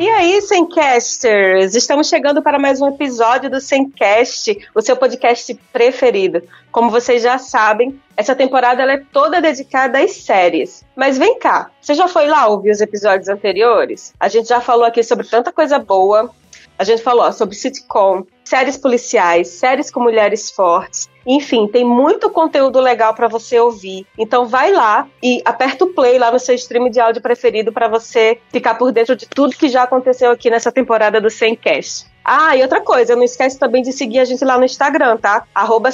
E 0.00 0.08
aí, 0.08 0.40
Semcasters? 0.40 1.74
Estamos 1.74 2.08
chegando 2.08 2.40
para 2.40 2.56
mais 2.56 2.80
um 2.80 2.86
episódio 2.86 3.50
do 3.50 3.60
Semcast, 3.60 4.56
o 4.72 4.80
seu 4.80 4.96
podcast 4.96 5.52
preferido. 5.72 6.40
Como 6.70 6.88
vocês 6.88 7.20
já 7.20 7.36
sabem, 7.36 8.00
essa 8.16 8.32
temporada 8.32 8.84
é 8.84 9.02
toda 9.12 9.40
dedicada 9.40 9.98
às 9.98 10.12
séries. 10.12 10.84
Mas 10.94 11.18
vem 11.18 11.40
cá, 11.40 11.72
você 11.80 11.94
já 11.94 12.06
foi 12.06 12.28
lá 12.28 12.46
ouvir 12.46 12.70
os 12.70 12.80
episódios 12.80 13.28
anteriores? 13.28 14.14
A 14.20 14.28
gente 14.28 14.48
já 14.48 14.60
falou 14.60 14.84
aqui 14.84 15.02
sobre 15.02 15.26
tanta 15.26 15.50
coisa 15.50 15.80
boa. 15.80 16.30
A 16.78 16.84
gente 16.84 17.02
falou 17.02 17.24
ó, 17.24 17.32
sobre 17.32 17.56
sitcom, 17.56 18.24
séries 18.44 18.76
policiais, 18.76 19.48
séries 19.48 19.90
com 19.90 20.00
mulheres 20.00 20.50
fortes. 20.50 21.08
Enfim, 21.26 21.66
tem 21.66 21.84
muito 21.84 22.30
conteúdo 22.30 22.80
legal 22.80 23.12
para 23.12 23.26
você 23.26 23.58
ouvir. 23.58 24.06
Então 24.16 24.46
vai 24.46 24.72
lá 24.72 25.06
e 25.22 25.42
aperta 25.44 25.84
o 25.84 25.92
play 25.92 26.18
lá 26.18 26.30
no 26.30 26.38
seu 26.38 26.54
stream 26.54 26.88
de 26.88 27.00
áudio 27.00 27.20
preferido 27.20 27.72
para 27.72 27.88
você 27.88 28.40
ficar 28.50 28.76
por 28.76 28.92
dentro 28.92 29.16
de 29.16 29.26
tudo 29.26 29.56
que 29.56 29.68
já 29.68 29.82
aconteceu 29.82 30.30
aqui 30.30 30.48
nessa 30.48 30.70
temporada 30.70 31.20
do 31.20 31.28
Semcast. 31.28 32.06
Ah, 32.24 32.56
e 32.56 32.62
outra 32.62 32.80
coisa, 32.80 33.16
não 33.16 33.24
esquece 33.24 33.58
também 33.58 33.82
de 33.82 33.92
seguir 33.92 34.20
a 34.20 34.24
gente 34.24 34.44
lá 34.44 34.56
no 34.56 34.64
Instagram, 34.64 35.16
tá? 35.16 35.44
Arroba 35.54 35.90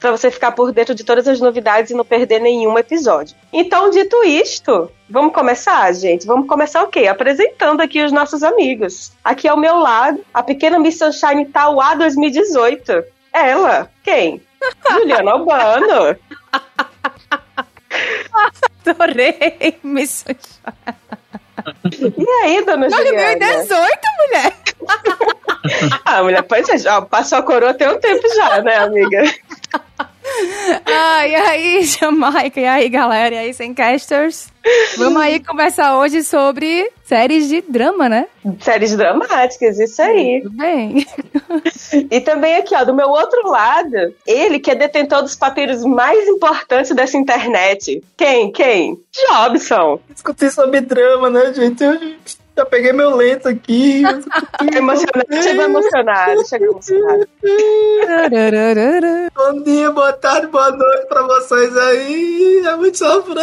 para 0.00 0.10
você 0.10 0.30
ficar 0.30 0.52
por 0.52 0.72
dentro 0.72 0.94
de 0.94 1.04
todas 1.04 1.28
as 1.28 1.38
novidades 1.40 1.90
e 1.90 1.94
não 1.94 2.04
perder 2.04 2.40
nenhum 2.40 2.78
episódio. 2.78 3.36
Então, 3.52 3.90
dito 3.90 4.24
isto, 4.24 4.90
vamos 5.08 5.34
começar, 5.34 5.92
gente? 5.92 6.26
Vamos 6.26 6.48
começar 6.48 6.82
o 6.82 6.88
quê? 6.88 7.06
Apresentando 7.06 7.82
aqui 7.82 8.02
os 8.02 8.10
nossos 8.10 8.42
amigos. 8.42 9.12
Aqui 9.22 9.46
ao 9.46 9.58
meu 9.58 9.78
lado, 9.78 10.24
a 10.32 10.42
pequena 10.42 10.78
Miss 10.78 10.96
Sunshine 10.96 11.44
Tauá 11.44 11.94
2018. 11.94 13.04
Ela, 13.32 13.90
quem? 14.02 14.42
Juliana 14.90 15.32
Albano. 15.32 16.16
Adorei, 18.86 19.78
Miss 19.82 20.24
Sunshine. 20.26 21.00
E 22.16 22.30
aí, 22.42 22.64
dona 22.64 22.88
Juliana? 22.88 23.38
2018, 23.38 24.00
mulher! 24.18 24.52
ah, 26.04 26.22
mulher, 26.22 26.42
pois 26.42 26.68
é, 26.68 27.00
passou 27.02 27.38
a 27.38 27.42
coroa 27.42 27.74
tem 27.74 27.88
um 27.88 28.00
tempo 28.00 28.26
já, 28.34 28.62
né, 28.62 28.76
amiga? 28.76 29.22
Ah, 29.72 31.26
e 31.26 31.34
aí, 31.34 31.84
Jamaica, 31.84 32.60
e 32.60 32.66
aí, 32.66 32.88
galera, 32.88 33.34
e 33.34 33.38
aí, 33.38 33.54
Semcasters? 33.54 34.48
Vamos 34.96 35.20
aí 35.20 35.42
conversar 35.42 35.98
hoje 35.98 36.22
sobre 36.22 36.90
séries 37.04 37.48
de 37.48 37.62
drama, 37.62 38.08
né? 38.08 38.26
Séries 38.60 38.96
dramáticas, 38.96 39.78
isso 39.78 40.00
aí. 40.02 40.42
Tudo 40.42 40.56
bem. 40.56 41.06
E 42.08 42.20
também 42.20 42.54
aqui, 42.56 42.72
ó, 42.74 42.84
do 42.84 42.94
meu 42.94 43.08
outro 43.08 43.50
lado, 43.50 44.14
ele 44.24 44.60
que 44.60 44.70
é 44.70 44.76
detentor 44.76 45.22
dos 45.22 45.34
papiros 45.34 45.84
mais 45.84 46.28
importantes 46.28 46.94
dessa 46.94 47.16
internet. 47.16 48.00
Quem? 48.16 48.52
Quem? 48.52 48.96
Jobson. 49.12 50.00
Discutir 50.08 50.52
sobre 50.52 50.80
drama, 50.80 51.28
né, 51.28 51.52
gente? 51.52 51.84
Já 52.60 52.66
peguei 52.66 52.92
meu 52.92 53.16
lento 53.16 53.48
aqui. 53.48 54.02
emocionado, 54.76 55.42
chegou 55.42 55.64
emocionado, 55.64 56.46
chegou 56.46 56.68
emocionado. 56.72 57.26
Bom 59.34 59.62
dia, 59.62 59.90
boa 59.90 60.12
tarde, 60.12 60.48
boa 60.48 60.70
noite 60.70 61.06
pra 61.06 61.22
vocês 61.22 61.74
aí. 61.74 62.62
É 62.66 62.76
muito 62.76 62.98
sofrendo. 62.98 63.40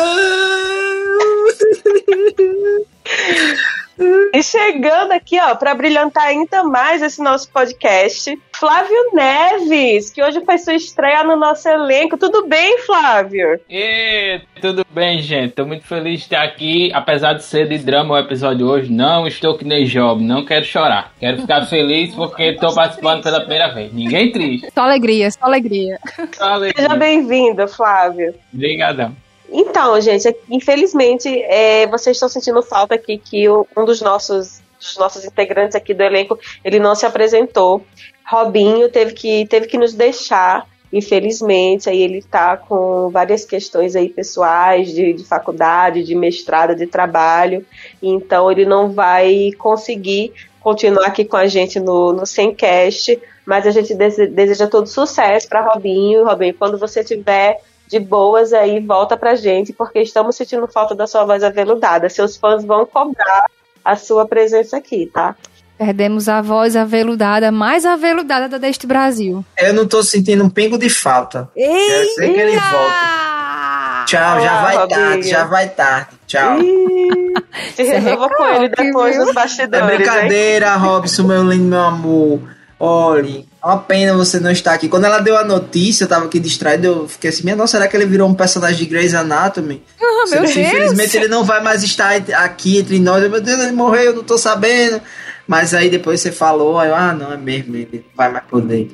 E 4.34 4.44
chegando 4.44 5.12
aqui, 5.12 5.40
ó, 5.40 5.56
para 5.56 5.74
brilhantar 5.74 6.26
ainda 6.26 6.64
mais 6.64 7.02
esse 7.02 7.22
nosso 7.22 7.50
podcast, 7.52 8.38
Flávio 8.52 9.12
Neves, 9.14 10.10
que 10.12 10.22
hoje 10.22 10.44
faz 10.46 10.64
sua 10.64 10.76
estreia 10.76 11.24
no 11.24 11.36
nosso 11.36 11.68
elenco. 11.68 12.18
Tudo 12.18 12.48
bem, 12.48 12.80
Flávio? 12.80 13.60
E 13.70 14.42
tudo 14.62 14.86
bem, 14.90 15.20
gente. 15.22 15.54
Tô 15.54 15.66
muito 15.66 15.86
feliz 15.86 16.20
de 16.20 16.26
estar 16.26 16.44
aqui, 16.44 16.92
apesar 16.94 17.34
de 17.34 17.44
ser 17.44 17.68
de 17.68 17.78
drama 17.80 18.16
o 18.16 18.18
episódio 18.18 18.68
hoje. 18.68 18.92
Não 18.92 19.26
estou 19.28 19.58
que 19.58 19.66
nem 19.66 19.86
Job, 19.86 20.24
não 20.24 20.46
quero 20.46 20.66
chorar. 20.66 21.14
Quero 21.20 21.42
ficar 21.42 21.66
feliz 21.68 22.14
porque 22.14 22.44
estou 22.44 22.74
participando 22.74 23.24
pela 23.24 23.40
primeira 23.40 23.74
vez. 23.74 23.94
Ninguém 23.94 24.32
triste. 24.32 24.70
Só 24.74 24.82
alegria, 24.82 25.32
só 25.32 25.46
alegria. 25.46 26.00
Só 26.34 26.46
alegria. 26.46 26.84
Seja 26.84 26.96
bem-vindo, 26.96 27.68
Flávio. 27.68 28.34
Obrigadão. 28.54 29.16
Então, 29.50 30.00
gente, 30.02 30.36
infelizmente, 30.50 31.30
é, 31.44 31.88
vocês 31.88 32.16
estão 32.18 32.28
sentindo 32.30 32.62
falta 32.62 32.96
aqui 32.96 33.18
que 33.18 33.48
o- 33.48 33.66
um 33.78 33.86
dos 33.86 34.02
nossos, 34.02 34.62
dos 34.80 34.98
nossos 34.98 35.24
integrantes 35.26 35.76
aqui 35.76 35.94
do 35.94 36.04
elenco, 36.04 36.38
ele 36.64 36.80
não 36.80 36.94
se 36.96 37.06
apresentou. 37.06 37.84
Robinho 38.30 38.90
teve 38.90 39.14
que, 39.14 39.46
teve 39.48 39.68
que 39.68 39.78
nos 39.78 39.94
deixar, 39.94 40.68
infelizmente, 40.92 41.90
aí 41.90 42.02
ele 42.02 42.22
tá 42.22 42.58
com 42.58 43.10
várias 43.10 43.46
questões 43.46 43.96
aí 43.96 44.10
pessoais, 44.10 44.92
de, 44.94 45.14
de 45.14 45.24
faculdade, 45.24 46.04
de 46.04 46.14
mestrado, 46.14 46.76
de 46.76 46.86
trabalho, 46.88 47.66
então 48.02 48.52
ele 48.52 48.66
não 48.66 48.92
vai 48.92 49.52
conseguir 49.58 50.34
continuar 50.60 51.08
aqui 51.08 51.24
com 51.24 51.38
a 51.38 51.48
gente 51.48 51.80
no, 51.80 52.12
no 52.12 52.26
Semcast, 52.26 53.18
mas 53.46 53.66
a 53.66 53.72
gente 53.72 53.94
dese- 53.96 54.28
deseja 54.28 54.68
todo 54.68 54.88
sucesso 54.88 55.48
para 55.48 55.62
Robinho. 55.62 56.26
Robinho, 56.26 56.54
quando 56.54 56.78
você 56.78 57.02
tiver 57.04 57.62
de 57.88 58.00
boas 58.00 58.54
aí, 58.54 58.80
volta 58.80 59.16
pra 59.18 59.36
gente, 59.36 59.72
porque 59.74 60.00
estamos 60.02 60.36
sentindo 60.36 60.68
falta 60.68 60.94
da 60.94 61.08
sua 61.08 61.24
voz 61.26 61.44
aveludada. 61.44 62.10
Seus 62.10 62.36
fãs 62.38 62.64
vão 62.66 62.86
cobrar 62.86 63.46
a 63.84 63.96
sua 63.96 64.28
presença 64.28 64.78
aqui, 64.78 65.10
tá? 65.14 65.36
Perdemos 65.78 66.28
a 66.28 66.42
voz 66.42 66.76
aveludada, 66.76 67.52
mais 67.52 67.86
aveludada 67.86 68.50
da 68.50 68.58
deste 68.58 68.88
Brasil. 68.88 69.46
Eu 69.58 69.74
não 69.74 69.88
tô 69.88 70.02
sentindo 70.02 70.44
um 70.44 70.50
pingo 70.50 70.76
de 70.78 70.90
falta. 70.90 71.50
Quero 71.54 72.10
ser 72.16 72.34
que 72.34 72.40
ele 72.40 72.60
volta. 72.60 74.06
Tchau, 74.08 74.40
já 74.42 74.52
Olá, 74.52 74.62
vai 74.64 74.78
Robinho. 74.78 75.00
tarde, 75.00 75.30
já 75.30 75.44
vai 75.46 75.70
tarde. 75.70 76.10
Tchau. 76.26 76.58
Se 77.76 77.84
é 77.84 78.00
resolva 78.00 78.30
com 78.30 78.46
ele 78.46 78.70
depois 78.70 79.16
viu? 79.16 79.22
dos 79.26 79.32
É 79.32 79.34
bastidores, 79.34 79.90
hein? 79.90 79.96
brincadeira, 79.98 80.76
Robson, 80.76 81.24
meu 81.24 81.44
lindo, 81.44 81.66
meu 81.66 81.82
amor. 81.82 82.40
Olhe, 82.80 83.48
é 83.57 83.57
uma 83.68 83.80
pena 83.80 84.14
você 84.14 84.40
não 84.40 84.50
estar 84.50 84.74
aqui. 84.74 84.88
Quando 84.88 85.04
ela 85.04 85.20
deu 85.20 85.38
a 85.38 85.44
notícia, 85.44 86.06
eu 86.06 86.08
tava 86.08 86.26
aqui 86.26 86.40
distraído, 86.40 86.88
eu 86.88 87.08
fiquei 87.08 87.30
assim, 87.30 87.44
minha 87.44 87.56
nossa, 87.56 87.78
será 87.78 87.88
que 87.88 87.98
ele 87.98 88.06
virou 88.06 88.30
um 88.30 88.34
personagem 88.34 88.78
de 88.78 88.86
Grey's 88.86 89.14
Anatomy? 89.14 89.84
Ah, 90.02 90.26
meu 90.30 90.42
Deus! 90.42 90.56
Infelizmente 90.56 91.18
ele 91.18 91.28
não 91.28 91.44
vai 91.44 91.62
mais 91.62 91.84
estar 91.84 92.16
aqui 92.16 92.78
entre 92.78 92.98
nós. 93.00 93.22
Eu, 93.22 93.30
Meu 93.30 93.42
Deus, 93.42 93.60
ele 93.60 93.74
morreu, 93.74 94.04
eu 94.04 94.16
não 94.16 94.24
tô 94.24 94.38
sabendo. 94.38 95.02
Mas 95.46 95.74
aí 95.74 95.90
depois 95.90 96.22
você 96.22 96.32
falou, 96.32 96.82
eu, 96.82 96.96
ah, 96.96 97.14
não, 97.14 97.34
é 97.34 97.38
mesmo, 97.38 97.76
ele 97.76 98.06
não 98.06 98.16
vai 98.16 98.32
mais 98.32 98.46
poder. 98.46 98.90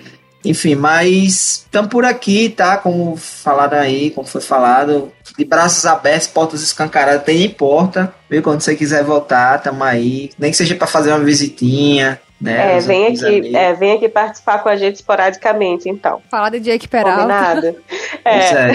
Enfim, 0.46 0.76
mas 0.76 1.64
estamos 1.66 1.90
por 1.90 2.04
aqui, 2.04 2.50
tá? 2.50 2.76
Como 2.76 3.16
falaram 3.16 3.78
aí, 3.78 4.10
como 4.10 4.28
foi 4.28 4.42
falado, 4.42 5.12
de 5.38 5.46
braços 5.46 5.86
abertos, 5.86 6.28
portas 6.28 6.62
escancaradas, 6.62 7.24
tem 7.24 7.38
nem 7.38 7.50
porta, 7.50 8.14
viu? 8.30 8.42
Quando 8.42 8.62
você 8.62 8.76
quiser 8.76 9.04
voltar, 9.04 9.62
tamo 9.62 9.84
aí. 9.84 10.32
Nem 10.38 10.52
que 10.52 10.58
seja 10.58 10.76
para 10.76 10.88
fazer 10.88 11.12
uma 11.12 11.24
visitinha, 11.24 12.20
né? 12.44 12.78
É, 12.78 12.80
vem 12.80 13.08
aqui, 13.08 13.56
é, 13.56 13.74
vem 13.74 13.94
aqui 13.94 14.10
participar 14.10 14.60
com 14.60 14.70
a 14.70 14.76
gente 14.76 14.96
esporadicamente, 14.96 15.88
então. 15.90 16.22
Falar 16.30 16.50
de 16.50 16.60
Jake 16.60 16.88
Peralta. 16.88 17.22
Combinado? 17.22 17.76
É. 18.26 18.38
é. 18.38 18.74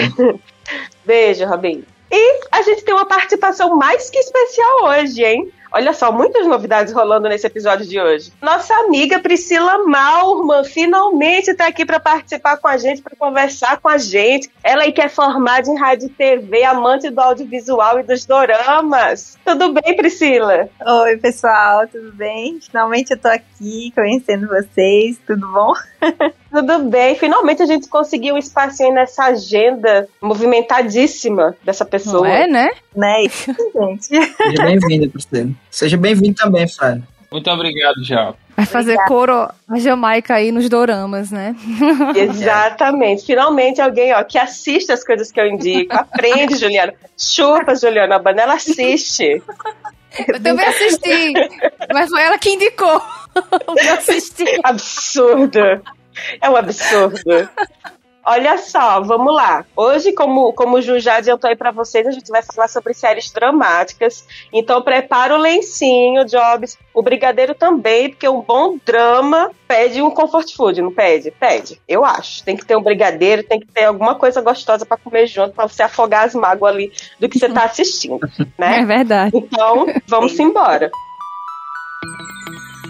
Beijo, 1.05 1.45
Robinho. 1.45 1.83
E 2.11 2.39
a 2.51 2.61
gente 2.61 2.83
tem 2.83 2.93
uma 2.93 3.05
participação 3.05 3.75
mais 3.75 4.09
que 4.09 4.17
especial 4.17 4.83
hoje, 4.85 5.23
hein? 5.23 5.51
Olha 5.71 5.93
só, 5.93 6.11
muitas 6.11 6.47
novidades 6.47 6.91
rolando 6.91 7.29
nesse 7.29 7.45
episódio 7.45 7.85
de 7.85 7.99
hoje. 7.99 8.33
Nossa 8.41 8.73
amiga 8.73 9.19
Priscila 9.19 9.85
Malman 9.85 10.63
finalmente 10.63 11.51
está 11.51 11.67
aqui 11.67 11.85
para 11.85 11.99
participar 11.99 12.57
com 12.57 12.67
a 12.67 12.75
gente, 12.75 13.01
para 13.01 13.15
conversar 13.15 13.77
com 13.77 13.87
a 13.87 13.97
gente. 13.97 14.49
Ela 14.63 14.83
aí 14.83 14.91
que 14.91 15.01
é 15.01 15.07
formada 15.07 15.69
em 15.69 15.77
rádio 15.77 16.07
e 16.07 16.09
TV, 16.09 16.63
amante 16.63 17.09
do 17.09 17.21
audiovisual 17.21 17.99
e 17.99 18.03
dos 18.03 18.25
doramas. 18.25 19.37
Tudo 19.45 19.73
bem, 19.73 19.95
Priscila? 19.95 20.67
Oi, 21.03 21.17
pessoal, 21.17 21.87
tudo 21.87 22.13
bem? 22.13 22.59
Finalmente 22.59 23.11
eu 23.11 23.17
tô 23.17 23.27
aqui 23.27 23.91
conhecendo 23.93 24.47
vocês, 24.47 25.19
tudo 25.27 25.47
bom? 25.51 25.73
Tudo 26.49 26.79
bem. 26.85 27.15
Finalmente 27.15 27.61
a 27.61 27.65
gente 27.67 27.87
conseguiu 27.87 28.33
um 28.33 28.37
espacinho 28.37 28.89
aí 28.89 28.95
nessa 28.95 29.25
agenda 29.25 30.07
movimentadíssima 30.19 31.55
dessa 31.63 31.85
pessoa. 31.85 32.27
Não 32.27 32.33
é, 32.33 32.47
né? 32.47 32.71
Né? 32.95 33.23
Isso, 33.23 33.53
gente. 33.75 34.07
Seja 34.07 34.63
bem-vindo, 34.63 35.11
Priscila. 35.11 35.51
Seja 35.69 35.97
bem-vindo 35.97 36.35
também, 36.35 36.67
Flávio. 36.67 37.03
Muito 37.31 37.49
obrigado, 37.49 38.01
Job. 38.01 38.35
Vai 38.55 38.65
fazer 38.65 38.97
coro 39.07 39.47
a 39.69 39.79
Jamaica 39.79 40.33
aí 40.35 40.51
nos 40.51 40.67
doramas, 40.67 41.31
né? 41.31 41.55
Exatamente. 42.15 43.25
Finalmente 43.25 43.79
alguém 43.79 44.13
ó, 44.13 44.23
que 44.23 44.37
assiste 44.37 44.91
as 44.91 45.03
coisas 45.03 45.31
que 45.31 45.39
eu 45.39 45.47
indico. 45.47 45.95
Aprende, 45.95 46.57
Juliana. 46.59 46.93
Chupa, 47.17 47.75
Juliana. 47.75 48.15
A 48.15 48.19
Banela 48.19 48.55
assiste. 48.55 49.41
Eu 50.27 50.41
também 50.41 50.65
assisti, 50.65 51.33
mas 51.93 52.09
foi 52.09 52.21
ela 52.21 52.37
que 52.37 52.49
indicou. 52.49 53.01
Eu 53.77 53.93
assisti. 53.93 54.59
Absurdo. 54.63 55.59
É 56.41 56.49
um 56.49 56.55
absurdo. 56.55 57.47
Olha 58.25 58.57
só, 58.57 59.01
vamos 59.01 59.33
lá. 59.33 59.65
Hoje, 59.75 60.11
como, 60.11 60.53
como 60.53 60.77
o 60.77 60.81
Ju 60.81 60.99
já 60.99 61.15
adiantou 61.17 61.49
aí 61.49 61.55
pra 61.55 61.71
vocês, 61.71 62.05
a 62.05 62.11
gente 62.11 62.29
vai 62.29 62.43
falar 62.43 62.67
sobre 62.67 62.93
séries 62.93 63.31
dramáticas. 63.31 64.25
Então, 64.53 64.81
prepara 64.81 65.33
o 65.33 65.37
lencinho, 65.37 66.25
Jobs. 66.25 66.77
O 66.93 67.01
brigadeiro 67.01 67.55
também, 67.55 68.09
porque 68.09 68.27
um 68.27 68.41
bom 68.41 68.77
drama 68.85 69.49
pede 69.67 70.01
um 70.01 70.11
comfort 70.11 70.53
food, 70.55 70.81
não 70.81 70.91
pede? 70.93 71.31
Pede, 71.31 71.81
eu 71.87 72.03
acho. 72.05 72.43
Tem 72.43 72.55
que 72.57 72.65
ter 72.65 72.75
um 72.75 72.83
brigadeiro, 72.83 73.41
tem 73.43 73.59
que 73.59 73.67
ter 73.67 73.85
alguma 73.85 74.15
coisa 74.15 74.41
gostosa 74.41 74.85
pra 74.85 74.97
comer 74.97 75.25
junto, 75.25 75.53
pra 75.55 75.67
você 75.67 75.81
afogar 75.83 76.25
as 76.25 76.35
mágoas 76.35 76.73
ali 76.75 76.91
do 77.19 77.27
que 77.29 77.39
você 77.39 77.49
tá 77.49 77.63
assistindo, 77.63 78.19
É 78.59 78.61
né? 78.61 78.85
verdade. 78.85 79.31
Então, 79.35 79.87
vamos 80.07 80.37
embora. 80.37 80.91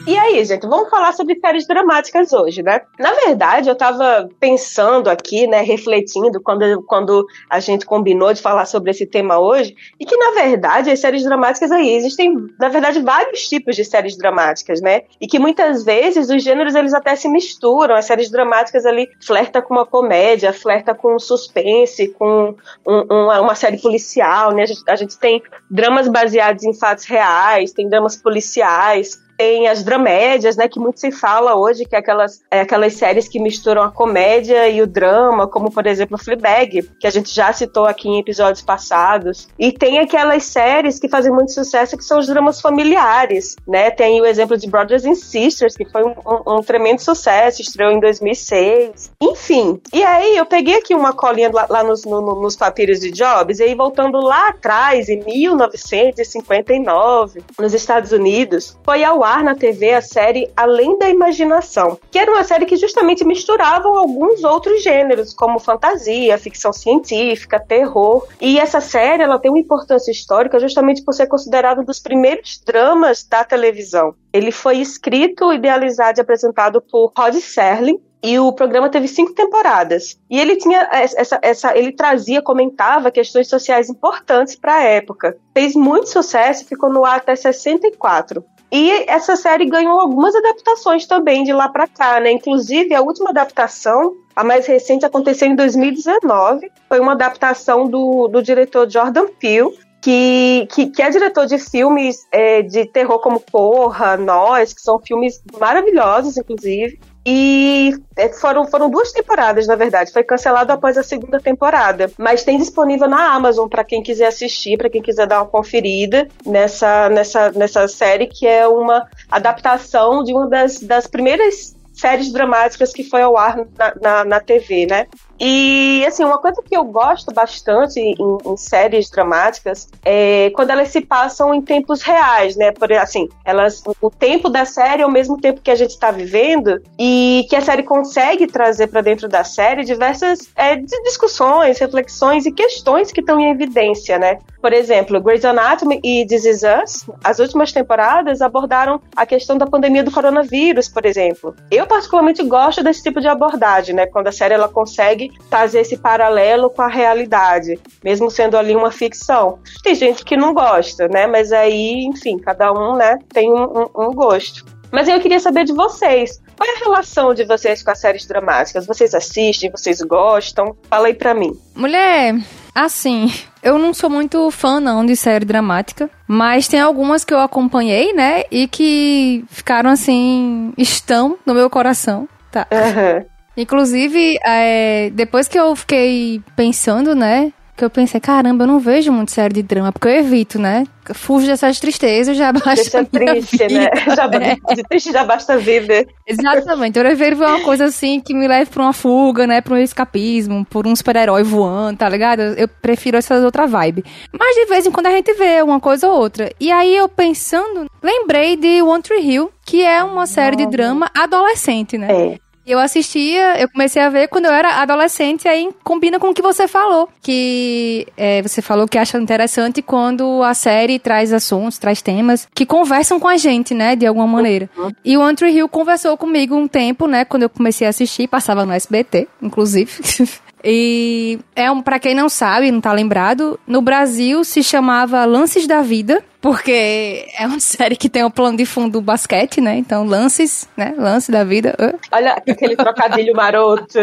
E 0.07 0.17
aí, 0.17 0.43
gente, 0.43 0.65
vamos 0.65 0.89
falar 0.89 1.13
sobre 1.13 1.39
séries 1.39 1.67
dramáticas 1.67 2.33
hoje, 2.33 2.63
né? 2.63 2.81
Na 2.97 3.13
verdade, 3.13 3.69
eu 3.69 3.75
tava 3.75 4.29
pensando 4.39 5.09
aqui, 5.09 5.45
né, 5.45 5.61
refletindo 5.61 6.41
quando, 6.41 6.81
quando 6.83 7.27
a 7.49 7.59
gente 7.59 7.85
combinou 7.85 8.33
de 8.33 8.41
falar 8.41 8.65
sobre 8.65 8.91
esse 8.91 9.05
tema 9.05 9.37
hoje, 9.37 9.75
e 9.99 10.05
que, 10.05 10.17
na 10.17 10.31
verdade, 10.31 10.89
as 10.89 10.99
séries 10.99 11.23
dramáticas 11.23 11.71
aí 11.71 11.93
existem, 11.95 12.35
na 12.59 12.69
verdade, 12.69 13.01
vários 13.01 13.47
tipos 13.47 13.75
de 13.75 13.85
séries 13.85 14.17
dramáticas, 14.17 14.81
né? 14.81 15.03
E 15.21 15.27
que 15.27 15.37
muitas 15.37 15.83
vezes 15.83 16.29
os 16.29 16.43
gêneros 16.43 16.75
eles 16.75 16.93
até 16.93 17.15
se 17.15 17.29
misturam. 17.29 17.95
As 17.95 18.05
séries 18.05 18.31
dramáticas 18.31 18.85
ali 18.85 19.09
flerta 19.21 19.61
com 19.61 19.75
uma 19.75 19.85
comédia, 19.85 20.53
flerta 20.53 20.95
com 20.95 21.19
suspense, 21.19 22.07
com 22.09 22.55
um, 22.87 23.01
uma, 23.09 23.41
uma 23.41 23.55
série 23.55 23.77
policial, 23.77 24.53
né? 24.53 24.63
A 24.63 24.65
gente, 24.65 24.81
a 24.87 24.95
gente 24.95 25.19
tem 25.19 25.43
dramas 25.69 26.07
baseados 26.07 26.63
em 26.63 26.73
fatos 26.73 27.05
reais, 27.05 27.71
tem 27.73 27.87
dramas 27.87 28.15
policiais, 28.15 29.28
tem 29.39 29.69
as 29.69 29.85
dramédias, 29.85 30.57
né, 30.57 30.67
que 30.67 30.77
muito 30.77 30.99
se 30.99 31.13
fala 31.13 31.55
hoje, 31.55 31.85
que 31.85 31.95
é 31.95 31.99
aquelas, 31.99 32.41
é 32.51 32.59
aquelas 32.59 32.95
séries 32.95 33.25
que 33.25 33.39
misturam 33.39 33.81
a 33.81 33.89
comédia 33.89 34.67
e 34.67 34.81
o 34.81 34.87
drama, 34.87 35.47
como 35.47 35.71
por 35.71 35.87
exemplo 35.87 36.17
Fleabag, 36.17 36.81
que 36.99 37.07
a 37.07 37.09
gente 37.09 37.33
já 37.33 37.53
citou 37.53 37.85
aqui 37.85 38.09
em 38.09 38.19
episódios 38.19 38.61
passados. 38.61 39.47
E 39.57 39.71
tem 39.71 39.99
aquelas 39.99 40.43
séries 40.43 40.99
que 40.99 41.07
fazem 41.07 41.31
muito 41.31 41.53
sucesso, 41.53 41.95
que 41.95 42.03
são 42.03 42.19
os 42.19 42.27
dramas 42.27 42.59
familiares, 42.59 43.55
né? 43.65 43.89
Tem 43.89 44.19
o 44.19 44.25
exemplo 44.25 44.57
de 44.57 44.69
Brothers 44.69 45.05
and 45.05 45.15
Sisters, 45.15 45.77
que 45.77 45.85
foi 45.85 46.03
um, 46.03 46.13
um, 46.45 46.61
tremendo 46.61 46.99
sucesso, 46.99 47.61
estreou 47.61 47.93
em 47.93 48.01
2006. 48.01 49.13
Enfim, 49.21 49.79
e 49.93 50.03
aí 50.03 50.35
eu 50.35 50.45
peguei 50.45 50.79
aqui 50.79 50.93
uma 50.93 51.13
colinha 51.13 51.49
lá, 51.53 51.65
lá 51.69 51.81
nos, 51.81 52.03
no, 52.03 52.41
nos 52.41 52.57
papiros 52.57 52.99
de 52.99 53.09
Jobs, 53.09 53.59
e 53.59 53.63
aí 53.63 53.73
voltando 53.73 54.19
lá 54.19 54.49
atrás, 54.49 55.07
em 55.07 55.23
1959, 55.23 57.41
nos 57.57 57.73
Estados 57.73 58.11
Unidos, 58.11 58.77
foi 58.83 59.01
ao 59.01 59.28
ar 59.29 59.43
na 59.43 59.55
TV 59.55 59.93
a 59.93 60.01
série 60.01 60.49
Além 60.55 60.97
da 60.97 61.09
Imaginação, 61.09 61.99
que 62.09 62.17
era 62.17 62.31
uma 62.31 62.43
série 62.43 62.65
que 62.65 62.75
justamente 62.75 63.23
misturava 63.23 63.87
alguns 63.87 64.43
outros 64.43 64.81
gêneros, 64.81 65.33
como 65.33 65.59
fantasia, 65.59 66.37
ficção 66.37 66.73
científica, 66.73 67.59
terror. 67.59 68.27
E 68.41 68.59
essa 68.59 68.81
série 68.81 69.23
ela 69.23 69.39
tem 69.39 69.51
uma 69.51 69.59
importância 69.59 70.11
histórica 70.11 70.59
justamente 70.59 71.03
por 71.03 71.13
ser 71.13 71.27
considerado 71.27 71.81
um 71.81 71.85
dos 71.85 71.99
primeiros 71.99 72.61
dramas 72.65 73.23
da 73.23 73.43
televisão. 73.43 74.15
Ele 74.33 74.51
foi 74.51 74.77
escrito, 74.77 75.53
idealizado 75.53 76.19
e 76.19 76.21
apresentado 76.21 76.81
por 76.81 77.11
Rod 77.15 77.35
Serling, 77.35 77.99
e 78.21 78.37
o 78.37 78.51
programa 78.51 78.89
teve 78.89 79.07
cinco 79.07 79.33
temporadas. 79.33 80.19
E 80.29 80.39
ele 80.39 80.57
tinha 80.57 80.87
essa, 80.91 81.39
essa 81.41 81.77
ele 81.77 81.93
trazia, 81.93 82.41
comentava 82.41 83.11
questões 83.11 83.47
sociais 83.47 83.89
importantes 83.89 84.55
para 84.55 84.75
a 84.75 84.83
época. 84.83 85.37
Fez 85.53 85.73
muito 85.73 86.09
sucesso 86.09 86.65
ficou 86.65 86.91
no 86.91 87.05
ar 87.05 87.17
até 87.17 87.35
64. 87.35 88.43
E 88.71 88.91
essa 89.07 89.35
série 89.35 89.65
ganhou 89.65 89.99
algumas 89.99 90.35
adaptações 90.35 91.07
também 91.07 91.43
de 91.43 91.51
lá 91.51 91.67
para 91.67 91.87
cá, 91.87 92.19
né? 92.19 92.31
Inclusive, 92.31 92.93
a 92.93 93.01
última 93.01 93.31
adaptação, 93.31 94.15
a 94.35 94.43
mais 94.43 94.67
recente, 94.67 95.05
aconteceu 95.05 95.47
em 95.47 95.55
2019. 95.55 96.71
Foi 96.87 96.99
uma 96.99 97.13
adaptação 97.13 97.87
do, 97.87 98.27
do 98.27 98.43
diretor 98.43 98.89
Jordan 98.89 99.27
Peele, 99.39 99.75
que, 100.01 100.67
que, 100.71 100.87
que, 100.87 101.01
é 101.01 101.09
diretor 101.09 101.45
de 101.45 101.57
filmes 101.57 102.27
é, 102.31 102.61
de 102.61 102.85
terror 102.85 103.19
como 103.19 103.39
Porra, 103.39 104.15
Nós, 104.15 104.71
que 104.71 104.81
são 104.81 104.99
filmes 104.99 105.41
maravilhosos, 105.59 106.37
inclusive. 106.37 106.99
E 107.25 107.93
é, 108.15 108.29
foram, 108.29 108.65
foram 108.65 108.89
duas 108.89 109.11
temporadas, 109.11 109.67
na 109.67 109.75
verdade. 109.75 110.11
Foi 110.11 110.23
cancelado 110.23 110.71
após 110.71 110.97
a 110.97 111.03
segunda 111.03 111.39
temporada. 111.39 112.11
Mas 112.17 112.43
tem 112.43 112.57
disponível 112.57 113.07
na 113.07 113.33
Amazon 113.33 113.67
para 113.67 113.83
quem 113.83 114.01
quiser 114.01 114.27
assistir, 114.27 114.77
para 114.77 114.89
quem 114.89 115.01
quiser 115.01 115.27
dar 115.27 115.41
uma 115.41 115.47
conferida 115.47 116.27
nessa, 116.45 117.09
nessa, 117.09 117.51
nessa 117.51 117.87
série, 117.87 118.27
que 118.27 118.47
é 118.47 118.67
uma 118.67 119.07
adaptação 119.29 120.23
de 120.23 120.33
uma 120.33 120.47
das, 120.47 120.79
das 120.79 121.07
primeiras 121.07 121.75
séries 121.93 122.31
dramáticas 122.31 122.93
que 122.93 123.03
foi 123.03 123.21
ao 123.21 123.37
ar 123.37 123.57
na, 123.77 123.95
na, 124.01 124.25
na 124.25 124.39
TV, 124.39 124.85
né? 124.85 125.07
E, 125.39 126.03
assim, 126.05 126.23
uma 126.23 126.37
coisa 126.37 126.61
que 126.61 126.75
eu 126.75 126.83
gosto 126.83 127.33
bastante 127.33 127.99
em, 127.99 128.15
em, 128.45 128.57
séries 128.57 129.09
dramáticas 129.09 129.87
é 130.03 130.51
quando 130.53 130.71
elas 130.71 130.89
se 130.89 131.01
passam 131.01 131.53
em 131.53 131.61
tempos 131.61 132.01
reais, 132.01 132.55
né? 132.55 132.71
Por, 132.71 132.91
assim, 132.93 133.29
elas, 133.45 133.81
o 134.01 134.09
tempo 134.09 134.49
da 134.49 134.65
série 134.65 135.01
é 135.01 135.05
o 135.05 135.11
mesmo 135.11 135.39
tempo 135.39 135.61
que 135.61 135.71
a 135.71 135.75
gente 135.75 135.91
está 135.91 136.11
vivendo 136.11 136.81
e 136.97 137.45
que 137.49 137.55
a 137.55 137.61
série 137.61 137.83
consegue 137.83 138.47
trazer 138.47 138.87
para 138.87 139.01
dentro 139.01 139.29
da 139.29 139.43
série 139.43 139.85
diversas 139.85 140.49
é, 140.55 140.75
discussões, 140.75 141.79
reflexões 141.79 142.45
e 142.45 142.51
questões 142.51 143.11
que 143.11 143.21
estão 143.21 143.39
em 143.39 143.49
evidência, 143.49 144.19
né? 144.19 144.39
Por 144.61 144.73
exemplo, 144.73 145.21
Grey's 145.21 145.45
Anatomy 145.45 146.01
e 146.03 146.25
This 146.25 146.45
Is 146.45 146.61
Us, 146.63 147.09
as 147.23 147.39
últimas 147.39 147.71
temporadas 147.71 148.41
abordaram 148.41 149.01
a 149.15 149.25
questão 149.25 149.57
da 149.57 149.65
pandemia 149.65 150.03
do 150.03 150.11
coronavírus, 150.11 150.89
por 150.89 151.05
exemplo. 151.05 151.55
Eu 151.71 151.87
particularmente 151.87 152.43
gosto 152.43 152.83
desse 152.83 153.01
tipo 153.01 153.21
de 153.21 153.27
abordagem, 153.27 153.95
né? 153.95 154.05
Quando 154.05 154.27
a 154.27 154.31
série 154.31 154.53
ela 154.53 154.67
consegue 154.67 155.28
fazer 155.49 155.81
esse 155.81 155.97
paralelo 155.97 156.69
com 156.69 156.81
a 156.81 156.87
realidade, 156.87 157.79
mesmo 158.03 158.29
sendo 158.29 158.57
ali 158.57 158.75
uma 158.75 158.91
ficção. 158.91 159.59
Tem 159.83 159.95
gente 159.95 160.23
que 160.23 160.37
não 160.37 160.53
gosta, 160.53 161.07
né? 161.07 161.27
Mas 161.27 161.51
aí, 161.51 162.05
enfim, 162.05 162.37
cada 162.37 162.71
um, 162.71 162.95
né, 162.95 163.17
tem 163.33 163.51
um, 163.51 163.63
um, 163.63 163.89
um 163.95 164.13
gosto. 164.13 164.65
Mas 164.91 165.07
eu 165.07 165.19
queria 165.19 165.39
saber 165.39 165.65
de 165.65 165.73
vocês. 165.73 166.41
Qual 166.57 166.67
é 166.67 166.75
a 166.75 166.79
relação 166.79 167.33
de 167.33 167.45
vocês 167.45 167.83
com 167.83 167.91
as 167.91 167.99
séries 167.99 168.25
dramáticas? 168.25 168.85
Vocês 168.85 169.13
assistem? 169.13 169.71
Vocês 169.71 170.01
gostam? 170.01 170.75
Fala 170.89 171.07
aí 171.07 171.13
pra 171.13 171.33
mim. 171.33 171.51
Mulher, 171.75 172.35
assim, 172.73 173.31
eu 173.61 173.77
não 173.77 173.93
sou 173.93 174.09
muito 174.09 174.49
fã, 174.51 174.79
não, 174.79 175.05
de 175.05 175.15
série 175.15 175.45
dramática. 175.45 176.09
Mas 176.27 176.67
tem 176.67 176.79
algumas 176.79 177.23
que 177.23 177.33
eu 177.33 177.39
acompanhei, 177.39 178.13
né? 178.13 178.43
E 178.51 178.67
que 178.67 179.45
ficaram, 179.49 179.91
assim, 179.91 180.73
estão 180.77 181.37
no 181.45 181.53
meu 181.53 181.69
coração. 181.69 182.27
Tá. 182.51 182.67
Uhum. 182.71 183.25
Inclusive, 183.59 184.39
é, 184.45 185.09
depois 185.09 185.47
que 185.47 185.59
eu 185.59 185.75
fiquei 185.75 186.41
pensando, 186.55 187.13
né? 187.13 187.51
Que 187.75 187.83
eu 187.83 187.89
pensei, 187.89 188.19
caramba, 188.19 188.63
eu 188.63 188.67
não 188.67 188.79
vejo 188.79 189.11
muito 189.11 189.31
série 189.31 189.53
de 189.53 189.63
drama, 189.63 189.91
porque 189.91 190.07
eu 190.07 190.11
evito, 190.13 190.57
né? 190.59 190.85
Fujo 191.13 191.45
dessas 191.45 191.77
tristezas, 191.79 192.37
já 192.37 192.51
basta 192.53 192.75
Deixa 192.75 193.05
triste, 193.05 193.57
vida, 193.57 193.73
né? 193.73 193.89
Já, 194.15 194.25
é. 194.25 194.75
De 194.75 194.83
triste 194.83 195.11
já 195.11 195.23
basta 195.23 195.57
viver. 195.57 196.07
Exatamente. 196.25 196.97
Eu 196.97 197.05
prefiro 197.05 197.35
ver 197.35 197.45
uma 197.45 197.61
coisa 197.61 197.85
assim 197.85 198.19
que 198.21 198.33
me 198.33 198.47
leve 198.47 198.69
pra 198.69 198.83
uma 198.83 198.93
fuga, 198.93 199.47
né? 199.47 199.59
Pra 199.59 199.75
um 199.75 199.77
escapismo, 199.77 200.65
por 200.65 200.85
um 200.87 200.95
super-herói 200.95 201.43
voando, 201.43 201.97
tá 201.97 202.07
ligado? 202.07 202.41
Eu 202.41 202.67
prefiro 202.67 203.17
essa 203.17 203.35
outra 203.39 203.65
vibe. 203.65 204.05
Mas 204.37 204.55
de 204.55 204.65
vez 204.67 204.85
em 204.85 204.91
quando 204.91 205.07
a 205.07 205.11
gente 205.11 205.33
vê 205.33 205.61
uma 205.61 205.79
coisa 205.79 206.07
ou 206.07 206.17
outra. 206.17 206.49
E 206.59 206.71
aí 206.71 206.95
eu 206.95 207.09
pensando, 207.09 207.87
lembrei 208.03 208.55
de 208.55 208.81
One 208.81 209.01
Tree 209.01 209.21
Hill, 209.21 209.51
que 209.65 209.81
é 209.81 210.03
uma 210.03 210.27
série 210.27 210.55
de 210.55 210.65
drama 210.65 211.09
adolescente, 211.15 211.97
né? 211.97 212.07
É. 212.11 212.48
Eu 212.69 212.77
assistia, 212.77 213.59
eu 213.59 213.67
comecei 213.67 213.99
a 213.99 214.09
ver 214.09 214.27
quando 214.27 214.45
eu 214.45 214.53
era 214.53 214.79
adolescente, 214.79 215.47
aí 215.47 215.71
combina 215.83 216.19
com 216.19 216.29
o 216.29 216.33
que 216.35 216.41
você 216.43 216.67
falou. 216.67 217.09
Que 217.19 218.05
é, 218.15 218.43
você 218.43 218.61
falou 218.61 218.87
que 218.87 218.95
acha 218.95 219.17
interessante 219.17 219.81
quando 219.81 220.43
a 220.43 220.53
série 220.53 220.99
traz 220.99 221.33
assuntos, 221.33 221.79
traz 221.79 221.99
temas 222.03 222.47
que 222.53 222.67
conversam 222.67 223.19
com 223.19 223.27
a 223.27 223.37
gente, 223.37 223.73
né, 223.73 223.95
de 223.95 224.05
alguma 224.05 224.27
maneira. 224.27 224.69
E 225.03 225.17
o 225.17 225.21
Andrew 225.23 225.49
Hill 225.49 225.67
conversou 225.67 226.15
comigo 226.15 226.55
um 226.55 226.67
tempo, 226.67 227.07
né, 227.07 227.25
quando 227.25 227.41
eu 227.41 227.49
comecei 227.49 227.87
a 227.87 227.89
assistir, 227.89 228.27
passava 228.27 228.63
no 228.63 228.71
SBT, 228.71 229.27
inclusive. 229.41 229.91
E 230.63 231.39
é 231.55 231.71
um, 231.71 231.81
para 231.81 231.99
quem 231.99 232.13
não 232.13 232.27
sabe, 232.27 232.71
não 232.71 232.81
tá 232.81 232.91
lembrado, 232.91 233.57
no 233.65 233.81
Brasil 233.81 234.43
se 234.43 234.61
chamava 234.61 235.23
Lances 235.23 235.65
da 235.65 235.81
Vida, 235.81 236.21
porque 236.41 237.27
é 237.37 237.45
uma 237.45 237.59
série 237.61 237.95
que 237.95 238.09
tem 238.09 238.23
o 238.23 238.27
um 238.27 238.31
plano 238.31 238.57
de 238.57 238.65
fundo 238.65 238.93
do 238.93 239.01
basquete, 239.01 239.61
né? 239.61 239.77
Então, 239.77 240.05
lances, 240.05 240.67
né? 240.75 240.93
Lance 240.97 241.31
da 241.31 241.43
vida. 241.43 241.75
Olha 242.11 242.33
aquele 242.33 242.75
trocadilho 242.75 243.35
maroto. 243.35 243.99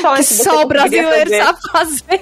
Só 0.00 0.14
que 0.14 0.22
só 0.22 0.62
o 0.62 0.66
brasileiro 0.66 1.30
sabe 1.30 1.58
fazer. 1.70 2.20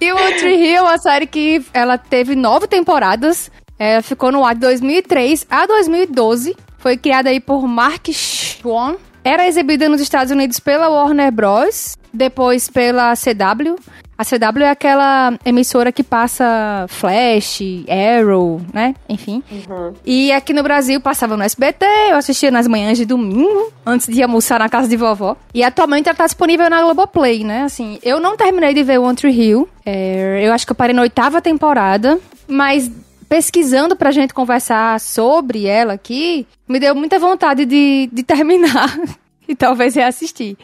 e 0.00 0.12
o 0.12 0.16
Tree 0.38 0.70
Hill 0.70 0.76
é 0.76 0.82
uma 0.82 0.98
série 0.98 1.26
que 1.26 1.64
ela 1.72 1.98
teve 1.98 2.34
nove 2.34 2.66
temporadas. 2.66 3.50
Ela 3.78 4.02
ficou 4.02 4.30
no 4.30 4.44
ar 4.44 4.54
de 4.54 4.60
2003 4.60 5.46
a 5.50 5.66
2012. 5.66 6.56
Foi 6.78 6.96
criada 6.96 7.30
aí 7.30 7.40
por 7.40 7.66
Mark 7.66 8.08
Schwann 8.12 8.96
era 9.24 9.46
exibida 9.46 9.88
nos 9.88 10.00
Estados 10.00 10.32
Unidos 10.32 10.58
pela 10.58 10.88
Warner 10.88 11.30
Bros., 11.30 11.96
depois 12.12 12.68
pela 12.68 13.14
CW. 13.14 13.76
A 14.22 14.24
CW 14.24 14.62
é 14.62 14.70
aquela 14.70 15.36
emissora 15.44 15.90
que 15.90 16.04
passa 16.04 16.86
Flash, 16.88 17.58
Arrow, 17.88 18.60
né? 18.72 18.94
Enfim. 19.08 19.42
Uhum. 19.50 19.94
E 20.06 20.30
aqui 20.30 20.52
no 20.52 20.62
Brasil 20.62 21.00
passava 21.00 21.36
no 21.36 21.42
SBT, 21.42 21.84
eu 22.10 22.16
assistia 22.16 22.48
nas 22.48 22.68
manhãs 22.68 22.96
de 22.96 23.04
domingo, 23.04 23.72
antes 23.84 24.06
de 24.06 24.22
almoçar 24.22 24.60
na 24.60 24.68
casa 24.68 24.86
de 24.86 24.96
vovó. 24.96 25.36
E 25.52 25.64
atualmente 25.64 26.08
ela 26.08 26.16
tá 26.16 26.24
disponível 26.24 26.70
na 26.70 26.80
Globoplay, 26.82 27.42
né? 27.42 27.64
Assim, 27.64 27.98
eu 28.00 28.20
não 28.20 28.36
terminei 28.36 28.72
de 28.72 28.84
ver 28.84 28.98
One 28.98 29.16
Tree 29.16 29.36
Hill. 29.36 29.68
É, 29.84 30.46
eu 30.46 30.52
acho 30.52 30.64
que 30.64 30.70
eu 30.70 30.76
parei 30.76 30.94
na 30.94 31.02
oitava 31.02 31.42
temporada, 31.42 32.16
mas 32.46 32.88
pesquisando 33.28 33.96
pra 33.96 34.12
gente 34.12 34.32
conversar 34.32 35.00
sobre 35.00 35.66
ela 35.66 35.94
aqui, 35.94 36.46
me 36.68 36.78
deu 36.78 36.94
muita 36.94 37.18
vontade 37.18 37.64
de, 37.64 38.08
de 38.12 38.22
terminar 38.22 38.96
e 39.46 39.54
talvez 39.54 39.94
reassistir. 39.94 40.56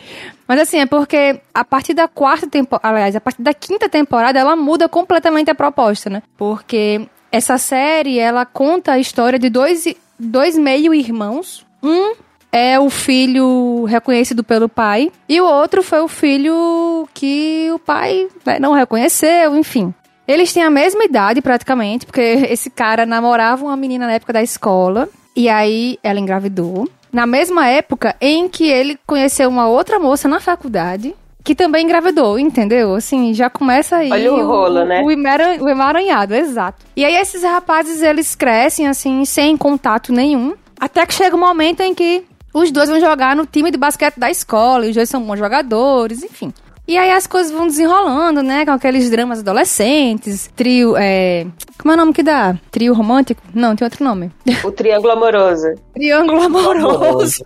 Mas 0.46 0.60
assim, 0.60 0.78
é 0.78 0.86
porque 0.86 1.40
a 1.52 1.64
partir 1.64 1.94
da 1.94 2.08
quarta 2.08 2.46
temporada, 2.46 2.88
aliás, 2.88 3.16
a 3.16 3.20
partir 3.20 3.42
da 3.42 3.52
quinta 3.52 3.88
temporada, 3.88 4.38
ela 4.38 4.56
muda 4.56 4.88
completamente 4.88 5.50
a 5.50 5.54
proposta, 5.54 6.08
né? 6.08 6.22
Porque 6.36 7.06
essa 7.30 7.58
série, 7.58 8.18
ela 8.18 8.46
conta 8.46 8.92
a 8.92 8.98
história 8.98 9.38
de 9.38 9.48
dois 9.50 9.86
dois 10.18 10.58
meio-irmãos. 10.58 11.64
Um 11.82 12.14
é 12.50 12.80
o 12.80 12.88
filho 12.88 13.84
reconhecido 13.84 14.42
pelo 14.42 14.68
pai, 14.68 15.12
e 15.28 15.40
o 15.40 15.44
outro 15.44 15.82
foi 15.82 16.00
o 16.00 16.08
filho 16.08 17.06
que 17.12 17.68
o 17.72 17.78
pai 17.78 18.28
né, 18.44 18.58
não 18.58 18.72
reconheceu, 18.72 19.54
enfim. 19.56 19.92
Eles 20.26 20.52
têm 20.52 20.62
a 20.62 20.70
mesma 20.70 21.04
idade 21.04 21.40
praticamente, 21.40 22.06
porque 22.06 22.20
esse 22.50 22.70
cara 22.70 23.06
namorava 23.06 23.64
uma 23.64 23.76
menina 23.76 24.06
na 24.06 24.14
época 24.14 24.32
da 24.32 24.42
escola, 24.42 25.08
e 25.36 25.48
aí 25.48 25.98
ela 26.02 26.18
engravidou. 26.18 26.88
Na 27.12 27.26
mesma 27.26 27.66
época 27.68 28.14
em 28.20 28.48
que 28.48 28.68
ele 28.68 28.98
conheceu 29.06 29.48
uma 29.48 29.66
outra 29.68 29.98
moça 29.98 30.28
na 30.28 30.40
faculdade, 30.40 31.14
que 31.44 31.54
também 31.54 31.84
engravidou, 31.84 32.38
entendeu? 32.38 32.94
Assim, 32.94 33.32
já 33.32 33.48
começa 33.48 33.96
aí 33.96 34.10
Olha 34.12 34.34
o 34.34 34.46
rolo, 34.46 34.84
né? 34.84 35.02
o, 35.02 35.10
emaran- 35.10 35.56
o 35.62 35.68
emaranhado, 35.68 36.34
exato. 36.34 36.84
E 36.94 37.04
aí 37.04 37.14
esses 37.16 37.42
rapazes, 37.42 38.02
eles 38.02 38.34
crescem, 38.34 38.86
assim, 38.86 39.24
sem 39.24 39.56
contato 39.56 40.12
nenhum, 40.12 40.54
até 40.78 41.06
que 41.06 41.14
chega 41.14 41.34
um 41.34 41.40
momento 41.40 41.80
em 41.80 41.94
que 41.94 42.24
os 42.52 42.70
dois 42.70 42.88
vão 42.90 43.00
jogar 43.00 43.34
no 43.36 43.46
time 43.46 43.70
de 43.70 43.78
basquete 43.78 44.18
da 44.18 44.30
escola, 44.30 44.84
e 44.86 44.90
os 44.90 44.94
dois 44.94 45.08
são 45.08 45.22
bons 45.22 45.38
jogadores, 45.38 46.22
enfim. 46.22 46.52
E 46.88 46.96
aí 46.96 47.10
as 47.10 47.26
coisas 47.26 47.52
vão 47.52 47.66
desenrolando, 47.66 48.42
né? 48.42 48.64
Com 48.64 48.70
aqueles 48.70 49.10
dramas 49.10 49.40
adolescentes, 49.40 50.50
trio, 50.56 50.96
é... 50.96 51.46
Como 51.76 51.92
é 51.92 51.94
o 51.94 51.98
nome 51.98 52.14
que 52.14 52.22
dá? 52.22 52.56
Trio 52.70 52.94
romântico? 52.94 53.42
Não, 53.54 53.76
tem 53.76 53.84
outro 53.84 54.02
nome. 54.02 54.32
O 54.64 54.72
triângulo 54.72 55.12
amoroso. 55.12 55.66
Triângulo 55.92 56.42
amoroso. 56.44 57.44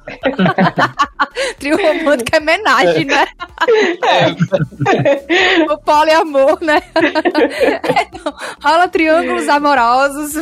Trio 1.58 1.76
romântico 1.76 2.36
é 2.36 2.38
homenagem, 2.38 3.04
né? 3.04 3.26
o 5.68 5.78
poliamor, 5.78 6.58
né? 6.62 6.80
Então, 8.14 8.32
rola 8.62 8.86
triângulos 8.86 9.48
amorosos 9.48 10.34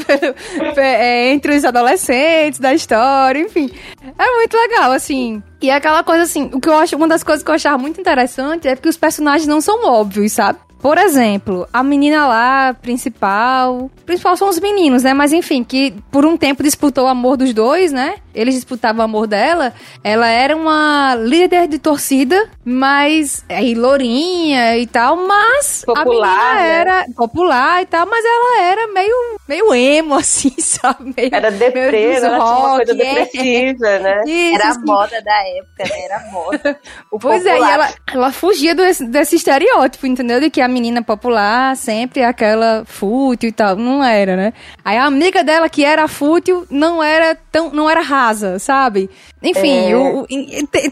é, 0.76 1.30
entre 1.30 1.56
os 1.56 1.64
adolescentes 1.64 2.60
da 2.60 2.74
história, 2.74 3.40
enfim. 3.40 3.70
É 4.18 4.34
muito 4.34 4.56
legal, 4.56 4.92
assim. 4.92 5.42
E 5.60 5.68
é 5.68 5.74
aquela 5.74 6.02
coisa 6.02 6.22
assim, 6.22 6.50
o 6.52 6.60
que 6.60 6.68
eu 6.68 6.74
acho, 6.74 6.96
uma 6.96 7.06
das 7.06 7.22
coisas 7.22 7.44
que 7.44 7.50
eu 7.50 7.54
achava 7.54 7.76
muito 7.76 8.00
interessante 8.00 8.66
é 8.66 8.74
que 8.74 8.88
os 8.88 8.96
personagens 8.96 9.46
não 9.46 9.60
são 9.60 9.84
óbvios, 9.86 10.32
sabe? 10.32 10.58
Por 10.80 10.96
exemplo, 10.98 11.66
a 11.72 11.82
menina 11.82 12.26
lá, 12.26 12.74
principal. 12.74 13.90
Principal 14.06 14.36
são 14.36 14.48
os 14.48 14.58
meninos, 14.58 15.02
né? 15.02 15.12
Mas 15.14 15.32
enfim, 15.32 15.62
que 15.62 15.94
por 16.10 16.24
um 16.24 16.36
tempo 16.36 16.62
disputou 16.62 17.04
o 17.04 17.08
amor 17.08 17.36
dos 17.36 17.52
dois, 17.52 17.92
né? 17.92 18.14
Eles 18.34 18.54
disputavam 18.54 19.00
o 19.00 19.04
amor 19.04 19.26
dela. 19.26 19.72
Ela 20.04 20.28
era 20.28 20.56
uma 20.56 21.14
líder 21.16 21.66
de 21.68 21.78
torcida, 21.78 22.48
mas. 22.64 23.44
Aí, 23.48 23.74
lourinha 23.74 24.76
e 24.78 24.86
tal, 24.86 25.16
mas. 25.16 25.82
a 25.88 25.92
Popular, 26.04 26.54
menina 26.54 26.62
né? 26.62 26.70
era 26.80 27.04
popular 27.16 27.82
e 27.82 27.86
tal, 27.86 28.06
mas 28.06 28.24
ela 28.24 28.62
era 28.62 28.86
meio, 28.92 29.14
meio 29.48 29.74
emo, 29.74 30.14
assim, 30.16 30.54
sabe? 30.58 31.12
Meio, 31.16 31.30
Era 31.34 31.50
deprê, 31.50 31.90
meio 31.90 32.20
né? 32.20 32.26
ela 32.26 32.38
tinha 32.38 32.44
uma 32.44 32.76
coisa 32.76 32.92
rock, 32.92 33.02
é. 33.02 33.14
depressiva, 33.14 33.98
né? 33.98 34.22
Isso, 34.26 34.54
Era 34.54 34.64
a 34.64 34.70
assim. 34.70 34.80
moda 34.86 35.22
da 35.22 35.48
época, 35.48 35.84
né? 35.84 36.04
Era 36.04 36.16
a 36.16 36.30
moda. 36.30 36.80
O 37.10 37.18
Pois 37.18 37.44
é, 37.44 37.48
e 37.50 37.52
popular. 37.58 37.72
ela, 37.74 37.88
ela 38.14 38.32
fugia 38.32 38.74
desse, 38.74 39.04
desse 39.06 39.36
estereótipo, 39.36 40.06
entendeu? 40.06 40.38
De 40.40 40.48
que 40.48 40.60
a 40.60 40.68
menina 40.70 41.02
popular 41.02 41.76
sempre 41.76 42.22
aquela 42.22 42.84
fútil 42.86 43.48
e 43.48 43.52
tal. 43.52 43.76
Não 43.76 44.02
era, 44.02 44.36
né? 44.36 44.52
Aí 44.84 44.96
a 44.96 45.04
amiga 45.04 45.44
dela, 45.44 45.68
que 45.68 45.84
era 45.84 46.08
fútil, 46.08 46.66
não 46.70 47.02
era 47.02 47.36
tão. 47.52 47.70
não 47.70 47.90
era 47.90 48.00
rasa, 48.00 48.58
sabe? 48.58 49.10
Enfim, 49.42 49.90
É. 49.90 49.96
o- 49.96 50.22
o- 50.22 50.26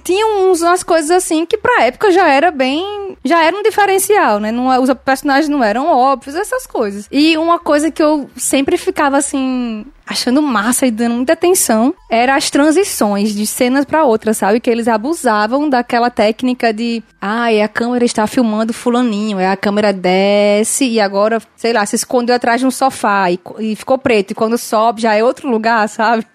tinha 0.03 0.27
uns, 0.27 0.63
umas 0.63 0.83
coisas 0.83 1.11
assim 1.11 1.45
que 1.47 1.57
pra 1.59 1.85
época 1.85 2.11
já 2.11 2.29
era 2.29 2.51
bem. 2.51 3.17
já 3.25 3.43
era 3.45 3.57
um 3.57 3.63
diferencial, 3.63 4.39
né? 4.41 4.51
Não, 4.53 4.69
os 4.83 4.91
personagens 5.05 5.49
não 5.49 5.63
eram 5.63 5.87
óbvios, 5.87 6.35
essas 6.35 6.67
coisas. 6.67 7.07
E 7.11 7.37
uma 7.37 7.59
coisa 7.59 7.91
que 7.91 8.03
eu 8.03 8.29
sempre 8.37 8.77
ficava 8.77 9.17
assim. 9.19 9.85
Achando 10.09 10.41
massa 10.41 10.87
e 10.87 10.91
dando 10.91 11.17
muita 11.17 11.35
atenção 11.35 11.95
era 12.11 12.35
as 12.35 12.51
transições 12.51 13.35
de 13.35 13.47
cenas 13.47 13.85
pra 13.85 14.05
outras, 14.05 14.39
sabe? 14.39 14.59
Que 14.59 14.71
eles 14.71 14.89
abusavam 14.89 15.69
daquela 15.69 16.09
técnica 16.11 16.73
de, 16.73 17.03
ai, 17.21 17.61
a 17.61 17.69
câmera 17.69 18.05
está 18.05 18.27
filmando 18.27 18.73
fulaninho, 18.73 19.37
aí 19.39 19.47
a 19.47 19.57
câmera 19.57 19.93
desce 19.93 20.87
e 20.89 20.99
agora, 21.01 21.39
sei 21.57 21.73
lá, 21.73 21.85
se 21.85 21.95
escondeu 21.97 22.35
atrás 22.35 22.61
de 22.61 22.67
um 22.67 22.71
sofá 22.71 23.31
e, 23.31 23.39
e 23.59 23.77
ficou 23.77 23.99
preto. 23.99 24.31
E 24.31 24.35
quando 24.35 24.57
sobe 24.57 25.03
já 25.03 25.15
é 25.15 25.23
outro 25.23 25.49
lugar, 25.51 25.87
sabe? 25.91 26.27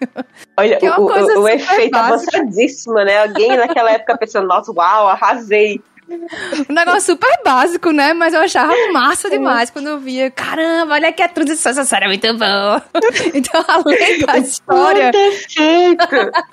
Olha, 0.56 0.78
é 0.80 0.90
o, 0.98 1.02
o- 1.02 1.40
o 1.42 1.48
efeito 1.48 1.90
básica. 1.90 2.38
avançadíssimo, 2.38 2.94
né? 2.94 3.22
Alguém 3.22 3.56
naquela 3.56 3.90
época 3.90 4.16
pensando, 4.16 4.46
nossa, 4.46 4.70
uau, 4.72 5.08
arrasei. 5.08 5.80
Um 6.68 6.72
negócio 6.72 7.12
super 7.12 7.38
básico, 7.44 7.90
né? 7.90 8.12
Mas 8.12 8.34
eu 8.34 8.40
achava 8.40 8.72
massa 8.92 9.30
demais 9.30 9.70
quando 9.70 9.88
eu 9.88 9.98
via. 9.98 10.30
Caramba, 10.30 10.94
olha 10.94 11.12
que 11.12 11.22
a 11.22 11.28
transição, 11.28 11.72
essa 11.72 11.84
série 11.84 12.04
é 12.04 12.08
muito 12.08 12.26
boa. 12.34 12.82
Então, 13.34 13.64
além 13.66 14.20
da 14.20 14.38
história, 14.38 15.10
Perfeito. 15.10 16.04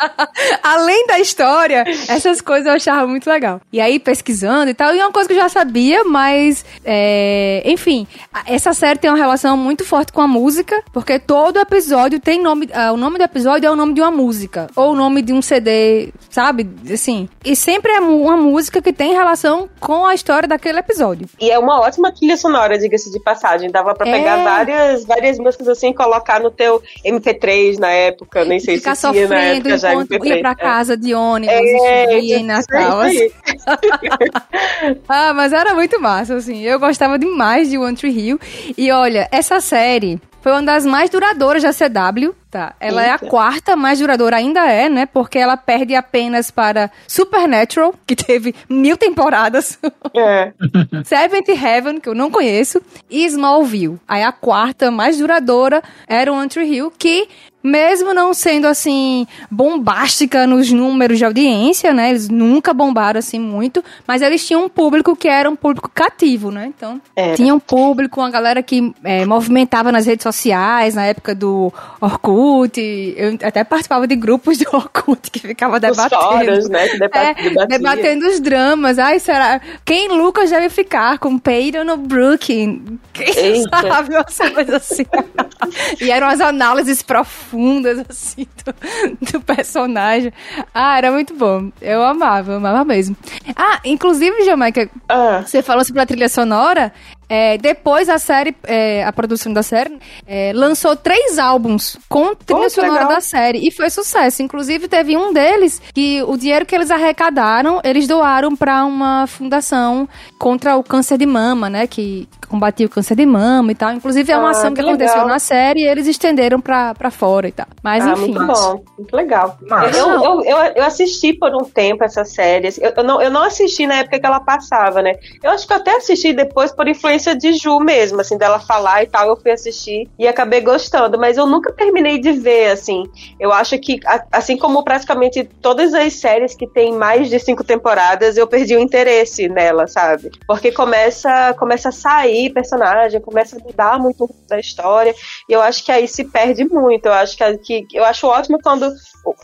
além 0.63 1.05
da 1.07 1.19
história, 1.19 1.83
essas 2.07 2.41
coisas 2.41 2.65
eu 2.65 2.73
achava 2.73 3.05
muito 3.07 3.29
legal. 3.29 3.61
E 3.71 3.79
aí, 3.79 3.99
pesquisando 3.99 4.69
e 4.69 4.73
tal, 4.73 4.95
e 4.95 4.99
uma 4.99 5.11
coisa 5.11 5.27
que 5.27 5.35
eu 5.35 5.39
já 5.39 5.49
sabia, 5.49 6.03
mas, 6.03 6.65
é, 6.83 7.61
enfim, 7.65 8.07
essa 8.45 8.73
série 8.73 8.99
tem 8.99 9.09
uma 9.09 9.17
relação 9.17 9.55
muito 9.57 9.85
forte 9.85 10.11
com 10.11 10.21
a 10.21 10.27
música, 10.27 10.81
porque 10.91 11.19
todo 11.19 11.59
episódio 11.59 12.19
tem 12.19 12.41
nome, 12.41 12.69
ah, 12.73 12.91
o 12.91 12.97
nome 12.97 13.17
do 13.17 13.23
episódio 13.23 13.67
é 13.67 13.71
o 13.71 13.75
nome 13.75 13.93
de 13.93 14.01
uma 14.01 14.11
música, 14.11 14.67
ou 14.75 14.91
o 14.91 14.95
nome 14.95 15.21
de 15.21 15.33
um 15.33 15.41
CD, 15.41 16.09
sabe? 16.29 16.67
Assim, 16.91 17.29
e 17.43 17.55
sempre 17.55 17.91
é 17.91 17.99
uma 17.99 18.37
música 18.37 18.81
que 18.81 18.93
tem 18.93 19.13
relação 19.13 19.40
com 19.79 20.05
a 20.05 20.13
história 20.13 20.47
daquele 20.47 20.79
episódio. 20.79 21.27
E 21.39 21.49
é 21.49 21.57
uma 21.57 21.79
ótima 21.81 22.11
trilha 22.11 22.37
sonora, 22.37 22.77
diga-se 22.77 23.11
de 23.11 23.19
passagem. 23.19 23.69
Dava 23.71 23.93
pra 23.93 24.07
É. 24.07 24.11
pegar 24.11 24.43
várias, 24.43 25.05
várias 25.05 25.37
músicas 25.39 25.67
assim 25.67 25.89
e 25.89 25.93
colocar 25.93 26.39
no 26.39 26.51
teu 26.51 26.81
MP3 27.05 27.77
na 27.77 27.89
época. 27.89 28.45
Nem 28.45 28.59
sei 28.59 28.77
Ficar 28.77 28.95
se 28.95 29.01
tinha 29.09 29.13
na 29.13 29.35
sofrendo 29.35 29.67
época 29.69 29.77
já 29.77 29.91
enquanto 29.93 30.11
MP3. 30.11 30.25
ia 30.35 30.41
pra 30.41 30.51
É. 30.51 30.55
casa 30.55 30.97
de 30.97 31.13
ônibus, 31.13 31.55
É, 31.55 32.19
e 32.19 32.33
em 32.33 32.43
Natal. 32.43 32.99
aí. 33.01 33.31
Ah, 35.07 35.33
mas 35.33 35.53
era 35.53 35.73
muito 35.73 35.99
massa, 35.99 36.35
assim. 36.35 36.61
Eu 36.63 36.79
gostava 36.79 37.17
demais 37.19 37.69
de 37.69 37.77
One 37.77 37.95
Tree 37.95 38.11
Hill. 38.11 38.39
E 38.77 38.91
olha, 38.91 39.27
essa 39.31 39.59
série 39.59 40.19
foi 40.41 40.51
uma 40.51 40.63
das 40.63 40.85
mais 40.85 41.09
duradouras 41.09 41.63
da 41.63 41.71
CW, 41.71 42.33
tá? 42.49 42.73
Ela 42.79 43.03
é 43.03 43.09
a 43.09 43.13
Eita. 43.13 43.27
quarta 43.27 43.75
mais 43.75 43.99
duradoura, 43.99 44.37
ainda 44.37 44.69
é, 44.69 44.89
né? 44.89 45.05
Porque 45.05 45.37
ela 45.37 45.55
perde 45.55 45.95
apenas 45.95 46.51
para 46.51 46.91
Supernatural, 47.07 47.93
que 48.05 48.15
teve 48.15 48.53
mil 48.69 48.97
temporadas. 48.97 49.79
É. 50.15 50.51
Seventh 51.05 51.49
Heaven, 51.49 51.99
que 51.99 52.09
eu 52.09 52.15
não 52.15 52.31
conheço, 52.31 52.81
e 53.09 53.25
Smallville. 53.25 53.99
Aí 54.07 54.23
a 54.23 54.31
quarta 54.31 54.91
mais 54.91 55.17
duradoura 55.17 55.81
era 56.07 56.31
One 56.31 56.49
Tree 56.49 56.75
Hill, 56.75 56.91
que 56.97 57.29
mesmo 57.63 58.13
não 58.13 58.33
sendo 58.33 58.67
assim 58.67 59.25
bombástica 59.49 60.47
nos 60.47 60.71
números 60.71 61.17
de 61.17 61.25
audiência, 61.25 61.93
né? 61.93 62.09
Eles 62.09 62.29
nunca 62.29 62.73
bombaram 62.73 63.19
assim 63.19 63.39
muito, 63.39 63.83
mas 64.07 64.21
eles 64.21 64.45
tinham 64.45 64.65
um 64.65 64.69
público 64.69 65.15
que 65.15 65.27
era 65.27 65.49
um 65.49 65.55
público 65.55 65.89
cativo, 65.93 66.51
né? 66.51 66.71
Então, 66.75 66.99
Era. 67.15 67.35
tinha 67.35 67.53
um 67.53 67.59
público, 67.59 68.19
uma 68.19 68.29
galera 68.29 68.61
que 68.63 68.93
é, 69.03 69.25
movimentava 69.25 69.91
nas 69.91 70.05
redes 70.05 70.23
sociais, 70.23 70.95
na 70.95 71.05
época 71.05 71.33
do 71.35 71.71
Orkut. 71.99 72.79
Eu 73.17 73.37
até 73.43 73.63
participava 73.63 74.07
de 74.07 74.15
grupos 74.15 74.57
do 74.57 74.65
Orkut 74.75 75.29
que 75.31 75.39
ficava 75.39 75.75
Os 75.75 75.81
debatendo. 75.81 76.21
fóruns, 76.21 76.69
né? 76.69 76.87
Que 76.89 76.99
deba- 76.99 77.17
É, 77.19 77.33
debatendo 77.67 78.27
os 78.27 78.39
dramas. 78.39 78.97
Ai, 78.99 79.19
será? 79.19 79.61
Quem 79.85 80.07
Lucas 80.09 80.49
deve 80.49 80.69
ficar 80.69 81.19
com 81.19 81.37
Peyton 81.37 81.89
ou 81.89 81.97
Brooke? 81.97 82.81
Quem 83.13 83.25
Eita. 83.37 83.81
sabe? 83.81 84.15
Umas 84.15 84.37
coisas 84.37 84.73
assim. 84.73 85.05
e 86.01 86.09
eram 86.11 86.27
as 86.27 86.41
análises 86.41 87.01
profundas, 87.01 87.50
assim, 88.09 88.47
do, 88.65 89.31
do 89.31 89.41
personagem. 89.41 90.31
Ah, 90.73 90.97
era 90.97 91.11
muito 91.11 91.33
bom. 91.33 91.71
Eu 91.81 92.03
amava, 92.03 92.53
eu 92.53 92.57
amava 92.57 92.83
mesmo. 92.85 93.15
Ah, 93.55 93.79
inclusive, 93.85 94.43
Jamaica, 94.43 94.89
Ah, 95.09 95.43
você 95.45 95.61
falou 95.61 95.83
sobre 95.83 96.01
a 96.01 96.05
trilha 96.05 96.29
sonora. 96.29 96.93
É, 97.33 97.57
depois 97.57 98.09
a 98.09 98.19
série, 98.19 98.53
é, 98.65 99.05
a 99.05 99.13
produção 99.13 99.53
da 99.53 99.63
série, 99.63 99.97
é, 100.27 100.51
lançou 100.53 100.97
três 100.97 101.39
álbuns 101.39 101.97
com 102.09 102.35
trilha 102.35 102.63
que 102.63 102.69
sonora 102.71 102.93
legal. 102.93 103.07
da 103.07 103.21
série 103.21 103.65
e 103.65 103.71
foi 103.71 103.89
sucesso. 103.89 104.43
Inclusive 104.43 104.89
teve 104.89 105.15
um 105.15 105.31
deles 105.31 105.81
que 105.93 106.21
o 106.23 106.35
dinheiro 106.35 106.65
que 106.65 106.75
eles 106.75 106.91
arrecadaram 106.91 107.79
eles 107.85 108.05
doaram 108.05 108.53
para 108.53 108.83
uma 108.83 109.25
fundação 109.27 110.09
contra 110.37 110.75
o 110.75 110.83
câncer 110.83 111.17
de 111.17 111.25
mama, 111.25 111.69
né? 111.69 111.87
Que 111.87 112.27
combatia 112.49 112.85
o 112.85 112.89
câncer 112.89 113.15
de 113.15 113.25
mama 113.25 113.71
e 113.71 113.75
tal. 113.75 113.93
Inclusive 113.93 114.29
é 114.29 114.37
uma 114.37 114.49
Ah, 114.49 114.51
ação 114.51 114.73
que, 114.73 114.81
que 114.81 114.87
aconteceu 114.89 115.13
legal. 115.15 115.27
na 115.29 115.39
série 115.39 115.83
e 115.83 115.87
eles 115.87 116.07
estenderam 116.07 116.59
pra, 116.59 116.93
pra 116.93 117.09
fora 117.09 117.47
e 117.47 117.51
tal. 117.53 117.67
Mas 117.81 118.05
ah, 118.05 118.11
enfim. 118.11 118.33
muito 118.33 118.45
bom, 118.45 118.83
muito 118.97 119.15
legal. 119.15 119.57
Massa. 119.69 119.97
Eu, 119.97 120.09
eu, 120.21 120.41
eu, 120.43 120.57
eu 120.75 120.83
assisti 120.83 121.31
por 121.31 121.55
um 121.55 121.63
tempo 121.63 122.03
essa 122.03 122.25
série. 122.25 122.67
Eu, 122.81 122.91
eu 122.97 123.03
não, 123.05 123.21
eu 123.21 123.31
não 123.31 123.43
assisti 123.43 123.87
na 123.87 123.99
época 123.99 124.19
que 124.19 124.25
ela 124.25 124.41
passava, 124.41 125.01
né? 125.01 125.13
Eu 125.41 125.51
acho 125.51 125.65
que 125.65 125.71
eu 125.71 125.77
até 125.77 125.95
assisti 125.95 126.33
depois 126.33 126.73
por 126.73 126.87
influência 126.89 127.20
influência 127.21 127.35
de 127.35 127.53
Ju 127.53 127.79
mesmo, 127.79 128.19
assim, 128.19 128.37
dela 128.37 128.59
falar 128.59 129.03
e 129.03 129.07
tal, 129.07 129.27
eu 129.27 129.35
fui 129.35 129.51
assistir 129.51 130.09
e 130.17 130.27
acabei 130.27 130.61
gostando, 130.61 131.17
mas 131.19 131.37
eu 131.37 131.45
nunca 131.45 131.71
terminei 131.71 132.19
de 132.19 132.31
ver, 132.33 132.71
assim. 132.71 133.03
Eu 133.39 133.51
acho 133.51 133.77
que, 133.79 133.99
assim 134.31 134.57
como 134.57 134.83
praticamente 134.83 135.43
todas 135.61 135.93
as 135.93 136.13
séries 136.13 136.55
que 136.55 136.67
tem 136.67 136.93
mais 136.93 137.29
de 137.29 137.39
cinco 137.39 137.63
temporadas, 137.63 138.37
eu 138.37 138.47
perdi 138.47 138.75
o 138.75 138.79
interesse 138.79 139.47
nela, 139.47 139.87
sabe? 139.87 140.31
Porque 140.47 140.71
começa, 140.71 141.53
começa 141.57 141.89
a 141.89 141.91
sair 141.91 142.51
personagem, 142.51 143.21
começa 143.21 143.57
a 143.57 143.59
mudar 143.59 143.99
muito 143.99 144.29
da 144.49 144.59
história, 144.59 145.13
e 145.47 145.53
eu 145.53 145.61
acho 145.61 145.85
que 145.85 145.91
aí 145.91 146.07
se 146.07 146.25
perde 146.25 146.65
muito. 146.65 147.05
Eu 147.05 147.13
acho 147.13 147.37
que, 147.37 147.83
que 147.83 147.97
eu 147.97 148.03
acho 148.03 148.27
ótimo 148.27 148.59
quando 148.61 148.91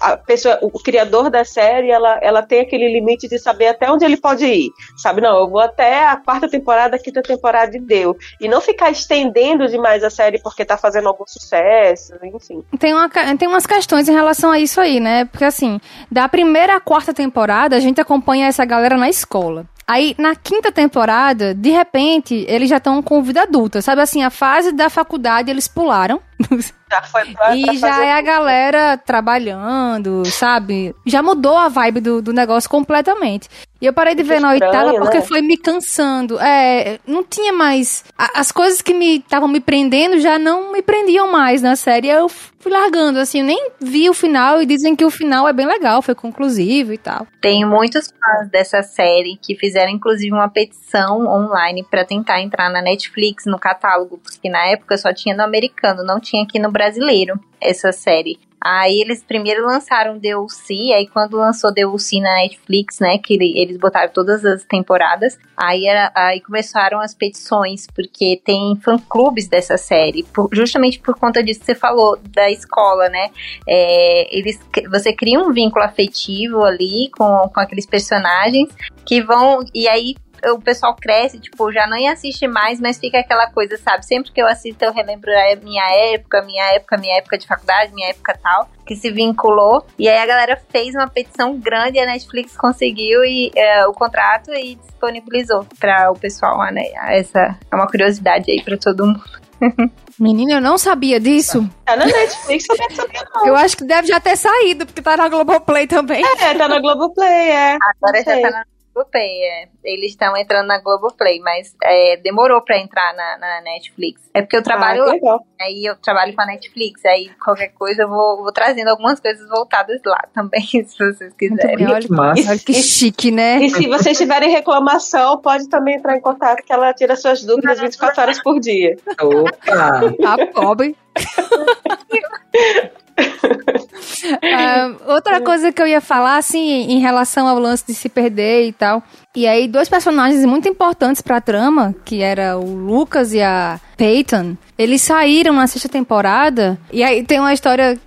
a 0.01 0.17
pessoa, 0.17 0.57
o 0.61 0.71
criador 0.79 1.29
da 1.29 1.45
série, 1.45 1.91
ela, 1.91 2.19
ela 2.21 2.41
tem 2.41 2.61
aquele 2.61 2.91
limite 2.91 3.27
de 3.27 3.37
saber 3.37 3.67
até 3.67 3.91
onde 3.91 4.03
ele 4.03 4.17
pode 4.17 4.45
ir. 4.45 4.69
Sabe, 4.97 5.21
não, 5.21 5.39
eu 5.39 5.49
vou 5.49 5.59
até 5.59 6.05
a 6.05 6.15
quarta 6.15 6.49
temporada, 6.49 6.95
a 6.95 6.99
quinta 6.99 7.21
temporada 7.21 7.66
e 7.75 7.79
deu. 7.79 8.17
E 8.39 8.47
não 8.47 8.61
ficar 8.61 8.91
estendendo 8.91 9.67
demais 9.67 10.03
a 10.03 10.09
série 10.09 10.39
porque 10.39 10.65
tá 10.65 10.77
fazendo 10.77 11.07
algum 11.07 11.25
sucesso, 11.27 12.13
enfim. 12.23 12.63
Tem, 12.79 12.93
uma, 12.93 13.09
tem 13.09 13.47
umas 13.47 13.65
questões 13.65 14.07
em 14.07 14.13
relação 14.13 14.51
a 14.51 14.59
isso 14.59 14.79
aí, 14.79 14.99
né? 14.99 15.25
Porque 15.25 15.45
assim, 15.45 15.79
da 16.11 16.27
primeira 16.27 16.75
à 16.75 16.79
quarta 16.79 17.13
temporada, 17.13 17.75
a 17.75 17.79
gente 17.79 17.99
acompanha 18.01 18.47
essa 18.47 18.65
galera 18.65 18.97
na 18.97 19.09
escola. 19.09 19.65
Aí, 19.87 20.13
na 20.17 20.35
quinta 20.35 20.69
temporada, 20.69 21.55
de 21.55 21.69
repente, 21.69 22.45
eles 22.49 22.69
já 22.69 22.75
estão 22.75 23.01
com 23.01 23.23
vida 23.23 23.43
adulta. 23.43 23.81
Sabe 23.81 24.01
assim, 24.01 24.21
a 24.21 24.29
fase 24.29 24.73
da 24.73 24.89
faculdade 24.89 25.49
eles 25.49 25.67
pularam. 25.67 26.19
Já 26.89 27.01
foi 27.01 27.25
pra, 27.33 27.55
e 27.55 27.63
pra 27.63 27.73
já 27.75 28.05
é 28.05 28.13
a 28.13 28.21
galera 28.21 28.97
trabalhando, 28.97 30.23
sabe? 30.25 30.95
Já 31.05 31.21
mudou 31.21 31.57
a 31.57 31.67
vibe 31.67 31.99
do, 31.99 32.21
do 32.21 32.33
negócio 32.33 32.69
completamente. 32.69 33.49
E 33.79 33.85
eu 33.85 33.93
parei 33.93 34.15
de 34.15 34.23
ver 34.23 34.41
na 34.41 34.51
oitava 34.51 34.93
porque 34.93 35.19
né? 35.19 35.23
foi 35.23 35.41
me 35.41 35.55
cansando. 35.55 36.39
É, 36.39 36.99
não 37.05 37.23
tinha 37.23 37.53
mais. 37.53 38.03
as 38.17 38.51
coisas 38.51 38.81
que 38.81 38.93
me 38.93 39.17
estavam 39.17 39.47
me 39.47 39.59
prendendo 39.59 40.19
já 40.19 40.39
não 40.39 40.71
me 40.71 40.81
prendiam 40.81 41.31
mais 41.31 41.61
na 41.61 41.75
série. 41.75 42.09
Eu 42.09 42.27
fui 42.27 42.71
largando, 42.71 43.19
assim, 43.19 43.39
eu 43.39 43.45
nem 43.45 43.71
vi 43.79 44.09
o 44.09 44.15
final 44.15 44.61
e 44.61 44.65
dizem 44.65 44.95
que 44.95 45.05
o 45.05 45.11
final 45.11 45.47
é 45.47 45.53
bem 45.53 45.67
legal, 45.67 46.01
foi 46.01 46.15
conclusivo 46.15 46.91
e 46.91 46.97
tal. 46.97 47.27
Tem 47.39 47.63
muitos 47.65 48.07
fãs 48.07 48.49
dessa 48.49 48.81
série 48.81 49.37
que 49.41 49.55
fizeram, 49.55 49.91
inclusive, 49.91 50.33
uma 50.33 50.49
petição 50.49 51.27
online 51.27 51.85
para 51.89 52.03
tentar 52.03 52.41
entrar 52.41 52.69
na 52.71 52.81
Netflix, 52.81 53.45
no 53.45 53.59
catálogo, 53.59 54.17
porque 54.17 54.49
na 54.49 54.65
época 54.65 54.97
só 54.97 55.13
tinha 55.13 55.35
no 55.35 55.43
americano, 55.43 56.03
não 56.03 56.19
tinha 56.19 56.43
aqui 56.43 56.57
no 56.57 56.71
brasileiro 56.77 57.39
essa 57.59 57.91
série. 57.91 58.39
Aí 58.59 59.01
eles 59.01 59.23
primeiro 59.23 59.65
lançaram 59.65 60.17
DLC, 60.17 60.73
aí 60.93 61.07
quando 61.07 61.37
lançou 61.37 61.71
DLC 61.71 62.19
na 62.19 62.35
Netflix, 62.35 62.99
né, 62.99 63.17
que 63.19 63.35
eles 63.35 63.77
botaram 63.77 64.11
todas 64.11 64.43
as 64.43 64.63
temporadas, 64.63 65.37
aí, 65.55 65.85
era, 65.85 66.11
aí 66.15 66.41
começaram 66.41 66.99
as 66.99 67.13
petições, 67.13 67.85
porque 67.95 68.41
tem 68.43 68.75
fã-clubes 68.83 69.47
dessa 69.47 69.77
série, 69.77 70.23
por, 70.23 70.49
justamente 70.51 70.99
por 70.99 71.15
conta 71.19 71.43
disso 71.43 71.59
que 71.59 71.67
você 71.67 71.75
falou, 71.75 72.17
da 72.31 72.49
escola, 72.49 73.07
né, 73.09 73.29
é, 73.67 74.35
eles, 74.35 74.59
você 74.89 75.13
cria 75.13 75.39
um 75.39 75.53
vínculo 75.53 75.85
afetivo 75.85 76.65
ali 76.65 77.09
com, 77.15 77.49
com 77.53 77.59
aqueles 77.59 77.85
personagens 77.85 78.69
que 79.05 79.21
vão, 79.21 79.59
e 79.73 79.87
aí 79.87 80.15
o 80.45 80.59
pessoal 80.59 80.95
cresce, 80.95 81.39
tipo, 81.39 81.71
já 81.71 81.87
nem 81.87 82.09
assiste 82.09 82.47
mais, 82.47 82.79
mas 82.79 82.97
fica 82.97 83.19
aquela 83.19 83.49
coisa, 83.51 83.77
sabe? 83.77 84.05
Sempre 84.05 84.31
que 84.31 84.41
eu 84.41 84.47
assisto, 84.47 84.83
eu 84.83 84.93
relembro 84.93 85.31
a 85.31 85.55
minha 85.55 85.83
época, 86.13 86.41
minha 86.43 86.63
época, 86.75 86.97
minha 86.97 87.17
época 87.17 87.37
de 87.37 87.47
faculdade, 87.47 87.93
minha 87.93 88.09
época 88.09 88.37
tal, 88.41 88.69
que 88.85 88.95
se 88.95 89.11
vinculou. 89.11 89.85
E 89.97 90.07
aí 90.07 90.17
a 90.17 90.25
galera 90.25 90.61
fez 90.69 90.95
uma 90.95 91.07
petição 91.07 91.57
grande 91.57 91.97
e 91.97 92.01
a 92.01 92.05
Netflix 92.05 92.55
conseguiu 92.55 93.23
e, 93.23 93.51
é, 93.55 93.85
o 93.87 93.93
contrato 93.93 94.53
e 94.53 94.75
disponibilizou 94.75 95.65
para 95.79 96.11
o 96.11 96.17
pessoal, 96.17 96.57
né? 96.71 96.83
Essa 97.09 97.57
é 97.71 97.75
uma 97.75 97.87
curiosidade 97.87 98.51
aí 98.51 98.61
para 98.61 98.77
todo 98.77 99.05
mundo. 99.05 99.23
Menina, 100.19 100.53
eu 100.53 100.61
não 100.61 100.77
sabia 100.77 101.19
disso. 101.19 101.69
Tá 101.85 101.95
na 101.95 102.05
Netflix, 102.05 102.65
eu 102.69 102.77
não 102.77 102.95
sabia 102.95 103.23
não. 103.35 103.47
Eu 103.47 103.55
acho 103.55 103.77
que 103.77 103.83
deve 103.83 104.07
já 104.07 104.19
ter 104.19 104.35
saído, 104.35 104.85
porque 104.85 105.01
tá 105.01 105.15
na 105.15 105.29
Globoplay 105.29 105.85
também. 105.85 106.23
É, 106.25 106.55
tá 106.55 106.67
na 106.67 106.79
Globoplay, 106.79 107.51
é. 107.51 107.77
Agora 107.81 108.23
já 108.23 108.41
tá 108.41 108.49
na 108.49 108.65
Globoplay, 108.97 109.43
é. 109.43 109.67
Eles 109.83 110.11
estão 110.11 110.35
entrando 110.35 110.67
na 110.67 110.79
Globoplay, 110.79 111.39
mas 111.39 111.75
é, 111.83 112.17
demorou 112.17 112.61
pra 112.61 112.79
entrar 112.79 113.13
na, 113.15 113.37
na, 113.37 113.61
Netflix. 113.61 114.21
É 114.33 114.41
porque 114.41 114.57
eu 114.57 114.63
trabalho 114.63 115.03
ah, 115.03 115.39
aí 115.61 115.85
eu 115.85 115.95
trabalho 115.97 116.35
com 116.35 116.41
a 116.41 116.45
Netflix, 116.45 117.05
aí 117.05 117.29
qualquer 117.43 117.69
coisa 117.69 118.03
eu 118.03 118.09
vou, 118.09 118.37
vou 118.37 118.51
trazendo 118.51 118.87
algumas 118.89 119.19
coisas 119.19 119.47
voltadas 119.49 120.01
lá 120.05 120.23
também, 120.33 120.61
se 120.65 120.97
vocês 120.97 121.33
quiserem. 121.33 121.87
Olha, 121.87 122.01
que, 122.01 122.11
massa. 122.11 122.57
que 122.57 122.73
chique, 122.73 123.31
né? 123.31 123.57
E 123.57 123.69
se 123.69 123.87
vocês 123.87 124.17
tiverem 124.17 124.49
reclamação, 124.49 125.37
pode 125.37 125.69
também 125.69 125.95
entrar 125.95 126.17
em 126.17 126.21
contato, 126.21 126.63
que 126.63 126.73
ela 126.73 126.93
tira 126.93 127.15
suas 127.15 127.43
dúvidas 127.43 127.79
24 127.79 128.21
horas 128.21 128.41
por 128.41 128.59
dia. 128.59 128.97
Opa! 129.21 130.13
Tá 130.21 130.47
pobre. 130.53 130.95
uh, 133.17 135.11
outra 135.11 135.41
coisa 135.41 135.71
que 135.71 135.81
eu 135.81 135.87
ia 135.87 136.01
falar, 136.01 136.37
assim, 136.37 136.91
em 136.91 136.99
relação 136.99 137.47
ao 137.47 137.59
lance 137.59 137.85
de 137.85 137.93
se 137.93 138.09
perder 138.09 138.67
e 138.67 138.71
tal. 138.71 139.01
E 139.35 139.45
aí, 139.47 139.67
dois 139.67 139.89
personagens 139.89 140.43
muito 140.45 140.67
importantes 140.67 141.21
pra 141.21 141.41
trama, 141.41 141.95
que 142.03 142.21
era 142.21 142.57
o 142.57 142.75
Lucas 142.75 143.33
e 143.33 143.41
a 143.41 143.79
Peyton, 143.95 144.57
eles 144.77 145.01
saíram 145.01 145.53
na 145.53 145.67
sexta 145.67 145.89
temporada. 145.89 146.79
E 146.91 147.03
aí 147.03 147.23
tem 147.23 147.39
uma 147.39 147.53
história, 147.53 147.99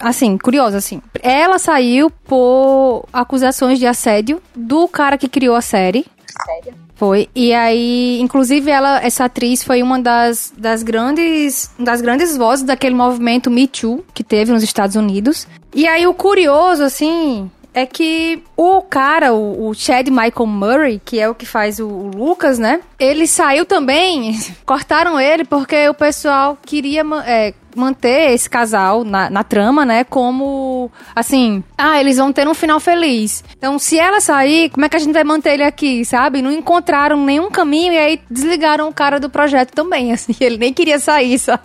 assim, 0.00 0.36
curiosa, 0.38 0.78
assim. 0.78 1.00
Ela 1.22 1.58
saiu 1.58 2.10
por 2.10 3.06
acusações 3.12 3.78
de 3.78 3.86
assédio 3.86 4.42
do 4.54 4.88
cara 4.88 5.18
que 5.18 5.28
criou 5.28 5.54
a 5.54 5.60
série. 5.60 6.04
Sério? 6.44 6.85
Foi. 6.96 7.28
E 7.34 7.52
aí, 7.52 8.18
inclusive, 8.20 8.70
ela, 8.70 9.00
essa 9.02 9.26
atriz 9.26 9.62
foi 9.62 9.82
uma 9.82 10.00
das, 10.00 10.52
das 10.56 10.82
grandes 10.82 11.70
das 11.78 12.00
grandes 12.00 12.36
vozes 12.36 12.64
daquele 12.64 12.94
movimento 12.94 13.50
Me 13.50 13.68
Too 13.68 14.02
que 14.14 14.24
teve 14.24 14.50
nos 14.50 14.62
Estados 14.62 14.96
Unidos. 14.96 15.46
E 15.74 15.86
aí, 15.86 16.06
o 16.06 16.14
curioso, 16.14 16.82
assim, 16.82 17.50
é 17.74 17.84
que 17.84 18.42
o 18.56 18.80
cara, 18.80 19.34
o, 19.34 19.68
o, 19.68 19.74
Chad 19.74 20.08
Michael 20.08 20.46
Murray, 20.46 21.02
que 21.04 21.20
é 21.20 21.28
o 21.28 21.34
que 21.34 21.44
faz 21.44 21.78
o, 21.78 21.86
o, 21.86 22.10
Lucas, 22.16 22.58
né? 22.58 22.80
Ele 22.98 23.26
saiu 23.26 23.66
também, 23.66 24.34
cortaram 24.64 25.20
ele 25.20 25.44
porque 25.44 25.86
o 25.86 25.92
pessoal 25.92 26.56
queria 26.64 27.02
é, 27.26 27.52
manter 27.76 28.32
esse 28.32 28.48
casal 28.48 29.04
na, 29.04 29.30
na 29.30 29.44
trama, 29.44 29.84
né? 29.84 30.04
Como, 30.04 30.90
assim, 31.14 31.62
ah, 31.76 32.00
eles 32.00 32.16
vão 32.16 32.32
ter 32.32 32.48
um 32.48 32.54
final 32.54 32.80
feliz. 32.80 33.44
Então, 33.56 33.78
se 33.78 33.98
ela 33.98 34.20
sair, 34.20 34.70
como 34.70 34.84
é 34.84 34.88
que 34.88 34.96
a 34.96 34.98
gente 34.98 35.12
vai 35.12 35.24
manter 35.24 35.54
ele 35.54 35.62
aqui, 35.62 36.04
sabe? 36.04 36.42
Não 36.42 36.50
encontraram 36.50 37.16
nenhum 37.24 37.50
caminho 37.50 37.92
e 37.92 37.98
aí 37.98 38.20
desligaram 38.30 38.88
o 38.88 38.94
cara 38.94 39.20
do 39.20 39.30
projeto 39.30 39.72
também, 39.72 40.12
assim. 40.14 40.34
Ele 40.40 40.56
nem 40.56 40.72
queria 40.72 40.98
sair, 40.98 41.38
sabe? 41.38 41.62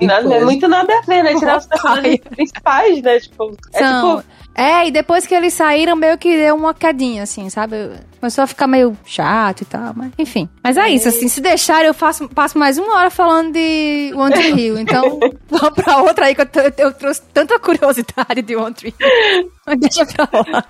Nada, 0.00 0.34
é 0.34 0.44
muito 0.44 0.68
nada 0.68 0.92
a 0.92 1.00
ver, 1.02 1.22
né? 1.22 1.34
Tirar 1.34 1.58
os 1.58 1.66
personagens 1.68 2.20
principais, 2.30 3.02
né? 3.02 3.20
Tipo, 3.20 3.56
é 3.72 3.78
São, 3.78 4.16
tipo 4.18 4.41
é, 4.54 4.86
e 4.86 4.90
depois 4.90 5.26
que 5.26 5.34
eles 5.34 5.54
saíram, 5.54 5.96
meio 5.96 6.18
que 6.18 6.36
deu 6.36 6.54
uma 6.54 6.74
quedinha, 6.74 7.22
assim, 7.22 7.48
sabe? 7.48 7.76
Começou 8.20 8.44
a 8.44 8.46
ficar 8.46 8.66
meio 8.66 8.96
chato 9.04 9.62
e 9.62 9.64
tal, 9.64 9.92
mas 9.96 10.12
enfim. 10.18 10.48
Mas 10.62 10.76
é, 10.76 10.88
isso, 10.90 11.08
assim, 11.08 11.26
se 11.26 11.40
deixar, 11.40 11.84
eu 11.84 11.94
faço, 11.94 12.28
passo 12.28 12.58
mais 12.58 12.78
uma 12.78 12.96
hora 12.96 13.10
falando 13.10 13.52
de 13.52 14.12
One 14.14 14.32
Tree 14.34 14.52
Hill. 14.52 14.78
Então, 14.78 15.18
vamos 15.48 15.74
pra 15.82 15.98
outra 16.02 16.26
aí, 16.26 16.34
que 16.34 16.42
eu, 16.42 16.48
eu 16.78 16.92
trouxe 16.92 17.22
tanta 17.32 17.58
curiosidade 17.58 18.42
de 18.42 18.54
One 18.54 18.74
Tree 18.74 18.94
Hill. 18.98 19.50
Mas 19.66 19.78
deixa 19.80 20.06
pra 20.06 20.28
lá. 20.32 20.64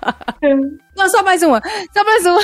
Não, 0.95 1.09
só 1.09 1.23
mais 1.23 1.43
uma. 1.43 1.61
Só 1.93 2.03
mais 2.03 2.25
uma. 2.25 2.41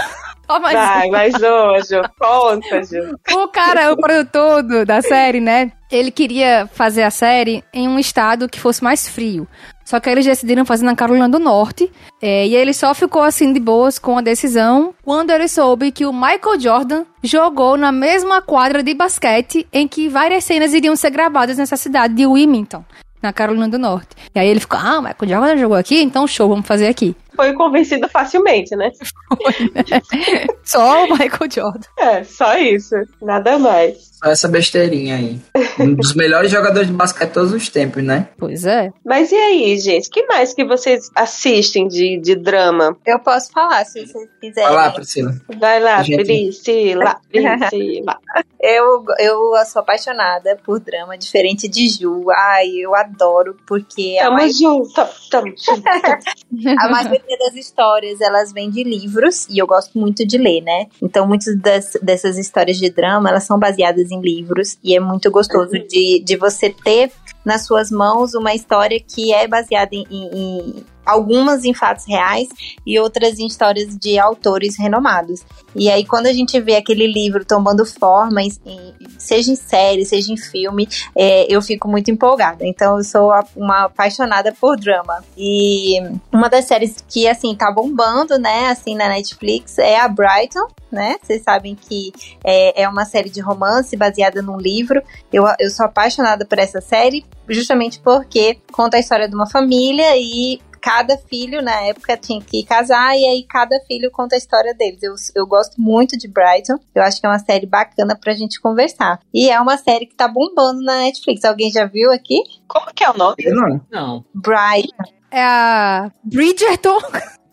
Só 0.49 0.60
mais 0.60 0.73
Vai, 0.73 1.08
uma. 1.08 1.17
mais 1.17 1.36
uma, 1.36 1.82
Ju. 1.82 2.02
Conta, 2.19 2.84
Ju. 2.84 3.15
O 3.36 3.47
cara, 3.49 3.93
o 3.93 3.97
produtor 3.97 4.63
do, 4.63 4.86
da 4.86 5.02
série, 5.02 5.39
né? 5.39 5.71
Ele 5.91 6.12
queria 6.12 6.67
fazer 6.73 7.04
a 7.04 7.12
série 7.12 7.63
em 7.73 7.88
um 7.88 7.99
estado 7.99 8.49
que 8.49 8.60
fosse 8.60 8.84
mais 8.84 9.08
frio. 9.08 9.47
Só 9.89 9.99
que 9.99 10.08
eles 10.08 10.23
decidiram 10.23 10.63
fazer 10.65 10.86
na 10.86 10.95
Carolina 10.95 11.28
do 11.28 11.39
Norte. 11.39 11.91
É, 12.21 12.45
e 12.45 12.56
ele 12.56 12.73
só 12.73 12.93
ficou 12.93 13.23
assim 13.23 13.52
de 13.52 13.60
boas 13.60 13.97
com 13.97 14.19
a 14.19 14.21
decisão 14.21 14.93
quando 15.04 15.32
ele 15.32 15.47
soube 15.47 15.91
que 15.91 16.06
o 16.06 16.13
Michael 16.13 16.60
Jordan 16.60 17.06
jogou 17.23 17.75
na 17.75 17.91
mesma 17.91 18.39
quadra 18.39 18.84
de 18.84 18.93
basquete 18.93 19.67
em 19.73 19.88
que 19.88 20.08
várias 20.08 20.43
cenas 20.43 20.75
iriam 20.75 20.95
ser 20.95 21.10
gravadas 21.10 21.58
nessa 21.58 21.75
cidade 21.75 22.13
de 22.13 22.28
Wilmington 22.28 22.86
na 23.19 23.34
Carolina 23.34 23.67
do 23.67 23.80
Norte. 23.80 24.10
E 24.36 24.39
aí 24.39 24.47
ele 24.47 24.60
ficou, 24.60 24.78
ah, 24.80 25.02
Michael 25.02 25.28
Jordan 25.28 25.58
jogou 25.58 25.78
aqui, 25.78 25.99
então 25.99 26.28
show, 26.28 26.47
vamos 26.47 26.67
fazer 26.67 26.88
aqui. 26.88 27.15
Foi 27.36 27.52
convencido 27.54 28.08
facilmente, 28.10 28.75
né? 28.75 28.91
Foi, 29.41 29.71
né? 29.73 30.45
só 30.63 31.06
o 31.06 31.10
Michael 31.10 31.52
Jordan. 31.52 31.88
É, 31.97 32.23
só 32.23 32.56
isso, 32.60 32.95
nada 33.19 33.58
mais. 33.58 34.18
Só 34.21 34.29
essa 34.32 34.47
besteirinha 34.47 35.15
aí. 35.15 35.39
Um 35.79 35.93
dos 35.93 36.13
melhores 36.13 36.51
jogadores 36.51 36.88
de 36.88 36.93
basquete 36.93 37.29
de 37.29 37.34
todos 37.34 37.53
os 37.53 37.69
tempos, 37.69 38.03
né? 38.03 38.27
Pois 38.38 38.65
é. 38.65 38.91
Mas 39.05 39.32
e 39.32 39.36
aí, 39.36 39.77
gente? 39.79 40.10
que 40.10 40.25
mais 40.27 40.53
que 40.53 40.65
vocês 40.65 41.10
assistem 41.15 41.88
de, 41.88 42.17
de 42.21 42.36
drama? 42.36 42.97
Eu 43.05 43.19
posso 43.19 43.51
falar, 43.51 43.86
se 43.86 44.05
vocês 44.05 44.29
quiserem. 44.41 44.67
Vai 44.69 44.75
lá, 44.75 44.91
Priscila. 44.91 45.32
Vai 45.60 45.79
lá, 45.79 46.03
Gente. 46.03 46.25
Priscila, 46.25 47.15
Priscila. 47.32 48.17
Eu, 48.62 49.05
eu 49.19 49.51
sou 49.65 49.82
apaixonada 49.82 50.58
por 50.65 50.79
drama, 50.79 51.17
diferente 51.17 51.67
de 51.67 51.88
Ju. 51.88 52.25
Ai, 52.32 52.67
eu 52.77 52.93
adoro, 52.95 53.55
porque 53.65 54.17
a, 54.19 54.25
Tamo 54.25 54.38
mai- 54.38 54.51
junto, 54.51 55.01
tamo 55.32 55.53
junto. 55.58 55.84
a 56.79 56.89
maioria 56.89 57.38
das 57.39 57.55
histórias, 57.55 58.19
elas 58.19 58.51
vêm 58.51 58.69
de 58.69 58.84
livros, 58.84 59.47
e 59.49 59.58
eu 59.60 59.65
gosto 59.67 59.97
muito 59.97 60.25
de 60.27 60.38
ler, 60.38 60.62
né? 60.62 60.88
Então, 61.01 61.25
muitas 61.27 61.58
das- 61.58 61.93
dessas 62.01 62.38
histórias 62.38 62.77
de 62.77 62.89
drama, 62.89 63.29
elas 63.29 63.43
são 63.43 63.58
baseadas 63.58 64.09
em 64.12 64.22
livros, 64.22 64.78
e 64.84 64.95
é 64.95 65.00
muito 65.00 65.30
gostoso 65.32 65.72
de, 65.72 66.19
de 66.24 66.36
você 66.38 66.69
ter 66.69 67.12
nas 67.45 67.65
suas 67.65 67.89
mãos 67.89 68.34
uma 68.34 68.54
história 68.54 69.00
que 69.00 69.34
é 69.34 69.48
baseada 69.48 69.95
em- 69.95 70.06
em- 70.12 70.86
algumas 71.10 71.63
em 71.65 71.74
fatos 71.74 72.06
reais 72.08 72.48
e 72.86 73.00
outras 73.00 73.39
em 73.39 73.45
histórias 73.48 73.98
de 73.98 74.17
autores 74.19 74.78
renomados. 74.78 75.43
E 75.76 75.89
aí, 75.89 76.04
quando 76.06 76.28
a 76.28 76.34
gente 76.34 76.60
vê 76.60 76.76
aquele 76.76 77.06
livro 77.08 77.45
tomando 77.45 77.86
forma, 77.86 78.41
em- 78.41 78.52
em- 78.65 78.93
seja 79.17 79.52
em 79.52 79.56
série, 79.56 80.06
seja 80.06 80.32
em 80.34 80.38
filme, 80.38 80.88
é, 81.15 81.45
eu 81.54 81.62
fico 81.62 81.88
muito 81.88 82.10
empolgada. 82.12 82.65
Então, 82.65 82.98
eu 82.98 83.04
sou 83.04 83.32
uma 83.56 83.86
apaixonada 83.86 84.52
por 84.60 84.78
drama. 84.78 85.24
E 85.38 86.00
uma 86.32 86.50
das 86.50 86.65
séries 86.65 86.95
que, 87.08 87.28
assim, 87.28 87.56
tá 87.56 87.72
bombando, 87.72 88.38
né, 88.39 88.67
assim, 88.67 88.95
na 88.95 89.08
Netflix 89.10 89.78
é 89.78 90.00
a 90.00 90.08
Brighton, 90.08 90.67
né? 90.91 91.17
Vocês 91.22 91.43
sabem 91.43 91.76
que 91.76 92.12
é, 92.43 92.82
é 92.84 92.89
uma 92.89 93.06
série 93.06 93.30
de 93.30 93.39
romance 93.39 93.95
baseada 93.95 94.41
num 94.41 94.58
livro. 94.58 95.02
Eu, 95.32 95.43
eu 95.60 95.69
sou 95.69 95.86
apaixonada 95.86 96.45
por 96.45 96.58
essa 96.58 96.82
série, 96.82 97.24
justamente 97.48 98.00
porque 98.00 98.58
conta 98.72 98.98
a 98.98 99.00
história 99.00 99.28
de 99.30 99.36
uma 99.36 99.48
família 99.48 100.17
e 100.17 100.60
cada 100.89 101.17
filho 101.17 101.62
na 101.62 101.82
época 101.84 102.17
tinha 102.17 102.41
que 102.41 102.63
casar 102.63 103.15
e 103.15 103.23
aí 103.23 103.45
cada 103.47 103.80
filho 103.82 104.10
conta 104.10 104.34
a 104.34 104.38
história 104.39 104.73
deles. 104.73 105.04
Eu, 105.04 105.13
eu 105.36 105.45
gosto 105.45 105.80
muito 105.80 106.17
de 106.17 106.28
Brighton. 106.28 106.80
Eu 106.95 107.04
acho 107.04 107.19
que 107.21 107.28
é 107.28 107.30
uma 107.30 107.38
série 107.38 107.67
bacana 107.67 108.17
pra 108.19 108.34
gente 108.34 108.60
conversar. 108.60 109.19
E 109.32 109.49
é 109.52 109.60
uma 109.62 109.78
série 109.78 110.08
que 110.08 110.15
tá 110.15 110.28
bombando 110.28 110.82
na 110.82 110.97
Netflix. 110.97 111.45
Alguém 111.45 111.71
já 111.71 111.86
viu 111.86 112.12
aqui? 112.12 112.41
Como 112.67 112.88
que 112.93 113.04
é 113.04 113.10
o 113.12 113.17
nome? 113.17 113.36
Eu 113.39 113.56
não. 113.56 113.82
Não. 113.91 114.25
Brighton. 114.34 115.04
É 115.30 115.43
a 115.43 116.12
Bridgerton. 116.23 116.99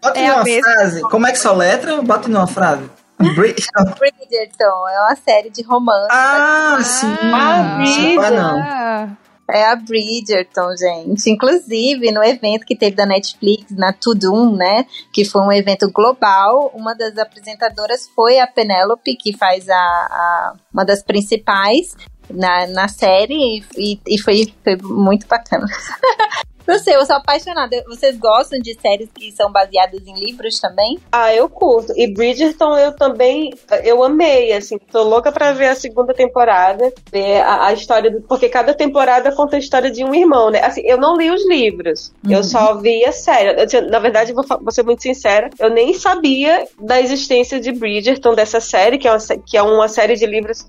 Bota 0.02 0.18
É 0.18 0.28
numa 0.30 0.44
frase. 0.62 1.00
Como 1.02 1.26
é 1.26 1.32
que 1.32 1.38
soletra? 1.38 2.00
Bota 2.00 2.28
numa 2.28 2.46
frase. 2.46 2.88
Bri- 3.18 3.54
Bridgerton 3.98 4.88
é 4.88 5.00
uma 5.00 5.16
série 5.16 5.50
de 5.50 5.62
romance. 5.62 6.08
Ah, 6.10 6.78
sim. 6.82 7.06
Ah, 7.34 7.78
Ah, 8.24 8.30
não. 8.30 9.16
É 9.48 9.64
a 9.66 9.76
Bridgerton, 9.76 10.76
gente. 10.76 11.30
Inclusive, 11.30 12.10
no 12.10 12.22
evento 12.22 12.66
que 12.66 12.74
teve 12.76 12.96
da 12.96 13.06
Netflix, 13.06 13.70
na 13.70 13.92
Tudum, 13.92 14.56
né? 14.56 14.84
Que 15.12 15.24
foi 15.24 15.40
um 15.42 15.52
evento 15.52 15.90
global, 15.92 16.70
uma 16.74 16.94
das 16.94 17.16
apresentadoras 17.16 18.08
foi 18.14 18.38
a 18.40 18.46
Penélope, 18.46 19.16
que 19.16 19.36
faz 19.36 19.68
a, 19.68 19.74
a- 19.76 20.54
uma 20.74 20.84
das 20.84 21.02
principais 21.02 21.94
na, 22.28 22.66
na 22.66 22.88
série, 22.88 23.62
e, 23.76 24.00
e 24.08 24.18
foi, 24.18 24.52
foi 24.64 24.76
muito 24.82 25.26
bacana. 25.28 25.66
Não 26.66 26.78
sei, 26.78 26.96
eu 26.96 27.06
sou 27.06 27.16
apaixonada. 27.16 27.84
Vocês 27.86 28.18
gostam 28.18 28.58
de 28.58 28.74
séries 28.80 29.08
que 29.14 29.30
são 29.32 29.50
baseadas 29.50 30.00
em 30.06 30.14
livros 30.14 30.58
também? 30.58 30.98
Ah, 31.12 31.34
eu 31.34 31.48
curto. 31.48 31.92
E 31.96 32.06
Bridgerton 32.06 32.76
eu 32.76 32.92
também, 32.92 33.52
eu 33.84 34.02
amei, 34.02 34.52
assim, 34.52 34.78
tô 34.78 35.02
louca 35.02 35.30
pra 35.30 35.52
ver 35.52 35.68
a 35.68 35.74
segunda 35.74 36.12
temporada, 36.12 36.92
ver 37.12 37.40
a, 37.42 37.66
a 37.66 37.72
história 37.72 38.10
do, 38.10 38.20
porque 38.22 38.48
cada 38.48 38.74
temporada 38.74 39.32
conta 39.32 39.56
a 39.56 39.58
história 39.58 39.90
de 39.90 40.04
um 40.04 40.14
irmão, 40.14 40.50
né? 40.50 40.62
Assim, 40.62 40.82
eu 40.84 40.98
não 40.98 41.16
li 41.16 41.30
os 41.30 41.46
livros, 41.48 42.12
eu 42.28 42.42
só 42.42 42.74
vi 42.74 43.04
a 43.04 43.12
série. 43.12 43.54
Na 43.88 43.98
verdade, 43.98 44.32
vou, 44.32 44.44
vou 44.44 44.72
ser 44.72 44.82
muito 44.82 45.02
sincera, 45.02 45.50
eu 45.58 45.70
nem 45.70 45.94
sabia 45.94 46.66
da 46.80 47.00
existência 47.00 47.60
de 47.60 47.72
Bridgerton, 47.72 48.34
dessa 48.34 48.60
série, 48.60 48.98
que 48.98 49.06
é 49.06 49.12
uma, 49.12 49.18
que 49.44 49.56
é 49.56 49.62
uma 49.62 49.88
série 49.88 50.16
de 50.16 50.26
livros 50.26 50.66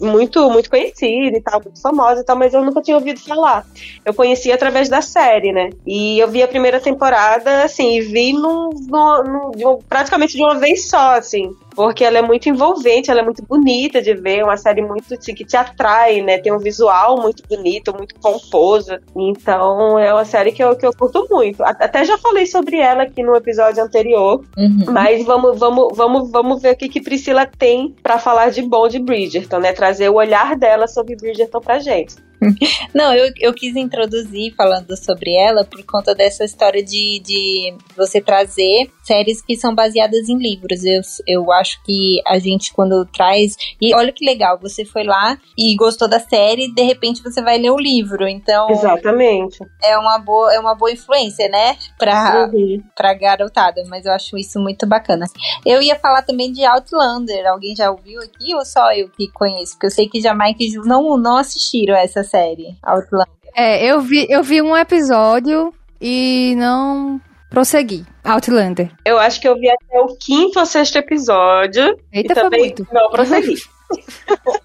muito, 0.00 0.50
muito 0.50 0.68
conhecida 0.68 1.36
e 1.36 1.40
tal, 1.40 1.60
muito 1.62 1.80
famosa 1.80 2.20
e 2.20 2.24
tal, 2.24 2.36
mas 2.36 2.52
eu 2.52 2.62
nunca 2.62 2.82
tinha 2.82 2.96
ouvido 2.96 3.20
falar. 3.20 3.66
Eu 4.04 4.12
conheci 4.12 4.52
através 4.52 4.88
da 4.88 5.00
série, 5.00 5.29
né? 5.52 5.70
E 5.86 6.18
eu 6.18 6.28
vi 6.28 6.42
a 6.42 6.48
primeira 6.48 6.80
temporada, 6.80 7.62
assim, 7.64 7.96
e 7.96 8.00
vi 8.00 8.32
num, 8.32 8.70
num- 8.88 9.22
num- 9.22 9.68
um- 9.70 9.78
praticamente 9.88 10.36
de 10.36 10.42
uma 10.42 10.58
vez 10.58 10.88
só, 10.88 11.16
assim. 11.16 11.52
Porque 11.74 12.04
ela 12.04 12.18
é 12.18 12.22
muito 12.22 12.48
envolvente, 12.48 13.10
ela 13.10 13.20
é 13.20 13.22
muito 13.22 13.42
bonita 13.44 14.02
de 14.02 14.12
ver, 14.12 14.42
uma 14.42 14.56
série 14.56 14.82
muito 14.82 15.14
assim, 15.14 15.32
que 15.34 15.44
te 15.44 15.56
atrai, 15.56 16.20
né? 16.20 16.36
Tem 16.38 16.52
um 16.52 16.58
visual 16.58 17.20
muito 17.20 17.42
bonito, 17.48 17.94
muito 17.96 18.14
pomposo. 18.20 18.98
Então 19.16 19.98
é 19.98 20.12
uma 20.12 20.24
série 20.24 20.50
que 20.52 20.62
eu, 20.62 20.74
que 20.76 20.84
eu 20.84 20.92
curto 20.92 21.26
muito. 21.30 21.62
Até 21.62 22.04
já 22.04 22.18
falei 22.18 22.44
sobre 22.46 22.76
ela 22.78 23.04
aqui 23.04 23.22
no 23.22 23.34
episódio 23.36 23.82
anterior, 23.82 24.44
Uhum. 24.56 24.84
mas 24.92 25.24
vamos, 25.24 25.58
vamos, 25.58 25.96
vamos, 25.96 26.30
vamos 26.30 26.60
ver 26.60 26.74
o 26.74 26.76
que, 26.76 26.88
que 26.88 27.00
Priscila 27.00 27.46
tem 27.46 27.94
pra 28.02 28.18
falar 28.18 28.50
de 28.50 28.62
bom 28.62 28.88
de 28.88 28.98
Bridgerton, 28.98 29.58
né? 29.60 29.72
Trazer 29.72 30.08
o 30.10 30.14
olhar 30.16 30.56
dela 30.56 30.86
sobre 30.88 31.14
Bridgerton 31.16 31.60
pra 31.60 31.78
gente. 31.78 32.16
Não, 32.94 33.14
eu, 33.14 33.32
eu 33.38 33.52
quis 33.54 33.76
introduzir 33.76 34.54
falando 34.54 34.96
sobre 34.96 35.34
ela 35.34 35.64
por 35.64 35.82
conta 35.84 36.14
dessa 36.14 36.44
história 36.44 36.82
de, 36.82 37.20
de 37.24 37.74
você 37.96 38.20
trazer 38.20 38.90
séries 39.02 39.42
que 39.42 39.56
são 39.56 39.74
baseadas 39.74 40.28
em 40.28 40.38
livros. 40.38 40.84
Eu, 40.84 41.00
eu 41.26 41.52
acho 41.52 41.82
que 41.84 42.20
a 42.26 42.38
gente, 42.38 42.72
quando 42.72 43.04
traz. 43.06 43.56
E 43.80 43.94
olha 43.94 44.12
que 44.12 44.24
legal, 44.24 44.58
você 44.60 44.84
foi 44.84 45.04
lá 45.04 45.38
e 45.56 45.74
gostou 45.76 46.08
da 46.08 46.20
série, 46.20 46.66
e 46.66 46.74
de 46.74 46.82
repente 46.82 47.22
você 47.22 47.42
vai 47.42 47.58
ler 47.58 47.70
o 47.70 47.78
livro. 47.78 48.26
Então 48.28 48.70
Exatamente. 48.70 49.58
é 49.82 49.96
uma 49.98 50.18
boa, 50.18 50.54
é 50.54 50.58
uma 50.58 50.74
boa 50.74 50.90
influência, 50.92 51.48
né? 51.48 51.76
Pra, 51.98 52.48
Uhum. 52.52 52.82
pra 52.96 53.14
garotada, 53.14 53.82
mas 53.88 54.06
eu 54.06 54.12
acho 54.12 54.36
isso 54.38 54.58
muito 54.60 54.86
bacana. 54.86 55.26
Eu 55.66 55.82
ia 55.82 55.96
falar 55.96 56.22
também 56.22 56.52
de 56.52 56.64
Outlander. 56.64 57.46
Alguém 57.46 57.74
já 57.74 57.90
ouviu 57.90 58.20
aqui 58.20 58.54
ou 58.54 58.64
só 58.64 58.92
eu 58.92 59.08
que 59.10 59.28
conheço? 59.32 59.72
Porque 59.72 59.86
eu 59.86 59.90
sei 59.90 60.08
que 60.08 60.20
Jamaica 60.20 60.62
e 60.62 60.70
Ju 60.70 60.82
não, 60.84 61.16
não 61.18 61.36
assistiram 61.36 61.94
essa 61.96 62.22
série, 62.30 62.76
Outlander. 62.82 63.26
é, 63.54 63.84
eu 63.84 64.00
vi, 64.00 64.26
eu 64.30 64.42
vi 64.42 64.62
um 64.62 64.76
episódio 64.76 65.74
e 66.00 66.54
não 66.56 67.20
prossegui. 67.50 68.04
Outlander. 68.24 68.90
Eu 69.04 69.18
acho 69.18 69.40
que 69.40 69.48
eu 69.48 69.58
vi 69.58 69.68
até 69.70 69.98
o 70.00 70.08
quinto 70.16 70.58
ou 70.58 70.66
sexto 70.66 70.96
episódio. 70.96 71.98
Eita, 72.12 72.32
e 72.32 72.34
foi 72.34 72.42
também 72.44 72.60
muito. 72.60 72.86
não 72.92 73.10
prossegui. 73.10 73.54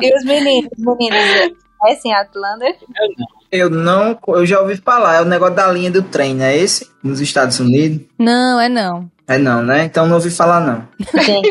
E 0.00 0.14
os 0.16 0.24
meninos, 0.24 0.70
meninos, 0.78 1.56
conhecem 1.78 2.12
Outlander? 2.14 2.76
Eu 3.52 3.70
não. 3.70 4.18
Eu 4.28 4.44
já 4.44 4.60
ouvi 4.60 4.76
falar. 4.76 5.16
É 5.16 5.22
o 5.22 5.24
negócio 5.24 5.54
da 5.54 5.70
linha 5.70 5.90
do 5.90 6.02
trem, 6.02 6.34
não 6.34 6.44
é 6.44 6.56
esse? 6.56 6.90
Nos 7.02 7.20
Estados 7.20 7.60
Unidos? 7.60 8.00
Não, 8.18 8.60
é 8.60 8.68
não. 8.68 9.08
É 9.28 9.38
não, 9.38 9.62
né? 9.62 9.84
Então 9.84 10.06
não 10.06 10.16
ouvi 10.16 10.30
falar, 10.30 10.60
não. 10.60 10.86
Gente, 11.22 11.48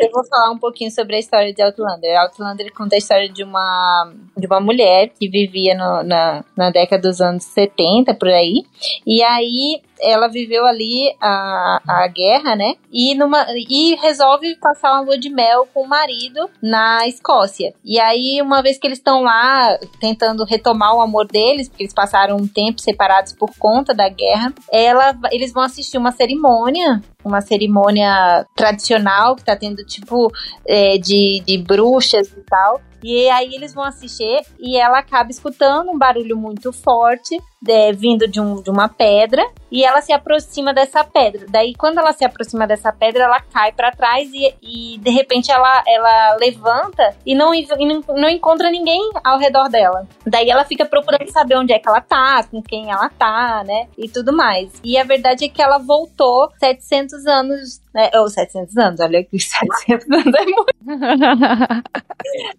eu 0.00 0.10
vou 0.12 0.24
falar 0.26 0.50
um 0.50 0.58
pouquinho 0.58 0.90
sobre 0.90 1.16
a 1.16 1.18
história 1.18 1.52
de 1.52 1.62
Outlander. 1.62 2.18
Outlander 2.20 2.72
conta 2.72 2.94
a 2.94 2.98
história 2.98 3.28
de 3.28 3.44
uma, 3.44 4.12
de 4.36 4.46
uma 4.46 4.60
mulher 4.60 5.10
que 5.18 5.28
vivia 5.28 5.74
no- 5.74 6.02
na, 6.02 6.44
na 6.56 6.70
década 6.70 7.08
dos 7.08 7.20
anos 7.20 7.44
70, 7.44 8.14
por 8.14 8.28
aí. 8.28 8.64
E 9.06 9.22
aí 9.22 9.80
ela 10.02 10.28
viveu 10.28 10.64
ali 10.66 11.14
a, 11.20 11.80
a 11.86 12.06
guerra, 12.08 12.56
né? 12.56 12.74
E, 12.90 13.14
numa, 13.14 13.44
e 13.68 13.94
resolve 13.96 14.56
passar 14.56 14.92
uma 14.92 15.00
lua 15.02 15.18
de 15.18 15.28
mel 15.28 15.68
com 15.74 15.82
o 15.82 15.88
marido 15.88 16.48
na 16.62 17.06
Escócia. 17.06 17.74
E 17.84 18.00
aí, 18.00 18.40
uma 18.40 18.62
vez 18.62 18.78
que 18.78 18.86
eles 18.86 18.96
estão 18.98 19.22
lá 19.22 19.78
tentando 20.00 20.42
retomar 20.44 20.94
o 20.96 21.02
amor 21.02 21.26
deles, 21.26 21.68
porque 21.68 21.82
eles 21.82 21.92
passaram 21.92 22.36
um 22.36 22.48
tempo 22.48 22.80
separados 22.80 23.34
por 23.34 23.50
conta 23.58 23.92
da 23.92 24.08
guerra, 24.08 24.54
ela, 24.72 25.14
eles 25.30 25.52
vão 25.52 25.62
assistir 25.62 25.98
uma 25.98 26.12
cerimônia 26.12 27.02
uma 27.24 27.40
cerimônia 27.40 28.46
tradicional 28.54 29.36
que 29.36 29.44
tá 29.44 29.56
tendo 29.56 29.84
tipo 29.84 30.30
é, 30.66 30.98
de, 30.98 31.42
de 31.46 31.58
bruxas 31.58 32.28
e 32.28 32.42
tal. 32.42 32.80
E 33.02 33.28
aí 33.30 33.54
eles 33.54 33.72
vão 33.72 33.84
assistir 33.84 34.42
e 34.58 34.76
ela 34.76 34.98
acaba 34.98 35.30
escutando 35.30 35.90
um 35.90 35.98
barulho 35.98 36.36
muito 36.36 36.72
forte 36.72 37.36
é, 37.68 37.92
vindo 37.92 38.26
de, 38.26 38.40
um, 38.40 38.62
de 38.62 38.70
uma 38.70 38.88
pedra 38.88 39.46
e 39.70 39.84
ela 39.84 40.00
se 40.00 40.12
aproxima 40.12 40.72
dessa 40.72 41.04
pedra. 41.04 41.46
Daí 41.48 41.74
quando 41.74 41.98
ela 41.98 42.12
se 42.12 42.24
aproxima 42.24 42.66
dessa 42.66 42.92
pedra, 42.92 43.24
ela 43.24 43.40
cai 43.40 43.72
para 43.72 43.92
trás 43.92 44.28
e, 44.32 44.54
e 44.62 44.98
de 44.98 45.10
repente 45.10 45.50
ela, 45.52 45.82
ela 45.86 46.36
levanta 46.36 47.14
e 47.24 47.34
não, 47.34 47.54
e 47.54 47.66
não, 48.08 48.28
encontra 48.28 48.70
ninguém 48.70 49.10
ao 49.22 49.38
redor 49.38 49.68
dela. 49.68 50.06
Daí 50.26 50.48
ela 50.50 50.64
fica 50.64 50.84
procurando 50.84 51.30
saber 51.30 51.56
onde 51.56 51.72
é 51.72 51.78
que 51.78 51.88
ela 51.88 52.00
tá, 52.00 52.42
com 52.50 52.62
quem 52.62 52.90
ela 52.90 53.08
tá, 53.10 53.62
né? 53.64 53.88
E 53.96 54.08
tudo 54.08 54.32
mais. 54.32 54.72
E 54.82 54.98
a 54.98 55.04
verdade 55.04 55.44
é 55.44 55.48
que 55.48 55.62
ela 55.62 55.78
voltou 55.78 56.50
700 56.58 57.26
anos, 57.26 57.82
né? 57.94 58.10
Ou 58.14 58.28
700 58.28 58.76
anos, 58.76 59.00
olha 59.00 59.22
que 59.22 59.38
700 59.38 60.10
anos 60.10 60.34
é 60.34 60.44
muito. 60.44 60.70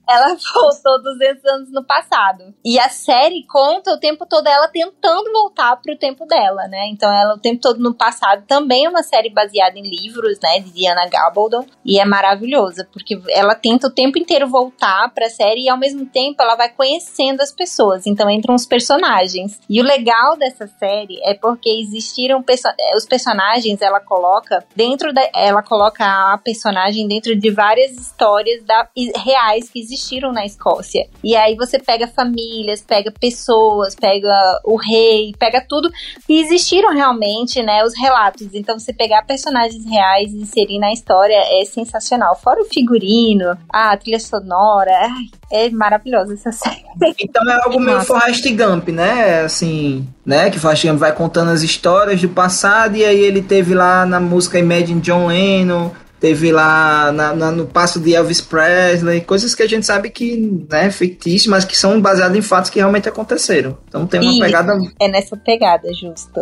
Ela 0.10 0.36
voltou 0.54 1.02
200 1.04 1.46
anos 1.46 1.72
no 1.72 1.86
passado. 1.86 2.54
E 2.66 2.80
a 2.80 2.90
série 2.90 3.46
conta 3.48 3.94
o 3.94 4.00
tempo 4.00 4.26
todo 4.26 4.48
ela 4.48 4.68
tentando 4.68 4.91
tentando 5.02 5.32
voltar 5.32 5.76
pro 5.78 5.98
tempo 5.98 6.26
dela, 6.26 6.68
né? 6.68 6.88
Então 6.88 7.12
ela 7.12 7.36
o 7.36 7.40
tempo 7.40 7.60
todo 7.60 7.80
no 7.80 7.94
passado 7.94 8.44
também 8.48 8.86
é 8.86 8.90
uma 8.90 9.04
série 9.04 9.30
baseada 9.30 9.78
em 9.78 9.84
livros, 9.84 10.40
né, 10.42 10.60
de 10.60 10.72
Diana 10.72 11.08
Gabaldon, 11.08 11.66
e 11.84 12.00
é 12.00 12.06
maravilhosa, 12.06 12.88
porque 12.92 13.20
ela 13.30 13.56
tenta 13.56 13.88
o 13.88 13.92
tempo 13.92 14.20
inteiro 14.20 14.48
voltar 14.48 15.12
pra 15.14 15.30
série 15.30 15.66
e 15.66 15.70
ao 15.70 15.78
mesmo 15.78 16.06
tempo 16.06 16.42
ela 16.42 16.56
vai 16.56 16.70
conhecendo 16.70 17.42
as 17.42 17.52
pessoas, 17.52 18.06
então 18.06 18.30
entram 18.30 18.54
os 18.54 18.66
personagens. 18.66 19.60
E 19.70 19.82
o 19.82 19.84
legal 19.84 20.38
dessa 20.38 20.68
série 20.68 21.20
é 21.24 21.34
porque 21.34 21.70
existiram 21.70 22.44
perso 22.44 22.68
os 22.96 23.06
personagens, 23.06 23.82
ela 23.82 24.00
coloca 24.00 24.64
dentro 24.76 25.14
da 25.14 25.22
ela 25.34 25.64
coloca 25.64 26.04
a 26.04 26.38
personagem 26.38 27.08
dentro 27.08 27.36
de 27.36 27.50
várias 27.50 27.92
histórias 27.92 28.64
da, 28.64 28.88
reais 29.24 29.70
que 29.70 29.80
existiram 29.80 30.32
na 30.32 30.46
Escócia. 30.46 31.08
E 31.24 31.36
aí 31.36 31.56
você 31.56 31.80
pega 31.80 32.08
famílias, 32.08 32.82
pega 32.82 33.12
pessoas, 33.12 33.96
pega 33.96 34.32
o 34.66 34.76
rei, 34.82 35.34
pega 35.38 35.64
tudo 35.68 35.90
e 36.28 36.42
existiram 36.42 36.94
realmente, 36.94 37.62
né, 37.62 37.84
os 37.84 37.98
relatos. 37.98 38.48
Então 38.54 38.78
você 38.78 38.92
pegar 38.92 39.24
personagens 39.24 39.86
reais 39.86 40.32
e 40.32 40.42
inserir 40.42 40.80
na 40.80 40.92
história 40.92 41.38
é 41.62 41.66
sensacional. 41.66 42.36
Fora 42.36 42.62
o 42.62 42.66
figurino, 42.66 43.58
a 43.70 43.96
trilha 43.98 44.20
sonora, 44.20 45.10
é 45.52 45.70
maravilhosa 45.70 46.34
essa 46.34 46.52
série. 46.52 46.82
Então 47.20 47.50
é 47.50 47.62
algo 47.64 47.80
meio 47.80 48.02
Forrest 48.02 48.46
Gump, 48.54 48.90
né? 48.90 49.42
Assim, 49.42 50.08
né? 50.26 50.50
Que 50.50 50.60
Forrest 50.60 50.86
Gump 50.86 51.00
vai 51.00 51.14
contando 51.14 51.52
as 51.52 51.62
histórias 51.62 52.22
do 52.22 52.30
passado 52.30 52.96
e 52.96 53.04
aí 53.04 53.20
ele 53.20 53.42
teve 53.42 53.74
lá 53.74 54.06
na 54.06 54.20
música 54.20 54.60
Imagine 54.60 55.02
John 55.02 55.28
Lennon, 55.28 55.92
teve 56.22 56.52
lá 56.52 57.12
na, 57.12 57.36
na, 57.36 57.52
no 57.52 57.66
passo 57.66 58.00
de 58.00 58.14
Elvis 58.14 58.40
Presley, 58.40 59.22
coisas 59.22 59.56
que 59.56 59.64
a 59.64 59.68
gente 59.68 59.88
sabe 59.88 60.12
que 60.12 60.66
né, 60.70 60.92
fictícias, 60.92 61.48
mas 61.48 61.66
que 61.66 61.76
são 61.76 62.00
baseadas 62.00 62.38
em 62.38 62.44
fatos 62.44 62.70
que 62.70 62.78
realmente 62.78 63.10
aconteceram. 63.10 63.76
Então 63.88 64.06
tem 64.06 64.22
uma 64.22 64.46
pegada. 64.46 64.78
É 65.02 65.08
nessa 65.08 65.36
pegada, 65.36 65.92
justo. 65.92 66.40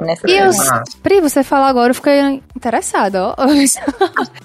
Nessa 0.00 0.30
e 0.30 0.36
eu, 0.36 0.50
Pri, 1.02 1.20
você 1.20 1.42
falou 1.42 1.66
agora, 1.66 1.90
eu 1.90 1.94
fiquei 1.94 2.20
interessada, 2.54 3.28
ó. 3.28 3.34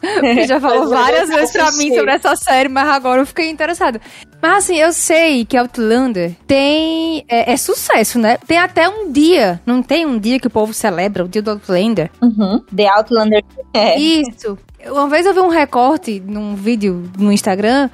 já 0.47 0.59
falou 0.59 0.89
várias 0.89 1.29
vezes 1.29 1.51
pra 1.51 1.71
mim 1.73 1.93
sobre 1.93 2.11
essa 2.11 2.35
série, 2.35 2.69
mas 2.69 2.87
agora 2.89 3.21
eu 3.21 3.25
fiquei 3.25 3.49
interessada. 3.49 4.01
Mas 4.41 4.65
assim, 4.65 4.75
eu 4.77 4.91
sei 4.91 5.45
que 5.45 5.55
Outlander 5.55 6.35
tem. 6.45 7.23
É, 7.29 7.53
é, 7.53 7.57
sucesso, 7.57 8.19
né? 8.19 8.37
Tem 8.45 8.57
até 8.57 8.89
um 8.89 9.11
dia. 9.11 9.61
Não 9.65 9.81
tem 9.81 10.05
um 10.05 10.19
dia 10.19 10.39
que 10.39 10.47
o 10.47 10.49
povo 10.49 10.73
celebra, 10.73 11.23
o 11.23 11.27
dia 11.27 11.41
do 11.41 11.51
Outlander? 11.51 12.09
Uhum. 12.21 12.61
The 12.75 12.87
Outlander. 12.89 13.43
É. 13.73 13.97
Isso. 13.97 14.57
Uma 14.85 15.07
vez 15.07 15.25
eu 15.25 15.33
vi 15.33 15.39
um 15.39 15.47
recorte 15.47 16.19
num 16.19 16.55
vídeo 16.55 17.09
no 17.17 17.31
Instagram 17.31 17.89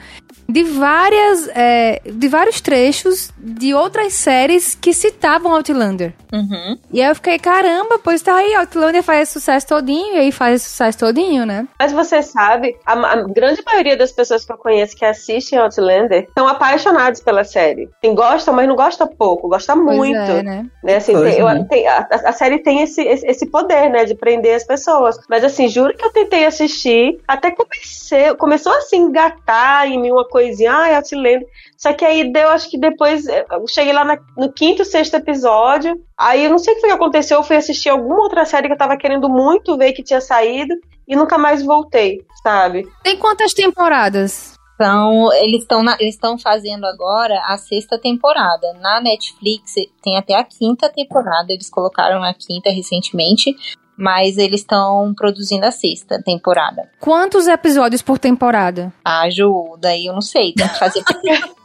de 0.49 0.63
várias 0.63 1.47
é, 1.49 2.01
de 2.03 2.27
vários 2.27 2.59
trechos 2.59 3.31
de 3.37 3.73
outras 3.73 4.13
séries 4.13 4.73
que 4.73 4.93
citavam 4.93 5.53
Outlander. 5.53 6.13
Uhum. 6.33 6.77
E 6.91 7.01
aí 7.01 7.09
eu 7.09 7.15
fiquei, 7.15 7.37
caramba, 7.37 7.99
pois 8.03 8.21
tá 8.21 8.35
aí, 8.35 8.55
Outlander 8.55 9.03
faz 9.03 9.29
sucesso 9.29 9.67
todinho, 9.67 10.15
e 10.15 10.19
aí 10.19 10.31
faz 10.31 10.63
sucesso 10.63 10.97
todinho, 10.97 11.45
né? 11.45 11.67
Mas 11.77 11.91
você 11.91 12.21
sabe, 12.21 12.75
a, 12.85 12.93
a 12.93 13.23
grande 13.23 13.61
maioria 13.63 13.95
das 13.95 14.11
pessoas 14.11 14.43
que 14.43 14.51
eu 14.51 14.57
conheço 14.57 14.95
que 14.95 15.05
assistem 15.05 15.59
Outlander 15.59 16.27
são 16.37 16.47
apaixonados 16.47 17.21
pela 17.21 17.43
série. 17.43 17.89
Tem, 18.01 18.15
gostam, 18.15 18.53
mas 18.53 18.67
não 18.67 18.75
gosta 18.75 19.05
pouco, 19.05 19.47
gosta 19.47 19.75
pois 19.75 19.97
muito. 19.97 20.17
É, 20.17 20.43
né? 20.43 20.65
né? 20.83 20.95
Assim, 20.95 21.13
tem, 21.13 21.39
eu, 21.39 21.47
é. 21.47 21.63
tem, 21.63 21.87
a, 21.87 22.07
a, 22.09 22.33
série 22.33 22.59
tem 22.59 22.81
esse, 22.81 23.01
esse, 23.01 23.25
esse, 23.25 23.45
poder, 23.45 23.89
né, 23.89 24.05
de 24.05 24.15
prender 24.15 24.55
as 24.55 24.63
pessoas. 24.63 25.19
Mas 25.29 25.43
assim, 25.43 25.67
juro 25.67 25.95
que 25.95 26.05
eu 26.05 26.11
tentei 26.11 26.45
assistir, 26.45 27.19
até 27.27 27.51
comecei, 27.51 28.33
começou 28.35 28.73
assim, 28.73 28.97
engatar 28.97 29.87
em 29.87 29.99
mim 29.99 30.11
uma 30.11 30.25
coisa 30.25 30.38
coisinha, 30.39 30.73
ah, 30.73 30.91
eu 30.93 31.03
te 31.03 31.15
lembro. 31.15 31.47
Só 31.77 31.93
que 31.93 32.05
aí 32.05 32.31
deu, 32.31 32.49
acho 32.49 32.69
que 32.69 32.77
depois, 32.77 33.27
eu 33.27 33.67
cheguei 33.67 33.93
lá 33.93 34.05
na, 34.05 34.17
no 34.37 34.51
quinto, 34.51 34.85
sexto 34.85 35.15
episódio, 35.15 36.01
aí 36.17 36.45
eu 36.45 36.49
não 36.49 36.57
sei 36.57 36.73
o 36.73 36.79
que 36.79 36.87
aconteceu, 36.87 37.37
eu 37.37 37.43
fui 37.43 37.57
assistir 37.57 37.89
alguma 37.89 38.21
outra 38.21 38.45
série 38.45 38.67
que 38.67 38.73
eu 38.73 38.77
tava 38.77 38.97
querendo 38.97 39.29
muito 39.29 39.77
ver 39.77 39.93
que 39.93 40.03
tinha 40.03 40.21
saído, 40.21 40.73
e 41.07 41.15
nunca 41.15 41.37
mais 41.37 41.63
voltei, 41.63 42.21
sabe? 42.43 42.87
Tem 43.03 43.17
quantas 43.17 43.53
temporadas? 43.53 44.53
Então, 44.75 45.33
eles 45.33 45.63
estão 45.63 45.83
eles 45.99 46.15
estão 46.15 46.37
fazendo 46.37 46.85
agora 46.85 47.37
a 47.47 47.57
sexta 47.57 47.99
temporada. 47.99 48.73
Na 48.79 49.01
Netflix 49.01 49.73
tem 50.01 50.17
até 50.17 50.35
a 50.35 50.43
quinta 50.43 50.87
temporada, 50.87 51.51
eles 51.51 51.69
colocaram 51.69 52.23
a 52.23 52.33
quinta 52.33 52.69
recentemente, 52.69 53.53
mas 53.99 54.37
eles 54.37 54.61
estão 54.61 55.13
produzindo 55.13 55.65
a 55.65 55.71
sexta 55.71 56.21
temporada. 56.23 56.89
Quantos 57.01 57.47
episódios 57.47 58.01
por 58.01 58.17
temporada? 58.17 58.93
Ah, 59.03 59.29
Ju, 59.29 59.77
daí 59.77 60.05
eu 60.05 60.13
não 60.13 60.21
sei, 60.21 60.53
tem 60.53 60.67
que 60.69 60.79
fazer. 60.79 61.03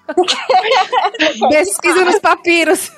Pesquisa 1.48 2.04
nos 2.04 2.18
papiros. 2.18 2.90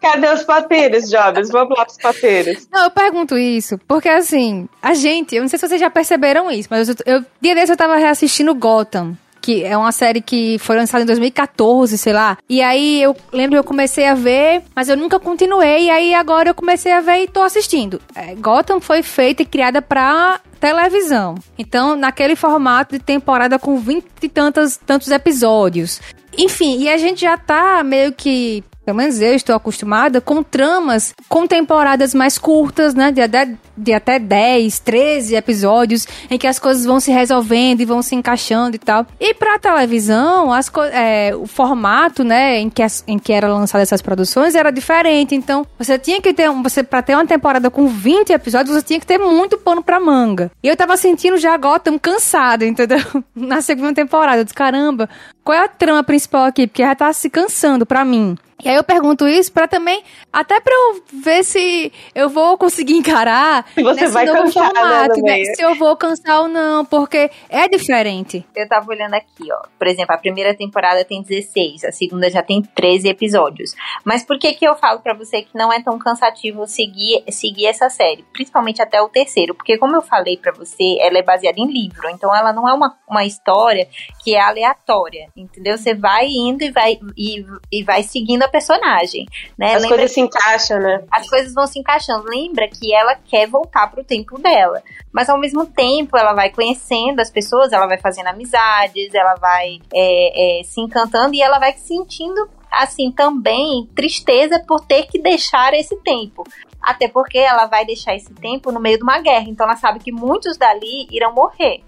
Cadê 0.00 0.28
os 0.28 0.42
papiros, 0.42 1.08
Jobs? 1.08 1.48
Vamos 1.50 1.78
lá 1.78 1.84
pros 1.86 1.96
papiros. 1.96 2.68
Não, 2.70 2.84
eu 2.84 2.90
pergunto 2.90 3.38
isso, 3.38 3.78
porque 3.86 4.08
assim, 4.08 4.68
a 4.82 4.92
gente, 4.92 5.36
eu 5.36 5.42
não 5.42 5.48
sei 5.48 5.58
se 5.58 5.68
vocês 5.68 5.80
já 5.80 5.88
perceberam 5.88 6.50
isso, 6.50 6.68
mas 6.70 6.88
eu, 6.88 6.96
eu 7.06 7.24
dia 7.40 7.54
desse 7.54 7.72
eu 7.72 7.76
tava 7.76 7.96
reassistindo 7.96 8.54
Gotham 8.54 9.16
que 9.42 9.64
é 9.64 9.76
uma 9.76 9.90
série 9.90 10.20
que 10.20 10.56
foi 10.60 10.76
lançada 10.76 11.02
em 11.02 11.06
2014, 11.06 11.98
sei 11.98 12.12
lá. 12.12 12.38
E 12.48 12.62
aí 12.62 13.02
eu 13.02 13.14
lembro 13.32 13.56
que 13.56 13.58
eu 13.58 13.64
comecei 13.64 14.06
a 14.06 14.14
ver, 14.14 14.62
mas 14.74 14.88
eu 14.88 14.96
nunca 14.96 15.18
continuei. 15.18 15.86
E 15.86 15.90
aí 15.90 16.14
agora 16.14 16.50
eu 16.50 16.54
comecei 16.54 16.92
a 16.92 17.00
ver 17.00 17.24
e 17.24 17.28
tô 17.28 17.42
assistindo. 17.42 18.00
É, 18.14 18.34
Gotham 18.36 18.80
foi 18.80 19.02
feita 19.02 19.42
e 19.42 19.46
criada 19.46 19.82
pra 19.82 20.40
televisão. 20.60 21.34
Então, 21.58 21.96
naquele 21.96 22.36
formato 22.36 22.96
de 22.96 23.02
temporada 23.02 23.58
com 23.58 23.78
vinte 23.78 24.06
e 24.22 24.28
tantos, 24.28 24.76
tantos 24.76 25.08
episódios. 25.10 26.00
Enfim, 26.38 26.78
e 26.80 26.88
a 26.88 26.96
gente 26.96 27.22
já 27.22 27.36
tá 27.36 27.82
meio 27.82 28.12
que 28.12 28.62
pelo 28.84 28.96
menos 28.96 29.20
eu 29.20 29.34
estou 29.34 29.54
acostumada 29.54 30.20
com 30.20 30.42
tramas 30.42 31.14
com 31.28 31.46
temporadas 31.46 32.14
mais 32.14 32.38
curtas, 32.38 32.94
né? 32.94 33.12
De, 33.12 33.26
de, 33.26 33.56
de, 33.76 33.92
até 33.92 34.18
10, 34.18 34.78
13 34.80 35.36
episódios, 35.36 36.06
em 36.30 36.38
que 36.38 36.46
as 36.46 36.58
coisas 36.58 36.84
vão 36.84 37.00
se 37.00 37.10
resolvendo 37.10 37.80
e 37.80 37.84
vão 37.84 38.02
se 38.02 38.14
encaixando 38.14 38.76
e 38.76 38.78
tal. 38.78 39.06
E 39.20 39.34
pra 39.34 39.58
televisão, 39.58 40.52
as 40.52 40.70
é, 40.92 41.34
o 41.34 41.46
formato, 41.46 42.24
né, 42.24 42.58
em 42.58 42.70
que, 42.70 42.82
as, 42.82 43.04
em 43.06 43.18
que 43.18 43.32
era 43.32 43.52
lançada 43.52 43.82
essas 43.82 44.02
produções 44.02 44.54
era 44.54 44.70
diferente. 44.70 45.34
Então, 45.34 45.66
você 45.78 45.98
tinha 45.98 46.20
que 46.20 46.32
ter, 46.32 46.50
você 46.50 46.82
para 46.82 47.02
ter 47.02 47.14
uma 47.14 47.26
temporada 47.26 47.70
com 47.70 47.86
20 47.86 48.30
episódios, 48.30 48.74
você 48.74 48.82
tinha 48.82 49.00
que 49.00 49.06
ter 49.06 49.18
muito 49.18 49.58
pano 49.58 49.82
pra 49.82 50.00
manga. 50.00 50.50
E 50.62 50.68
eu 50.68 50.76
tava 50.76 50.96
sentindo 50.96 51.36
já 51.36 51.56
Gotham 51.56 51.98
cansado, 51.98 52.64
entendeu? 52.64 52.98
Na 53.34 53.60
segunda 53.60 53.94
temporada. 53.94 54.38
Eu 54.38 54.44
disse, 54.44 54.54
caramba, 54.54 55.08
qual 55.44 55.56
é 55.56 55.64
a 55.64 55.68
trama 55.68 56.02
principal 56.02 56.44
aqui? 56.44 56.66
Porque 56.66 56.82
já 56.82 56.94
tá 56.94 57.12
se 57.12 57.28
cansando 57.30 57.86
pra 57.86 58.04
mim. 58.04 58.36
E 58.64 58.68
aí 58.68 58.76
eu 58.76 58.84
pergunto 58.84 59.26
isso 59.26 59.52
para 59.52 59.66
também, 59.66 60.02
até 60.32 60.60
para 60.60 60.72
eu 60.72 61.02
ver 61.12 61.42
se 61.44 61.92
eu 62.14 62.28
vou 62.28 62.56
conseguir 62.56 62.94
encarar 62.94 63.66
se 63.74 63.82
você 63.82 64.06
vai 64.08 64.24
novo 64.24 64.42
cansar, 64.42 64.72
né, 64.72 64.80
formato, 64.80 65.20
né, 65.22 65.38
né? 65.38 65.44
Se 65.46 65.62
eu 65.62 65.74
vou 65.74 65.96
cansar 65.96 66.42
ou 66.42 66.48
não, 66.48 66.84
porque 66.84 67.30
é 67.48 67.68
diferente. 67.68 68.46
Eu 68.54 68.68
tava 68.68 68.88
olhando 68.88 69.14
aqui, 69.14 69.52
ó. 69.52 69.62
Por 69.78 69.86
exemplo, 69.86 70.14
a 70.14 70.18
primeira 70.18 70.54
temporada 70.54 71.04
tem 71.04 71.22
16, 71.22 71.84
a 71.84 71.92
segunda 71.92 72.30
já 72.30 72.42
tem 72.42 72.62
13 72.62 73.08
episódios. 73.08 73.74
Mas 74.04 74.24
por 74.24 74.38
que 74.38 74.54
que 74.54 74.66
eu 74.66 74.76
falo 74.76 75.00
para 75.00 75.14
você 75.14 75.42
que 75.42 75.56
não 75.56 75.72
é 75.72 75.82
tão 75.82 75.98
cansativo 75.98 76.66
seguir, 76.66 77.24
seguir 77.30 77.66
essa 77.66 77.90
série? 77.90 78.24
Principalmente 78.32 78.80
até 78.80 79.02
o 79.02 79.08
terceiro, 79.08 79.54
porque 79.54 79.76
como 79.76 79.96
eu 79.96 80.02
falei 80.02 80.36
para 80.36 80.52
você, 80.52 80.98
ela 81.00 81.18
é 81.18 81.22
baseada 81.22 81.58
em 81.58 81.66
livro, 81.66 82.08
então 82.10 82.34
ela 82.34 82.52
não 82.52 82.68
é 82.68 82.72
uma, 82.72 82.96
uma 83.08 83.24
história 83.24 83.88
que 84.22 84.34
é 84.36 84.40
aleatória, 84.40 85.28
entendeu? 85.36 85.76
Você 85.76 85.94
vai 85.94 86.26
indo 86.26 86.62
e 86.62 86.70
vai, 86.70 86.98
e, 87.16 87.44
e 87.70 87.82
vai 87.82 88.02
seguindo 88.02 88.42
a 88.44 88.48
personagem, 88.48 89.26
né? 89.58 89.74
As 89.74 89.82
Lembra 89.82 89.96
coisas 89.96 90.12
se 90.12 90.20
encaixam, 90.20 90.80
né? 90.80 91.04
As 91.10 91.28
coisas 91.28 91.52
vão 91.52 91.66
se 91.66 91.78
encaixando. 91.78 92.28
Lembra 92.28 92.68
que 92.68 92.94
ela 92.94 93.16
quer 93.16 93.48
voltar 93.48 93.90
pro 93.90 94.04
tempo 94.04 94.38
dela, 94.38 94.82
mas 95.12 95.28
ao 95.28 95.38
mesmo 95.38 95.66
tempo 95.66 96.16
ela 96.16 96.32
vai 96.32 96.50
conhecendo 96.50 97.20
as 97.20 97.30
pessoas, 97.30 97.72
ela 97.72 97.86
vai 97.86 97.98
fazendo 97.98 98.28
amizades, 98.28 99.12
ela 99.12 99.34
vai 99.34 99.80
é, 99.92 100.60
é, 100.60 100.62
se 100.62 100.80
encantando 100.80 101.34
e 101.34 101.42
ela 101.42 101.58
vai 101.58 101.72
sentindo 101.72 102.48
assim 102.70 103.10
também 103.10 103.88
tristeza 103.94 104.62
por 104.66 104.86
ter 104.86 105.06
que 105.06 105.18
deixar 105.20 105.74
esse 105.74 105.96
tempo. 106.02 106.44
Até 106.80 107.08
porque 107.08 107.38
ela 107.38 107.66
vai 107.66 107.84
deixar 107.84 108.14
esse 108.14 108.32
tempo 108.34 108.72
no 108.72 108.80
meio 108.80 108.98
de 108.98 109.04
uma 109.04 109.20
guerra, 109.20 109.46
então 109.48 109.66
ela 109.66 109.76
sabe 109.76 109.98
que 109.98 110.12
muitos 110.12 110.56
dali 110.56 111.06
irão 111.10 111.32
morrer 111.32 111.82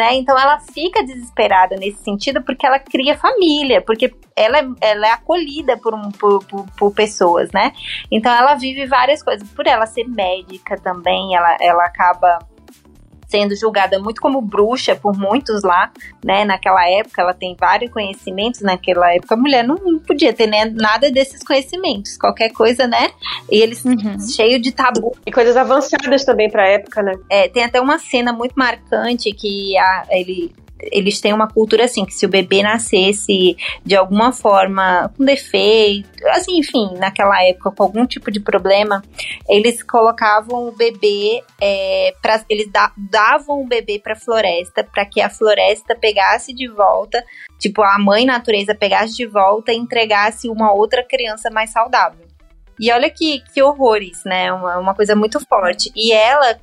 né? 0.00 0.14
Então 0.14 0.38
ela 0.38 0.58
fica 0.58 1.04
desesperada 1.04 1.76
nesse 1.76 2.02
sentido 2.02 2.42
porque 2.42 2.64
ela 2.64 2.78
cria 2.78 3.18
família, 3.18 3.82
porque 3.82 4.14
ela 4.34 4.58
é, 4.58 4.66
ela 4.80 5.06
é 5.08 5.10
acolhida 5.10 5.76
por, 5.76 5.92
um, 5.94 6.10
por, 6.10 6.42
por, 6.46 6.66
por, 6.78 6.94
pessoas, 6.94 7.50
né? 7.52 7.74
Então 8.10 8.32
ela 8.34 8.54
vive 8.54 8.86
várias 8.86 9.22
coisas. 9.22 9.46
Por 9.50 9.66
ela 9.66 9.84
ser 9.84 10.08
médica 10.08 10.78
também, 10.78 11.36
ela, 11.36 11.54
ela 11.60 11.84
acaba 11.84 12.38
sendo 13.30 13.54
julgada 13.54 13.98
muito 13.98 14.20
como 14.20 14.40
bruxa 14.40 14.96
por 14.96 15.16
muitos 15.16 15.62
lá, 15.62 15.90
né? 16.24 16.44
Naquela 16.44 16.88
época, 16.90 17.22
ela 17.22 17.32
tem 17.32 17.56
vários 17.58 17.90
conhecimentos. 17.92 18.60
Naquela 18.60 19.14
época, 19.14 19.34
a 19.34 19.38
mulher 19.38 19.62
não, 19.64 19.76
podia 20.00 20.32
ter 20.32 20.46
né, 20.46 20.64
nada 20.64 21.10
desses 21.10 21.42
conhecimentos, 21.44 22.16
qualquer 22.16 22.50
coisa, 22.50 22.86
né? 22.86 23.10
E 23.50 23.62
eles 23.62 23.84
uhum. 23.84 24.18
cheio 24.18 24.60
de 24.60 24.72
tabu. 24.72 25.16
E 25.24 25.30
coisas 25.30 25.56
avançadas 25.56 26.24
também 26.24 26.50
pra 26.50 26.68
época, 26.68 27.02
né? 27.02 27.12
É, 27.30 27.48
tem 27.48 27.62
até 27.62 27.80
uma 27.80 27.98
cena 27.98 28.32
muito 28.32 28.54
marcante 28.56 29.32
que 29.32 29.78
a, 29.78 30.06
ele 30.10 30.52
eles 30.84 31.20
têm 31.20 31.32
uma 31.32 31.48
cultura 31.48 31.84
assim, 31.84 32.04
que 32.04 32.14
se 32.14 32.26
o 32.26 32.28
bebê 32.28 32.62
nascesse 32.62 33.56
de 33.84 33.96
alguma 33.96 34.32
forma 34.32 35.12
com 35.16 35.24
defeito, 35.24 36.08
assim, 36.28 36.58
enfim, 36.58 36.94
naquela 36.98 37.42
época 37.44 37.70
com 37.70 37.82
algum 37.82 38.06
tipo 38.06 38.30
de 38.30 38.40
problema, 38.40 39.02
eles 39.48 39.82
colocavam 39.82 40.68
o 40.68 40.72
bebê, 40.72 41.42
é, 41.60 42.12
eles 42.48 42.70
da, 42.70 42.92
davam 42.96 43.62
o 43.62 43.66
bebê 43.66 43.98
para 43.98 44.14
a 44.14 44.16
floresta, 44.16 44.84
para 44.84 45.04
que 45.04 45.20
a 45.20 45.30
floresta 45.30 45.94
pegasse 45.94 46.52
de 46.52 46.68
volta, 46.68 47.24
tipo, 47.58 47.82
a 47.82 47.98
mãe 47.98 48.24
natureza 48.24 48.74
pegasse 48.74 49.14
de 49.14 49.26
volta 49.26 49.72
e 49.72 49.76
entregasse 49.76 50.48
uma 50.48 50.72
outra 50.72 51.04
criança 51.04 51.50
mais 51.50 51.70
saudável. 51.70 52.30
E 52.80 52.90
olha 52.90 53.10
que, 53.10 53.42
que 53.52 53.62
horrores, 53.62 54.24
né? 54.24 54.50
Uma, 54.50 54.78
uma 54.78 54.94
coisa 54.94 55.14
muito 55.14 55.38
forte. 55.46 55.92
E 55.94 56.12
ela, 56.12 56.58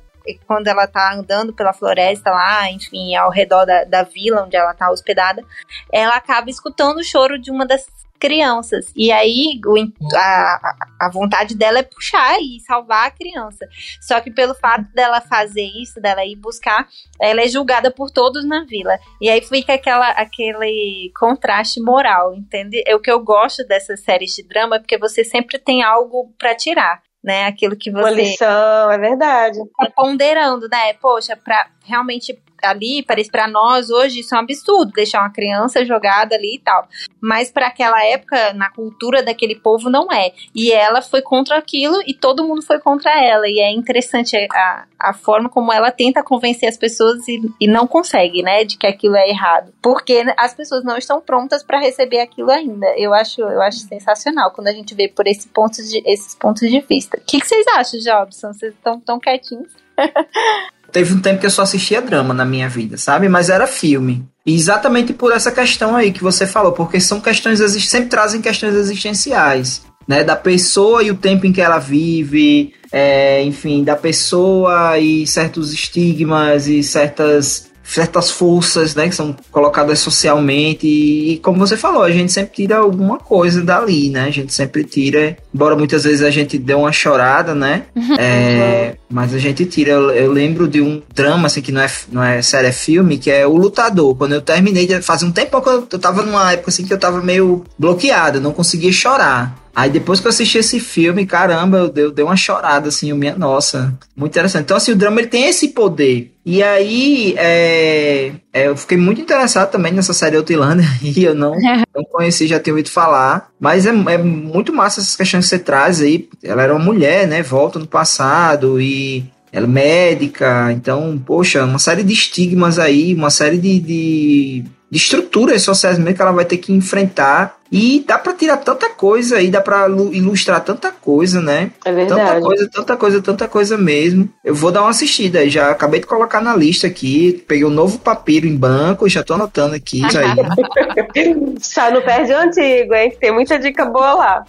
quando 0.46 0.68
ela 0.68 0.86
tá 0.86 1.14
andando 1.14 1.52
pela 1.52 1.72
floresta 1.72 2.30
lá, 2.30 2.70
enfim, 2.70 3.14
ao 3.14 3.30
redor 3.30 3.64
da, 3.64 3.84
da 3.84 4.02
vila 4.02 4.44
onde 4.44 4.56
ela 4.56 4.74
tá 4.74 4.90
hospedada, 4.90 5.44
ela 5.92 6.16
acaba 6.16 6.50
escutando 6.50 6.98
o 6.98 7.04
choro 7.04 7.38
de 7.38 7.50
uma 7.50 7.66
das 7.66 7.86
crianças. 8.18 8.92
E 8.94 9.10
aí 9.12 9.60
o, 9.64 9.76
a, 10.16 10.76
a 11.00 11.10
vontade 11.10 11.56
dela 11.56 11.78
é 11.78 11.82
puxar 11.82 12.38
e 12.40 12.60
salvar 12.60 13.06
a 13.06 13.10
criança. 13.10 13.66
Só 14.00 14.20
que 14.20 14.30
pelo 14.30 14.54
fato 14.54 14.92
dela 14.92 15.20
fazer 15.20 15.66
isso, 15.80 16.00
dela 16.00 16.24
ir 16.24 16.36
buscar, 16.36 16.88
ela 17.20 17.40
é 17.40 17.48
julgada 17.48 17.90
por 17.90 18.10
todos 18.10 18.44
na 18.44 18.64
vila. 18.64 18.98
E 19.20 19.30
aí 19.30 19.40
fica 19.40 19.74
aquela, 19.74 20.10
aquele 20.10 21.12
contraste 21.18 21.80
moral, 21.80 22.34
entende? 22.34 22.82
É 22.86 22.94
o 22.94 23.00
que 23.00 23.10
eu 23.10 23.20
gosto 23.20 23.64
dessas 23.66 24.00
séries 24.00 24.34
de 24.34 24.42
drama, 24.42 24.78
porque 24.78 24.98
você 24.98 25.24
sempre 25.24 25.58
tem 25.58 25.82
algo 25.82 26.32
para 26.38 26.54
tirar 26.54 27.02
né? 27.28 27.44
Aquilo 27.44 27.76
que 27.76 27.90
você. 27.90 28.00
Uma 28.00 28.10
lição, 28.10 28.90
é 28.90 28.96
verdade. 28.96 29.58
Tá 29.76 29.92
ponderando, 29.94 30.66
né? 30.66 30.94
Poxa, 30.94 31.36
pra 31.36 31.68
realmente 31.84 32.40
ali, 32.62 33.02
parece 33.02 33.30
para 33.30 33.48
nós 33.48 33.90
hoje 33.90 34.20
isso 34.20 34.34
é 34.34 34.38
um 34.38 34.42
absurdo, 34.42 34.92
deixar 34.92 35.20
uma 35.20 35.32
criança 35.32 35.84
jogada 35.84 36.34
ali 36.34 36.56
e 36.56 36.58
tal. 36.58 36.88
Mas 37.20 37.50
para 37.50 37.66
aquela 37.66 38.02
época, 38.04 38.52
na 38.52 38.70
cultura 38.70 39.22
daquele 39.22 39.56
povo, 39.56 39.90
não 39.90 40.12
é. 40.12 40.32
E 40.54 40.72
ela 40.72 41.02
foi 41.02 41.22
contra 41.22 41.56
aquilo 41.56 42.00
e 42.06 42.14
todo 42.14 42.46
mundo 42.46 42.62
foi 42.62 42.78
contra 42.78 43.10
ela. 43.22 43.48
E 43.48 43.60
é 43.60 43.72
interessante 43.72 44.36
a, 44.52 44.84
a 44.98 45.12
forma 45.12 45.48
como 45.48 45.72
ela 45.72 45.90
tenta 45.90 46.22
convencer 46.22 46.68
as 46.68 46.76
pessoas 46.76 47.26
e, 47.28 47.40
e 47.60 47.66
não 47.66 47.86
consegue, 47.86 48.42
né, 48.42 48.64
de 48.64 48.76
que 48.76 48.86
aquilo 48.86 49.16
é 49.16 49.28
errado. 49.28 49.72
Porque 49.82 50.24
as 50.36 50.54
pessoas 50.54 50.84
não 50.84 50.96
estão 50.96 51.20
prontas 51.20 51.62
para 51.62 51.78
receber 51.78 52.20
aquilo 52.20 52.50
ainda. 52.50 52.86
Eu 52.96 53.12
acho, 53.12 53.40
eu 53.40 53.60
acho 53.62 53.78
sensacional 53.80 54.52
quando 54.52 54.68
a 54.68 54.72
gente 54.72 54.94
vê 54.94 55.08
por 55.08 55.26
esse 55.26 55.48
ponto 55.48 55.76
de, 55.82 56.02
esses 56.06 56.34
pontos 56.34 56.68
de 56.68 56.80
vista. 56.80 57.18
O 57.18 57.24
que, 57.24 57.40
que 57.40 57.46
vocês 57.46 57.66
acham, 57.68 58.00
Jobson? 58.00 58.52
Vocês 58.52 58.74
estão 58.74 59.00
tão 59.00 59.18
quietinhos? 59.18 59.72
Teve 60.90 61.14
um 61.14 61.20
tempo 61.20 61.40
que 61.40 61.46
eu 61.46 61.50
só 61.50 61.62
assistia 61.62 62.00
drama 62.00 62.32
na 62.32 62.44
minha 62.44 62.68
vida, 62.68 62.96
sabe? 62.96 63.28
Mas 63.28 63.50
era 63.50 63.66
filme. 63.66 64.26
E 64.44 64.54
exatamente 64.54 65.12
por 65.12 65.32
essa 65.32 65.52
questão 65.52 65.94
aí 65.94 66.12
que 66.12 66.22
você 66.22 66.46
falou, 66.46 66.72
porque 66.72 66.98
são 67.00 67.20
questões 67.20 67.60
sempre 67.84 68.08
trazem 68.08 68.40
questões 68.40 68.74
existenciais, 68.74 69.82
né? 70.06 70.24
Da 70.24 70.34
pessoa 70.34 71.02
e 71.02 71.10
o 71.10 71.16
tempo 71.16 71.46
em 71.46 71.52
que 71.52 71.60
ela 71.60 71.78
vive, 71.78 72.72
é, 72.90 73.42
enfim, 73.42 73.84
da 73.84 73.94
pessoa 73.94 74.98
e 74.98 75.26
certos 75.26 75.72
estigmas 75.72 76.66
e 76.66 76.82
certas 76.82 77.68
certas 77.88 78.30
forças, 78.30 78.94
né, 78.94 79.08
que 79.08 79.14
são 79.14 79.34
colocadas 79.50 79.98
socialmente. 79.98 80.86
E, 80.86 81.38
como 81.38 81.58
você 81.58 81.76
falou, 81.76 82.02
a 82.02 82.10
gente 82.10 82.30
sempre 82.30 82.54
tira 82.54 82.76
alguma 82.76 83.18
coisa 83.18 83.62
dali, 83.62 84.10
né, 84.10 84.24
a 84.24 84.30
gente 84.30 84.52
sempre 84.52 84.84
tira, 84.84 85.36
embora 85.54 85.74
muitas 85.74 86.04
vezes 86.04 86.22
a 86.22 86.30
gente 86.30 86.58
dê 86.58 86.74
uma 86.74 86.92
chorada, 86.92 87.54
né, 87.54 87.84
é, 88.18 88.96
mas 89.08 89.34
a 89.34 89.38
gente 89.38 89.64
tira, 89.64 89.92
eu, 89.92 90.10
eu, 90.10 90.32
lembro 90.32 90.68
de 90.68 90.82
um 90.82 91.02
drama, 91.14 91.46
assim, 91.46 91.62
que 91.62 91.72
não 91.72 91.80
é, 91.80 91.90
não 92.12 92.22
é 92.22 92.42
série, 92.42 92.68
é 92.68 92.72
filme, 92.72 93.16
que 93.16 93.30
é 93.30 93.46
O 93.46 93.56
Lutador, 93.56 94.14
quando 94.14 94.34
eu 94.34 94.42
terminei, 94.42 94.86
de, 94.86 95.00
faz 95.00 95.22
um 95.22 95.32
tempo 95.32 95.60
que 95.62 95.68
eu, 95.68 95.88
eu 95.90 95.98
tava 95.98 96.22
numa 96.22 96.52
época, 96.52 96.70
assim, 96.70 96.84
que 96.84 96.92
eu 96.92 96.98
tava 96.98 97.22
meio 97.22 97.64
bloqueado, 97.78 98.40
não 98.40 98.52
conseguia 98.52 98.92
chorar, 98.92 99.56
Aí 99.78 99.90
depois 99.90 100.18
que 100.18 100.26
eu 100.26 100.30
assisti 100.30 100.58
esse 100.58 100.80
filme, 100.80 101.24
caramba, 101.24 101.78
eu 101.78 101.88
dei, 101.88 102.04
eu 102.04 102.10
dei 102.10 102.24
uma 102.24 102.36
chorada, 102.36 102.88
assim, 102.88 103.12
minha 103.12 103.36
nossa, 103.36 103.96
muito 104.16 104.32
interessante. 104.32 104.64
Então, 104.64 104.76
assim, 104.76 104.90
o 104.90 104.96
drama 104.96 105.20
ele 105.20 105.28
tem 105.28 105.44
esse 105.44 105.68
poder. 105.68 106.34
E 106.44 106.64
aí, 106.64 107.36
é, 107.38 108.32
é, 108.52 108.66
eu 108.66 108.76
fiquei 108.76 108.98
muito 108.98 109.20
interessado 109.20 109.70
também 109.70 109.92
nessa 109.92 110.12
série 110.12 110.36
Outlander, 110.36 110.84
e 111.00 111.22
eu 111.22 111.32
não, 111.32 111.52
não 111.94 112.02
conheci, 112.10 112.48
já 112.48 112.58
tinha 112.58 112.74
ouvido 112.74 112.90
falar. 112.90 113.50
Mas 113.60 113.86
é, 113.86 113.90
é 113.90 114.18
muito 114.18 114.72
massa 114.72 115.00
essas 115.00 115.14
questões 115.14 115.44
que 115.44 115.50
você 115.50 115.60
traz 115.60 116.00
aí. 116.00 116.28
Ela 116.42 116.64
era 116.64 116.74
uma 116.74 116.84
mulher, 116.84 117.28
né? 117.28 117.40
Volta 117.40 117.78
no 117.78 117.86
passado 117.86 118.80
e 118.80 119.24
ela 119.52 119.66
é 119.66 119.68
médica, 119.68 120.72
então, 120.72 121.22
poxa, 121.24 121.64
uma 121.64 121.78
série 121.78 122.02
de 122.02 122.12
estigmas 122.12 122.80
aí, 122.80 123.14
uma 123.14 123.30
série 123.30 123.58
de, 123.58 123.78
de, 123.78 124.64
de 124.90 124.98
estruturas 124.98 125.62
sociais 125.62 125.98
mesmo 125.98 126.16
que 126.16 126.20
ela 126.20 126.32
vai 126.32 126.44
ter 126.44 126.56
que 126.56 126.72
enfrentar 126.72 127.57
e 127.70 128.02
dá 128.06 128.18
para 128.18 128.32
tirar 128.32 128.56
tanta 128.58 128.88
coisa 128.90 129.36
aí, 129.36 129.50
dá 129.50 129.60
para 129.60 129.88
ilustrar 129.88 130.62
tanta 130.64 130.90
coisa, 130.90 131.40
né? 131.40 131.70
É 131.84 131.92
verdade. 131.92 132.20
Tanta 132.20 132.40
coisa, 132.40 132.70
tanta 132.72 132.96
coisa, 132.96 133.22
tanta 133.22 133.48
coisa 133.48 133.78
mesmo. 133.78 134.28
Eu 134.42 134.54
vou 134.54 134.70
dar 134.70 134.82
uma 134.82 134.90
assistida, 134.90 135.48
já 135.48 135.70
acabei 135.70 136.00
de 136.00 136.06
colocar 136.06 136.40
na 136.40 136.56
lista 136.56 136.86
aqui, 136.86 137.44
peguei 137.46 137.64
um 137.64 137.70
novo 137.70 137.98
papiro 137.98 138.46
em 138.46 138.56
banco, 138.56 139.08
já 139.08 139.22
tô 139.22 139.34
anotando 139.34 139.74
aqui 139.74 140.04
isso 140.06 140.18
aí. 140.18 140.28
Só 141.60 141.90
não 141.90 142.00
perde 142.00 142.32
o 142.32 142.38
antigo, 142.38 142.94
hein? 142.94 143.14
Tem 143.20 143.32
muita 143.32 143.58
dica 143.58 143.84
boa 143.84 144.14
lá. 144.14 144.44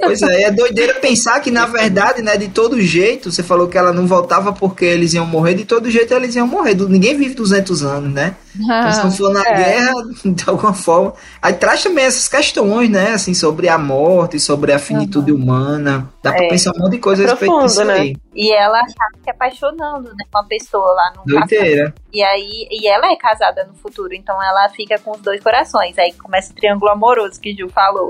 Pois 0.00 0.22
é, 0.22 0.44
é 0.44 0.50
doideira 0.50 0.94
pensar 0.94 1.40
que 1.40 1.50
na 1.50 1.66
verdade, 1.66 2.22
né, 2.22 2.36
de 2.36 2.48
todo 2.48 2.80
jeito, 2.80 3.30
você 3.30 3.42
falou 3.42 3.68
que 3.68 3.76
ela 3.76 3.92
não 3.92 4.06
voltava 4.06 4.52
porque 4.52 4.84
eles 4.84 5.12
iam 5.12 5.26
morrer, 5.26 5.54
de 5.54 5.64
todo 5.64 5.90
jeito 5.90 6.14
eles 6.14 6.34
iam 6.34 6.46
morrer. 6.46 6.74
Ninguém 6.74 7.16
vive 7.16 7.34
200 7.34 7.82
anos, 7.84 8.12
né? 8.12 8.34
Então, 8.62 8.92
se 8.92 9.04
não 9.04 9.10
for 9.10 9.32
na 9.32 9.42
é. 9.42 9.54
guerra, 9.54 9.92
de 10.24 10.44
alguma 10.46 10.74
forma. 10.74 11.14
Aí 11.40 11.52
traz 11.54 11.82
também 11.82 12.04
essas 12.04 12.28
questões 12.28 12.61
questões, 12.62 12.90
né, 12.90 13.12
assim, 13.12 13.34
sobre 13.34 13.68
a 13.68 13.76
morte, 13.76 14.38
sobre 14.38 14.72
a 14.72 14.78
finitude 14.78 15.32
uhum. 15.32 15.42
humana. 15.42 16.08
Dá 16.22 16.30
é. 16.30 16.36
pra 16.36 16.48
pensar 16.48 16.72
um 16.74 16.78
monte 16.78 16.92
de 16.92 16.98
coisa 16.98 17.24
a 17.24 17.30
respeito 17.30 17.60
disso 17.60 17.84
né? 17.84 17.94
aí. 17.94 18.16
E 18.34 18.52
ela 18.52 18.80
acaba 18.80 19.22
se 19.22 19.30
apaixonando, 19.30 20.10
né, 20.10 20.24
uma 20.32 20.44
pessoa 20.44 20.92
lá 20.92 21.12
no 21.16 21.24
Doideira. 21.24 21.94
E 22.12 22.22
aí, 22.22 22.68
e 22.70 22.88
ela 22.88 23.10
é 23.10 23.16
casada 23.16 23.64
no 23.64 23.74
futuro, 23.74 24.14
então 24.14 24.42
ela 24.42 24.68
fica 24.70 24.98
com 24.98 25.12
os 25.12 25.20
dois 25.20 25.42
corações. 25.42 25.96
Aí 25.98 26.12
começa 26.12 26.52
o 26.52 26.54
triângulo 26.54 26.90
amoroso 26.90 27.40
que 27.40 27.54
Gil 27.54 27.68
falou. 27.68 28.08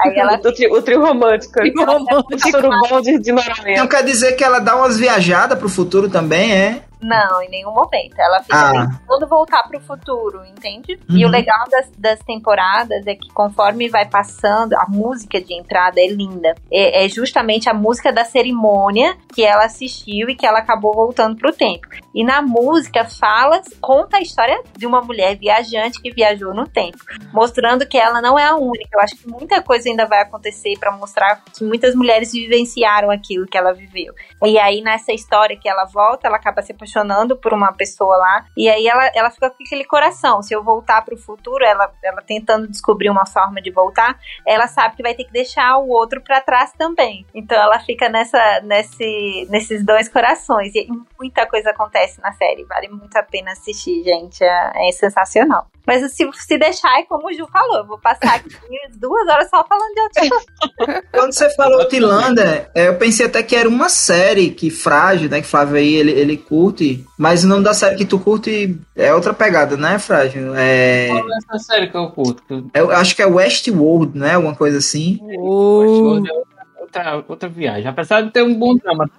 Aí 0.00 0.14
ela 0.18 0.34
o, 0.34 0.52
trio, 0.52 0.72
o 0.72 0.82
trio 0.82 1.00
romântico. 1.00 1.60
O 1.60 1.62
trio 1.62 1.86
romântico. 1.86 3.02
de, 3.02 3.18
de 3.18 3.32
Não 3.32 3.86
quer 3.86 4.04
dizer 4.04 4.32
que 4.32 4.44
ela 4.44 4.58
dá 4.58 4.76
umas 4.76 4.98
viajadas 4.98 5.58
pro 5.58 5.68
futuro 5.68 6.08
também, 6.08 6.52
é? 6.52 6.82
Não, 7.04 7.42
em 7.42 7.50
nenhum 7.50 7.72
momento. 7.72 8.18
Ela 8.18 8.42
fica 8.42 8.56
ah. 8.56 8.86
tentando 8.86 9.28
voltar 9.28 9.62
pro 9.64 9.78
futuro, 9.78 10.42
entende? 10.46 10.98
Uhum. 11.08 11.18
E 11.18 11.24
o 11.24 11.26
uhum. 11.26 11.32
legal 11.32 11.64
das, 11.70 11.90
das 11.98 12.18
temporadas 12.20 13.06
é 13.06 13.14
que 13.14 13.28
conforme 13.28 13.90
vai 13.90 14.08
passando, 14.08 14.72
a 14.72 14.86
música 14.88 15.38
de 15.38 15.52
entrada 15.52 16.00
é 16.00 16.06
linda. 16.06 16.54
É, 16.72 17.04
é, 17.04 17.08
justamente 17.08 17.68
a 17.68 17.74
música 17.74 18.10
da 18.10 18.24
cerimônia 18.24 19.16
que 19.34 19.44
ela 19.44 19.63
assistiu 19.64 20.28
e 20.28 20.36
que 20.36 20.46
ela 20.46 20.58
acabou 20.58 20.94
voltando 20.94 21.36
pro 21.36 21.52
tempo. 21.52 21.88
E 22.14 22.24
na 22.24 22.40
música 22.40 23.04
fala, 23.04 23.62
conta 23.80 24.18
a 24.18 24.20
história 24.20 24.62
de 24.76 24.86
uma 24.86 25.00
mulher 25.00 25.36
viajante 25.36 26.00
que 26.00 26.10
viajou 26.10 26.54
no 26.54 26.66
tempo, 26.66 26.98
mostrando 27.32 27.86
que 27.86 27.98
ela 27.98 28.20
não 28.20 28.38
é 28.38 28.44
a 28.44 28.56
única. 28.56 28.90
Eu 28.92 29.00
acho 29.00 29.16
que 29.16 29.28
muita 29.28 29.62
coisa 29.62 29.88
ainda 29.88 30.06
vai 30.06 30.22
acontecer 30.22 30.78
para 30.78 30.96
mostrar 30.96 31.42
que 31.56 31.64
muitas 31.64 31.94
mulheres 31.94 32.32
vivenciaram 32.32 33.10
aquilo 33.10 33.46
que 33.46 33.58
ela 33.58 33.72
viveu. 33.72 34.14
E 34.46 34.58
aí 34.58 34.80
nessa 34.82 35.12
história 35.12 35.56
que 35.56 35.68
ela 35.68 35.84
volta, 35.84 36.26
ela 36.26 36.36
acaba 36.36 36.62
se 36.62 36.72
apaixonando 36.72 37.36
por 37.36 37.52
uma 37.52 37.72
pessoa 37.72 38.16
lá. 38.16 38.46
E 38.56 38.68
aí 38.68 38.86
ela, 38.86 39.10
ela 39.14 39.30
fica 39.30 39.50
com 39.50 39.62
aquele 39.62 39.84
coração. 39.84 40.42
Se 40.42 40.54
eu 40.54 40.62
voltar 40.62 41.04
pro 41.04 41.16
futuro, 41.16 41.64
ela, 41.64 41.92
ela 42.02 42.22
tentando 42.22 42.68
descobrir 42.68 43.10
uma 43.10 43.26
forma 43.26 43.60
de 43.60 43.70
voltar, 43.70 44.18
ela 44.46 44.66
sabe 44.66 44.96
que 44.96 45.02
vai 45.02 45.14
ter 45.14 45.24
que 45.24 45.32
deixar 45.32 45.76
o 45.78 45.88
outro 45.88 46.20
para 46.20 46.40
trás 46.40 46.72
também. 46.72 47.26
Então 47.34 47.60
ela 47.60 47.78
fica 47.80 48.08
nessa, 48.08 48.60
nesse, 48.62 49.46
nesses 49.50 49.84
dois 49.84 50.08
corações. 50.08 50.74
E 50.74 50.86
muita 51.18 51.46
coisa 51.46 51.70
acontece 51.70 52.20
na 52.20 52.32
série. 52.32 52.64
Vale 52.64 52.88
muito 52.88 53.16
a 53.16 53.22
pena 53.22 53.52
assistir, 53.52 54.02
gente. 54.02 54.42
É, 54.42 54.88
é 54.88 54.92
sensacional. 54.92 55.66
Mas 55.86 56.12
se, 56.12 56.28
se 56.32 56.58
deixar, 56.58 56.98
é 56.98 57.02
como 57.04 57.28
o 57.28 57.32
Ju 57.32 57.46
falou, 57.52 57.78
eu 57.78 57.86
vou 57.86 57.98
passar 57.98 58.36
aqui 58.36 58.48
duas 58.96 59.28
horas 59.28 59.48
só 59.50 59.64
falando 59.66 59.92
de 59.94 60.00
Outlander. 60.00 61.04
Quando 61.12 61.32
você 61.32 61.50
falou 61.54 61.80
Outlander, 61.80 62.70
é, 62.74 62.88
eu 62.88 62.96
pensei 62.96 63.26
até 63.26 63.42
que 63.42 63.54
era 63.54 63.68
uma 63.68 63.88
série 63.88 64.50
que 64.50 64.70
Frágil, 64.70 65.28
né, 65.28 65.40
que 65.40 65.46
Flávio 65.46 65.76
aí, 65.76 65.94
ele, 65.94 66.12
ele 66.12 66.36
curte, 66.36 67.04
mas 67.18 67.44
o 67.44 67.48
nome 67.48 67.64
da 67.64 67.74
série 67.74 67.96
que 67.96 68.04
tu 68.04 68.18
curte 68.18 68.78
é 68.96 69.12
outra 69.14 69.34
pegada, 69.34 69.76
né, 69.76 69.98
Frágil? 69.98 70.54
É... 70.56 71.08
Qual 71.08 71.32
é 71.32 71.36
essa 71.36 71.58
série 71.64 71.88
que 71.88 71.96
eu 71.96 72.10
curto? 72.10 72.70
Eu 72.72 72.90
acho 72.90 73.14
que 73.14 73.22
é 73.22 73.26
Westworld, 73.26 74.18
né, 74.18 74.34
alguma 74.34 74.54
coisa 74.54 74.78
assim. 74.78 75.18
Uh. 75.22 75.80
Westworld 75.80 76.30
é 76.30 76.80
outra, 76.80 77.24
outra 77.28 77.48
viagem, 77.48 77.88
apesar 77.88 78.22
de 78.22 78.30
ter 78.30 78.42
um 78.42 78.54
bom 78.54 78.74
drama. 78.76 79.10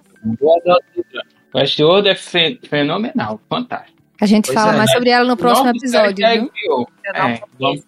Westworld 1.54 2.08
é 2.08 2.14
fenomenal, 2.14 3.40
fantástico. 3.48 3.95
A 4.20 4.26
gente 4.26 4.46
pois 4.46 4.54
fala 4.54 4.74
é, 4.74 4.76
mais 4.76 4.90
sobre 4.92 5.10
ela 5.10 5.24
no 5.24 5.36
próximo 5.36 5.68
episódio. 5.70 6.26
viu? 6.26 6.50
Eu, 6.64 6.88
é, 7.14 7.40
vamos, 7.58 7.84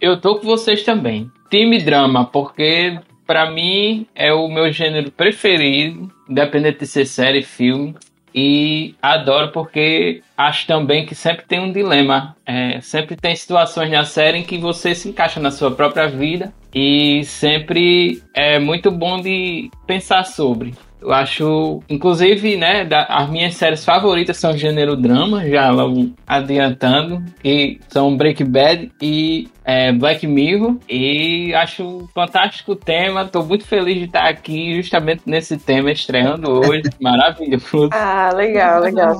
eu 0.00 0.20
tô 0.20 0.36
com 0.36 0.46
vocês 0.46 0.82
também. 0.82 1.30
Time 1.50 1.78
drama, 1.82 2.24
porque 2.26 2.98
para 3.26 3.50
mim 3.50 4.06
é 4.14 4.32
o 4.32 4.48
meu 4.48 4.70
gênero 4.70 5.10
preferido, 5.10 6.10
independente 6.28 6.80
de 6.80 6.86
ser 6.86 7.06
série, 7.06 7.42
filme. 7.42 7.94
e 8.34 8.94
adoro 9.00 9.52
porque 9.52 10.20
acho 10.36 10.66
também 10.66 11.06
que 11.06 11.14
sempre 11.14 11.44
tem 11.46 11.60
um 11.60 11.72
dilema. 11.72 12.36
É, 12.44 12.80
sempre 12.80 13.16
tem 13.16 13.34
situações 13.34 13.90
na 13.90 14.04
série 14.04 14.38
em 14.38 14.42
que 14.42 14.58
você 14.58 14.94
se 14.94 15.08
encaixa 15.08 15.38
na 15.40 15.50
sua 15.50 15.70
própria 15.70 16.08
vida 16.08 16.52
e 16.74 17.22
sempre 17.24 18.20
é 18.34 18.58
muito 18.58 18.90
bom 18.90 19.20
de 19.20 19.70
pensar 19.86 20.24
sobre. 20.24 20.74
Eu 21.04 21.12
acho, 21.12 21.82
inclusive, 21.86 22.56
né, 22.56 22.82
da, 22.82 23.02
as 23.04 23.28
minhas 23.28 23.54
séries 23.56 23.84
favoritas 23.84 24.38
são 24.38 24.56
gênero 24.56 24.96
drama, 24.96 25.46
já 25.46 25.70
logo 25.70 26.14
adiantando, 26.26 27.22
que 27.42 27.78
são 27.90 28.16
Breaking 28.16 28.46
Bad 28.50 28.90
e 29.02 29.46
é, 29.64 29.90
Black 29.92 30.26
Mirror. 30.26 30.76
E 30.88 31.54
acho 31.54 31.82
um 31.82 32.08
fantástico 32.14 32.76
tema. 32.76 33.24
Tô 33.24 33.42
muito 33.42 33.66
feliz 33.66 33.98
de 33.98 34.04
estar 34.04 34.28
aqui 34.28 34.76
justamente 34.76 35.22
nesse 35.26 35.56
tema, 35.56 35.90
estreando 35.90 36.50
hoje. 36.50 36.82
Maravilhoso. 37.00 37.88
Ah, 37.92 38.30
legal, 38.34 38.80
legal. 38.80 39.18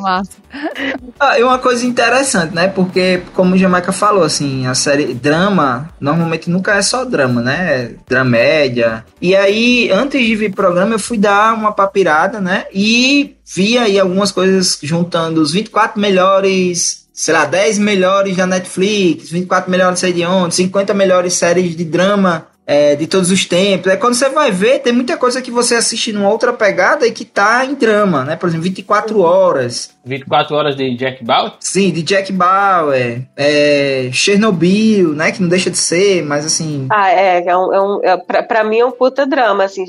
Ah, 1.19 1.39
e 1.39 1.43
uma 1.43 1.59
coisa 1.59 1.87
interessante, 1.87 2.55
né? 2.55 2.69
Porque, 2.69 3.23
como 3.35 3.55
o 3.55 3.59
Jamaica 3.59 3.93
falou, 3.93 4.23
assim, 4.23 4.67
a 4.67 4.75
série 4.75 5.15
drama 5.15 5.89
normalmente 5.99 6.51
nunca 6.51 6.75
é 6.75 6.83
só 6.83 7.05
drama, 7.05 7.41
né? 7.41 7.83
É 7.83 7.91
dramédia. 8.07 9.05
E 9.21 9.35
aí, 9.35 9.91
antes 9.91 10.21
de 10.21 10.37
vir 10.37 10.53
pro 10.53 10.65
programa, 10.65 10.95
eu 10.95 10.99
fui 10.99 11.17
dar 11.17 11.55
uma 11.55 11.73
papirada, 11.73 12.41
né? 12.41 12.67
E 12.73 13.37
vi 13.55 13.79
aí 13.79 13.99
algumas 13.99 14.33
coisas 14.33 14.79
juntando 14.83 15.41
os 15.41 15.53
24 15.53 16.01
melhores, 16.01 17.04
sei 17.15 17.33
lá, 17.33 17.45
10 17.45 17.79
melhores 17.79 18.37
da 18.37 18.45
Netflix, 18.45 19.31
24 19.31 19.71
melhores 19.71 20.01
sei 20.01 20.13
de 20.13 20.27
onde, 20.27 20.57
50 20.57 20.93
melhores 20.93 21.35
séries 21.35 21.77
de 21.77 21.85
drama 21.85 22.49
é, 22.67 22.97
de 22.97 23.07
todos 23.07 23.31
os 23.31 23.45
tempos. 23.45 23.93
É 23.93 23.97
quando 23.97 24.15
você 24.15 24.29
vai 24.29 24.51
ver, 24.51 24.81
tem 24.81 24.93
muita 24.93 25.17
coisa 25.17 25.41
que 25.41 25.51
você 25.51 25.77
assiste 25.77 26.13
numa 26.13 26.29
outra 26.29 26.53
pegada 26.53 27.07
e 27.07 27.13
que 27.13 27.25
tá 27.25 27.65
em 27.65 27.75
drama, 27.75 28.25
né? 28.25 28.35
Por 28.35 28.49
exemplo, 28.49 28.65
24 28.65 29.21
horas. 29.21 29.95
24 30.05 30.57
horas 30.57 30.77
de 30.77 30.97
Jack 30.97 31.25
Bauer? 31.25 31.53
Sim, 31.61 31.93
de 31.93 32.03
Jack 32.03 32.33
Bauer. 32.33 33.23
É, 33.37 34.09
Chernobyl, 34.13 35.15
né? 35.15 35.31
Que 35.31 35.41
não 35.41 35.49
deixa 35.49 35.71
de 35.71 35.79
ser, 35.79 36.25
mas 36.25 36.45
assim. 36.45 36.89
Ah, 36.91 37.11
é. 37.11 37.47
é, 37.47 37.57
um, 37.57 37.75
é, 37.75 37.81
um, 37.81 38.01
é 38.03 38.17
pra, 38.17 38.43
pra 38.43 38.65
mim 38.65 38.79
é 38.79 38.85
um 38.85 38.93
puta 38.93 39.25
drama, 39.25 39.65
assim. 39.65 39.85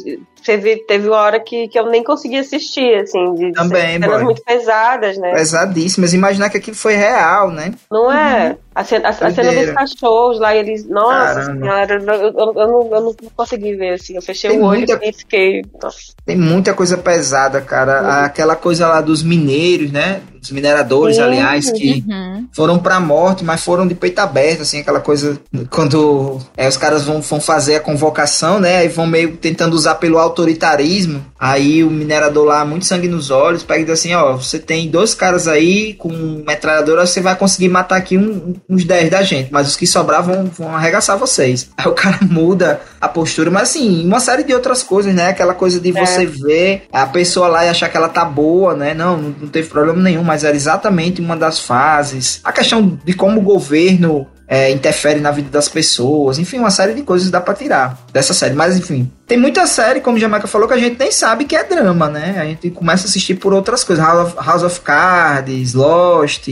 Teve, 0.45 0.75
teve 0.85 1.07
uma 1.07 1.17
hora 1.17 1.39
que, 1.39 1.67
que 1.67 1.77
eu 1.79 1.87
nem 1.89 2.03
consegui 2.03 2.37
assistir, 2.37 2.95
assim, 3.01 3.33
de, 3.33 3.45
de 3.47 3.51
Também, 3.53 3.93
cenas 3.93 4.09
boy. 4.11 4.23
muito 4.23 4.43
pesadas, 4.43 5.17
né? 5.17 5.31
Pesadíssimas. 5.33 6.13
Imaginar 6.13 6.49
que 6.49 6.57
aquilo 6.57 6.75
foi 6.77 6.95
real, 6.95 7.49
né? 7.51 7.73
Não 7.91 8.11
é? 8.11 8.55
A 8.75 8.83
cena, 8.83 9.07
a, 9.07 9.09
a 9.11 9.31
cena 9.31 9.53
dos 9.53 9.71
cachorros 9.71 10.37
lá, 10.39 10.53
eles. 10.53 10.85
Nossa 10.87 11.35
Caramba. 11.45 11.59
senhora, 11.61 11.93
eu, 11.95 12.13
eu, 12.29 12.53
eu 12.55 12.67
não, 12.67 12.89
eu 12.95 13.01
não 13.01 13.15
consegui 13.35 13.73
ver, 13.75 13.93
assim. 13.93 14.15
Eu 14.15 14.21
fechei 14.21 14.49
Tem 14.51 14.59
o 14.59 14.63
olho 14.65 14.79
muita- 14.79 14.99
e 15.01 15.13
fiquei. 15.13 15.61
Nossa. 15.81 15.97
Tem 16.25 16.35
muita 16.37 16.73
coisa 16.73 16.97
pesada, 16.97 17.61
cara. 17.61 18.25
Aquela 18.25 18.55
coisa 18.55 18.87
lá 18.87 18.99
dos 18.99 19.23
mineiros, 19.23 19.91
né? 19.91 20.21
Dos 20.41 20.51
mineradores, 20.51 21.15
Sim. 21.15 21.21
aliás, 21.23 21.71
que 21.71 22.03
Uhum. 22.07 22.47
foram 22.53 22.77
pra 22.77 22.99
morte, 22.99 23.43
mas 23.45 23.63
foram 23.63 23.87
de 23.87 23.95
peito 23.95 24.19
aberto, 24.19 24.61
assim, 24.61 24.81
aquela 24.81 24.99
coisa 24.99 25.39
quando 25.71 26.39
é, 26.57 26.67
os 26.67 26.77
caras 26.77 27.03
vão, 27.03 27.21
vão 27.21 27.39
fazer 27.41 27.75
a 27.77 27.79
convocação, 27.79 28.59
né? 28.59 28.83
E 28.85 28.89
vão 28.89 29.07
meio 29.07 29.37
tentando 29.37 29.73
usar 29.73 29.95
pelo 29.95 30.17
autoritarismo. 30.35 31.25
Aí 31.39 31.83
o 31.83 31.89
minerador 31.89 32.45
lá, 32.45 32.65
muito 32.65 32.85
sangue 32.85 33.07
nos 33.07 33.31
olhos, 33.31 33.63
pega 33.63 33.81
e 33.81 33.85
diz 33.85 33.93
assim: 33.99 34.13
ó, 34.13 34.33
você 34.35 34.59
tem 34.59 34.89
dois 34.89 35.13
caras 35.13 35.47
aí 35.47 35.93
com 35.93 36.43
metralhadora, 36.45 37.05
você 37.05 37.21
vai 37.21 37.35
conseguir 37.35 37.69
matar 37.69 37.97
aqui 37.97 38.17
um- 38.17 38.53
uns 38.69 38.83
10 38.83 39.09
da 39.09 39.21
gente, 39.21 39.51
mas 39.51 39.67
os 39.67 39.75
que 39.75 39.87
sobrar 39.87 40.23
vão, 40.23 40.45
vão 40.45 40.75
arregaçar 40.75 41.17
vocês. 41.17 41.69
Aí 41.77 41.87
o 41.87 41.93
cara 41.93 42.19
muda 42.21 42.81
a 42.99 43.07
postura, 43.07 43.51
mas 43.51 43.69
assim, 43.69 44.05
uma 44.05 44.19
série 44.19 44.43
de 44.43 44.53
outras 44.53 44.81
coisas, 44.83 45.13
né? 45.13 45.27
Aquela 45.29 45.53
coisa 45.53 45.79
de 45.79 45.95
É. 45.95 46.05
você 46.05 46.25
ver 46.25 46.83
a 46.91 47.05
pessoa 47.05 47.47
lá 47.47 47.65
e 47.65 47.69
achar 47.69 47.89
que 47.89 47.97
ela 47.97 48.09
tá 48.09 48.25
boa, 48.25 48.73
né? 48.75 48.93
Não, 48.93 49.17
não, 49.17 49.35
não 49.41 49.47
teve 49.47 49.67
problema 49.69 50.01
nenhum, 50.01 50.23
mas 50.23 50.43
era 50.43 50.55
exatamente 50.55 51.21
uma 51.21 51.35
das 51.37 51.59
fases. 51.59 52.39
A 52.43 52.51
questão 52.51 52.97
de 53.03 53.13
como 53.13 53.39
o 53.39 53.43
governo 53.43 54.27
é, 54.47 54.69
interfere 54.71 55.19
na 55.19 55.31
vida 55.31 55.49
das 55.49 55.67
pessoas, 55.67 56.37
enfim, 56.37 56.59
uma 56.59 56.69
série 56.69 56.93
de 56.93 57.01
coisas 57.01 57.31
dá 57.31 57.41
pra 57.41 57.53
tirar 57.53 57.97
dessa 58.13 58.33
série. 58.33 58.53
Mas 58.53 58.77
enfim, 58.77 59.11
tem 59.25 59.37
muita 59.39 59.65
série, 59.65 60.01
como 60.01 60.17
o 60.17 60.19
Jamaica 60.19 60.47
falou, 60.47 60.67
que 60.67 60.73
a 60.73 60.77
gente 60.77 60.99
nem 60.99 61.11
sabe 61.11 61.45
que 61.45 61.55
é 61.55 61.63
drama, 61.63 62.07
né? 62.09 62.35
A 62.39 62.45
gente 62.45 62.69
começa 62.69 63.05
a 63.05 63.09
assistir 63.09 63.35
por 63.35 63.53
outras 63.53 63.83
coisas. 63.83 64.05
House 64.05 64.27
of, 64.33 64.45
House 64.47 64.63
of 64.63 64.81
Cards, 64.81 65.73
Lost, 65.73 66.47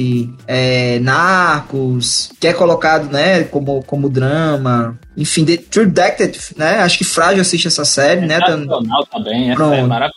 é, 0.48 0.98
Narcos, 1.00 2.32
que 2.40 2.48
é 2.48 2.54
colocado, 2.54 3.12
né, 3.12 3.44
como, 3.44 3.84
como 3.84 4.10
drama. 4.10 4.98
Enfim, 5.16 5.46
The 5.46 5.58
True 5.58 5.86
Detective, 5.86 6.56
né? 6.58 6.80
Acho 6.80 6.98
que 6.98 7.04
Frágil 7.04 7.42
assiste 7.42 7.68
essa 7.68 7.86
série, 7.86 8.22
né? 8.26 8.40
Tá- 8.40 8.58
Nacional 8.58 9.06
também, 9.12 9.50
essa 9.52 9.56
Pronto. 9.56 9.74
é 9.76 9.84
maravilhosa. 9.84 10.14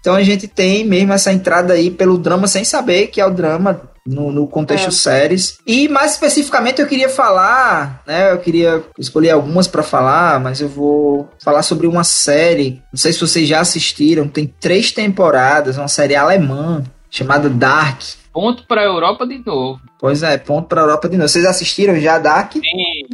então 0.00 0.14
a 0.14 0.22
gente 0.22 0.48
tem 0.48 0.84
mesmo 0.84 1.12
essa 1.12 1.32
entrada 1.32 1.74
aí 1.74 1.90
pelo 1.90 2.18
drama 2.18 2.46
sem 2.48 2.64
saber 2.64 3.06
que 3.06 3.20
é 3.20 3.26
o 3.26 3.30
drama 3.30 3.80
no, 4.06 4.30
no 4.30 4.46
contexto 4.46 4.88
É. 4.88 4.90
séries. 4.90 5.58
E 5.66 5.88
mais 5.88 6.12
especificamente 6.12 6.80
eu 6.80 6.86
queria 6.86 7.08
falar, 7.08 8.02
né? 8.06 8.32
Eu 8.32 8.38
queria 8.38 8.82
escolher 8.98 9.30
algumas 9.30 9.66
pra 9.66 9.82
falar, 9.82 10.38
mas 10.40 10.60
eu 10.60 10.68
vou 10.68 11.28
falar 11.42 11.62
sobre 11.62 11.86
uma 11.86 12.04
série. 12.04 12.82
Não 12.92 12.98
sei 12.98 13.12
se 13.12 13.20
vocês 13.20 13.48
já 13.48 13.60
assistiram, 13.60 14.28
tem 14.28 14.46
três 14.46 14.92
temporadas, 14.92 15.78
uma 15.78 15.88
série 15.88 16.14
alemã 16.14 16.82
chamada 17.10 17.48
Dark. 17.48 18.00
Ponto 18.32 18.66
pra 18.66 18.82
Europa 18.82 19.24
de 19.24 19.38
novo. 19.46 19.80
Pois 20.00 20.24
é, 20.24 20.36
ponto 20.36 20.66
pra 20.66 20.80
Europa 20.82 21.08
de 21.08 21.16
novo. 21.16 21.28
Vocês 21.28 21.44
assistiram 21.44 21.94
já 22.00 22.18
Dark? 22.18 22.52
Sim, 22.54 22.60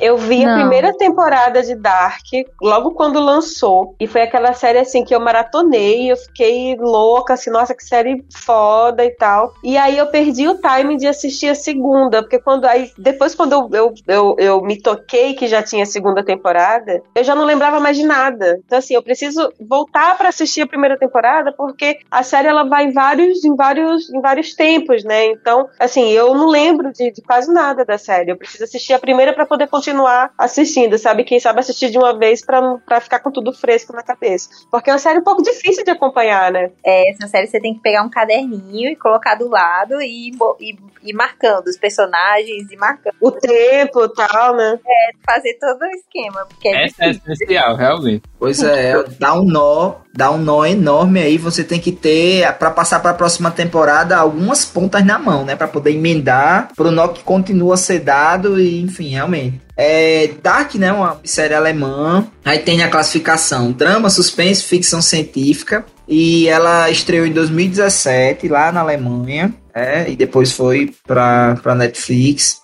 Eu 0.01 0.17
vi 0.17 0.45
a 0.45 0.49
Não. 0.49 0.61
primeira 0.61 0.97
temporada 0.97 1.63
de 1.63 1.75
Dark 1.75 2.25
logo 2.61 2.93
quando 2.93 3.21
lançou. 3.21 3.95
E 4.01 4.07
foi 4.07 4.23
aquela 4.23 4.53
série 4.53 4.79
assim 4.79 5.05
que 5.05 5.15
eu 5.15 5.21
maratonei. 5.21 6.11
Eu 6.11 6.17
fiquei 6.17 6.77
louca, 6.77 7.35
assim, 7.35 7.51
nossa, 7.51 7.75
que 7.75 7.85
série 7.85 8.25
foda 8.35 9.05
e 9.05 9.11
tal. 9.11 9.53
E 9.63 9.77
aí 9.77 9.99
eu 9.99 10.07
perdi 10.07 10.49
o 10.49 10.59
time 10.61 10.97
de 10.97 11.07
assistir 11.07 11.49
a 11.49 11.55
segunda. 11.55 12.23
Porque 12.23 12.39
quando 12.39 12.65
aí, 12.65 12.91
depois, 12.97 13.35
quando 13.35 13.53
eu, 13.53 13.69
eu, 13.73 13.95
eu, 14.07 14.37
eu 14.39 14.63
me 14.63 14.81
toquei 14.81 15.35
que 15.35 15.47
já 15.47 15.63
tinha 15.63 15.83
a 15.83 15.87
segunda 15.87 16.25
temporada, 16.25 17.03
eu 17.15 17.25
já 17.25 17.35
não 17.35 17.45
lembrava 17.45 17.79
mais 17.81 17.97
de 17.97 18.05
nada. 18.05 18.61
Então, 18.65 18.79
assim, 18.79 18.95
eu 18.95 19.03
preciso 19.03 19.53
voltar 19.61 20.17
pra 20.17 20.29
assistir 20.31 20.63
a 20.63 20.67
primeira 20.67 20.99
temporada, 20.99 21.53
porque 21.53 21.99
a 22.11 22.23
série 22.23 22.49
ela 22.49 22.65
vai 22.65 22.85
em 22.85 22.93
vários, 22.93 23.45
em 23.45 23.55
vários, 23.55 24.11
em 24.11 24.21
vários 24.21 24.55
tempos, 24.55 25.05
né? 25.05 25.27
Então, 25.27 25.69
assim, 25.79 26.11
eu 26.11 26.35
não 26.35 26.49
lembro 26.49 26.93
de, 26.93 27.13
de 27.13 27.23
quase 27.23 27.53
nada 27.53 27.85
da 27.85 27.99
série. 27.99 28.31
Eu 28.31 28.37
preciso 28.37 28.65
assistir 28.65 28.95
a 28.95 28.99
primeira 28.99 29.33
pra 29.33 29.47
poder 29.47 29.69
continuar 29.69 29.90
assistindo, 30.39 30.97
sabe? 30.99 31.25
Quem 31.25 31.39
sabe 31.41 31.61
assistir 31.61 31.91
de 31.91 31.99
uma 31.99 32.17
vez 32.17 32.45
pra 32.45 32.61
não- 32.61 32.79
pra 32.79 33.01
ficar 33.01 33.21
com 33.21 33.31
tudo 33.31 33.53
fresco 33.53 33.93
na 33.93 34.03
cabeça. 34.03 34.49
Porque 34.71 34.91
é 34.91 34.93
uma 34.93 34.99
série 34.99 35.19
um 35.19 35.25
pouco 35.25 35.43
difícil 35.43 35.85
de 35.85 35.91
acompanhar, 35.91 36.51
né? 36.53 36.71
É, 36.85 37.11
essa 37.11 37.27
série 37.29 37.47
você 37.47 37.61
tem 37.61 37.75
que 37.75 37.81
pegar 37.81 38.03
um 38.03 38.11
caderninho 38.11 38.91
e 38.91 38.97
colocar 38.97 39.35
do 39.35 39.49
lado 39.49 40.01
e, 40.03 40.31
bo- 40.37 40.57
e, 40.61 40.77
e 41.03 41.13
marcando 41.13 41.67
os 41.67 41.77
personagens 41.77 42.71
e 42.71 42.77
marcando, 42.77 43.15
O 43.21 43.31
tempo 43.33 44.05
e 44.05 44.15
tal, 44.15 44.55
né? 44.57 44.79
fazer 45.25 45.55
todo 45.61 45.81
o 45.83 45.87
esquema. 45.87 46.47
Porque 46.47 46.69
é 46.69 46.85
essa 46.85 47.05
é 47.05 47.11
difícil. 47.13 47.33
essencial, 47.35 47.77
realmente. 47.77 48.23
Pois 48.41 48.63
é, 48.63 48.95
dá 49.19 49.39
um 49.39 49.45
nó, 49.45 49.97
dá 50.15 50.31
um 50.31 50.39
nó 50.39 50.65
enorme 50.65 51.21
aí. 51.21 51.37
Você 51.37 51.63
tem 51.63 51.79
que 51.79 51.93
ter, 51.93 52.51
pra 52.55 52.71
passar 52.71 52.99
pra 53.01 53.13
próxima 53.13 53.51
temporada, 53.51 54.17
algumas 54.17 54.65
pontas 54.65 55.05
na 55.05 55.19
mão, 55.19 55.45
né? 55.45 55.55
Pra 55.55 55.69
poder 55.69 55.93
emendar 55.93 56.71
pro 56.75 56.91
nó 56.91 57.09
que 57.09 57.23
continua 57.23 57.75
a 57.75 57.77
ser 57.77 57.99
dado 57.99 58.59
e, 58.59 58.81
enfim, 58.81 59.11
realmente. 59.11 59.61
É, 59.77 60.31
Dark, 60.43 60.75
né? 60.77 60.91
Uma 60.91 61.21
série 61.23 61.53
alemã. 61.53 62.27
Aí 62.43 62.61
tem 62.61 62.83
a 62.83 62.89
classificação 62.89 63.73
drama, 63.73 64.09
suspense, 64.09 64.65
ficção 64.65 65.03
científica. 65.03 65.85
E 66.09 66.49
ela 66.49 66.89
estreou 66.91 67.27
em 67.27 67.33
2017 67.33 68.49
lá 68.49 68.73
na 68.73 68.81
Alemanha. 68.81 69.55
É, 69.75 70.11
e 70.11 70.17
depois 70.17 70.51
foi 70.51 70.95
pra 71.07 71.75
Netflix. 71.77 72.63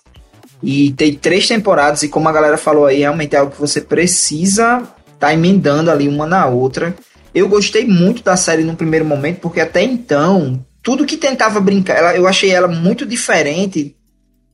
E 0.63 0.91
tem 0.93 1.13
três 1.13 1.47
temporadas, 1.47 2.01
e 2.01 2.09
como 2.09 2.27
a 2.27 2.31
galera 2.31 2.57
falou 2.57 2.87
aí, 2.87 2.99
realmente 3.01 3.35
é 3.35 3.39
algo 3.39 3.51
que 3.51 3.61
você 3.61 3.79
precisa 3.79 4.81
tá 5.19 5.33
emendando 5.33 5.89
ali 5.91 6.07
uma 6.07 6.25
na 6.25 6.45
outra. 6.45 6.95
Eu 7.33 7.47
gostei 7.47 7.85
muito 7.85 8.23
da 8.23 8.35
série 8.37 8.63
no 8.63 8.75
primeiro 8.75 9.05
momento, 9.05 9.39
porque 9.41 9.59
até 9.59 9.83
então, 9.83 10.65
tudo 10.81 11.05
que 11.05 11.17
tentava 11.17 11.59
brincar, 11.59 11.95
ela- 11.97 12.15
eu 12.15 12.27
achei 12.27 12.51
ela 12.51 12.67
muito 12.67 13.05
diferente 13.05 13.95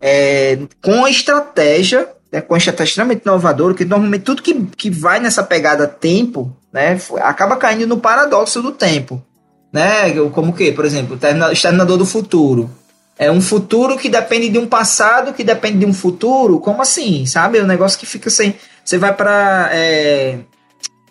é, 0.06 0.60
com 0.82 1.06
a 1.06 1.10
estratégia, 1.10 2.08
né, 2.32 2.42
com 2.42 2.54
a 2.56 2.58
estratégia 2.58 2.92
extremamente 2.92 3.22
inovadora, 3.24 3.74
que 3.74 3.86
normalmente 3.86 4.24
tudo 4.24 4.42
que, 4.42 4.54
que 4.76 4.90
vai 4.90 5.20
nessa 5.20 5.42
pegada 5.44 5.88
tempo, 5.88 6.54
né, 6.74 7.00
acaba 7.22 7.56
caindo 7.56 7.88
no 7.88 7.98
paradoxo 8.00 8.62
do 8.62 8.72
tempo. 8.74 9.24
Né, 9.72 10.12
como 10.34 10.52
o 10.52 10.54
quê? 10.54 10.72
Por 10.72 10.84
exemplo, 10.86 11.16
o 11.16 11.18
Termina- 11.18 11.52
Exterminador 11.54 11.98
do 11.98 12.06
Futuro. 12.06 12.70
É 13.18 13.32
um 13.32 13.40
futuro 13.42 13.98
que 13.98 14.10
depende 14.10 14.50
de 14.50 14.58
um 14.60 14.68
passado 14.68 15.34
que 15.34 15.44
depende 15.44 15.80
de 15.80 15.86
um 15.86 15.94
futuro? 15.94 16.60
Como 16.60 16.82
assim? 16.82 17.26
Sabe? 17.26 17.60
É 17.60 17.64
um 17.64 17.68
negócio 17.68 17.98
que 17.98 18.06
fica 18.06 18.30
sem. 18.30 18.56
Você 18.84 18.98
vai 18.98 19.14
pra. 19.16 19.70
É, 19.72 20.40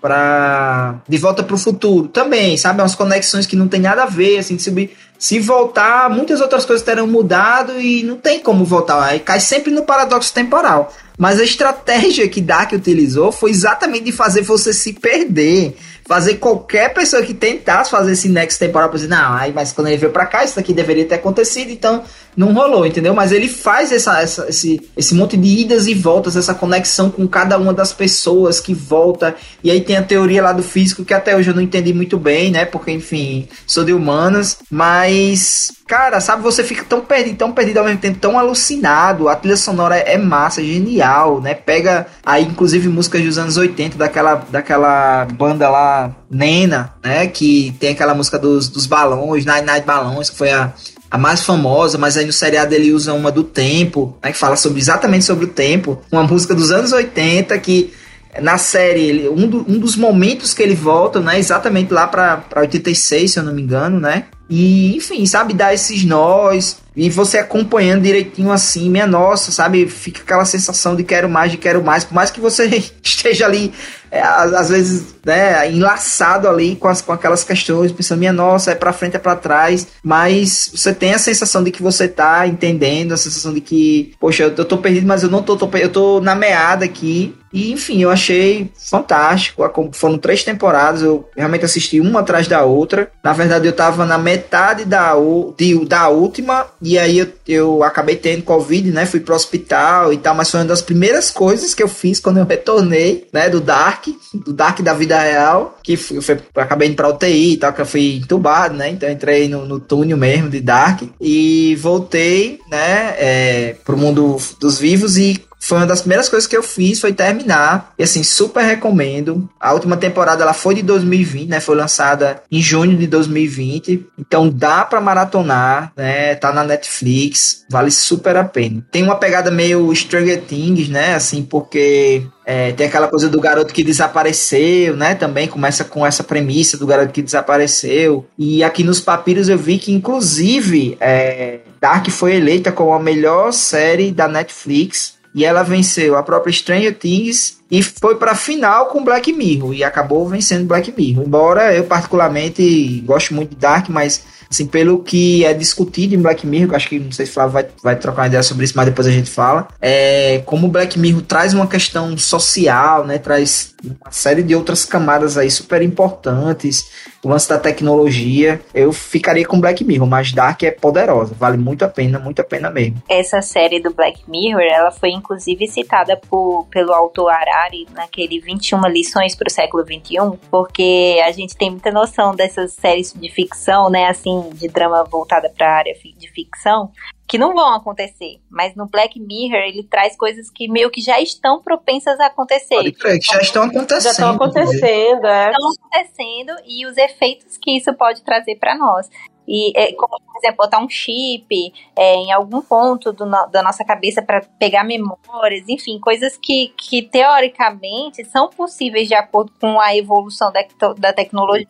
pra. 0.02 0.96
De 1.08 1.16
volta 1.16 1.44
pro 1.44 1.56
futuro 1.56 2.08
também, 2.08 2.56
sabe? 2.56 2.82
Umas 2.82 2.96
conexões 2.96 3.46
que 3.46 3.54
não 3.54 3.68
tem 3.68 3.80
nada 3.80 4.02
a 4.02 4.06
ver, 4.06 4.38
assim, 4.38 4.56
de 4.56 4.62
subir. 4.62 4.96
Se 5.16 5.38
voltar, 5.38 6.10
muitas 6.10 6.40
outras 6.40 6.66
coisas 6.66 6.84
terão 6.84 7.06
mudado 7.06 7.80
e 7.80 8.02
não 8.02 8.16
tem 8.16 8.40
como 8.40 8.64
voltar. 8.64 9.00
Aí 9.00 9.20
cai 9.20 9.38
sempre 9.38 9.70
no 9.70 9.84
paradoxo 9.84 10.34
temporal. 10.34 10.92
Mas 11.16 11.38
a 11.38 11.44
estratégia 11.44 12.28
que 12.28 12.40
Dark 12.40 12.72
utilizou 12.72 13.30
foi 13.30 13.50
exatamente 13.50 14.06
de 14.06 14.12
fazer 14.12 14.42
você 14.42 14.72
se 14.72 14.92
perder. 14.94 15.76
fazer 16.04 16.34
qualquer 16.34 16.92
pessoa 16.92 17.22
que 17.22 17.32
tentasse 17.32 17.90
fazer 17.90 18.12
esse 18.12 18.28
next 18.28 18.58
temporal 18.58 18.90
dizer, 18.90 19.08
não, 19.08 19.34
aí, 19.34 19.52
mas 19.52 19.72
quando 19.72 19.86
ele 19.86 19.96
veio 19.96 20.12
pra 20.12 20.26
cá, 20.26 20.44
isso 20.44 20.56
daqui 20.56 20.74
deveria 20.74 21.04
ter 21.04 21.14
acontecido, 21.14 21.70
então 21.70 22.02
não 22.36 22.52
rolou, 22.52 22.86
entendeu? 22.86 23.14
Mas 23.14 23.30
ele 23.30 23.48
faz 23.48 23.92
essa, 23.92 24.20
essa, 24.20 24.48
esse, 24.48 24.88
esse 24.96 25.14
monte 25.14 25.36
de 25.36 25.48
idas 25.60 25.86
e 25.86 25.94
voltas, 25.94 26.36
essa 26.36 26.54
conexão 26.54 27.10
com 27.10 27.28
cada 27.28 27.58
uma 27.58 27.74
das 27.74 27.92
pessoas 27.92 28.60
que 28.60 28.72
volta. 28.72 29.34
E 29.62 29.70
aí 29.70 29.80
tem 29.80 29.96
a 29.96 30.02
teoria 30.02 30.42
lá 30.42 30.52
do 30.52 30.62
físico 30.62 31.04
que 31.04 31.12
até 31.12 31.36
hoje 31.36 31.50
eu 31.50 31.54
não 31.54 31.62
entendi 31.62 31.92
muito 31.92 32.18
bem, 32.18 32.50
né? 32.50 32.64
Porque, 32.64 32.90
enfim, 32.90 33.48
sou 33.66 33.84
de 33.84 33.92
humanas. 33.92 34.58
Mas, 34.70 35.72
cara, 35.86 36.20
sabe, 36.20 36.42
você 36.42 36.64
fica 36.64 36.84
tão 36.84 37.02
perdido, 37.02 37.36
tão 37.36 37.52
perdido 37.52 37.78
ao 37.78 37.84
mesmo 37.84 38.00
tempo, 38.00 38.18
tão 38.18 38.38
alucinado. 38.38 39.28
A 39.28 39.36
trilha 39.36 39.56
sonora 39.56 39.96
é, 39.96 40.16
massa, 40.16 40.62
é 40.62 40.64
genial, 40.64 41.40
né? 41.40 41.54
Pega 41.54 42.06
aí, 42.24 42.44
inclusive, 42.44 42.88
músicas 42.88 43.22
dos 43.22 43.36
anos 43.36 43.56
80, 43.58 43.98
daquela, 43.98 44.42
daquela 44.50 45.26
banda 45.26 45.68
lá, 45.68 46.14
Nena, 46.30 46.94
né? 47.04 47.26
Que 47.26 47.74
tem 47.78 47.90
aquela 47.90 48.14
música 48.14 48.38
dos, 48.38 48.68
dos 48.68 48.86
balões, 48.86 49.44
Night 49.44 49.66
Night 49.66 49.86
Balões, 49.86 50.30
que 50.30 50.36
foi 50.36 50.50
a 50.50 50.72
a 51.12 51.18
mais 51.18 51.42
famosa, 51.42 51.98
mas 51.98 52.16
aí 52.16 52.24
no 52.24 52.32
seriado 52.32 52.74
ele 52.74 52.90
usa 52.90 53.12
uma 53.12 53.30
do 53.30 53.44
tempo, 53.44 54.16
né, 54.24 54.32
que 54.32 54.38
fala 54.38 54.56
sobre 54.56 54.80
exatamente 54.80 55.26
sobre 55.26 55.44
o 55.44 55.48
tempo, 55.48 56.00
uma 56.10 56.22
música 56.22 56.54
dos 56.54 56.70
anos 56.70 56.90
80 56.90 57.58
que 57.58 57.92
na 58.40 58.56
série, 58.56 59.02
ele, 59.02 59.28
um, 59.28 59.46
do, 59.46 59.58
um 59.70 59.78
dos 59.78 59.94
momentos 59.94 60.54
que 60.54 60.62
ele 60.62 60.74
volta, 60.74 61.20
né, 61.20 61.38
exatamente 61.38 61.92
lá 61.92 62.06
para 62.06 62.42
86, 62.56 63.30
se 63.30 63.38
eu 63.38 63.42
não 63.42 63.52
me 63.52 63.60
engano, 63.60 64.00
né? 64.00 64.24
E, 64.48 64.96
enfim, 64.96 65.26
sabe, 65.26 65.52
dar 65.52 65.74
esses 65.74 66.02
nós 66.02 66.78
e 66.96 67.10
você 67.10 67.36
acompanhando 67.36 68.04
direitinho 68.04 68.50
assim, 68.50 68.88
minha 68.88 69.06
nossa, 69.06 69.52
sabe? 69.52 69.86
Fica 69.86 70.22
aquela 70.22 70.46
sensação 70.46 70.96
de 70.96 71.04
quero 71.04 71.28
mais, 71.28 71.50
de 71.50 71.58
quero 71.58 71.84
mais, 71.84 72.04
por 72.04 72.14
mais 72.14 72.30
que 72.30 72.40
você 72.40 72.82
esteja 73.04 73.44
ali 73.44 73.70
é, 74.12 74.20
às 74.20 74.68
vezes, 74.68 75.14
né, 75.24 75.70
enlaçado 75.72 76.46
ali 76.46 76.76
com, 76.76 76.86
as, 76.86 77.00
com 77.00 77.12
aquelas 77.12 77.42
questões, 77.42 77.90
pensando, 77.90 78.18
minha 78.18 78.32
nossa, 78.32 78.72
é 78.72 78.74
pra 78.74 78.92
frente, 78.92 79.16
é 79.16 79.18
pra 79.18 79.34
trás, 79.34 79.86
mas 80.04 80.70
você 80.74 80.92
tem 80.92 81.14
a 81.14 81.18
sensação 81.18 81.64
de 81.64 81.70
que 81.70 81.82
você 81.82 82.06
tá 82.06 82.46
entendendo, 82.46 83.12
a 83.12 83.16
sensação 83.16 83.54
de 83.54 83.62
que, 83.62 84.12
poxa, 84.20 84.42
eu, 84.42 84.54
eu 84.54 84.64
tô 84.66 84.76
perdido, 84.76 85.06
mas 85.06 85.22
eu 85.22 85.30
não 85.30 85.42
tô, 85.42 85.56
tô, 85.56 85.66
eu 85.78 85.88
tô 85.88 86.20
na 86.20 86.34
meada 86.34 86.84
aqui, 86.84 87.34
e 87.52 87.70
enfim, 87.70 88.02
eu 88.02 88.10
achei 88.10 88.70
fantástico. 88.74 89.62
Foram 89.92 90.16
três 90.16 90.42
temporadas, 90.42 91.02
eu 91.02 91.28
realmente 91.36 91.64
assisti 91.64 92.00
uma 92.00 92.20
atrás 92.20 92.48
da 92.48 92.64
outra. 92.64 93.10
Na 93.22 93.32
verdade, 93.32 93.66
eu 93.66 93.72
tava 93.72 94.06
na 94.06 94.16
metade 94.16 94.84
da, 94.84 95.12
de, 95.56 95.84
da 95.84 96.08
última, 96.08 96.66
e 96.80 96.98
aí 96.98 97.18
eu, 97.18 97.28
eu 97.46 97.84
acabei 97.84 98.16
tendo 98.16 98.42
Covid, 98.42 98.90
né? 98.90 99.04
Fui 99.04 99.20
pro 99.20 99.34
hospital 99.34 100.12
e 100.12 100.16
tal, 100.16 100.34
mas 100.34 100.50
foi 100.50 100.60
uma 100.60 100.66
das 100.66 100.80
primeiras 100.80 101.30
coisas 101.30 101.74
que 101.74 101.82
eu 101.82 101.88
fiz 101.88 102.18
quando 102.18 102.38
eu 102.38 102.46
retornei, 102.46 103.28
né? 103.32 103.50
Do 103.50 103.60
Dark 103.60 104.01
Do 104.34 104.52
Dark 104.52 104.80
da 104.80 104.94
vida 104.94 105.18
real, 105.20 105.78
que 105.82 105.96
foi, 105.96 106.20
foi 106.20 106.38
acabei 106.56 106.88
indo 106.88 106.96
pra 106.96 107.08
UTI 107.08 107.54
e 107.54 107.56
tal, 107.56 107.72
que 107.72 107.80
eu 107.80 107.86
fui 107.86 108.16
entubado, 108.16 108.74
né? 108.74 108.90
Então 108.90 109.10
entrei 109.10 109.48
no, 109.48 109.66
no 109.66 109.80
túnel 109.80 110.16
mesmo 110.16 110.50
de 110.50 110.60
Dark 110.60 111.02
e 111.20 111.76
voltei, 111.76 112.60
né, 112.70 113.14
é, 113.18 113.76
pro 113.84 113.96
mundo 113.96 114.36
dos 114.60 114.78
vivos 114.78 115.16
e 115.16 115.42
foi 115.62 115.78
uma 115.78 115.86
das 115.86 116.00
primeiras 116.00 116.28
coisas 116.28 116.48
que 116.48 116.56
eu 116.56 116.62
fiz 116.62 117.00
foi 117.00 117.12
terminar. 117.12 117.94
E 117.96 118.02
assim, 118.02 118.24
super 118.24 118.64
recomendo. 118.64 119.48
A 119.60 119.72
última 119.72 119.96
temporada 119.96 120.42
ela 120.42 120.52
foi 120.52 120.74
de 120.74 120.82
2020, 120.82 121.48
né? 121.48 121.60
Foi 121.60 121.76
lançada 121.76 122.42
em 122.50 122.60
junho 122.60 122.96
de 122.98 123.06
2020. 123.06 124.04
Então 124.18 124.48
dá 124.48 124.84
para 124.84 125.00
maratonar, 125.00 125.92
né? 125.96 126.34
Tá 126.34 126.52
na 126.52 126.64
Netflix, 126.64 127.64
vale 127.70 127.92
super 127.92 128.36
a 128.36 128.42
pena. 128.42 128.84
Tem 128.90 129.04
uma 129.04 129.14
pegada 129.14 129.52
meio 129.52 129.94
Stranger 129.94 130.42
Things, 130.42 130.88
né? 130.88 131.14
Assim, 131.14 131.44
porque 131.44 132.26
é, 132.44 132.72
tem 132.72 132.88
aquela 132.88 133.06
coisa 133.06 133.28
do 133.28 133.40
garoto 133.40 133.72
que 133.72 133.84
desapareceu, 133.84 134.96
né? 134.96 135.14
Também 135.14 135.46
começa 135.46 135.84
com 135.84 136.04
essa 136.04 136.24
premissa 136.24 136.76
do 136.76 136.88
garoto 136.88 137.12
que 137.12 137.22
desapareceu. 137.22 138.26
E 138.36 138.64
aqui 138.64 138.82
nos 138.82 139.00
papiros 139.00 139.48
eu 139.48 139.56
vi 139.56 139.78
que, 139.78 139.92
inclusive, 139.92 140.96
é, 141.00 141.60
Dark 141.80 142.08
foi 142.10 142.34
eleita 142.34 142.72
como 142.72 142.92
a 142.92 142.98
melhor 142.98 143.52
série 143.52 144.10
da 144.10 144.26
Netflix 144.26 145.21
e 145.34 145.44
ela 145.44 145.62
venceu 145.62 146.16
a 146.16 146.22
própria 146.22 146.52
Stranger 146.52 146.96
Things 146.96 147.58
e 147.70 147.82
foi 147.82 148.16
para 148.16 148.34
final 148.34 148.86
com 148.86 149.02
Black 149.02 149.32
Mirror 149.32 149.72
e 149.72 149.82
acabou 149.82 150.28
vencendo 150.28 150.66
Black 150.66 150.92
Mirror. 150.96 151.24
Embora 151.24 151.74
eu 151.74 151.84
particularmente 151.84 153.02
gosto 153.06 153.34
muito 153.34 153.50
de 153.50 153.56
Dark, 153.56 153.88
mas 153.88 154.22
assim, 154.50 154.66
pelo 154.66 155.02
que 155.02 155.44
é 155.44 155.54
discutido 155.54 156.14
em 156.14 156.18
Black 156.18 156.46
Mirror, 156.46 156.76
acho 156.76 156.88
que 156.88 156.98
não 156.98 157.10
sei 157.10 157.24
se 157.24 157.32
Flávio 157.32 157.52
vai, 157.52 157.66
vai 157.82 157.96
trocar 157.96 158.22
uma 158.22 158.28
ideia 158.28 158.42
sobre 158.42 158.66
isso, 158.66 158.74
mas 158.76 158.84
depois 158.84 159.06
a 159.06 159.10
gente 159.10 159.30
fala, 159.30 159.68
é 159.80 160.42
como 160.44 160.68
Black 160.68 160.98
Mirror 160.98 161.22
traz 161.22 161.54
uma 161.54 161.66
questão 161.66 162.16
social, 162.18 163.06
né, 163.06 163.16
traz 163.16 163.71
uma 163.84 164.10
série 164.10 164.42
de 164.42 164.54
outras 164.54 164.84
camadas 164.84 165.36
aí 165.36 165.50
super 165.50 165.82
importantes, 165.82 166.90
o 167.22 167.28
lance 167.28 167.48
da 167.48 167.58
tecnologia, 167.58 168.60
eu 168.74 168.92
ficaria 168.92 169.46
com 169.46 169.60
Black 169.60 169.84
Mirror, 169.84 170.06
mas 170.06 170.32
Dark 170.32 170.62
é 170.62 170.70
poderosa, 170.70 171.34
vale 171.34 171.56
muito 171.56 171.84
a 171.84 171.88
pena, 171.88 172.18
muito 172.18 172.40
a 172.40 172.44
pena 172.44 172.70
mesmo. 172.70 173.02
Essa 173.08 173.40
série 173.42 173.80
do 173.80 173.92
Black 173.92 174.22
Mirror, 174.28 174.62
ela 174.62 174.90
foi 174.90 175.10
inclusive 175.10 175.66
citada 175.66 176.16
por, 176.16 176.66
pelo 176.70 176.92
autor 176.92 177.30
Harari 177.30 177.86
naquele 177.92 178.40
21 178.40 178.86
lições 178.88 179.34
para 179.34 179.48
o 179.48 179.50
século 179.50 179.84
21, 179.84 180.36
porque 180.50 181.20
a 181.24 181.32
gente 181.32 181.56
tem 181.56 181.70
muita 181.70 181.90
noção 181.90 182.34
dessas 182.34 182.72
séries 182.72 183.12
de 183.12 183.28
ficção, 183.30 183.90
né, 183.90 184.08
assim, 184.08 184.50
de 184.54 184.68
drama 184.68 185.04
voltada 185.04 185.48
para 185.48 185.66
a 185.68 185.76
área 185.78 185.94
de 185.94 186.30
ficção, 186.30 186.90
que 187.32 187.38
não 187.38 187.54
vão 187.54 187.72
acontecer. 187.74 188.42
Mas 188.50 188.76
no 188.76 188.86
Black 188.86 189.18
Mirror 189.18 189.62
ele 189.62 189.84
traz 189.84 190.14
coisas 190.14 190.50
que 190.50 190.68
meio 190.68 190.90
que 190.90 191.00
já 191.00 191.18
estão 191.18 191.62
propensas 191.62 192.20
a 192.20 192.26
acontecer. 192.26 192.74
Pode 192.74 192.92
crer, 192.92 193.18
que 193.18 193.26
já 193.26 193.40
estão 193.40 193.62
acontecendo. 193.62 194.02
Já 194.02 194.10
estão 194.10 194.34
acontecendo, 194.34 195.26
é. 195.26 195.50
Estão 195.50 195.70
acontecendo 195.70 196.52
e 196.66 196.84
os 196.84 196.94
efeitos 196.98 197.56
que 197.56 197.78
isso 197.78 197.90
pode 197.94 198.22
trazer 198.22 198.56
para 198.56 198.76
nós. 198.76 199.08
E, 199.48 199.72
é, 199.74 199.94
como, 199.94 200.14
por 200.42 200.46
exemplo, 200.46 200.56
botar 200.56 200.78
um 200.80 200.88
chip 200.88 201.72
é, 201.96 202.14
em 202.16 202.32
algum 202.32 202.60
ponto 202.60 203.12
do 203.12 203.24
no, 203.24 203.46
da 203.46 203.62
nossa 203.62 203.84
cabeça 203.84 204.20
para 204.20 204.42
pegar 204.58 204.84
memórias, 204.84 205.68
enfim, 205.68 206.00
coisas 206.00 206.36
que, 206.36 206.72
que 206.76 207.02
teoricamente 207.02 208.24
são 208.24 208.48
possíveis 208.48 209.06
de 209.06 209.14
acordo 209.14 209.52
com 209.60 209.80
a 209.80 209.96
evolução 209.96 210.52
da, 210.52 210.62
da 210.98 211.12
tecnologia. 211.12 211.66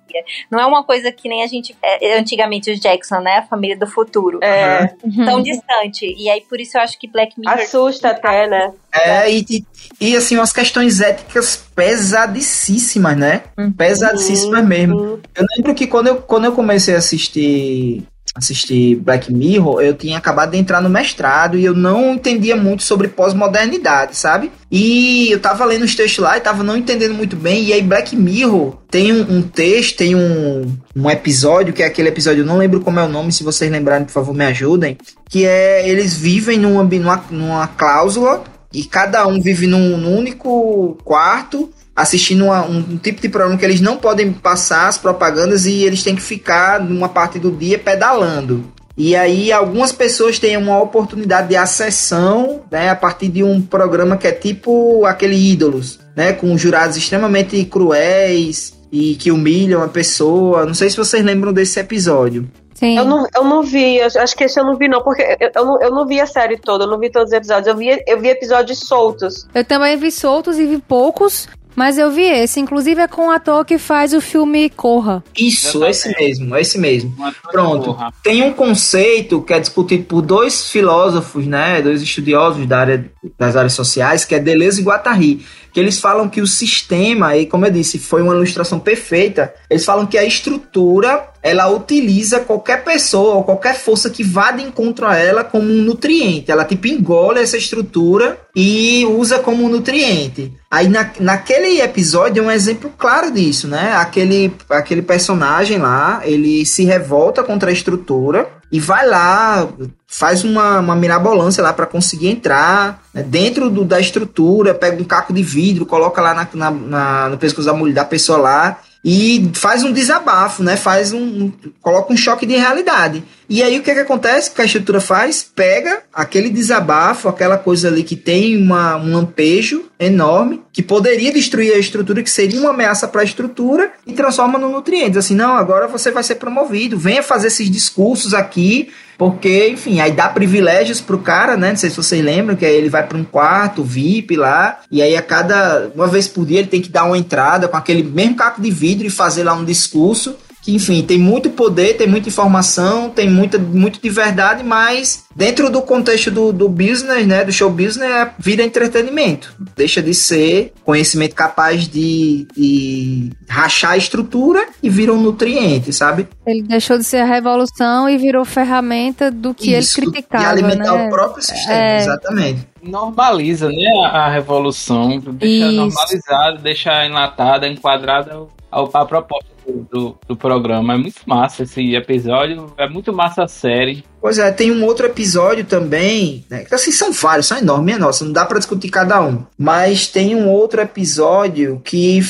Não 0.51 0.59
é 0.59 0.67
uma 0.67 0.83
coisa 0.85 1.13
que 1.13 1.29
nem 1.29 1.43
a 1.43 1.47
gente. 1.47 1.77
É, 1.83 2.19
antigamente, 2.19 2.71
os 2.71 2.81
Jackson, 2.81 3.21
né? 3.21 3.39
A 3.39 3.43
família 3.43 3.77
do 3.77 3.87
futuro. 3.87 4.39
É. 4.43 4.95
Uhum. 5.05 5.25
Tão 5.25 5.43
distante. 5.43 6.15
E 6.17 6.31
aí, 6.31 6.41
por 6.43 6.61
isso, 6.61 6.79
eu 6.79 6.83
acho 6.83 6.99
que 6.99 7.07
Black 7.07 7.39
Mirror. 7.39 7.59
Assusta 7.59 8.11
até, 8.11 8.47
né? 8.47 8.73
É, 8.93 9.31
e, 9.31 9.45
e, 9.49 9.65
e, 10.01 10.17
assim, 10.17 10.37
umas 10.37 10.53
questões 10.53 11.01
éticas 11.01 11.57
pesadíssimas, 11.75 13.17
né? 13.17 13.43
Uhum. 13.59 13.73
Pesadíssimas 13.73 14.65
mesmo. 14.65 14.97
Uhum. 14.97 15.21
Eu 15.35 15.47
lembro 15.57 15.75
que 15.75 15.87
quando 15.87 16.09
eu, 16.09 16.17
quando 16.23 16.45
eu 16.45 16.53
comecei 16.53 16.95
a 16.95 16.99
assistir 16.99 18.05
assistir 18.35 18.97
Black 18.97 19.33
Mirror, 19.33 19.83
eu 19.83 19.95
tinha 19.95 20.17
acabado 20.17 20.53
de 20.53 20.59
entrar 20.59 20.81
no 20.81 20.89
mestrado 20.89 21.59
e 21.59 21.65
eu 21.65 21.75
não 21.75 22.15
entendia 22.15 22.57
muito 22.57 22.83
sobre 22.83 23.09
pós-modernidade, 23.09 24.17
sabe? 24.17 24.51
E 24.71 25.31
eu 25.31 25.39
tava 25.39 25.65
lendo 25.67 25.85
os 25.85 25.95
textos 25.95 26.25
lá 26.25 26.37
e 26.37 26.41
tava 26.41 26.63
não 26.63 26.77
entendendo 26.77 27.13
muito 27.13 27.37
bem. 27.37 27.65
E 27.65 27.73
aí, 27.73 27.83
Black 27.83 28.17
Mirror 28.17 28.79
tem 28.91 29.13
um, 29.13 29.39
um 29.39 29.43
texto, 29.43 29.99
tem 29.99 30.15
um, 30.15 30.77
um 30.97 31.11
episódio, 31.11 31.75
que 31.75 31.83
é 31.83 31.87
aquele 31.87 32.09
episódio, 32.09 32.41
eu 32.41 32.47
não 32.47 32.57
lembro 32.57 32.81
como 32.81 32.99
é 32.99 33.05
o 33.05 33.09
nome, 33.09 33.33
se 33.33 33.45
vocês 33.45 33.71
lembrarem, 33.71 34.07
por 34.07 34.13
favor, 34.13 34.35
me 34.35 34.47
ajudem. 34.47 34.97
Que 35.29 35.45
é 35.45 35.87
eles 35.87 36.17
vivem 36.17 36.59
numa, 36.59 36.83
numa, 36.83 37.25
numa 37.31 37.67
cláusula 37.67 38.45
e 38.73 38.85
cada 38.85 39.27
um 39.27 39.41
vive 39.41 39.67
num, 39.67 39.99
num 39.99 40.17
único 40.17 40.97
quarto 41.05 41.71
assistindo 41.95 42.45
uma, 42.45 42.65
um, 42.65 42.79
um, 42.79 42.97
tipo 42.97 43.21
de 43.21 43.29
programa 43.29 43.59
que 43.59 43.65
eles 43.65 43.81
não 43.81 43.97
podem 43.97 44.33
passar 44.33 44.89
as 44.89 44.99
propagandas 44.99 45.67
e 45.67 45.83
eles 45.85 46.03
têm 46.03 46.17
que 46.17 46.23
ficar 46.23 46.81
numa 46.81 47.09
parte 47.09 47.39
do 47.39 47.51
dia 47.51 47.79
pedalando. 47.79 48.65
E 48.97 49.17
aí 49.17 49.51
algumas 49.51 49.91
pessoas 49.91 50.39
têm 50.39 50.57
uma 50.57 50.81
oportunidade 50.81 51.49
de 51.49 51.57
acessão, 51.57 52.63
né, 52.71 52.91
a 52.91 52.97
partir 52.97 53.29
de 53.29 53.43
um 53.43 53.61
programa 53.61 54.17
que 54.17 54.27
é 54.27 54.33
tipo 54.33 55.05
aquele 55.07 55.37
Ídolos, 55.37 55.99
né, 56.15 56.33
com 56.33 56.57
jurados 56.59 56.97
extremamente 56.97 57.65
cruéis 57.65 58.75
e 58.91 59.15
que 59.15 59.31
humilham 59.31 59.83
a 59.83 59.89
pessoa. 59.89 60.67
Não 60.67 60.75
sei 60.75 60.91
se 60.91 60.97
vocês 60.97 61.25
lembram 61.25 61.53
desse 61.53 61.81
episódio. 61.81 62.47
Sim. 62.75 62.99
Eu 62.99 63.05
não, 63.05 63.27
eu 63.35 63.45
não 63.45 63.63
vi, 63.63 64.01
acho 64.01 64.37
que 64.37 64.43
esse 64.43 64.59
eu 64.59 64.65
não 64.65 64.77
vi, 64.77 64.89
não, 64.89 65.03
porque 65.03 65.23
eu, 65.39 65.51
eu, 65.55 65.65
não, 65.65 65.81
eu 65.81 65.91
não 65.93 66.05
vi 66.05 66.21
a 66.21 66.27
série 66.27 66.57
toda, 66.57 66.83
eu 66.83 66.89
não 66.89 66.99
vi 66.99 67.11
todos 67.11 67.29
os 67.29 67.33
episódios, 67.33 67.69
eu 67.69 67.77
vi, 67.77 68.03
eu 68.05 68.21
vi 68.21 68.29
episódios 68.29 68.81
soltos. 68.81 69.47
Eu 69.55 69.65
também 69.65 69.97
vi 69.97 70.11
soltos 70.11 70.59
e 70.59 70.67
vi 70.67 70.79
poucos, 70.79 71.49
mas 71.75 71.99
eu 71.99 72.11
vi 72.11 72.25
esse, 72.25 72.61
inclusive 72.61 73.01
é 73.01 73.09
com 73.09 73.29
o 73.29 73.31
ator 73.31 73.65
que 73.65 73.79
faz 73.79 74.13
o 74.13 74.21
filme 74.21 74.71
Corra. 74.71 75.23
Isso, 75.37 75.85
esse 75.85 76.09
mesmo, 76.17 76.57
esse 76.57 76.79
mesmo. 76.79 77.15
Pronto. 77.51 77.97
Tem 78.23 78.43
um 78.43 78.53
conceito 78.53 79.43
que 79.43 79.53
é 79.53 79.61
discutido 79.61 80.05
por 80.05 80.23
dois 80.23 80.71
filósofos, 80.71 81.47
né, 81.47 81.81
dois 81.83 82.03
estudiosos 82.03 82.67
da 82.67 82.79
área 82.79 83.11
das 83.39 83.57
áreas 83.57 83.73
sociais, 83.73 84.25
que 84.25 84.35
é 84.35 84.39
Deleuze 84.39 84.81
e 84.81 84.85
Guattari, 84.85 85.47
que 85.73 85.81
eles 85.81 85.99
falam 85.99 86.29
que 86.29 86.41
o 86.41 86.47
sistema, 86.47 87.37
e 87.37 87.47
como 87.47 87.65
eu 87.65 87.71
disse, 87.71 87.99
foi 87.99 88.23
uma 88.23 88.35
ilustração 88.35 88.79
perfeita, 88.79 89.53
eles 89.71 89.85
falam 89.85 90.07
que 90.07 90.19
a 90.19 90.25
estrutura, 90.25 91.29
ela 91.43 91.69
utiliza 91.69 92.41
qualquer 92.41 92.85
pessoa 92.85 93.37
ou 93.37 93.45
qualquer 93.45 93.75
força 93.75 94.11
que 94.11 94.23
vá 94.23 94.53
de 94.53 94.63
encontro 94.63 95.07
a 95.07 95.17
ela 95.17 95.43
como 95.43 95.65
um 95.65 95.83
nutriente. 95.83 96.51
Ela 96.51 96.65
tipo 96.65 96.87
engole 96.87 97.41
essa 97.41 97.57
estrutura 97.57 98.39
e 98.55 99.05
usa 99.07 99.39
como 99.39 99.65
um 99.65 99.69
nutriente. 99.69 100.53
Aí 100.71 100.89
na, 100.89 101.11
naquele 101.19 101.81
episódio 101.81 102.43
é 102.43 102.47
um 102.47 102.51
exemplo 102.51 102.93
claro 102.97 103.31
disso, 103.31 103.67
né? 103.67 103.93
Aquele, 103.95 104.53
aquele 104.71 105.03
personagem 105.03 105.79
lá, 105.79 106.21
ele 106.25 106.65
se 106.67 106.85
revolta 106.85 107.43
contra 107.43 107.71
a 107.71 107.73
estrutura 107.73 108.62
e 108.73 108.81
vai 108.81 109.07
lá, 109.07 109.69
faz 110.07 110.45
uma, 110.45 110.79
uma 110.79 110.97
mirabolância 110.97 111.63
lá 111.63 111.75
para 111.75 111.85
conseguir 111.85 112.29
entrar 112.29 113.03
né, 113.13 113.23
dentro 113.23 113.69
do, 113.69 113.85
da 113.85 114.01
estrutura, 114.01 114.73
pega 114.73 115.01
um 115.01 115.05
caco 115.05 115.31
de 115.31 115.43
vidro, 115.43 115.85
coloca 115.85 116.23
lá 116.23 116.33
na, 116.33 116.49
na, 116.55 116.71
na, 116.71 117.29
no 117.29 117.37
pescoço 117.37 117.67
da 117.67 117.75
mulher, 117.75 117.93
da 117.93 118.05
pessoa 118.07 118.39
lá 118.39 118.79
e 119.05 119.51
faz 119.55 119.83
um 119.83 119.93
desabafo, 119.93 120.63
né? 120.63 120.77
Faz 120.77 121.13
um, 121.13 121.19
um, 121.19 121.53
coloca 121.81 122.13
um 122.13 122.17
choque 122.17 122.47
de 122.47 122.55
realidade. 122.55 123.25
E 123.49 123.63
aí 123.63 123.79
o 123.79 123.83
que, 123.83 123.91
é 123.91 123.95
que 123.95 124.01
acontece? 124.01 124.51
O 124.51 124.55
que 124.55 124.63
a 124.63 124.65
estrutura 124.65 125.01
faz? 125.01 125.43
Pega 125.43 126.03
aquele 126.13 126.49
desabafo, 126.49 127.29
aquela 127.29 127.59
coisa 127.59 127.89
ali 127.89 128.05
que 128.05 128.15
tem 128.15 128.57
uma, 128.57 128.97
um 128.97 129.13
lampejo 129.13 129.87
enorme, 129.99 130.63
que 130.73 130.83
poderia 130.83 131.33
destruir 131.33 131.75
a 131.75 131.79
estrutura, 131.79 132.23
que 132.23 132.31
seria 132.31 132.61
uma 132.61 132.71
ameaça 132.71 133.09
para 133.09 133.23
a 133.23 133.25
estrutura, 133.25 133.93
e 134.07 134.13
transforma 134.13 134.59
no 134.59 134.69
nutriente. 134.69 135.19
Assim, 135.19 135.35
não, 135.35 135.55
agora 135.57 135.89
você 135.89 136.11
vai 136.11 136.23
ser 136.23 136.37
promovido, 136.37 136.97
venha 136.97 137.23
fazer 137.23 137.49
esses 137.49 137.69
discursos 137.69 138.33
aqui, 138.33 138.91
porque, 139.23 139.69
enfim, 139.69 140.01
aí 140.01 140.11
dá 140.11 140.29
privilégios 140.29 141.01
pro 141.01 141.17
cara, 141.17 141.57
né? 141.57 141.69
Não 141.69 141.77
sei 141.77 141.91
se 141.91 141.97
vocês 141.97 142.25
lembram, 142.25 142.57
que 142.57 142.67
aí 142.67 142.75
ele 142.75 142.89
vai 142.89 143.07
para 143.07 143.17
um 143.17 143.23
quarto 143.23 143.85
VIP 143.85 144.35
lá, 144.35 144.81
e 144.91 145.01
aí 145.01 145.17
a 145.17 145.23
cada 145.23 145.93
uma 145.95 146.09
vez 146.09 146.27
por 146.27 146.45
dia 146.45 146.59
ele 146.59 146.67
tem 146.67 146.83
que 146.83 146.89
dar 146.89 147.05
uma 147.05 147.17
entrada 147.17 147.69
com 147.69 147.77
aquele 147.77 148.03
mesmo 148.03 148.35
caco 148.35 148.61
de 148.61 148.69
vidro 148.69 149.07
e 149.07 149.11
fazer 149.11 149.45
lá 149.45 149.55
um 149.55 149.65
discurso 149.65 150.35
que, 150.63 150.73
enfim, 150.73 151.03
tem 151.03 151.19
muito 151.19 151.51
poder, 151.51 151.97
tem 151.97 152.07
muita 152.07 152.29
informação, 152.29 153.11
tem 153.11 153.29
muita, 153.29 153.59
muito 153.59 154.01
de 154.01 154.09
verdade, 154.09 154.63
mas 154.63 155.25
dentro 155.35 155.69
do 155.69 155.83
contexto 155.83 156.31
do, 156.31 156.53
do 156.53 156.69
business, 156.69 157.27
né, 157.27 157.45
do 157.45 157.51
show 157.51 157.69
business, 157.69 158.09
é, 158.09 158.31
vira 158.39 158.63
entretenimento. 158.63 159.53
Deixa 159.77 160.01
de 160.01 160.15
ser 160.15 160.73
conhecimento 160.85 161.35
capaz 161.35 161.89
de, 161.89 162.47
de 162.57 163.31
rachar 163.49 163.93
a 163.93 163.97
estrutura 163.97 164.65
e 164.81 164.89
vira 164.89 165.13
um 165.13 165.21
nutriente, 165.21 165.93
sabe? 165.93 166.29
Ele 166.47 166.63
deixou 166.63 166.97
de 166.97 167.05
ser 167.05 167.19
a 167.19 167.27
revolução 167.27 168.09
e 168.09 168.17
virou 168.17 168.45
ferramenta 168.45 169.33
do 169.33 169.53
que 169.53 169.77
Isso, 169.77 170.01
ele 170.01 170.13
criticava, 170.13 170.45
E 170.45 170.47
alimentar 170.47 170.93
né? 170.93 171.07
o 171.07 171.11
próprio 171.11 171.43
sistema, 171.43 171.75
é... 171.75 171.99
exatamente 171.99 172.73
normaliza, 172.83 173.69
né, 173.69 173.87
a, 174.07 174.29
revolução, 174.29 175.17
deixa 175.21 175.67
Isso. 175.67 175.77
normalizado, 175.77 176.59
deixa 176.59 177.07
enlatada, 177.07 177.69
enquadrada 177.69 178.45
a 178.73 179.05
proposta 179.05 179.52
do, 179.91 180.19
do, 180.27 180.37
programa. 180.37 180.95
É 180.95 180.97
muito 180.97 181.21
massa 181.27 181.63
esse 181.63 181.95
episódio, 181.95 182.73
é 182.79 182.89
muito 182.89 183.13
massa 183.13 183.45
a 183.45 183.49
série. 183.49 184.05
Pois 184.21 184.39
é, 184.39 184.51
tem 184.51 184.71
um 184.71 184.85
outro 184.85 185.07
episódio 185.07 185.65
também, 185.65 186.45
né? 186.49 186.65
Assim, 186.71 186.93
são 186.93 187.13
vários, 187.13 187.47
são 187.47 187.59
enormes, 187.59 187.97
é 187.97 187.99
nossa, 187.99 188.25
não 188.25 188.33
dá 188.33 188.45
para 188.45 188.59
discutir 188.59 188.89
cada 188.89 189.21
um. 189.23 189.45
Mas 189.59 190.07
tem 190.09 190.35
um 190.35 190.49
outro 190.49 190.81
episódio 190.81 191.81
que 191.85 192.21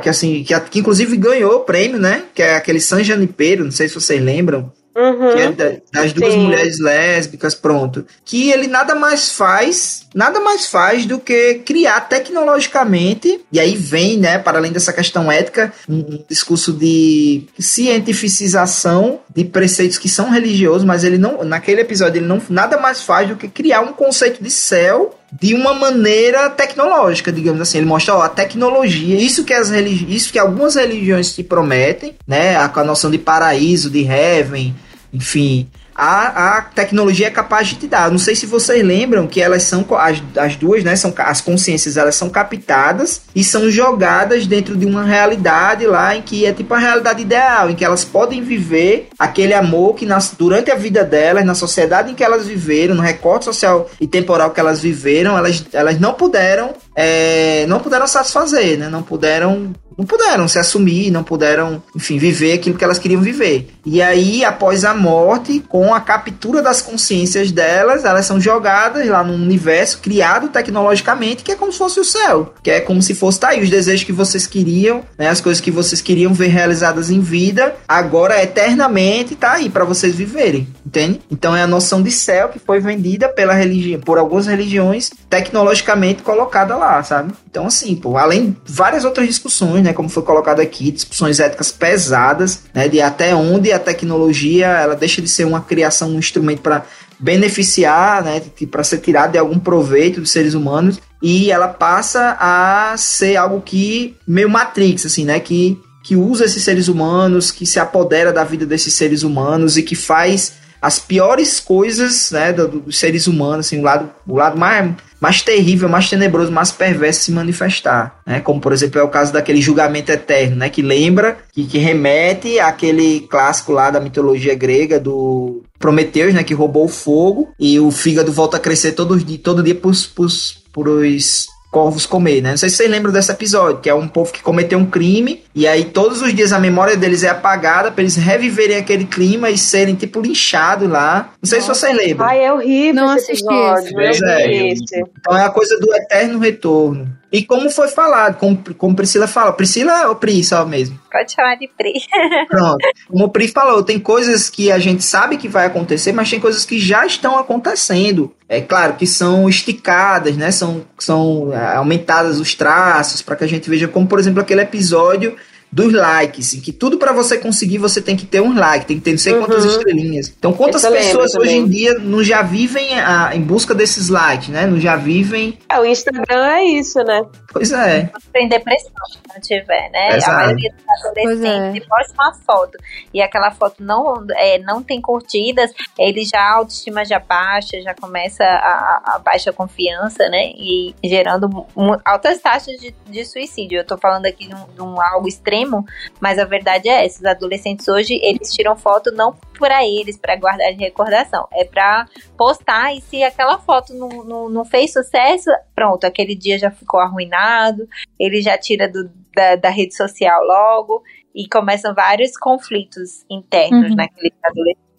que 0.00 0.08
assim, 0.08 0.44
que, 0.44 0.58
que 0.60 0.78
inclusive 0.80 1.16
ganhou 1.16 1.56
o 1.56 1.60
prêmio, 1.60 1.98
né? 1.98 2.24
Que 2.34 2.42
é 2.42 2.56
aquele 2.56 2.80
San 2.80 3.02
Janipero, 3.02 3.64
não 3.64 3.70
sei 3.70 3.88
se 3.88 3.94
vocês 3.94 4.20
lembram. 4.20 4.72
Uhum, 4.96 5.34
que 5.34 5.40
é 5.40 5.52
da, 5.52 5.76
das 5.92 6.12
duas 6.12 6.32
sim. 6.32 6.40
mulheres 6.40 6.80
lésbicas, 6.80 7.54
pronto. 7.54 8.04
Que 8.24 8.50
ele 8.50 8.66
nada 8.66 8.94
mais 8.94 9.30
faz, 9.30 10.06
nada 10.14 10.40
mais 10.40 10.66
faz 10.66 11.06
do 11.06 11.18
que 11.18 11.54
criar 11.64 12.00
tecnologicamente, 12.02 13.40
e 13.52 13.60
aí 13.60 13.76
vem, 13.76 14.18
né, 14.18 14.38
para 14.38 14.58
além 14.58 14.72
dessa 14.72 14.92
questão 14.92 15.30
ética, 15.30 15.72
um, 15.88 16.22
discurso 16.28 16.72
de 16.72 17.44
cientificização 17.58 19.20
de 19.34 19.44
preceitos 19.44 19.98
que 19.98 20.08
são 20.08 20.30
religiosos, 20.30 20.84
mas 20.84 21.04
ele 21.04 21.18
não, 21.18 21.44
naquele 21.44 21.80
episódio, 21.80 22.18
ele 22.18 22.26
não 22.26 22.40
nada 22.48 22.78
mais 22.78 23.02
faz 23.02 23.28
do 23.28 23.36
que 23.36 23.48
criar 23.48 23.80
um 23.80 23.92
conceito 23.92 24.42
de 24.42 24.50
céu 24.50 25.16
de 25.32 25.54
uma 25.54 25.72
maneira 25.72 26.50
tecnológica, 26.50 27.30
digamos 27.30 27.60
assim. 27.60 27.78
Ele 27.78 27.86
mostra 27.86 28.16
ó, 28.16 28.22
a 28.22 28.28
tecnologia, 28.28 29.16
isso 29.16 29.44
que 29.44 29.52
as 29.52 29.70
religi 29.70 30.12
isso 30.12 30.32
que 30.32 30.38
algumas 30.38 30.74
religiões 30.74 31.32
te 31.32 31.44
prometem, 31.44 32.16
né? 32.26 32.56
A, 32.56 32.64
a 32.74 32.84
noção 32.84 33.10
de 33.10 33.18
paraíso, 33.18 33.88
de 33.88 34.04
heaven, 34.04 34.74
enfim, 35.12 35.68
a, 36.00 36.56
a 36.56 36.62
tecnologia 36.62 37.26
é 37.26 37.30
capaz 37.30 37.68
de 37.68 37.74
te 37.74 37.86
dar. 37.86 38.10
Não 38.10 38.18
sei 38.18 38.34
se 38.34 38.46
vocês 38.46 38.82
lembram 38.82 39.26
que 39.26 39.38
elas 39.38 39.64
são 39.64 39.84
as, 39.98 40.22
as 40.34 40.56
duas, 40.56 40.82
né? 40.82 40.96
São 40.96 41.12
as 41.18 41.42
consciências, 41.42 41.98
elas 41.98 42.14
são 42.14 42.30
captadas 42.30 43.20
e 43.34 43.44
são 43.44 43.70
jogadas 43.70 44.46
dentro 44.46 44.78
de 44.78 44.86
uma 44.86 45.04
realidade 45.04 45.86
lá 45.86 46.16
em 46.16 46.22
que 46.22 46.46
é 46.46 46.54
tipo 46.54 46.72
a 46.72 46.78
realidade 46.78 47.20
ideal, 47.20 47.68
em 47.68 47.74
que 47.74 47.84
elas 47.84 48.02
podem 48.02 48.42
viver 48.42 49.08
aquele 49.18 49.52
amor 49.52 49.94
que 49.94 50.06
nas, 50.06 50.32
durante 50.38 50.70
a 50.70 50.74
vida 50.74 51.04
delas, 51.04 51.44
na 51.44 51.54
sociedade 51.54 52.10
em 52.10 52.14
que 52.14 52.24
elas 52.24 52.46
viveram, 52.46 52.94
no 52.94 53.02
recorte 53.02 53.44
social 53.44 53.90
e 54.00 54.06
temporal 54.06 54.52
que 54.52 54.60
elas 54.60 54.80
viveram, 54.80 55.36
elas, 55.36 55.66
elas 55.70 56.00
não 56.00 56.14
puderam 56.14 56.72
é, 56.96 57.66
não 57.66 57.78
puderam 57.78 58.06
satisfazer, 58.06 58.78
né? 58.78 58.88
Não 58.88 59.02
puderam 59.02 59.72
não 60.00 60.06
puderam 60.06 60.48
se 60.48 60.58
assumir, 60.58 61.10
não 61.10 61.22
puderam, 61.22 61.82
enfim, 61.94 62.16
viver 62.16 62.54
aquilo 62.54 62.78
que 62.78 62.82
elas 62.82 62.98
queriam 62.98 63.20
viver. 63.20 63.68
E 63.84 64.00
aí, 64.00 64.42
após 64.42 64.82
a 64.82 64.94
morte, 64.94 65.60
com 65.68 65.92
a 65.92 66.00
captura 66.00 66.62
das 66.62 66.80
consciências 66.80 67.52
delas, 67.52 68.06
elas 68.06 68.24
são 68.24 68.40
jogadas 68.40 69.06
lá 69.06 69.22
num 69.22 69.34
universo 69.34 69.98
criado 69.98 70.48
tecnologicamente, 70.48 71.44
que 71.44 71.52
é 71.52 71.54
como 71.54 71.70
se 71.70 71.76
fosse 71.76 72.00
o 72.00 72.04
céu, 72.04 72.54
que 72.62 72.70
é 72.70 72.80
como 72.80 73.02
se 73.02 73.14
fosse, 73.14 73.40
tá 73.40 73.48
aí, 73.48 73.62
os 73.62 73.68
desejos 73.68 74.04
que 74.04 74.12
vocês 74.12 74.46
queriam, 74.46 75.02
né, 75.18 75.28
as 75.28 75.40
coisas 75.40 75.60
que 75.60 75.70
vocês 75.70 76.00
queriam 76.00 76.32
ver 76.32 76.48
realizadas 76.48 77.10
em 77.10 77.20
vida, 77.20 77.76
agora 77.86 78.42
eternamente 78.42 79.36
tá 79.36 79.52
aí 79.52 79.68
para 79.68 79.84
vocês 79.84 80.14
viverem, 80.14 80.66
entende? 80.84 81.20
Então 81.30 81.54
é 81.54 81.62
a 81.62 81.66
noção 81.66 82.02
de 82.02 82.10
céu 82.10 82.48
que 82.48 82.58
foi 82.58 82.80
vendida 82.80 83.28
pela 83.28 83.52
religião, 83.52 84.00
por 84.00 84.16
algumas 84.16 84.46
religiões, 84.46 85.10
tecnologicamente 85.28 86.22
colocada 86.22 86.74
lá, 86.74 87.02
sabe? 87.02 87.34
Então 87.50 87.66
assim, 87.66 87.94
pô, 87.94 88.16
além 88.16 88.56
várias 88.64 89.04
outras 89.04 89.26
discussões, 89.26 89.82
né, 89.82 89.89
né, 89.90 89.94
como 89.94 90.08
foi 90.08 90.22
colocado 90.22 90.60
aqui, 90.60 90.90
discussões 90.90 91.40
éticas 91.40 91.70
pesadas, 91.70 92.62
né, 92.72 92.88
de 92.88 93.00
até 93.00 93.34
onde 93.34 93.72
a 93.72 93.78
tecnologia 93.78 94.66
ela 94.66 94.94
deixa 94.94 95.20
de 95.20 95.28
ser 95.28 95.44
uma 95.44 95.60
criação, 95.60 96.10
um 96.10 96.18
instrumento 96.18 96.62
para 96.62 96.84
beneficiar, 97.18 98.24
né, 98.24 98.42
para 98.70 98.82
ser 98.82 98.98
tirado 98.98 99.32
de 99.32 99.38
algum 99.38 99.58
proveito 99.58 100.20
dos 100.20 100.30
seres 100.30 100.54
humanos 100.54 101.00
e 101.22 101.50
ela 101.50 101.68
passa 101.68 102.36
a 102.40 102.94
ser 102.96 103.36
algo 103.36 103.60
que 103.60 104.16
meio 104.26 104.48
Matrix, 104.48 105.04
assim, 105.06 105.24
né, 105.24 105.38
que 105.38 105.78
que 106.02 106.16
usa 106.16 106.46
esses 106.46 106.64
seres 106.64 106.88
humanos, 106.88 107.50
que 107.50 107.66
se 107.66 107.78
apodera 107.78 108.32
da 108.32 108.42
vida 108.42 108.64
desses 108.64 108.94
seres 108.94 109.22
humanos 109.22 109.76
e 109.76 109.82
que 109.82 109.94
faz 109.94 110.54
as 110.80 110.98
piores 110.98 111.60
coisas, 111.60 112.30
né, 112.30 112.52
dos 112.52 112.98
seres 112.98 113.26
humanos, 113.26 113.66
assim, 113.66 113.80
o 113.80 113.82
lado, 113.82 114.10
o 114.26 114.36
lado 114.36 114.58
mais 114.58 114.94
mais 115.20 115.42
terrível, 115.42 115.86
mais 115.86 116.08
tenebroso, 116.08 116.50
mais 116.50 116.72
perverso 116.72 117.24
se 117.24 117.32
manifestar, 117.32 118.20
né? 118.26 118.40
Como 118.40 118.58
por 118.58 118.72
exemplo 118.72 118.98
é 118.98 119.02
o 119.02 119.08
caso 119.08 119.30
daquele 119.30 119.60
julgamento 119.60 120.10
eterno, 120.10 120.56
né? 120.56 120.70
Que 120.70 120.80
lembra, 120.80 121.36
que, 121.52 121.66
que 121.66 121.76
remete 121.76 122.58
àquele 122.58 123.20
clássico 123.28 123.70
lá 123.72 123.90
da 123.90 124.00
mitologia 124.00 124.54
grega 124.54 124.98
do 124.98 125.62
Prometeus, 125.78 126.32
né? 126.32 126.42
Que 126.42 126.54
roubou 126.54 126.86
o 126.86 126.88
fogo 126.88 127.52
e 127.60 127.78
o 127.78 127.90
fígado 127.90 128.32
volta 128.32 128.56
a 128.56 128.60
crescer 128.60 128.92
todo, 128.92 129.22
todo 129.38 129.62
dia 129.62 129.74
pros, 129.74 130.06
pros 130.06 131.50
corvos 131.70 132.04
comer, 132.04 132.42
né? 132.42 132.50
Não 132.50 132.56
sei 132.56 132.68
se 132.68 132.76
vocês 132.76 132.90
lembram 132.90 133.12
desse 133.12 133.30
episódio, 133.30 133.80
que 133.80 133.88
é 133.88 133.94
um 133.94 134.08
povo 134.08 134.32
que 134.32 134.42
cometeu 134.42 134.78
um 134.78 134.86
crime 134.86 135.44
e 135.54 135.68
aí 135.68 135.84
todos 135.84 136.20
os 136.20 136.34
dias 136.34 136.52
a 136.52 136.58
memória 136.58 136.96
deles 136.96 137.22
é 137.22 137.28
apagada 137.28 137.92
para 137.92 138.02
eles 138.02 138.16
reviverem 138.16 138.76
aquele 138.76 139.04
clima 139.04 139.50
e 139.50 139.56
serem 139.56 139.94
tipo 139.94 140.20
linchados 140.20 140.88
lá. 140.88 141.32
Não 141.40 141.48
sei 141.48 141.60
Nossa. 141.60 141.74
se 141.74 141.80
vocês 141.80 141.96
lembram. 141.96 142.26
Ai, 142.26 142.44
é 142.44 142.52
horrível 142.52 142.94
Não 142.94 143.10
assisti 143.10 143.54
esse. 143.54 144.96
É. 144.96 145.02
Então 145.18 145.36
é 145.36 145.44
a 145.44 145.50
coisa 145.50 145.78
do 145.78 145.94
eterno 145.94 146.38
retorno. 146.40 147.19
E 147.32 147.44
como 147.44 147.70
foi 147.70 147.86
falado, 147.88 148.38
como, 148.38 148.58
como 148.76 148.96
Priscila 148.96 149.28
fala, 149.28 149.52
Priscila 149.52 150.08
ou 150.08 150.16
Pri 150.16 150.42
só 150.42 150.64
mesmo? 150.66 150.98
Pode 151.10 151.32
chamar 151.32 151.56
de 151.56 151.68
Pri. 151.68 151.92
Pronto. 152.48 152.78
Como 153.08 153.24
o 153.24 153.28
Pri 153.28 153.46
falou, 153.46 153.84
tem 153.84 154.00
coisas 154.00 154.50
que 154.50 154.72
a 154.72 154.78
gente 154.78 155.04
sabe 155.04 155.36
que 155.36 155.48
vai 155.48 155.66
acontecer, 155.66 156.12
mas 156.12 156.28
tem 156.28 156.40
coisas 156.40 156.64
que 156.64 156.78
já 156.78 157.06
estão 157.06 157.38
acontecendo. 157.38 158.34
É 158.48 158.60
claro 158.60 158.94
que 158.94 159.06
são 159.06 159.48
esticadas, 159.48 160.36
né? 160.36 160.50
São, 160.50 160.84
são 160.98 161.52
é, 161.52 161.76
aumentadas 161.76 162.40
os 162.40 162.54
traços 162.54 163.22
para 163.22 163.36
que 163.36 163.44
a 163.44 163.48
gente 163.48 163.70
veja, 163.70 163.86
como 163.86 164.08
por 164.08 164.18
exemplo 164.18 164.40
aquele 164.40 164.62
episódio 164.62 165.36
dos 165.72 165.92
likes, 165.92 166.54
em 166.54 166.60
que 166.60 166.72
tudo 166.72 166.98
para 166.98 167.12
você 167.12 167.38
conseguir 167.38 167.78
você 167.78 168.00
tem 168.00 168.16
que 168.16 168.26
ter 168.26 168.40
um 168.40 168.58
like, 168.58 168.86
tem 168.86 168.98
que 168.98 169.02
ter 169.02 169.12
não 169.12 169.18
sei 169.18 169.34
uhum. 169.34 169.44
quantas 169.44 169.64
estrelinhas. 169.64 170.32
Então, 170.36 170.52
quantas 170.52 170.84
pessoas 170.84 171.34
hoje 171.34 171.56
em 171.56 171.68
dia 171.68 171.94
não 171.98 172.22
já 172.24 172.42
vivem 172.42 172.98
a, 172.98 173.34
em 173.34 173.40
busca 173.40 173.74
desses 173.74 174.08
likes, 174.08 174.48
né? 174.48 174.66
Não 174.66 174.80
já 174.80 174.96
vivem. 174.96 175.58
É, 175.68 175.78
o 175.78 175.84
Instagram 175.84 176.46
é 176.46 176.64
isso, 176.64 176.98
né? 177.04 177.24
Pois 177.52 177.72
é. 177.72 178.10
Tem 178.32 178.48
depressão 178.48 178.92
se 179.10 179.18
não 179.28 179.40
tiver, 179.40 179.90
né? 179.90 180.16
Exato. 180.16 180.30
A 180.30 180.44
maioria 180.44 180.72
dos 180.72 181.04
adolescentes 181.04 181.82
é. 181.82 181.86
posta 181.86 182.12
uma 182.14 182.34
foto 182.34 182.78
e 183.12 183.20
aquela 183.20 183.50
foto 183.50 183.82
não, 183.82 184.24
é, 184.30 184.58
não 184.58 184.82
tem 184.82 185.00
curtidas, 185.00 185.72
ele 185.98 186.24
já 186.24 186.40
a 186.40 186.54
autoestima 186.56 187.04
já 187.04 187.18
baixa, 187.18 187.80
já 187.82 187.94
começa 187.94 188.44
a, 188.44 189.14
a 189.14 189.18
baixa 189.18 189.52
confiança, 189.52 190.28
né? 190.28 190.52
E 190.56 190.94
gerando 191.04 191.66
altas 192.04 192.40
taxas 192.40 192.78
de, 192.78 192.94
de 193.06 193.24
suicídio. 193.24 193.78
Eu 193.78 193.84
tô 193.84 193.98
falando 193.98 194.26
aqui 194.26 194.48
de 194.48 194.54
um, 194.54 194.66
de 194.74 194.82
um 194.82 195.00
algo 195.00 195.28
extremo 195.28 195.50
extremo, 195.50 195.84
mas 196.20 196.38
a 196.38 196.44
verdade 196.44 196.88
é 196.88 197.04
essa: 197.04 197.18
os 197.20 197.24
adolescentes 197.24 197.86
hoje 197.88 198.18
eles 198.22 198.52
tiram 198.52 198.76
foto 198.76 199.10
não 199.12 199.34
para 199.58 199.84
eles, 199.84 200.16
para 200.16 200.36
guardar 200.36 200.72
de 200.72 200.78
recordação, 200.78 201.46
é 201.52 201.64
para 201.64 202.06
postar. 202.36 202.94
E 202.94 203.00
se 203.02 203.22
aquela 203.22 203.58
foto 203.58 203.92
não, 203.92 204.08
não, 204.24 204.48
não 204.48 204.64
fez 204.64 204.92
sucesso, 204.92 205.50
pronto, 205.80 206.04
aquele 206.04 206.34
dia 206.34 206.58
já 206.58 206.70
ficou 206.70 207.00
arruinado, 207.00 207.88
ele 208.18 208.42
já 208.42 208.58
tira 208.58 208.86
do, 208.86 209.10
da, 209.34 209.56
da 209.56 209.70
rede 209.70 209.96
social 209.96 210.44
logo, 210.44 211.02
e 211.34 211.48
começam 211.48 211.94
vários 211.94 212.36
conflitos 212.36 213.24
internos 213.30 213.88
Uhum. 213.88 213.96
naquele 213.96 214.34
adolescente. 214.44 214.89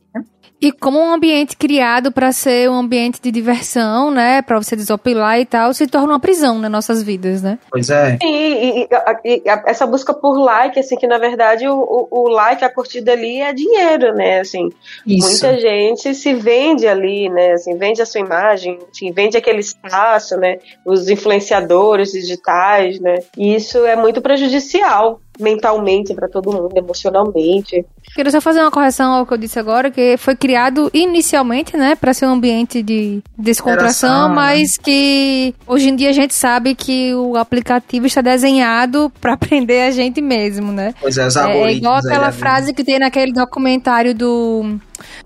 E 0.61 0.71
como 0.71 0.99
um 0.99 1.11
ambiente 1.13 1.57
criado 1.57 2.11
para 2.11 2.31
ser 2.31 2.69
um 2.69 2.75
ambiente 2.75 3.19
de 3.19 3.31
diversão, 3.31 4.11
né, 4.11 4.43
para 4.43 4.61
você 4.61 4.75
desopilar 4.75 5.39
e 5.39 5.45
tal, 5.45 5.73
se 5.73 5.87
torna 5.87 6.13
uma 6.13 6.19
prisão 6.19 6.59
nas 6.59 6.69
nossas 6.69 7.01
vidas, 7.01 7.41
né? 7.41 7.57
Pois 7.71 7.89
é. 7.89 8.19
E, 8.21 8.27
e- 8.27 8.81
e- 8.83 8.87
a- 8.93 9.19
e 9.25 9.49
a- 9.49 9.63
essa 9.65 9.87
busca 9.87 10.13
por 10.13 10.37
like, 10.37 10.79
assim, 10.79 10.95
que 10.95 11.07
na 11.07 11.17
verdade 11.17 11.67
o, 11.67 11.73
o, 11.75 12.07
o 12.11 12.27
like, 12.29 12.63
a 12.63 12.69
curtida 12.69 13.13
ali 13.13 13.41
é 13.41 13.51
dinheiro, 13.51 14.13
né? 14.13 14.41
Assim, 14.41 14.69
Isso. 15.07 15.27
muita 15.27 15.59
gente 15.59 16.13
se 16.13 16.33
vende 16.35 16.87
ali, 16.87 17.27
né? 17.29 17.53
Assim, 17.53 17.75
vende 17.75 17.99
a 18.01 18.05
sua 18.05 18.21
imagem, 18.21 18.77
assim, 18.93 19.11
vende 19.11 19.37
aquele 19.37 19.61
espaço, 19.61 20.37
né? 20.37 20.59
Os 20.85 21.09
influenciadores 21.09 22.11
digitais, 22.11 22.99
né? 22.99 23.15
E 23.35 23.55
isso 23.55 23.83
é 23.85 23.95
muito 23.95 24.21
prejudicial 24.21 25.19
mentalmente 25.39 26.13
para 26.13 26.27
todo 26.27 26.51
mundo, 26.51 26.71
emocionalmente. 26.75 27.85
Queria 28.13 28.31
só 28.31 28.41
fazer 28.41 28.59
uma 28.59 28.71
correção 28.71 29.13
ao 29.13 29.25
que 29.25 29.33
eu 29.33 29.37
disse 29.37 29.57
agora, 29.57 29.89
que 29.89 30.17
foi 30.17 30.35
criado 30.35 30.89
inicialmente, 30.93 31.75
né, 31.77 31.95
para 31.95 32.13
ser 32.13 32.25
um 32.25 32.33
ambiente 32.33 32.83
de 32.83 33.21
descontração, 33.37 34.29
né? 34.29 34.35
mas 34.35 34.77
que 34.77 35.55
hoje 35.65 35.89
em 35.89 35.95
dia 35.95 36.09
a 36.09 36.13
gente 36.13 36.33
sabe 36.33 36.75
que 36.75 37.13
o 37.15 37.37
aplicativo 37.37 38.05
está 38.05 38.21
desenhado 38.21 39.11
para 39.21 39.35
prender 39.37 39.87
a 39.87 39.91
gente 39.91 40.21
mesmo, 40.21 40.71
né? 40.71 40.93
Pois 40.99 41.17
é, 41.17 41.27
os 41.27 41.35
É, 41.35 41.57
é 41.57 41.73
igual 41.73 41.95
aquela 41.95 42.31
frase 42.31 42.73
que 42.73 42.83
tem 42.83 42.99
naquele 42.99 43.31
documentário 43.31 44.13
do 44.13 44.77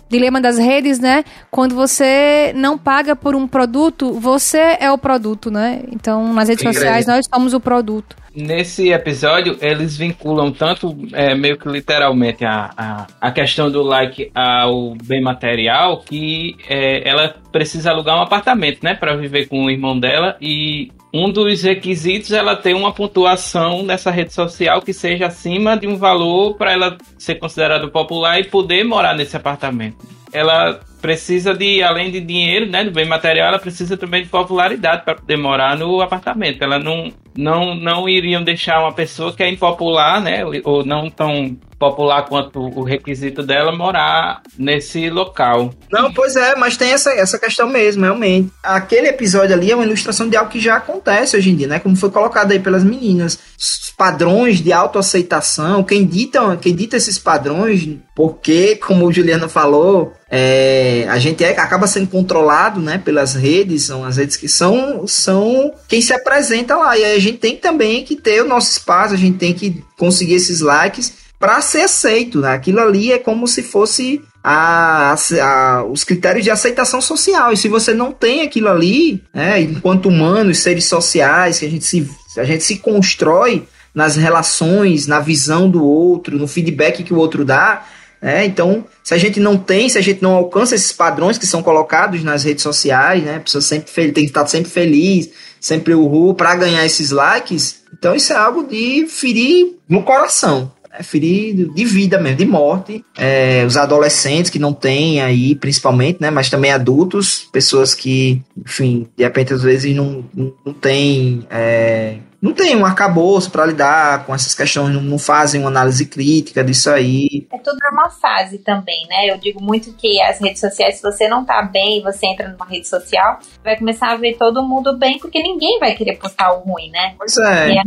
Dilema 0.09 0.39
das 0.39 0.57
Redes, 0.57 0.99
né? 0.99 1.23
Quando 1.49 1.75
você 1.75 2.53
não 2.55 2.77
paga 2.77 3.15
por 3.15 3.35
um 3.35 3.47
produto, 3.47 4.13
você 4.13 4.77
é 4.79 4.91
o 4.91 4.97
produto, 4.97 5.49
né? 5.49 5.81
Então, 5.91 6.33
nas 6.33 6.47
redes 6.47 6.63
sociais, 6.63 7.05
nós 7.05 7.25
somos 7.33 7.53
o 7.53 7.59
produto. 7.59 8.15
Nesse 8.35 8.91
episódio, 8.91 9.57
eles 9.61 9.95
vinculam 9.95 10.51
tanto, 10.51 10.95
é, 11.13 11.33
meio 11.33 11.57
que 11.57 11.69
literalmente, 11.69 12.43
a, 12.43 12.69
a, 12.75 13.07
a 13.21 13.31
questão 13.31 13.71
do 13.71 13.81
like 13.81 14.29
ao 14.35 14.93
bem 15.03 15.21
material, 15.21 16.01
que 16.01 16.57
é, 16.67 17.07
ela 17.07 17.33
precisa 17.49 17.91
alugar 17.91 18.17
um 18.17 18.21
apartamento, 18.21 18.83
né, 18.83 18.93
para 18.93 19.15
viver 19.15 19.47
com 19.47 19.63
o 19.63 19.71
irmão 19.71 19.97
dela, 19.97 20.35
e 20.41 20.91
um 21.13 21.31
dos 21.31 21.63
requisitos 21.63 22.33
é 22.33 22.39
ela 22.39 22.57
ter 22.57 22.73
uma 22.73 22.91
pontuação 22.91 23.83
nessa 23.83 24.11
rede 24.11 24.33
social 24.33 24.81
que 24.81 24.91
seja 24.91 25.27
acima 25.27 25.77
de 25.77 25.87
um 25.87 25.95
valor 25.95 26.55
para 26.55 26.73
ela 26.73 26.97
ser 27.17 27.35
considerada 27.35 27.87
popular 27.87 28.37
e 28.37 28.43
poder 28.43 28.83
morar 28.83 29.15
nesse 29.15 29.37
apartamento. 29.37 30.05
Ela 30.33 30.81
precisa 31.01 31.53
de, 31.53 31.81
além 31.83 32.11
de 32.11 32.19
dinheiro, 32.19 32.69
né, 32.69 32.83
do 32.83 32.91
bem 32.91 33.07
material, 33.07 33.49
ela 33.49 33.59
precisa 33.59 33.97
também 33.97 34.23
de 34.23 34.29
popularidade 34.29 35.03
para 35.03 35.15
poder 35.15 35.37
morar 35.37 35.77
no 35.77 36.01
apartamento. 36.01 36.63
Ela 36.63 36.79
não, 36.79 37.11
não, 37.37 37.75
não 37.75 38.09
iriam 38.09 38.43
deixar 38.43 38.79
uma 38.81 38.93
pessoa 38.93 39.33
que 39.33 39.43
é 39.43 39.49
impopular, 39.49 40.21
né, 40.21 40.43
ou 40.63 40.85
não 40.85 41.09
tão 41.09 41.57
popular 41.77 42.23
quanto 42.23 42.59
o 42.59 42.83
requisito 42.83 43.43
dela 43.43 43.75
morar 43.75 44.41
nesse 44.57 45.09
local. 45.09 45.71
Não, 45.91 46.11
pois 46.11 46.35
é, 46.35 46.55
mas 46.55 46.77
tem 46.77 46.91
essa, 46.91 47.11
essa 47.11 47.37
questão 47.37 47.69
mesmo, 47.69 48.03
realmente. 48.03 48.51
Aquele 48.63 49.09
episódio 49.09 49.53
ali 49.53 49.71
é 49.71 49.75
uma 49.75 49.85
ilustração 49.85 50.29
de 50.29 50.37
algo 50.37 50.49
que 50.49 50.59
já 50.59 50.77
acontece 50.77 51.35
hoje 51.35 51.51
em 51.51 51.55
dia, 51.55 51.67
né? 51.67 51.79
Como 51.79 51.95
foi 51.95 52.09
colocado 52.09 52.51
aí 52.51 52.59
pelas 52.59 52.83
meninas. 52.83 53.37
Os 53.57 53.93
padrões 53.97 54.61
de 54.61 54.71
autoaceitação, 54.71 55.83
quem 55.83 56.05
dita, 56.05 56.57
quem 56.57 56.75
dita 56.75 56.97
esses 56.97 57.17
padrões, 57.17 57.87
porque, 58.15 58.75
como 58.77 59.05
o 59.05 59.11
Juliano 59.11 59.49
falou, 59.49 60.13
é, 60.37 61.05
a 61.09 61.17
gente 61.17 61.43
é- 61.43 61.57
acaba 61.57 61.87
sendo 61.87 62.07
controlado, 62.07 62.81
né, 62.81 62.97
pelas 63.03 63.33
redes, 63.35 63.83
são 63.83 64.03
as 64.03 64.17
redes 64.17 64.35
que 64.35 64.49
são, 64.49 65.07
são 65.07 65.73
quem 65.87 66.01
se 66.01 66.13
apresenta 66.13 66.75
lá. 66.75 66.97
E 66.97 67.05
aí 67.05 67.15
a 67.15 67.19
gente 67.19 67.37
tem 67.37 67.55
também 67.55 68.03
que 68.03 68.15
ter 68.17 68.41
o 68.43 68.47
nosso 68.47 68.71
espaço, 68.71 69.13
a 69.13 69.17
gente 69.17 69.37
tem 69.37 69.53
que 69.53 69.81
conseguir 69.97 70.33
esses 70.33 70.59
likes 70.59 71.13
para 71.39 71.61
ser 71.61 71.81
aceito. 71.83 72.41
Né? 72.41 72.49
Aquilo 72.53 72.81
ali 72.81 73.13
é 73.13 73.17
como 73.17 73.47
se 73.47 73.63
fosse 73.63 74.21
a, 74.43 75.15
a- 75.41 75.83
os 75.85 76.03
critérios 76.03 76.43
de 76.43 76.51
aceitação 76.51 77.01
social. 77.01 77.53
E 77.53 77.57
se 77.57 77.67
você 77.69 77.93
não 77.93 78.11
tem 78.11 78.41
aquilo 78.41 78.67
ali, 78.69 79.23
né, 79.33 79.61
enquanto 79.61 80.09
humanos, 80.09 80.59
seres 80.59 80.85
sociais, 80.85 81.59
que 81.59 81.65
a 81.65 81.69
gente 81.69 81.85
se, 81.85 82.09
a 82.37 82.43
gente 82.43 82.63
se 82.63 82.77
constrói 82.77 83.63
nas 83.93 84.17
relações, 84.17 85.07
na 85.07 85.19
visão 85.21 85.69
do 85.69 85.81
outro, 85.83 86.37
no 86.37 86.47
feedback 86.47 87.03
que 87.03 87.13
o 87.13 87.17
outro 87.17 87.45
dá. 87.45 87.85
Né? 88.25 88.43
então, 88.43 88.83
se 89.03 89.13
a 89.13 89.17
gente 89.19 89.39
não 89.39 89.55
tem, 89.55 89.87
se 89.87 89.99
a 89.99 90.01
gente 90.01 90.19
não 90.23 90.31
alcança 90.31 90.73
esses 90.73 90.91
padrões 90.91 91.37
que 91.37 91.45
são 91.45 91.61
colocados 91.61 92.23
nas 92.23 92.43
redes 92.43 92.63
sociais, 92.63 93.23
né? 93.23 93.35
A 93.35 93.39
pessoa 93.39 93.61
sempre 93.61 93.91
fel- 93.91 94.11
tem 94.11 94.23
que 94.23 94.31
estar 94.31 94.47
sempre 94.47 94.71
feliz, 94.71 95.29
sempre 95.61 95.93
uhul, 95.93 96.33
para 96.33 96.55
ganhar 96.55 96.83
esses 96.83 97.11
likes. 97.11 97.83
Então, 97.93 98.15
isso 98.15 98.33
é 98.33 98.35
algo 98.35 98.63
de 98.63 99.05
ferir 99.07 99.75
no 99.87 100.01
coração 100.01 100.71
é 100.97 101.03
ferir 101.03 101.69
de 101.73 101.85
vida 101.85 102.17
mesmo, 102.17 102.37
de 102.37 102.45
morte. 102.45 103.05
É, 103.17 103.65
os 103.67 103.75
adolescentes 103.75 104.49
que 104.49 104.57
não 104.57 104.73
têm 104.73 105.21
aí, 105.21 105.53
principalmente, 105.53 106.21
né? 106.21 106.31
Mas 106.31 106.49
também 106.49 106.71
adultos, 106.71 107.49
pessoas 107.51 107.93
que, 107.93 108.41
enfim, 108.57 109.05
de 109.15 109.23
repente 109.23 109.53
às 109.53 109.61
vezes 109.61 109.93
não, 109.95 110.23
não, 110.33 110.53
não 110.65 110.73
têm. 110.73 111.45
é, 111.49 112.15
não 112.45 112.53
tem 112.53 112.75
um 112.75 112.85
arcabouço 112.85 113.49
para 113.49 113.65
lidar 113.65 114.23
com 114.23 114.35
essas 114.35 114.53
questões, 114.53 114.93
não, 114.93 115.01
não 115.01 115.17
fazem 115.17 115.61
uma 115.61 115.69
análise 115.71 116.05
crítica 116.05 116.63
disso 116.63 116.91
aí. 116.91 117.47
É 117.51 117.57
tudo 117.57 117.79
uma 117.91 118.07
fase 118.11 118.59
também, 118.59 119.07
né? 119.09 119.31
Eu 119.31 119.39
digo 119.39 119.59
muito 119.59 119.91
que 119.93 120.21
as 120.21 120.39
redes 120.39 120.59
sociais, 120.59 120.97
se 120.97 121.01
você 121.01 121.27
não 121.27 121.43
tá 121.43 121.63
bem 121.63 121.97
e 121.97 122.03
você 122.03 122.27
entra 122.27 122.47
numa 122.47 122.67
rede 122.67 122.87
social, 122.87 123.39
vai 123.63 123.75
começar 123.75 124.11
a 124.11 124.15
ver 124.15 124.37
todo 124.37 124.61
mundo 124.61 124.95
bem, 124.95 125.17
porque 125.17 125.41
ninguém 125.41 125.79
vai 125.79 125.95
querer 125.95 126.17
postar 126.17 126.53
o 126.53 126.59
ruim, 126.59 126.91
né? 126.91 127.15
Pois 127.17 127.35
é. 127.35 127.71
E 127.71 127.79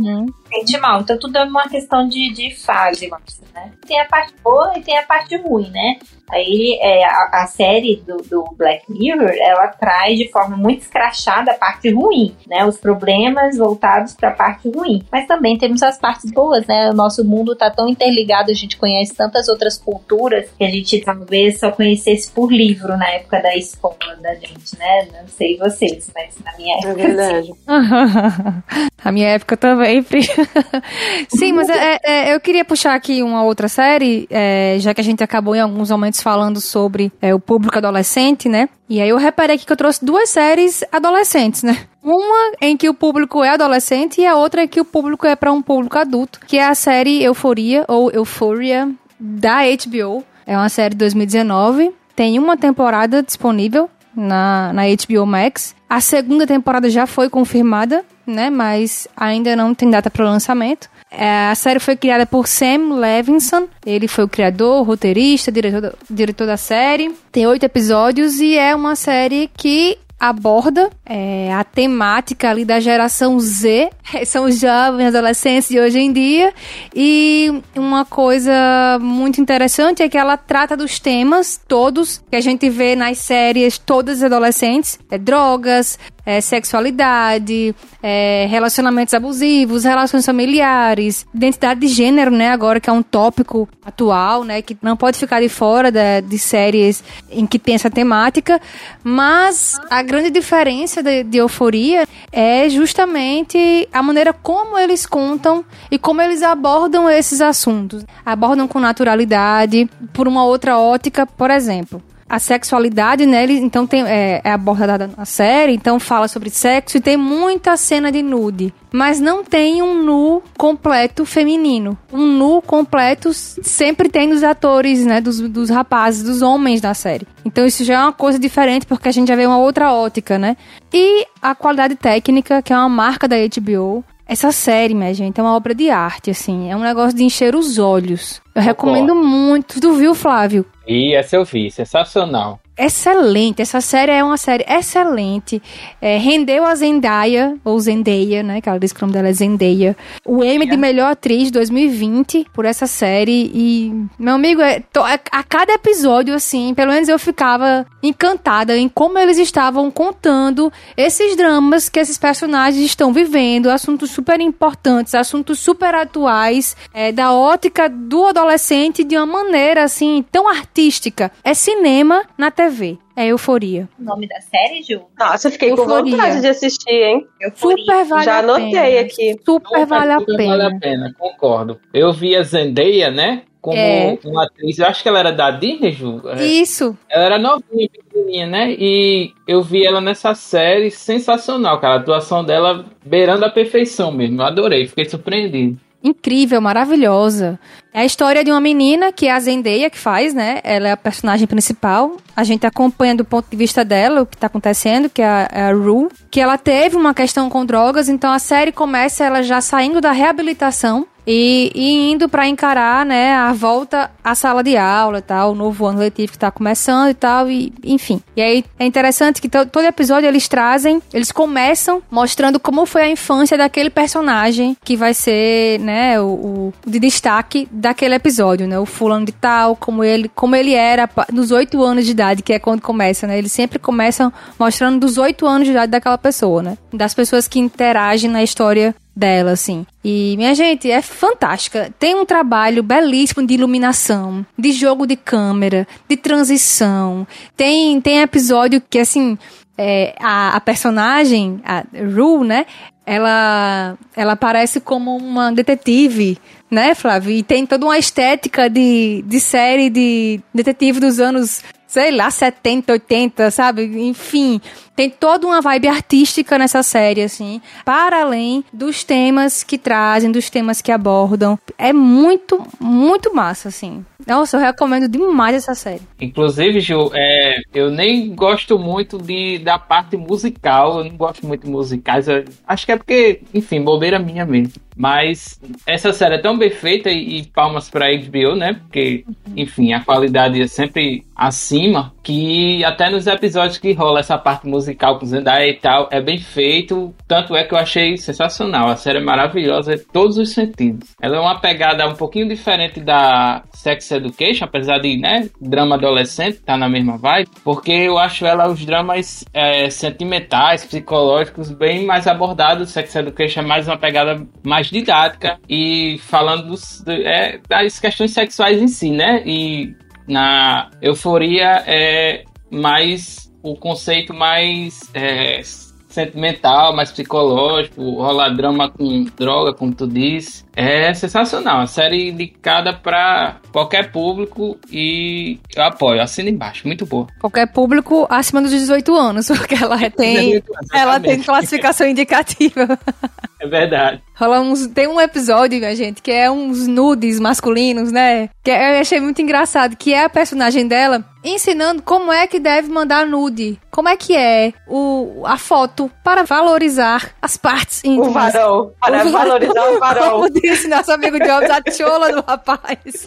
sente 0.49 0.77
mal. 0.77 1.01
Então 1.01 1.17
tudo 1.17 1.37
é 1.37 1.43
uma 1.43 1.67
questão 1.69 2.07
de, 2.07 2.33
de 2.33 2.55
fase, 2.55 3.09
dizer, 3.25 3.45
né? 3.53 3.71
Tem 3.87 3.99
a 3.99 4.05
parte 4.05 4.33
boa 4.43 4.73
e 4.77 4.81
tem 4.81 4.97
a 4.97 5.03
parte 5.03 5.35
ruim, 5.37 5.69
né? 5.69 5.97
Aí 6.31 6.77
é, 6.79 7.03
a, 7.05 7.41
a 7.43 7.47
série 7.47 8.03
do, 8.05 8.17
do 8.17 8.43
Black 8.55 8.83
Mirror, 8.87 9.31
ela 9.39 9.67
traz 9.69 10.15
de 10.17 10.29
forma 10.31 10.55
muito 10.55 10.81
escrachada 10.81 11.51
a 11.51 11.55
parte 11.55 11.89
ruim, 11.91 12.35
né? 12.47 12.63
Os 12.65 12.77
problemas 12.77 13.57
voltados 13.57 14.13
para 14.13 14.29
a 14.29 14.33
parte 14.33 14.69
ruim. 14.69 15.01
Mas 15.11 15.25
também 15.25 15.57
temos 15.57 15.81
as 15.81 15.97
partes 15.97 16.31
boas, 16.31 16.67
né? 16.67 16.91
O 16.91 16.93
nosso 16.93 17.25
mundo 17.25 17.55
tá 17.55 17.71
tão 17.71 17.87
interligado, 17.89 18.51
a 18.51 18.53
gente 18.53 18.77
conhece 18.77 19.15
tantas 19.15 19.47
outras 19.47 19.75
culturas 19.77 20.51
que 20.55 20.63
a 20.63 20.69
gente 20.69 20.99
talvez 21.01 21.59
só 21.59 21.71
conhecesse 21.71 22.31
por 22.31 22.51
livro 22.51 22.95
na 22.95 23.09
época 23.09 23.41
da 23.41 23.55
escola 23.55 24.15
da 24.21 24.35
gente, 24.35 24.77
né? 24.77 25.07
Não 25.11 25.27
sei 25.27 25.57
vocês, 25.57 26.11
mas 26.13 26.35
na 26.45 26.55
minha 26.57 26.75
É 26.75 26.79
época. 26.79 26.93
verdade. 26.95 27.53
A 29.03 29.11
minha 29.11 29.29
época 29.29 29.55
também, 29.57 30.03
Pri. 30.03 30.21
Sim, 31.29 31.53
mas 31.53 31.69
é- 31.69 31.99
é- 32.03 32.33
eu 32.35 32.39
queria 32.39 32.63
puxar 32.65 32.93
aqui 32.93 33.21
uma 33.21 33.43
outra 33.43 33.67
série, 33.67 34.27
é, 34.29 34.77
já 34.79 34.93
que 34.93 35.01
a 35.01 35.03
gente 35.03 35.23
acabou 35.23 35.55
em 35.55 35.59
alguns 35.59 35.91
momentos 35.91 36.21
falando 36.21 36.59
sobre 36.59 37.11
é, 37.21 37.33
o 37.33 37.39
público 37.39 37.77
adolescente, 37.77 38.47
né? 38.47 38.69
E 38.89 39.01
aí 39.01 39.09
eu 39.09 39.17
reparei 39.17 39.55
aqui 39.55 39.65
que 39.65 39.71
eu 39.71 39.77
trouxe 39.77 40.03
duas 40.03 40.29
séries 40.29 40.83
adolescentes, 40.91 41.63
né? 41.63 41.77
Uma 42.03 42.53
em 42.61 42.75
que 42.75 42.89
o 42.89 42.93
público 42.93 43.43
é 43.43 43.49
adolescente 43.49 44.21
e 44.21 44.25
a 44.25 44.35
outra 44.35 44.63
em 44.63 44.67
que 44.67 44.81
o 44.81 44.85
público 44.85 45.27
é 45.27 45.35
para 45.35 45.51
um 45.51 45.61
público 45.61 45.97
adulto, 45.97 46.39
que 46.47 46.57
é 46.57 46.65
a 46.65 46.73
série 46.75 47.23
Euforia 47.23 47.85
ou 47.87 48.09
Euphoria 48.11 48.89
da 49.19 49.59
HBO. 49.63 50.23
É 50.47 50.57
uma 50.57 50.69
série 50.69 50.95
de 50.95 50.99
2019, 50.99 51.91
tem 52.15 52.39
uma 52.39 52.57
temporada 52.57 53.21
disponível 53.21 53.89
na, 54.15 54.73
na 54.73 54.83
HBO 54.87 55.25
Max. 55.25 55.75
A 55.89 56.01
segunda 56.01 56.47
temporada 56.47 56.89
já 56.89 57.05
foi 57.05 57.29
confirmada, 57.29 58.03
né? 58.29 58.49
Mas 58.49 59.07
ainda 59.15 59.55
não 59.55 59.73
tem 59.73 59.89
data 59.89 60.09
para 60.09 60.23
o 60.23 60.27
lançamento. 60.27 60.89
É, 61.11 61.47
a 61.49 61.55
série 61.55 61.79
foi 61.79 61.95
criada 61.95 62.25
por 62.25 62.47
Sam 62.47 62.95
Levinson. 62.95 63.67
Ele 63.85 64.07
foi 64.07 64.23
o 64.23 64.29
criador, 64.29 64.85
roteirista, 64.85 65.51
diretor 65.51 65.95
diretor 66.09 66.45
da 66.45 66.57
série. 66.57 67.13
Tem 67.31 67.47
oito 67.47 67.63
episódios 67.63 68.39
e 68.39 68.57
é 68.57 68.75
uma 68.75 68.95
série 68.95 69.49
que 69.57 69.97
aborda 70.19 70.89
é, 71.09 71.51
a 71.51 71.63
temática 71.63 72.51
ali 72.51 72.63
da 72.63 72.79
geração 72.79 73.39
Z, 73.39 73.89
são 74.27 74.45
os 74.45 74.59
jovens 74.59 75.07
adolescentes 75.07 75.67
de 75.67 75.79
hoje 75.79 75.97
em 75.97 76.13
dia, 76.13 76.53
e 76.95 77.51
uma 77.75 78.05
coisa 78.05 78.53
muito 79.01 79.41
interessante 79.41 80.03
é 80.03 80.07
que 80.07 80.17
ela 80.17 80.37
trata 80.37 80.77
dos 80.77 80.99
temas 80.99 81.59
todos 81.67 82.23
que 82.29 82.35
a 82.35 82.41
gente 82.41 82.69
vê 82.69 82.95
nas 82.95 83.17
séries 83.17 83.79
todas 83.79 84.21
adolescentes, 84.21 84.99
é, 85.09 85.17
drogas, 85.17 85.97
é, 86.29 86.41
sexualidade, 86.41 87.75
é, 88.03 88.45
relacionamentos 88.47 89.15
abusivos, 89.15 89.83
relações 89.83 90.23
familiares, 90.23 91.25
identidade 91.33 91.79
de 91.79 91.87
gênero, 91.87 92.29
né? 92.29 92.49
Agora 92.49 92.79
que 92.79 92.87
é 92.87 92.93
um 92.93 93.01
tópico 93.01 93.67
atual, 93.83 94.43
né? 94.43 94.61
Que 94.61 94.77
não 94.79 94.95
pode 94.95 95.17
ficar 95.17 95.41
de 95.41 95.49
fora 95.49 95.91
de 95.91 96.37
séries 96.37 97.03
em 97.31 97.47
que 97.47 97.57
tem 97.57 97.73
essa 97.73 97.89
temática. 97.89 98.61
Mas 99.03 99.75
a 99.89 100.03
grande 100.03 100.29
diferença 100.29 100.98
de, 101.03 101.23
de 101.23 101.37
Euforia 101.37 102.07
é 102.31 102.69
justamente 102.69 103.87
a 103.91 104.01
maneira 104.01 104.33
como 104.33 104.77
eles 104.77 105.05
contam 105.05 105.63
e 105.89 105.97
como 105.97 106.21
eles 106.21 106.41
abordam 106.41 107.09
esses 107.09 107.41
assuntos. 107.41 108.05
Abordam 108.25 108.67
com 108.67 108.79
naturalidade, 108.79 109.89
por 110.13 110.27
uma 110.27 110.43
outra 110.45 110.77
ótica, 110.77 111.25
por 111.25 111.49
exemplo. 111.51 112.01
A 112.29 112.37
sexualidade, 112.37 113.25
né? 113.25 113.43
Ele, 113.43 113.53
então 113.53 113.87
tem, 113.87 114.03
é, 114.03 114.39
é 114.43 114.51
abordada 114.51 115.09
na 115.17 115.25
série, 115.25 115.73
então 115.73 115.99
fala 115.99 116.27
sobre 116.27 116.51
sexo 116.51 116.97
e 116.97 117.01
tem 117.01 117.17
muita 117.17 117.75
cena 117.75 118.11
de 118.11 118.21
nude. 118.21 118.71
Mas 118.91 119.19
não 119.19 119.43
tem 119.43 119.81
um 119.81 120.03
nu 120.03 120.41
completo 120.57 121.25
feminino. 121.25 121.97
Um 122.13 122.25
nu 122.25 122.61
completo 122.61 123.33
sempre 123.33 124.09
tem 124.09 124.29
dos 124.29 124.43
atores, 124.43 125.05
né? 125.05 125.19
Dos, 125.19 125.39
dos 125.39 125.69
rapazes, 125.69 126.23
dos 126.23 126.41
homens 126.41 126.79
da 126.79 126.93
série. 126.93 127.27
Então 127.43 127.65
isso 127.65 127.83
já 127.83 127.95
é 127.95 127.99
uma 127.99 128.13
coisa 128.13 128.37
diferente 128.37 128.85
porque 128.85 129.09
a 129.09 129.11
gente 129.11 129.27
já 129.27 129.35
vê 129.35 129.45
uma 129.45 129.57
outra 129.57 129.91
ótica, 129.91 130.37
né? 130.37 130.55
E 130.93 131.25
a 131.41 131.55
qualidade 131.55 131.95
técnica, 131.95 132.61
que 132.61 132.71
é 132.71 132.77
uma 132.77 132.89
marca 132.89 133.27
da 133.27 133.35
HBO. 133.37 134.03
Essa 134.29 134.51
série, 134.51 134.93
minha 134.93 135.11
gente, 135.11 135.39
é 135.39 135.43
uma 135.43 135.55
obra 135.55 135.73
de 135.73 135.89
arte, 135.89 136.29
assim. 136.29 136.69
É 136.69 136.75
um 136.75 136.81
negócio 136.81 137.17
de 137.17 137.23
encher 137.23 137.55
os 137.55 137.79
olhos. 137.79 138.39
Eu 138.53 138.61
recomendo 138.61 139.15
muito. 139.15 139.81
Tu 139.81 139.91
viu, 139.93 140.13
Flávio? 140.13 140.63
E 140.87 141.15
essa 141.15 141.35
eu 141.35 141.43
vi, 141.43 141.71
sensacional 141.71 142.59
excelente. 142.79 143.61
Essa 143.61 143.81
série 143.81 144.13
é 144.13 144.23
uma 144.23 144.37
série 144.37 144.63
excelente. 144.67 145.61
É, 146.01 146.17
rendeu 146.17 146.65
a 146.65 146.73
Zendaya, 146.73 147.57
ou 147.63 147.77
Zendaya, 147.77 148.41
né? 148.41 148.61
Que 148.61 148.69
ela 148.69 148.79
diz 148.79 148.93
que 148.93 148.99
o 148.99 149.05
nome 149.05 149.13
dela 149.13 149.27
é 149.27 149.33
Zendaya. 149.33 149.97
O 150.25 150.43
Emmy 150.43 150.65
de 150.65 150.77
melhor 150.77 151.11
atriz 151.11 151.51
2020 151.51 152.47
por 152.53 152.63
essa 152.63 152.87
série. 152.87 153.51
E, 153.53 153.93
meu 154.17 154.35
amigo, 154.35 154.61
é, 154.61 154.79
to, 154.79 155.01
a, 155.01 155.19
a, 155.31 155.43
cada 155.43 155.73
episódio, 155.73 156.33
assim, 156.33 156.73
pelo 156.73 156.93
menos 156.93 157.09
eu 157.09 157.19
ficava 157.19 157.85
encantada 158.01 158.77
em 158.77 158.87
como 158.87 159.19
eles 159.19 159.37
estavam 159.37 159.91
contando 159.91 160.71
esses 160.95 161.35
dramas 161.35 161.89
que 161.89 161.99
esses 161.99 162.17
personagens 162.17 162.83
estão 162.83 163.11
vivendo, 163.11 163.69
assuntos 163.69 164.11
super 164.11 164.39
importantes, 164.39 165.13
assuntos 165.13 165.59
super 165.59 165.93
atuais, 165.93 166.77
é, 166.93 167.11
da 167.11 167.33
ótica 167.33 167.89
do 167.89 168.25
adolescente 168.25 169.03
de 169.03 169.17
uma 169.17 169.25
maneira, 169.25 169.83
assim, 169.83 170.23
tão 170.31 170.47
artística. 170.47 171.29
É 171.43 171.53
cinema 171.53 172.23
na 172.37 172.49
TV 172.49 172.68
ver. 172.69 172.97
É 173.15 173.27
Euforia. 173.27 173.89
O 173.99 174.03
nome 174.03 174.27
da 174.27 174.39
série, 174.41 174.81
Ju? 174.83 175.01
Nossa, 175.17 175.47
eu 175.47 175.51
fiquei 175.51 175.71
Euforia. 175.71 176.03
com 176.03 176.11
vontade 176.11 176.41
de 176.41 176.47
assistir, 176.47 176.91
hein? 176.91 177.27
Euforia. 177.41 177.77
Super 177.77 178.05
vale 178.05 178.23
Já 178.23 178.39
anotei 178.39 178.99
aqui. 178.99 179.35
Super, 179.45 179.85
vale, 179.85 180.11
a 180.11 180.21
pena. 180.21 180.45
vale 180.45 180.63
a 180.63 180.79
pena, 180.79 181.15
concordo. 181.17 181.79
Eu 181.93 182.13
vi 182.13 182.35
a 182.35 182.43
Zendaya, 182.43 183.11
né? 183.11 183.43
Como 183.61 183.77
é. 183.77 184.17
uma 184.23 184.45
atriz, 184.45 184.79
eu 184.79 184.85
acho 184.85 185.03
que 185.03 185.09
ela 185.09 185.19
era 185.19 185.31
da 185.33 185.51
Disney, 185.51 185.91
Ju. 185.91 186.21
É. 186.29 186.45
Isso. 186.45 186.97
Ela 187.09 187.25
era 187.25 187.37
novinha, 187.37 187.89
pequenininha, 187.89 188.47
né? 188.47 188.71
E 188.71 189.33
eu 189.45 189.61
vi 189.61 189.85
ela 189.85 189.99
nessa 189.99 190.33
série 190.33 190.89
sensacional, 190.89 191.79
cara. 191.81 191.95
A 191.95 191.97
atuação 191.97 192.43
dela 192.43 192.85
beirando 193.05 193.43
a 193.43 193.49
perfeição 193.49 194.13
mesmo. 194.13 194.41
Eu 194.41 194.45
adorei, 194.45 194.87
fiquei 194.87 195.05
surpreendido 195.05 195.77
incrível, 196.03 196.61
maravilhosa. 196.61 197.59
É 197.93 198.01
a 198.01 198.05
história 198.05 198.43
de 198.43 198.51
uma 198.51 198.61
menina 198.61 199.11
que 199.11 199.27
é 199.27 199.31
a 199.31 199.39
Zendaya 199.39 199.89
que 199.89 199.97
faz, 199.97 200.33
né? 200.33 200.59
Ela 200.63 200.89
é 200.89 200.91
a 200.91 200.97
personagem 200.97 201.47
principal. 201.47 202.17
A 202.35 202.43
gente 202.43 202.65
acompanha 202.65 203.15
do 203.15 203.25
ponto 203.25 203.49
de 203.49 203.57
vista 203.57 203.83
dela 203.83 204.21
o 204.21 204.25
que 204.25 204.37
tá 204.37 204.47
acontecendo, 204.47 205.09
que 205.09 205.21
é 205.21 205.25
a, 205.25 205.49
é 205.51 205.61
a 205.63 205.73
Rue, 205.73 206.09
que 206.29 206.39
ela 206.39 206.57
teve 206.57 206.95
uma 206.95 207.13
questão 207.13 207.49
com 207.49 207.65
drogas, 207.65 208.07
então 208.07 208.31
a 208.31 208.39
série 208.39 208.71
começa 208.71 209.25
ela 209.25 209.41
já 209.41 209.59
saindo 209.59 209.99
da 209.99 210.11
reabilitação 210.11 211.07
e, 211.31 211.71
e 211.75 212.11
indo 212.11 212.27
para 212.27 212.47
encarar, 212.47 213.05
né, 213.05 213.35
a 213.35 213.53
volta 213.53 214.09
à 214.23 214.33
sala 214.33 214.63
de 214.63 214.75
aula, 214.75 215.21
tal, 215.21 215.51
o 215.51 215.55
novo 215.55 215.85
ano 215.85 215.99
letivo 215.99 216.31
que 216.31 216.37
está 216.37 216.49
começando 216.49 217.09
e 217.09 217.13
tal, 217.13 217.49
e 217.49 217.71
enfim. 217.83 218.19
E 218.35 218.41
aí 218.41 218.65
é 218.79 218.85
interessante 218.85 219.39
que 219.39 219.47
todo 219.47 219.85
episódio 219.85 220.27
eles 220.27 220.47
trazem, 220.47 220.99
eles 221.13 221.31
começam 221.31 222.01
mostrando 222.09 222.59
como 222.59 222.83
foi 222.87 223.03
a 223.03 223.09
infância 223.09 223.55
daquele 223.55 223.91
personagem 223.91 224.75
que 224.83 224.95
vai 224.95 225.13
ser, 225.13 225.79
né, 225.81 226.19
o, 226.19 226.25
o 226.25 226.73
de 226.89 226.99
destaque 226.99 227.67
daquele 227.79 228.15
episódio, 228.15 228.67
né, 228.67 228.77
o 228.77 228.85
fulano 228.85 229.25
de 229.25 229.31
tal, 229.31 229.75
como 229.75 230.03
ele, 230.03 230.29
como 230.35 230.55
ele 230.55 230.73
era 230.73 231.09
nos 231.31 231.51
oito 231.51 231.81
anos 231.81 232.05
de 232.05 232.11
idade, 232.11 232.43
que 232.43 232.53
é 232.53 232.59
quando 232.59 232.81
começa, 232.81 233.25
né, 233.25 233.37
eles 233.37 233.51
sempre 233.51 233.79
começam 233.79 234.31
mostrando 234.59 234.99
dos 234.99 235.17
oito 235.17 235.47
anos 235.47 235.65
de 235.65 235.71
idade 235.71 235.91
daquela 235.91 236.17
pessoa, 236.17 236.61
né, 236.61 236.77
das 236.93 237.13
pessoas 237.13 237.47
que 237.47 237.59
interagem 237.59 238.29
na 238.29 238.43
história 238.43 238.93
dela, 239.15 239.51
assim. 239.51 239.85
E, 240.03 240.35
minha 240.37 240.55
gente, 240.55 240.89
é 240.89 241.01
fantástica. 241.01 241.93
Tem 241.99 242.15
um 242.15 242.25
trabalho 242.25 242.81
belíssimo 242.81 243.45
de 243.45 243.53
iluminação, 243.53 244.45
de 244.57 244.71
jogo 244.71 245.05
de 245.05 245.17
câmera, 245.17 245.85
de 246.07 246.15
transição. 246.15 247.27
Tem, 247.57 247.99
tem 247.99 248.21
episódio 248.21 248.81
que, 248.89 248.97
assim, 248.97 249.37
é, 249.77 250.15
a, 250.19 250.55
a 250.55 250.59
personagem, 250.61 251.61
a 251.65 251.83
Rue, 251.93 252.45
né? 252.45 252.65
Ela, 253.11 253.97
ela 254.15 254.35
parece 254.35 254.79
como 254.79 255.17
uma 255.17 255.51
detetive, 255.51 256.37
né, 256.69 256.93
Flávio? 256.93 257.31
E 257.31 257.41
tem 257.41 257.65
toda 257.65 257.83
uma 257.85 257.97
estética 257.97 258.69
de, 258.69 259.23
de 259.25 259.39
série 259.39 259.89
de 259.89 260.39
detetive 260.53 260.99
dos 260.99 261.19
anos 261.19 261.63
sei 261.87 262.11
lá, 262.11 262.29
70, 262.29 262.93
80, 262.93 263.49
sabe? 263.49 263.83
Enfim, 264.07 264.61
tem 264.99 265.09
toda 265.09 265.47
uma 265.47 265.61
vibe 265.61 265.87
artística 265.87 266.57
nessa 266.57 266.83
série, 266.83 267.21
assim, 267.21 267.61
para 267.85 268.21
além 268.21 268.65
dos 268.73 269.01
temas 269.01 269.63
que 269.63 269.77
trazem, 269.77 270.29
dos 270.29 270.49
temas 270.49 270.81
que 270.81 270.91
abordam. 270.91 271.57
É 271.77 271.93
muito, 271.93 272.61
muito 272.81 273.33
massa, 273.33 273.69
assim. 273.69 274.03
Nossa, 274.27 274.57
eu 274.57 274.61
recomendo 274.61 275.07
demais 275.07 275.55
essa 275.55 275.73
série. 275.73 276.01
Inclusive, 276.19 276.81
Ju, 276.81 277.09
é, 277.13 277.61
eu 277.73 277.89
nem 277.89 278.35
gosto 278.35 278.77
muito 278.77 279.17
de, 279.17 279.57
da 279.59 279.79
parte 279.79 280.17
musical, 280.17 280.97
eu 280.97 281.05
não 281.05 281.15
gosto 281.15 281.47
muito 281.47 281.63
de 281.63 281.71
musicais. 281.71 282.27
acho 282.67 282.85
que 282.85 282.91
é 282.91 282.97
porque, 282.97 283.41
enfim, 283.53 283.81
bobeira 283.81 284.19
minha 284.19 284.45
mesmo. 284.45 284.73
Mas 284.97 285.57
essa 285.87 286.11
série 286.11 286.35
é 286.35 286.39
tão 286.39 286.57
bem 286.57 286.69
feita 286.69 287.09
e, 287.09 287.39
e 287.39 287.47
palmas 287.47 287.89
para 287.89 288.13
HBO, 288.13 288.53
né? 288.57 288.73
Porque, 288.73 289.23
enfim, 289.55 289.93
a 289.93 290.03
qualidade 290.03 290.61
é 290.61 290.67
sempre 290.67 291.23
acima, 291.33 292.13
que 292.21 292.83
até 292.83 293.09
nos 293.09 293.25
episódios 293.25 293.77
que 293.77 293.93
rola 293.93 294.19
essa 294.19 294.37
parte 294.37 294.67
musical 294.67 294.88
com 294.95 295.25
Zendaya 295.25 295.67
e 295.67 295.75
tal, 295.75 296.07
é 296.11 296.21
bem 296.21 296.37
feito. 296.39 297.13
Tanto 297.27 297.55
é 297.55 297.63
que 297.63 297.73
eu 297.73 297.77
achei 297.77 298.17
sensacional. 298.17 298.87
A 298.87 298.95
série 298.95 299.19
é 299.19 299.23
maravilhosa 299.23 299.93
em 299.93 299.97
todos 299.97 300.37
os 300.37 300.53
sentidos. 300.53 301.15
Ela 301.21 301.37
é 301.37 301.39
uma 301.39 301.59
pegada 301.59 302.07
um 302.07 302.15
pouquinho 302.15 302.47
diferente 302.47 302.99
da 302.99 303.63
Sex 303.73 304.11
Education, 304.11 304.65
apesar 304.65 304.99
de, 304.99 305.17
né, 305.17 305.49
drama 305.61 305.95
adolescente, 305.95 306.59
tá 306.59 306.77
na 306.77 306.89
mesma 306.89 307.17
vibe, 307.17 307.49
porque 307.63 307.91
eu 307.91 308.17
acho 308.17 308.45
ela 308.45 308.67
os 308.67 308.85
dramas 308.85 309.45
é, 309.53 309.89
sentimentais, 309.89 310.85
psicológicos, 310.85 311.71
bem 311.71 312.05
mais 312.05 312.27
abordados. 312.27 312.89
Sex 312.89 313.15
Education 313.15 313.61
é 313.61 313.65
mais 313.65 313.87
uma 313.87 313.97
pegada 313.97 314.45
mais 314.65 314.87
didática 314.87 315.57
e 315.69 316.17
falando 316.19 316.67
dos, 316.67 317.03
é, 317.07 317.59
das 317.67 317.99
questões 317.99 318.31
sexuais 318.31 318.81
em 318.81 318.87
si, 318.87 319.11
né? 319.11 319.43
E 319.45 319.93
na 320.27 320.89
euforia 321.01 321.83
é 321.87 322.43
mais 322.71 323.48
o 323.61 323.75
conceito 323.75 324.33
mais 324.33 325.09
é, 325.13 325.61
sentimental, 326.07 326.95
mais 326.95 327.11
psicológico, 327.11 328.01
rola 328.15 328.49
drama 328.49 328.89
com 328.89 329.25
droga, 329.37 329.73
como 329.73 329.93
tu 329.93 330.07
disse. 330.07 330.65
É 330.79 331.13
sensacional, 331.13 331.81
a 331.81 331.87
série 331.87 332.29
indicada 332.29 332.93
para 332.93 333.57
qualquer 333.73 334.13
público 334.13 334.77
e 334.89 335.59
eu 335.75 335.83
apoio, 335.83 336.21
assina 336.21 336.49
embaixo, 336.49 336.87
muito 336.87 337.05
boa. 337.05 337.27
Qualquer 337.37 337.69
público 337.73 338.25
acima 338.29 338.61
dos 338.61 338.71
18 338.71 339.13
anos, 339.13 339.47
porque 339.51 339.75
ela 339.75 339.97
tem, 340.09 340.63
ela 340.93 341.19
tem 341.19 341.43
classificação 341.43 342.07
indicativa. 342.07 342.97
É 343.61 343.67
verdade. 343.67 344.21
Rola 344.37 344.61
uns, 344.61 344.87
tem 344.87 345.05
um 345.05 345.19
episódio, 345.19 345.77
minha 345.77 345.93
gente, 345.93 346.21
que 346.21 346.31
é 346.31 346.49
uns 346.49 346.87
nudes 346.87 347.41
masculinos, 347.41 348.09
né? 348.09 348.49
Que 348.63 348.71
eu 348.71 349.01
achei 349.01 349.19
muito 349.19 349.41
engraçado, 349.41 349.97
que 349.97 350.13
é 350.13 350.23
a 350.23 350.29
personagem 350.29 350.87
dela 350.87 351.25
ensinando 351.43 352.01
como 352.01 352.31
é 352.31 352.47
que 352.47 352.57
deve 352.57 352.87
mandar 352.89 353.25
nude. 353.25 353.77
Como 353.91 354.07
é 354.07 354.15
que 354.15 354.35
é 354.35 354.71
o, 354.87 355.43
a 355.45 355.57
foto 355.57 356.09
para 356.23 356.43
valorizar 356.43 357.31
as 357.41 357.57
partes 357.57 358.01
íntimas. 358.03 358.29
O 358.29 358.33
varão. 358.33 358.91
Para 358.99 359.25
o 359.25 359.31
valorizar 359.31 359.89
o 359.89 359.99
varão. 359.99 360.45
Disse 360.69 360.87
nosso 360.87 361.11
amigo 361.11 361.39
Jobs, 361.39 361.67
a 361.67 361.81
chola 361.91 362.29
do 362.31 362.41
rapaz. 362.41 363.25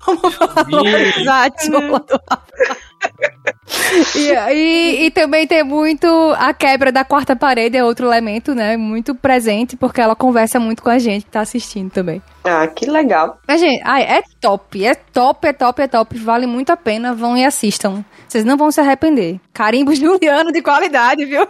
Como 0.00 0.18
valorizar 0.18 1.46
a 1.46 1.62
chola 1.64 2.00
do 2.00 2.20
rapaz. 2.28 2.72
E, 4.14 4.32
e, 4.52 5.06
e, 5.06 5.10
também 5.10 5.46
tem 5.46 5.62
muito 5.62 6.06
a 6.38 6.54
quebra 6.54 6.90
da 6.90 7.04
quarta 7.04 7.36
parede, 7.36 7.76
é 7.76 7.84
outro 7.84 8.06
elemento, 8.06 8.54
né? 8.54 8.76
Muito 8.76 9.14
presente, 9.14 9.76
porque 9.76 10.00
ela 10.00 10.16
conversa 10.16 10.58
muito 10.58 10.82
com 10.82 10.90
a 10.90 10.98
gente 10.98 11.24
que 11.24 11.30
tá 11.30 11.40
assistindo 11.40 11.90
também. 11.90 12.22
Ah, 12.44 12.66
que 12.66 12.86
legal. 12.86 13.38
Mas, 13.46 13.60
gente, 13.60 13.80
ai, 13.84 14.02
é 14.02 14.22
top, 14.40 14.84
é 14.84 14.94
top, 14.94 15.46
é 15.46 15.52
top, 15.52 15.82
é 15.82 15.86
top. 15.86 16.18
Vale 16.18 16.46
muito 16.46 16.70
a 16.70 16.76
pena, 16.76 17.14
vão 17.14 17.36
e 17.36 17.44
assistam. 17.44 18.04
Vocês 18.26 18.44
não 18.44 18.56
vão 18.56 18.72
se 18.72 18.80
arrepender. 18.80 19.38
Carimbo 19.52 19.94
Juliano 19.94 20.50
de 20.50 20.62
qualidade, 20.62 21.24
viu? 21.24 21.46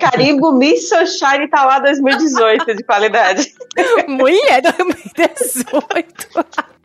Carimbo 0.00 0.52
Miss 0.52 0.88
Sunshine 0.88 1.48
tá 1.50 1.64
lá 1.64 1.80
2018 1.80 2.76
de 2.76 2.84
qualidade. 2.84 3.52
Mulher, 4.08 4.62
2018. 4.62 6.79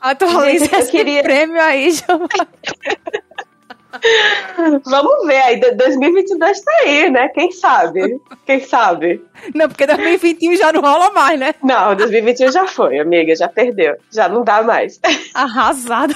Atualiza 0.00 0.78
esse 0.78 0.90
queria... 0.90 1.22
prêmio 1.22 1.60
aí, 1.60 1.90
Giovana. 1.90 2.48
Vamos 4.84 5.26
ver 5.26 5.38
aí, 5.38 5.60
2022 5.60 6.60
tá 6.60 6.72
aí, 6.82 7.10
né? 7.10 7.28
Quem 7.28 7.50
sabe? 7.50 8.20
Quem 8.44 8.60
sabe? 8.60 9.24
Não, 9.54 9.68
porque 9.68 9.86
2021 9.86 10.56
já 10.56 10.72
não 10.72 10.80
rola 10.80 11.10
mais, 11.10 11.38
né? 11.38 11.54
Não, 11.62 11.96
2021 11.96 12.52
já 12.52 12.66
foi, 12.66 12.98
amiga, 12.98 13.34
já 13.34 13.48
perdeu. 13.48 13.96
Já 14.12 14.28
não 14.28 14.44
dá 14.44 14.62
mais. 14.62 15.00
Arrasado. 15.34 16.14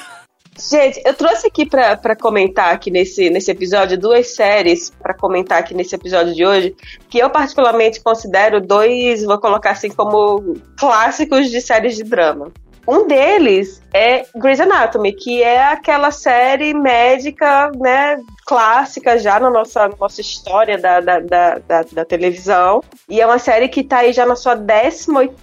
Gente, 0.71 1.03
eu 1.05 1.13
trouxe 1.13 1.49
aqui 1.49 1.67
para 1.67 2.15
comentar 2.15 2.73
aqui 2.73 2.91
nesse, 2.91 3.29
nesse 3.31 3.51
episódio 3.51 3.99
duas 3.99 4.35
séries 4.35 4.91
para 4.91 5.13
comentar 5.13 5.59
aqui 5.59 5.75
nesse 5.75 5.95
episódio 5.95 6.35
de 6.35 6.45
hoje 6.45 6.77
que 7.11 7.19
eu 7.19 7.29
particularmente 7.31 8.01
considero 8.01 8.61
dois, 8.61 9.25
vou 9.25 9.39
colocar 9.39 9.73
assim 9.73 9.91
como 9.91 10.57
clássicos 10.79 11.51
de 11.51 11.61
séries 11.61 11.97
de 11.97 12.05
drama. 12.05 12.53
Um 12.87 13.07
deles 13.07 13.83
é 13.93 14.25
Grey's 14.35 14.61
Anatomy, 14.61 15.13
que 15.13 15.43
é 15.43 15.63
aquela 15.65 16.11
série 16.11 16.73
médica, 16.73 17.71
né, 17.77 18.19
clássica 18.45 19.19
já 19.19 19.39
na 19.39 19.51
nossa, 19.51 19.89
nossa 20.01 20.21
história 20.21 20.79
da, 20.79 21.01
da, 21.01 21.21
da, 21.21 21.59
da, 21.59 21.83
da 21.91 22.05
televisão. 22.05 22.83
E 23.09 23.21
é 23.21 23.27
uma 23.27 23.39
série 23.39 23.69
que 23.69 23.81
está 23.81 23.99
aí 23.99 24.13
já 24.13 24.27
na 24.27 24.37
sua 24.37 24.55
18 24.55 25.35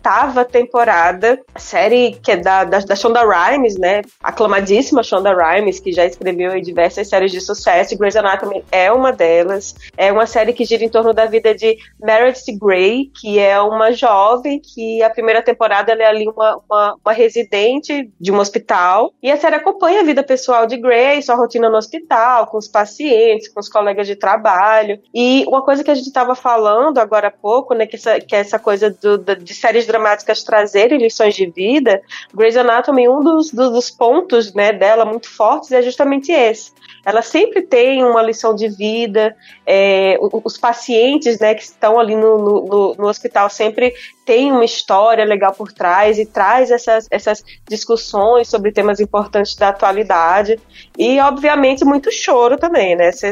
temporada. 0.52 1.40
A 1.54 1.60
série 1.60 2.20
que 2.22 2.32
é 2.32 2.38
da, 2.38 2.64
da, 2.64 2.80
da 2.80 2.96
Shonda 2.96 3.22
Rhimes, 3.22 3.78
né? 3.78 4.02
Aclamadíssima 4.22 5.04
Shonda 5.04 5.34
Rhimes, 5.34 5.80
que 5.80 5.92
já 5.92 6.06
escreveu 6.06 6.60
diversas 6.62 7.08
séries 7.08 7.32
de 7.32 7.42
sucesso. 7.42 7.94
E 7.94 7.98
Grey's 7.98 8.16
Anatomy 8.16 8.64
é 8.72 8.92
uma 8.92 9.12
delas. 9.12 9.76
É 9.98 10.12
uma 10.12 10.26
série 10.26 10.54
que 10.54 10.66
gira 10.66 10.84
em 10.84 10.90
torno 10.90 11.14
da 11.14 11.26
vida 11.26 11.54
de 11.54 11.78
Meredith 12.00 12.58
Grey, 12.60 13.12
que 13.20 13.40
é 13.40 13.60
uma 13.62 13.92
jovem 13.92 14.60
que 14.60 15.02
a 15.04 15.10
primeira 15.10 15.42
temporada 15.42 15.94
é 15.94 16.06
ali 16.06 16.28
uma, 16.28 16.60
uma, 16.70 16.96
uma 17.04 17.14
residente 17.30 18.12
de 18.20 18.32
um 18.32 18.40
hospital. 18.40 19.14
E 19.22 19.32
a 19.32 19.38
série 19.38 19.56
acompanha 19.56 20.02
a 20.02 20.04
vida 20.04 20.24
pessoal 20.24 20.66
de 20.66 20.78
Grey, 20.78 21.22
sua 21.22 21.36
rotina 21.36 21.70
no 21.70 21.78
hospital, 21.78 22.48
com 22.48 22.58
os 22.58 22.68
pacientes, 22.68 23.48
com 23.48 23.60
os 23.60 23.70
colegas 23.70 24.08
de 24.08 24.16
trabalho. 24.16 25.00
E 25.14 25.46
uma 25.48 25.64
coisa 25.64 25.84
que 25.84 25.92
a 25.92 25.96
gente 25.96 26.08
estava 26.08 26.36
falando 26.36 26.98
agora 26.98 27.28
há 27.28 27.32
pouco, 27.32 27.74
né, 27.74 27.86
que 27.86 27.96
essa, 27.96 28.20
que 28.20 28.36
essa 28.36 28.58
coisa 28.58 28.90
do, 28.90 29.18
de 29.18 29.54
séries 29.54 29.86
dramáticas 29.86 30.44
trazerem 30.44 30.98
lições 30.98 31.36
de 31.36 31.46
vida, 31.46 32.02
Grey's 32.34 32.58
Anatomy, 32.58 33.08
um 33.08 33.24
dos, 33.24 33.52
dos, 33.52 33.72
dos 33.72 33.90
pontos 33.90 34.54
né, 34.54 34.74
dela 34.74 35.06
muito 35.06 35.30
fortes 35.30 35.72
é 35.72 35.82
justamente 35.82 36.32
esse 36.32 36.72
ela 37.06 37.22
sempre 37.22 37.62
tem 37.62 38.04
uma 38.04 38.22
lição 38.22 38.54
de 38.54 38.68
vida. 38.68 39.36
É, 39.66 40.18
os 40.22 40.58
pacientes 40.58 41.40
né, 41.40 41.56
que 41.56 41.64
estão 41.64 42.00
ali 42.00 42.16
no, 42.16 42.38
no, 42.38 42.96
no, 42.96 43.08
hospital 43.08 43.50
sempre 43.50 43.94
têm 44.30 44.52
uma 44.52 44.64
história 44.64 45.26
legal 45.26 45.52
por 45.56 45.74
trás 45.74 46.20
e 46.20 46.24
traz 46.24 46.70
essas, 46.70 47.08
essas 47.10 47.44
discussões 47.68 48.48
sobre 48.48 48.72
temas 48.72 49.00
importantes 49.00 49.56
da 49.56 49.70
atualidade. 49.70 50.60
E, 50.96 51.20
obviamente, 51.20 51.84
muito 51.84 52.12
choro 52.12 52.56
também, 52.56 52.96
né? 52.96 53.12
Você 53.12 53.32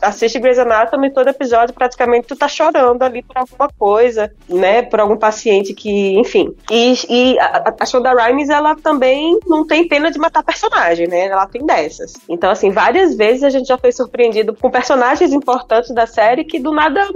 assiste 0.00 0.38
Grey's 0.38 0.60
Anatomy 0.60 1.12
todo 1.12 1.26
episódio, 1.26 1.74
praticamente 1.74 2.28
tu 2.28 2.36
tá 2.36 2.46
chorando 2.46 3.02
ali 3.02 3.20
por 3.20 3.36
alguma 3.36 3.68
coisa, 3.76 4.32
né? 4.48 4.82
Por 4.82 5.00
algum 5.00 5.16
paciente 5.16 5.74
que, 5.74 6.16
enfim. 6.16 6.54
E, 6.70 6.94
e 7.08 7.38
a, 7.40 7.74
a 7.80 7.84
Shonda 7.84 8.14
Rhimes, 8.14 8.48
ela 8.48 8.76
também 8.76 9.36
não 9.44 9.66
tem 9.66 9.88
pena 9.88 10.08
de 10.08 10.20
matar 10.20 10.44
personagem, 10.44 11.08
né? 11.08 11.26
Ela 11.26 11.48
tem 11.48 11.66
dessas. 11.66 12.12
Então, 12.28 12.48
assim, 12.48 12.70
várias 12.70 13.16
vezes 13.16 13.42
a 13.42 13.50
gente 13.50 13.66
já 13.66 13.76
foi 13.76 13.90
surpreendido 13.90 14.54
com 14.54 14.70
personagens 14.70 15.32
importantes 15.32 15.92
da 15.92 16.06
série 16.06 16.44
que 16.44 16.60
do 16.60 16.70
nada 16.70 17.08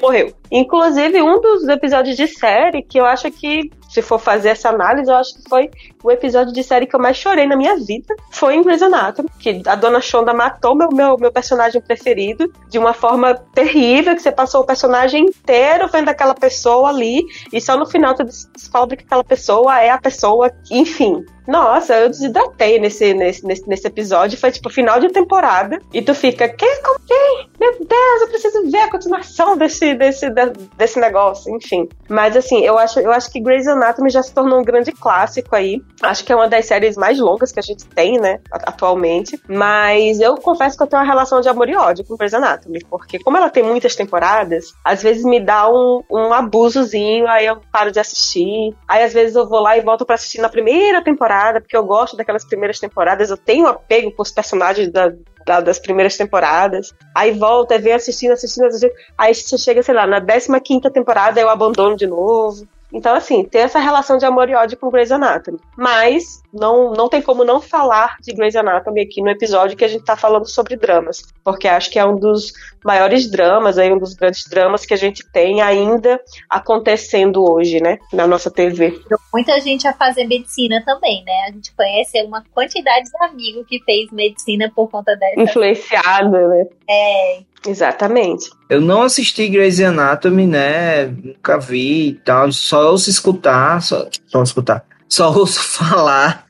morreu. 0.00 0.32
Inclusive, 0.48 1.20
um 1.20 1.40
dos 1.40 1.66
episódios 1.66 2.16
de 2.16 2.28
série 2.28 2.51
que 2.88 2.98
eu 2.98 3.06
acho 3.06 3.30
que 3.30 3.70
se 3.92 4.00
for 4.00 4.18
fazer 4.18 4.50
essa 4.50 4.70
análise, 4.70 5.10
eu 5.10 5.16
acho 5.16 5.34
que 5.34 5.48
foi 5.48 5.70
o 6.02 6.10
episódio 6.10 6.52
de 6.52 6.62
série 6.64 6.86
que 6.86 6.96
eu 6.96 7.00
mais 7.00 7.16
chorei 7.16 7.46
na 7.46 7.56
minha 7.56 7.76
vida. 7.76 8.14
Foi 8.30 8.54
em 8.54 8.62
Grey's 8.62 8.82
Anatomy, 8.82 9.28
que 9.38 9.62
a 9.66 9.74
dona 9.74 10.00
Shonda 10.00 10.32
matou 10.32 10.74
meu, 10.74 10.88
meu, 10.90 11.18
meu 11.18 11.30
personagem 11.30 11.80
preferido 11.80 12.50
de 12.70 12.78
uma 12.78 12.94
forma 12.94 13.34
terrível, 13.54 14.14
que 14.14 14.22
você 14.22 14.32
passou 14.32 14.62
o 14.62 14.66
personagem 14.66 15.26
inteiro 15.26 15.88
vendo 15.88 16.08
aquela 16.08 16.34
pessoa 16.34 16.88
ali, 16.88 17.22
e 17.52 17.60
só 17.60 17.76
no 17.76 17.84
final 17.84 18.16
você 18.16 18.46
descobre 18.56 18.96
que 18.96 19.04
aquela 19.04 19.24
pessoa 19.24 19.78
é 19.80 19.90
a 19.90 19.98
pessoa, 19.98 20.50
enfim. 20.70 21.22
Nossa, 21.46 21.94
eu 21.94 22.08
desidratei 22.08 22.78
nesse, 22.78 23.12
nesse, 23.14 23.44
nesse, 23.44 23.68
nesse 23.68 23.86
episódio. 23.86 24.38
Foi 24.38 24.52
tipo 24.52 24.70
final 24.70 25.00
de 25.00 25.08
temporada. 25.08 25.80
E 25.92 26.00
tu 26.00 26.14
fica, 26.14 26.48
quem? 26.48 26.82
Como 26.82 27.00
quem? 27.00 27.48
Meu 27.58 27.72
Deus, 27.72 28.20
eu 28.20 28.28
preciso 28.28 28.70
ver 28.70 28.78
a 28.78 28.90
continuação 28.90 29.56
desse, 29.56 29.94
desse, 29.94 30.30
desse 30.76 31.00
negócio. 31.00 31.54
Enfim. 31.54 31.88
Mas 32.08 32.36
assim, 32.36 32.60
eu 32.64 32.78
acho, 32.78 33.00
eu 33.00 33.10
acho 33.10 33.30
que 33.30 33.40
Grey's 33.40 33.66
Anatomy 33.66 33.81
já 34.10 34.22
se 34.22 34.34
tornou 34.34 34.60
um 34.60 34.64
grande 34.64 34.92
clássico 34.92 35.54
aí. 35.54 35.82
Acho 36.02 36.24
que 36.24 36.32
é 36.32 36.36
uma 36.36 36.48
das 36.48 36.66
séries 36.66 36.96
mais 36.96 37.18
longas 37.18 37.52
que 37.52 37.60
a 37.60 37.62
gente 37.62 37.86
tem, 37.86 38.18
né? 38.18 38.40
Atualmente. 38.50 39.40
Mas 39.48 40.20
eu 40.20 40.36
confesso 40.36 40.76
que 40.76 40.82
eu 40.82 40.86
tenho 40.86 41.02
uma 41.02 41.08
relação 41.08 41.40
de 41.40 41.48
amor 41.48 41.68
e 41.68 41.76
ódio 41.76 42.04
com 42.04 42.16
Grey's 42.16 42.34
Anatomy. 42.34 42.80
Porque 42.88 43.18
como 43.18 43.36
ela 43.36 43.50
tem 43.50 43.62
muitas 43.62 43.94
temporadas, 43.96 44.72
às 44.84 45.02
vezes 45.02 45.24
me 45.24 45.40
dá 45.40 45.68
um, 45.68 46.02
um 46.10 46.32
abusozinho, 46.32 47.26
aí 47.28 47.46
eu 47.46 47.60
paro 47.72 47.90
de 47.90 48.00
assistir. 48.00 48.74
Aí 48.86 49.02
às 49.02 49.12
vezes 49.12 49.36
eu 49.36 49.48
vou 49.48 49.60
lá 49.60 49.76
e 49.76 49.80
volto 49.80 50.04
para 50.04 50.14
assistir 50.14 50.40
na 50.40 50.48
primeira 50.48 51.02
temporada 51.02 51.60
porque 51.60 51.76
eu 51.76 51.84
gosto 51.84 52.16
daquelas 52.16 52.44
primeiras 52.44 52.78
temporadas, 52.78 53.30
eu 53.30 53.36
tenho 53.36 53.66
apego 53.66 54.12
com 54.12 54.22
os 54.22 54.30
personagens 54.30 54.90
da, 54.90 55.12
da, 55.46 55.60
das 55.60 55.78
primeiras 55.78 56.16
temporadas. 56.16 56.92
Aí 57.14 57.32
volta, 57.32 57.78
vem 57.78 57.92
assistindo, 57.92 58.32
assistindo, 58.32 58.66
assistindo. 58.66 58.92
Aí 59.16 59.34
você 59.34 59.58
chega, 59.58 59.82
sei 59.82 59.94
lá, 59.94 60.06
na 60.06 60.20
15 60.20 60.60
quinta 60.60 60.90
temporada 60.90 61.40
eu 61.40 61.48
abandono 61.48 61.96
de 61.96 62.06
novo. 62.06 62.66
Então, 62.92 63.14
assim, 63.14 63.44
tem 63.44 63.62
essa 63.62 63.78
relação 63.78 64.18
de 64.18 64.26
amor 64.26 64.48
e 64.48 64.54
ódio 64.54 64.76
com 64.76 64.90
Grey's 64.90 65.10
Anatomy. 65.10 65.58
Mas 65.76 66.42
não, 66.52 66.92
não 66.92 67.08
tem 67.08 67.22
como 67.22 67.44
não 67.44 67.60
falar 67.60 68.16
de 68.20 68.32
Grey's 68.32 68.54
Anatomy 68.54 69.02
aqui 69.02 69.22
no 69.22 69.30
episódio 69.30 69.76
que 69.76 69.84
a 69.84 69.88
gente 69.88 70.04
tá 70.04 70.16
falando 70.16 70.46
sobre 70.46 70.76
dramas. 70.76 71.22
Porque 71.42 71.66
acho 71.66 71.90
que 71.90 71.98
é 71.98 72.04
um 72.04 72.16
dos 72.16 72.52
maiores 72.84 73.30
dramas, 73.30 73.78
aí, 73.78 73.92
um 73.92 73.98
dos 73.98 74.14
grandes 74.14 74.44
dramas 74.48 74.84
que 74.84 74.92
a 74.92 74.96
gente 74.96 75.24
tem 75.32 75.62
ainda 75.62 76.20
acontecendo 76.50 77.42
hoje, 77.42 77.80
né? 77.80 77.98
Na 78.12 78.26
nossa 78.26 78.50
TV. 78.50 79.00
Muita 79.32 79.58
gente 79.60 79.86
a 79.88 79.92
fazer 79.92 80.24
medicina 80.24 80.82
também, 80.84 81.24
né? 81.24 81.46
A 81.48 81.52
gente 81.52 81.74
conhece 81.74 82.22
uma 82.22 82.44
quantidade 82.52 83.04
de 83.04 83.24
amigos 83.24 83.66
que 83.66 83.82
fez 83.84 84.10
medicina 84.10 84.70
por 84.74 84.90
conta 84.90 85.16
dessa. 85.16 85.40
Influenciada, 85.40 86.48
né? 86.48 86.66
É. 86.88 87.51
Exatamente. 87.66 88.50
Eu 88.68 88.80
não 88.80 89.02
assisti 89.02 89.48
Grey's 89.48 89.80
Anatomy, 89.80 90.46
né? 90.46 91.06
Nunca 91.06 91.58
vi 91.58 92.08
e 92.08 92.14
tal. 92.14 92.50
Só 92.52 92.90
ouço 92.90 93.08
escutar, 93.08 93.80
só, 93.82 94.08
só 94.26 94.42
escutar. 94.42 94.84
Só 95.08 95.32
ouço 95.32 95.60
falar. 95.62 96.46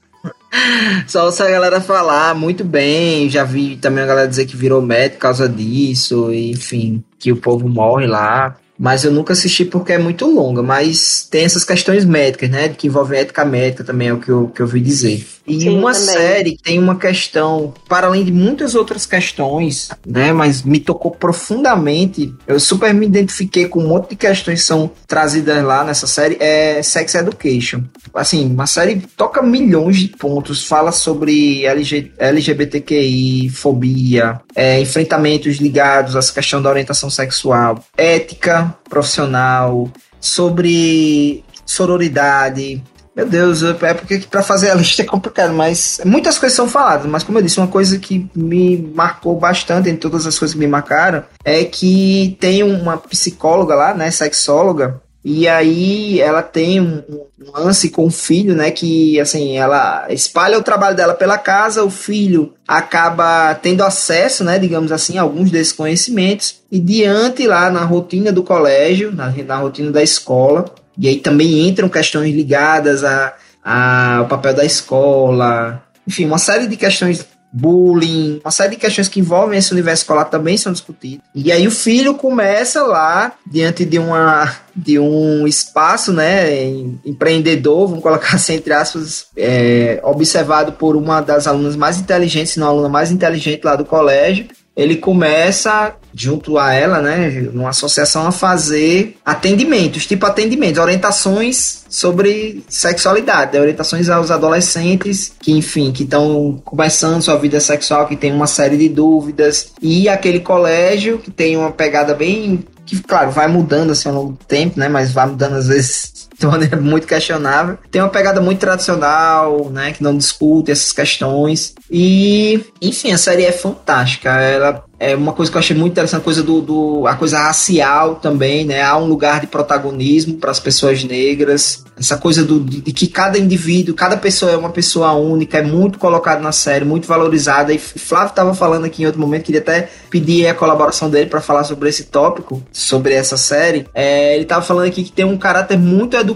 Só 1.07 1.27
ouço 1.27 1.43
a 1.43 1.51
galera 1.51 1.81
falar 1.81 2.35
muito 2.35 2.65
bem. 2.65 3.29
Já 3.29 3.45
vi 3.45 3.77
também 3.77 4.05
a 4.05 4.07
galera 4.07 4.29
dizer 4.29 4.47
que 4.47 4.57
virou 4.57 4.81
médico 4.81 5.17
por 5.17 5.23
causa 5.23 5.49
disso. 5.49 6.33
Enfim, 6.33 7.03
que 7.19 7.33
o 7.33 7.37
povo 7.37 7.69
morre 7.69 8.07
lá 8.07 8.57
mas 8.79 9.05
eu 9.05 9.13
nunca 9.13 9.33
assisti 9.33 9.65
porque 9.65 9.93
é 9.93 9.99
muito 9.99 10.27
longa, 10.27 10.63
mas 10.63 11.27
tem 11.31 11.45
essas 11.45 11.65
questões 11.65 12.05
médicas, 12.05 12.51
né, 12.51 12.69
que 12.69 12.87
envolvem 12.87 13.21
ética 13.21 13.45
médica 13.45 13.85
também, 13.85 14.09
é 14.09 14.13
o 14.13 14.19
que 14.19 14.29
eu, 14.29 14.49
que 14.49 14.61
eu 14.61 14.67
ouvi 14.67 14.81
dizer. 14.81 15.27
E 15.47 15.61
Sim, 15.61 15.71
uma 15.71 15.93
também. 15.93 16.15
série 16.15 16.59
tem 16.63 16.79
uma 16.79 16.97
questão, 16.97 17.75
para 17.89 18.07
além 18.07 18.25
de 18.25 18.33
muitas 18.33 18.75
outras 18.75 19.05
questões, 19.07 19.91
né, 20.07 20.33
mas 20.33 20.63
me 20.63 20.79
tocou 20.79 21.11
profundamente, 21.11 22.33
eu 22.47 22.59
super 22.61 22.95
me 22.95 23.07
identifiquei 23.07 23.67
com 23.67 23.81
um 23.81 23.89
monte 23.89 24.11
de 24.11 24.17
questões 24.17 24.61
que 24.61 24.67
são 24.67 24.91
trazidas 25.07 25.63
lá 25.65 25.85
nessa 25.85 26.07
série, 26.07 26.37
é 26.41 26.83
Sex 26.83 27.15
Education. 27.15 27.83
Assim, 28.15 28.47
uma 28.47 28.67
série 28.67 29.03
toca 29.17 29.43
milhões 29.43 29.99
de 29.99 30.09
pontos, 30.09 30.67
fala 30.67 30.93
sobre 30.93 31.65
LG, 31.65 32.13
LGBTQI, 32.19 33.49
fobia, 33.49 34.41
é, 34.55 34.81
enfrentamentos 34.81 35.57
ligados 35.57 36.17
à 36.17 36.33
questão 36.33 36.63
da 36.63 36.71
orientação 36.71 37.11
sexual, 37.11 37.83
ética, 37.97 38.62
profissional, 38.89 39.91
sobre 40.21 41.45
sororidade. 41.67 42.83
Meu 43.15 43.29
Deus, 43.29 43.63
é 43.63 43.93
porque 43.93 44.21
para 44.21 44.43
fazer 44.43 44.71
a 44.71 44.75
lista 44.77 45.03
é 45.03 45.05
complicado, 45.05 45.53
mas 45.53 46.01
muitas 46.05 46.39
coisas 46.39 46.57
são 46.57 46.69
faladas, 46.69 47.07
mas 47.07 47.23
como 47.23 47.39
eu 47.39 47.43
disse, 47.43 47.59
uma 47.59 47.69
coisa 47.69 47.99
que 47.99 48.31
me 48.35 48.91
marcou 48.95 49.39
bastante 49.39 49.91
em 49.91 49.97
todas 49.97 50.27
as 50.27 50.39
coisas 50.39 50.55
que 50.55 50.61
me 50.61 50.67
marcaram 50.67 51.25
é 51.45 51.65
que 51.65 52.37
tem 52.41 52.63
uma 52.63 52.97
psicóloga 52.97 53.75
lá, 53.75 53.93
né, 53.93 54.11
sexóloga, 54.11 55.02
e 55.25 55.47
aí 55.47 56.21
ela 56.21 56.43
tem 56.43 56.81
um, 56.81 57.03
um 57.09 57.53
lance 57.55 57.91
com 57.91 58.07
o 58.07 58.11
filho, 58.11 58.55
né? 58.55 58.71
Que 58.73 59.21
assim, 59.21 59.57
ela 59.57 60.07
espalha 60.11 60.59
o 60.59 60.63
trabalho 60.63 60.97
dela 60.97 61.15
pela 61.15 61.39
casa, 61.39 61.85
o 61.85 61.91
filho 61.91 62.55
acaba 62.67 63.55
tendo 63.55 63.85
acesso, 63.85 64.43
né, 64.43 64.59
digamos 64.59 64.91
assim, 64.91 65.19
a 65.19 65.23
alguns 65.23 65.51
desses 65.51 65.73
conhecimentos, 65.73 66.63
e 66.71 66.81
diante 66.81 67.47
lá 67.47 67.71
na 67.71 67.85
rotina 67.85 68.33
do 68.33 68.43
colégio, 68.43 69.13
na, 69.13 69.31
na 69.31 69.57
rotina 69.57 69.91
da 69.93 70.03
escola, 70.03 70.65
e 70.99 71.09
aí 71.09 71.17
também 71.17 71.69
entram 71.69 71.89
questões 71.89 72.35
ligadas 72.35 73.05
a, 73.05 73.35
a, 73.63 74.17
ao 74.17 74.27
papel 74.27 74.55
da 74.55 74.65
escola, 74.65 75.83
enfim, 76.07 76.25
uma 76.25 76.39
série 76.39 76.67
de 76.67 76.77
questões 76.77 77.25
bullying, 77.53 78.41
uma 78.43 78.51
série 78.51 78.71
de 78.71 78.77
questões 78.77 79.09
que 79.09 79.21
envolvem 79.21 79.59
esse 79.59 79.73
universo 79.73 80.03
escolar 80.03 80.25
também 80.25 80.57
são 80.57 80.73
discutidas. 80.73 81.25
E 81.35 81.53
aí 81.53 81.67
o 81.67 81.71
filho 81.71 82.15
começa 82.15 82.83
lá, 82.83 83.33
diante 83.47 83.85
de 83.85 83.99
uma 83.99 84.51
de 84.75 84.99
um 84.99 85.47
espaço, 85.47 86.15
né, 86.15 86.65
empreendedor, 87.05 87.89
vamos 87.89 88.03
colocar 88.03 88.37
assim 88.37 88.55
entre 88.55 88.73
aspas, 88.73 89.27
é, 89.37 90.01
observado 90.03 90.73
por 90.73 90.97
uma 90.97 91.21
das 91.21 91.47
alunas 91.47 91.77
mais 91.77 91.99
inteligentes, 91.99 92.57
não 92.57 92.67
a 92.67 92.71
aluna 92.71 92.89
mais 92.89 93.11
inteligente 93.13 93.63
lá 93.65 93.77
do 93.77 93.85
colégio, 93.85 94.47
ele 94.75 94.97
começa, 94.97 95.95
junto 96.15 96.59
a 96.59 96.73
ela, 96.73 97.01
né, 97.03 97.29
numa 97.53 97.71
associação, 97.71 98.27
a 98.27 98.33
fazer 98.33 99.17
atendimentos, 99.25 100.07
tipo 100.07 100.25
atendimentos, 100.25 100.81
orientações 100.81 101.85
sobre 101.89 102.65
sexualidade, 102.69 103.53
né, 103.53 103.61
orientações 103.61 104.09
aos 104.09 104.31
adolescentes 104.31 105.33
que, 105.39 105.53
enfim, 105.53 105.93
que 105.93 106.05
estão 106.05 106.61
começando 106.65 107.23
sua 107.23 107.37
vida 107.37 107.61
sexual, 107.61 108.07
que 108.07 108.17
tem 108.17 108.33
uma 108.33 108.47
série 108.47 108.77
de 108.79 108.89
dúvidas, 108.89 109.73
e 109.81 110.09
aquele 110.09 110.41
colégio 110.41 111.19
que 111.19 111.31
tem 111.31 111.57
uma 111.57 111.71
pegada 111.71 112.15
bem 112.15 112.65
que, 112.85 113.01
claro, 113.03 113.31
vai 113.31 113.49
mudando 113.49 113.93
assim 113.93 114.09
ao 114.09 114.15
longo 114.15 114.33
do 114.33 114.45
tempo, 114.45 114.79
né? 114.79 114.89
Mas 114.89 115.13
vai 115.13 115.27
mudando 115.27 115.55
às 115.55 115.69
vezes 115.69 116.29
de 116.43 116.47
maneira 116.47 116.77
muito 116.81 117.07
questionável. 117.07 117.79
Tem 117.91 118.03
uma 118.03 118.09
pegada 118.09 118.41
muito 118.41 118.59
tradicional, 118.59 119.71
né? 119.71 119.93
Que 119.93 120.03
não 120.03 120.17
discute 120.17 120.71
essas 120.71 120.93
questões. 120.93 121.75
E, 121.91 122.65
enfim, 122.81 123.13
a 123.13 123.19
série 123.19 123.45
é 123.45 123.53
fantástica. 123.53 124.31
Ela 124.31 124.85
é 125.03 125.17
uma 125.17 125.33
coisa 125.33 125.51
que 125.51 125.57
eu 125.57 125.59
achei 125.59 125.77
muito 125.77 125.93
interessante, 125.93 126.21
a 126.21 126.25
coisa 126.25 126.45
do, 126.45 126.61
do 126.61 127.07
a 127.09 127.17
coisa 127.17 127.37
racial 127.41 128.15
também, 128.17 128.65
né? 128.65 128.83
Há 128.83 128.97
um 128.97 129.07
lugar 129.07 129.41
de 129.41 129.49
protagonismo 129.49 130.37
para 130.37 130.53
as 130.53 130.61
pessoas 130.61 131.03
negras. 131.03 131.85
Essa 131.99 132.17
coisa 132.17 132.45
do, 132.45 132.61
de, 132.61 132.81
de, 132.81 132.93
que 132.93 133.09
cada 133.09 133.37
indivíduo, 133.37 133.97
cada 133.97 134.17
pessoa 134.17 134.53
é 134.53 134.57
uma 134.57 134.71
pessoa 134.71 135.13
única, 135.13 135.59
é 135.59 135.63
muito 135.63 135.99
colocado 135.99 136.41
na 136.41 136.53
série, 136.53 136.85
muito 136.85 137.09
valorizada. 137.09 137.73
E 137.73 137.79
Flávio 137.79 138.29
estava 138.29 138.55
falando 138.55 138.85
aqui 138.85 139.03
em 139.03 139.07
outro 139.07 139.21
momento, 139.21 139.43
queria 139.43 139.61
até 139.61 139.89
pedir 140.09 140.47
a 140.47 140.55
colaboração 140.55 141.11
dele 141.11 141.29
para 141.29 141.41
falar 141.41 141.65
sobre 141.65 141.89
esse 141.89 142.05
tópico, 142.05 142.63
sobre 142.71 143.13
essa 143.13 143.37
série. 143.37 143.87
É, 143.93 144.35
ele 144.35 144.45
estava 144.45 144.65
falando 144.65 144.87
aqui 144.87 145.03
que 145.03 145.11
tem 145.11 145.25
um 145.25 145.37
caráter 145.37 145.77
muito 145.77 146.17
educativo. 146.17 146.32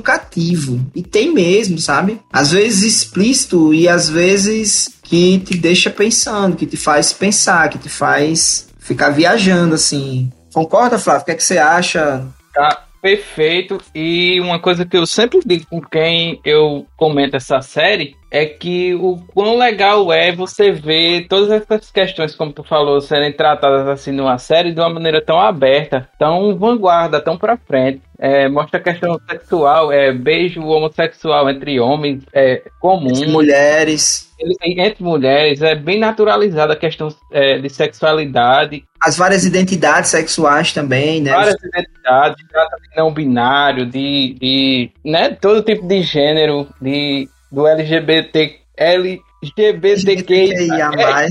E 0.94 1.02
tem 1.02 1.32
mesmo, 1.32 1.78
sabe? 1.78 2.20
Às 2.32 2.52
vezes 2.52 2.82
explícito 2.82 3.72
e 3.72 3.88
às 3.88 4.08
vezes 4.08 4.98
que 5.02 5.38
te 5.38 5.56
deixa 5.56 5.90
pensando, 5.90 6.56
que 6.56 6.66
te 6.66 6.76
faz 6.76 7.12
pensar, 7.12 7.68
que 7.68 7.78
te 7.78 7.88
faz 7.88 8.68
ficar 8.78 9.10
viajando, 9.10 9.74
assim. 9.74 10.30
Concorda, 10.52 10.98
Flávio? 10.98 11.22
O 11.22 11.24
que, 11.26 11.30
é 11.32 11.34
que 11.34 11.44
você 11.44 11.58
acha? 11.58 12.26
Tá 12.54 12.86
perfeito. 13.00 13.78
E 13.94 14.40
uma 14.40 14.58
coisa 14.58 14.84
que 14.84 14.96
eu 14.96 15.06
sempre 15.06 15.40
digo 15.44 15.66
com 15.66 15.80
quem 15.80 16.40
eu 16.44 16.86
comento 16.96 17.36
essa 17.36 17.60
série 17.60 18.15
é 18.30 18.44
que 18.44 18.94
o 18.94 19.18
quão 19.32 19.56
legal 19.56 20.12
é 20.12 20.32
você 20.32 20.70
ver 20.72 21.26
todas 21.28 21.50
essas 21.50 21.90
questões, 21.90 22.34
como 22.34 22.52
tu 22.52 22.64
falou, 22.64 23.00
serem 23.00 23.32
tratadas 23.32 23.86
assim 23.88 24.10
numa 24.10 24.38
série 24.38 24.72
de 24.72 24.80
uma 24.80 24.90
maneira 24.90 25.20
tão 25.20 25.40
aberta, 25.40 26.08
tão 26.18 26.56
vanguarda, 26.56 27.20
tão 27.20 27.38
pra 27.38 27.56
frente. 27.56 28.02
É, 28.18 28.48
mostra 28.48 28.80
a 28.80 28.82
questão 28.82 29.20
sexual, 29.28 29.92
é, 29.92 30.10
beijo 30.10 30.62
homossexual 30.62 31.50
entre 31.50 31.78
homens 31.78 32.24
é 32.32 32.62
comum. 32.80 33.10
Entre 33.10 33.28
mulheres. 33.28 34.26
Entre 34.62 35.02
mulheres, 35.02 35.62
é 35.62 35.74
bem 35.74 35.98
naturalizada 35.98 36.74
a 36.74 36.76
questão 36.76 37.08
é, 37.32 37.58
de 37.58 37.70
sexualidade. 37.70 38.84
As 39.00 39.16
várias 39.16 39.44
identidades 39.44 40.10
sexuais 40.10 40.72
também, 40.72 41.22
né? 41.22 41.32
Várias 41.32 41.62
identidades, 41.62 42.46
trata 42.48 42.76
de 42.76 42.96
não 42.96 43.12
binário, 43.12 43.86
de, 43.86 44.36
de 44.38 44.90
né, 45.04 45.30
todo 45.30 45.62
tipo 45.62 45.86
de 45.86 46.02
gênero, 46.02 46.68
de 46.80 47.28
do 47.56 47.66
LGBT, 47.66 48.58
LGBTQIA+. 48.76 50.90
É, 50.94 51.26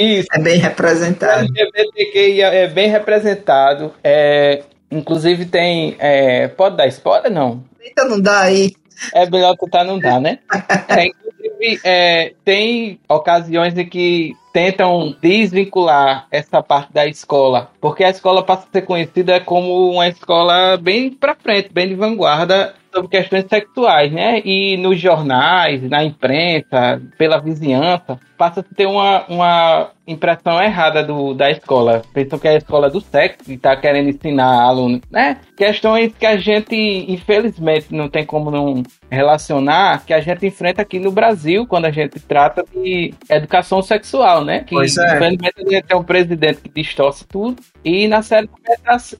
isso. 0.00 0.28
É 0.32 0.38
bem 0.38 0.58
representado. 0.58 1.42
LGBTQIA 1.42 2.46
é 2.46 2.68
bem 2.68 2.88
representado. 2.88 3.92
É, 4.04 4.62
inclusive 4.88 5.46
tem... 5.46 5.96
É, 5.98 6.46
pode 6.46 6.76
dar 6.76 6.86
spoiler, 6.86 7.32
não? 7.32 7.64
Eita, 7.80 8.04
não 8.04 8.20
dá 8.20 8.42
aí. 8.42 8.70
É 9.12 9.28
melhor 9.28 9.56
tentar 9.56 9.82
não 9.82 9.98
dar, 9.98 10.20
né? 10.20 10.38
é, 10.88 11.06
inclusive, 11.06 11.80
é, 11.82 12.32
tem 12.44 13.00
ocasiões 13.08 13.76
em 13.76 13.88
que 13.88 14.36
tentam 14.52 15.16
desvincular 15.20 16.28
essa 16.30 16.62
parte 16.62 16.92
da 16.92 17.06
escola, 17.06 17.70
porque 17.80 18.04
a 18.04 18.10
escola 18.10 18.44
passa 18.44 18.68
a 18.68 18.72
ser 18.72 18.82
conhecida 18.82 19.40
como 19.40 19.90
uma 19.90 20.06
escola 20.08 20.76
bem 20.76 21.10
para 21.10 21.34
frente, 21.34 21.72
bem 21.72 21.88
de 21.88 21.94
vanguarda 21.94 22.74
sobre 22.92 23.08
questões 23.08 23.46
sexuais, 23.48 24.12
né? 24.12 24.40
E 24.44 24.76
nos 24.76 24.98
jornais, 25.00 25.82
na 25.88 26.04
imprensa, 26.04 27.00
pela 27.16 27.40
vizinhança, 27.40 28.18
passa 28.36 28.60
a 28.60 28.74
ter 28.74 28.86
uma, 28.86 29.24
uma 29.28 29.90
impressão 30.06 30.60
errada 30.62 31.04
do, 31.04 31.34
da 31.34 31.50
escola. 31.50 32.02
Pensam 32.12 32.38
que 32.38 32.48
é 32.48 32.52
a 32.52 32.56
escola 32.56 32.88
do 32.90 33.00
sexo 33.00 33.50
e 33.50 33.54
está 33.54 33.76
querendo 33.76 34.08
ensinar 34.08 34.62
alunos, 34.62 35.00
né? 35.10 35.38
Questões 35.56 36.12
que 36.18 36.26
a 36.26 36.36
gente, 36.36 36.74
infelizmente, 37.08 37.94
não 37.94 38.08
tem 38.08 38.24
como 38.24 38.50
não 38.50 38.82
relacionar, 39.10 40.04
que 40.04 40.14
a 40.14 40.20
gente 40.20 40.46
enfrenta 40.46 40.82
aqui 40.82 40.98
no 40.98 41.12
Brasil 41.12 41.66
quando 41.66 41.84
a 41.84 41.90
gente 41.90 42.18
trata 42.18 42.64
de 42.74 43.12
educação 43.28 43.82
sexual, 43.82 44.44
né? 44.44 44.60
Que, 44.60 44.74
pois 44.74 44.96
é. 44.96 45.16
infelizmente, 45.16 45.54
a 45.58 45.70
gente 45.70 45.86
tem 45.86 45.96
um 45.96 46.04
presidente 46.04 46.62
que 46.62 46.70
distorce 46.70 47.26
tudo. 47.26 47.62
E 47.84 48.08
na 48.08 48.22
série 48.22 48.48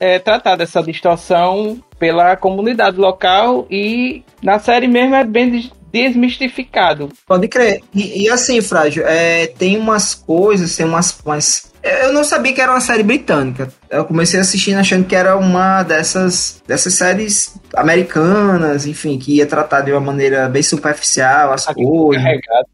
é, 0.01 0.15
é 0.15 0.19
tratada 0.19 0.63
essa 0.63 0.83
distorção 0.83 1.79
pela 2.01 2.35
comunidade 2.35 2.97
local 2.97 3.67
e 3.71 4.25
na 4.43 4.59
série 4.59 4.89
mesmo 4.89 5.15
é 5.15 5.23
bem 5.23 5.71
desmistificado. 5.93 7.11
Pode 7.27 7.47
crer. 7.47 7.83
E, 7.95 8.23
e 8.23 8.31
assim, 8.31 8.61
Frágil, 8.63 9.07
é, 9.07 9.47
tem 9.47 9.77
umas 9.77 10.15
coisas, 10.15 10.75
tem 10.75 10.87
umas, 10.87 11.21
umas 11.25 11.70
eu 11.83 12.13
não 12.13 12.23
sabia 12.23 12.53
que 12.53 12.61
era 12.61 12.73
uma 12.73 12.81
série 12.81 13.03
britânica. 13.03 13.69
Eu 13.89 14.05
comecei 14.05 14.39
assistindo 14.39 14.79
achando 14.79 15.05
que 15.07 15.17
era 15.17 15.37
uma 15.37 15.83
dessas, 15.83 16.63
dessas 16.67 16.95
séries 16.95 17.55
americanas, 17.75 18.87
enfim, 18.87 19.19
que 19.19 19.37
ia 19.37 19.47
tratar 19.47 19.81
de 19.81 19.91
uma 19.91 20.01
maneira 20.01 20.49
bem 20.49 20.63
superficial 20.63 21.53
as 21.53 21.67
Aqui 21.69 21.83
coisas. 21.83 22.25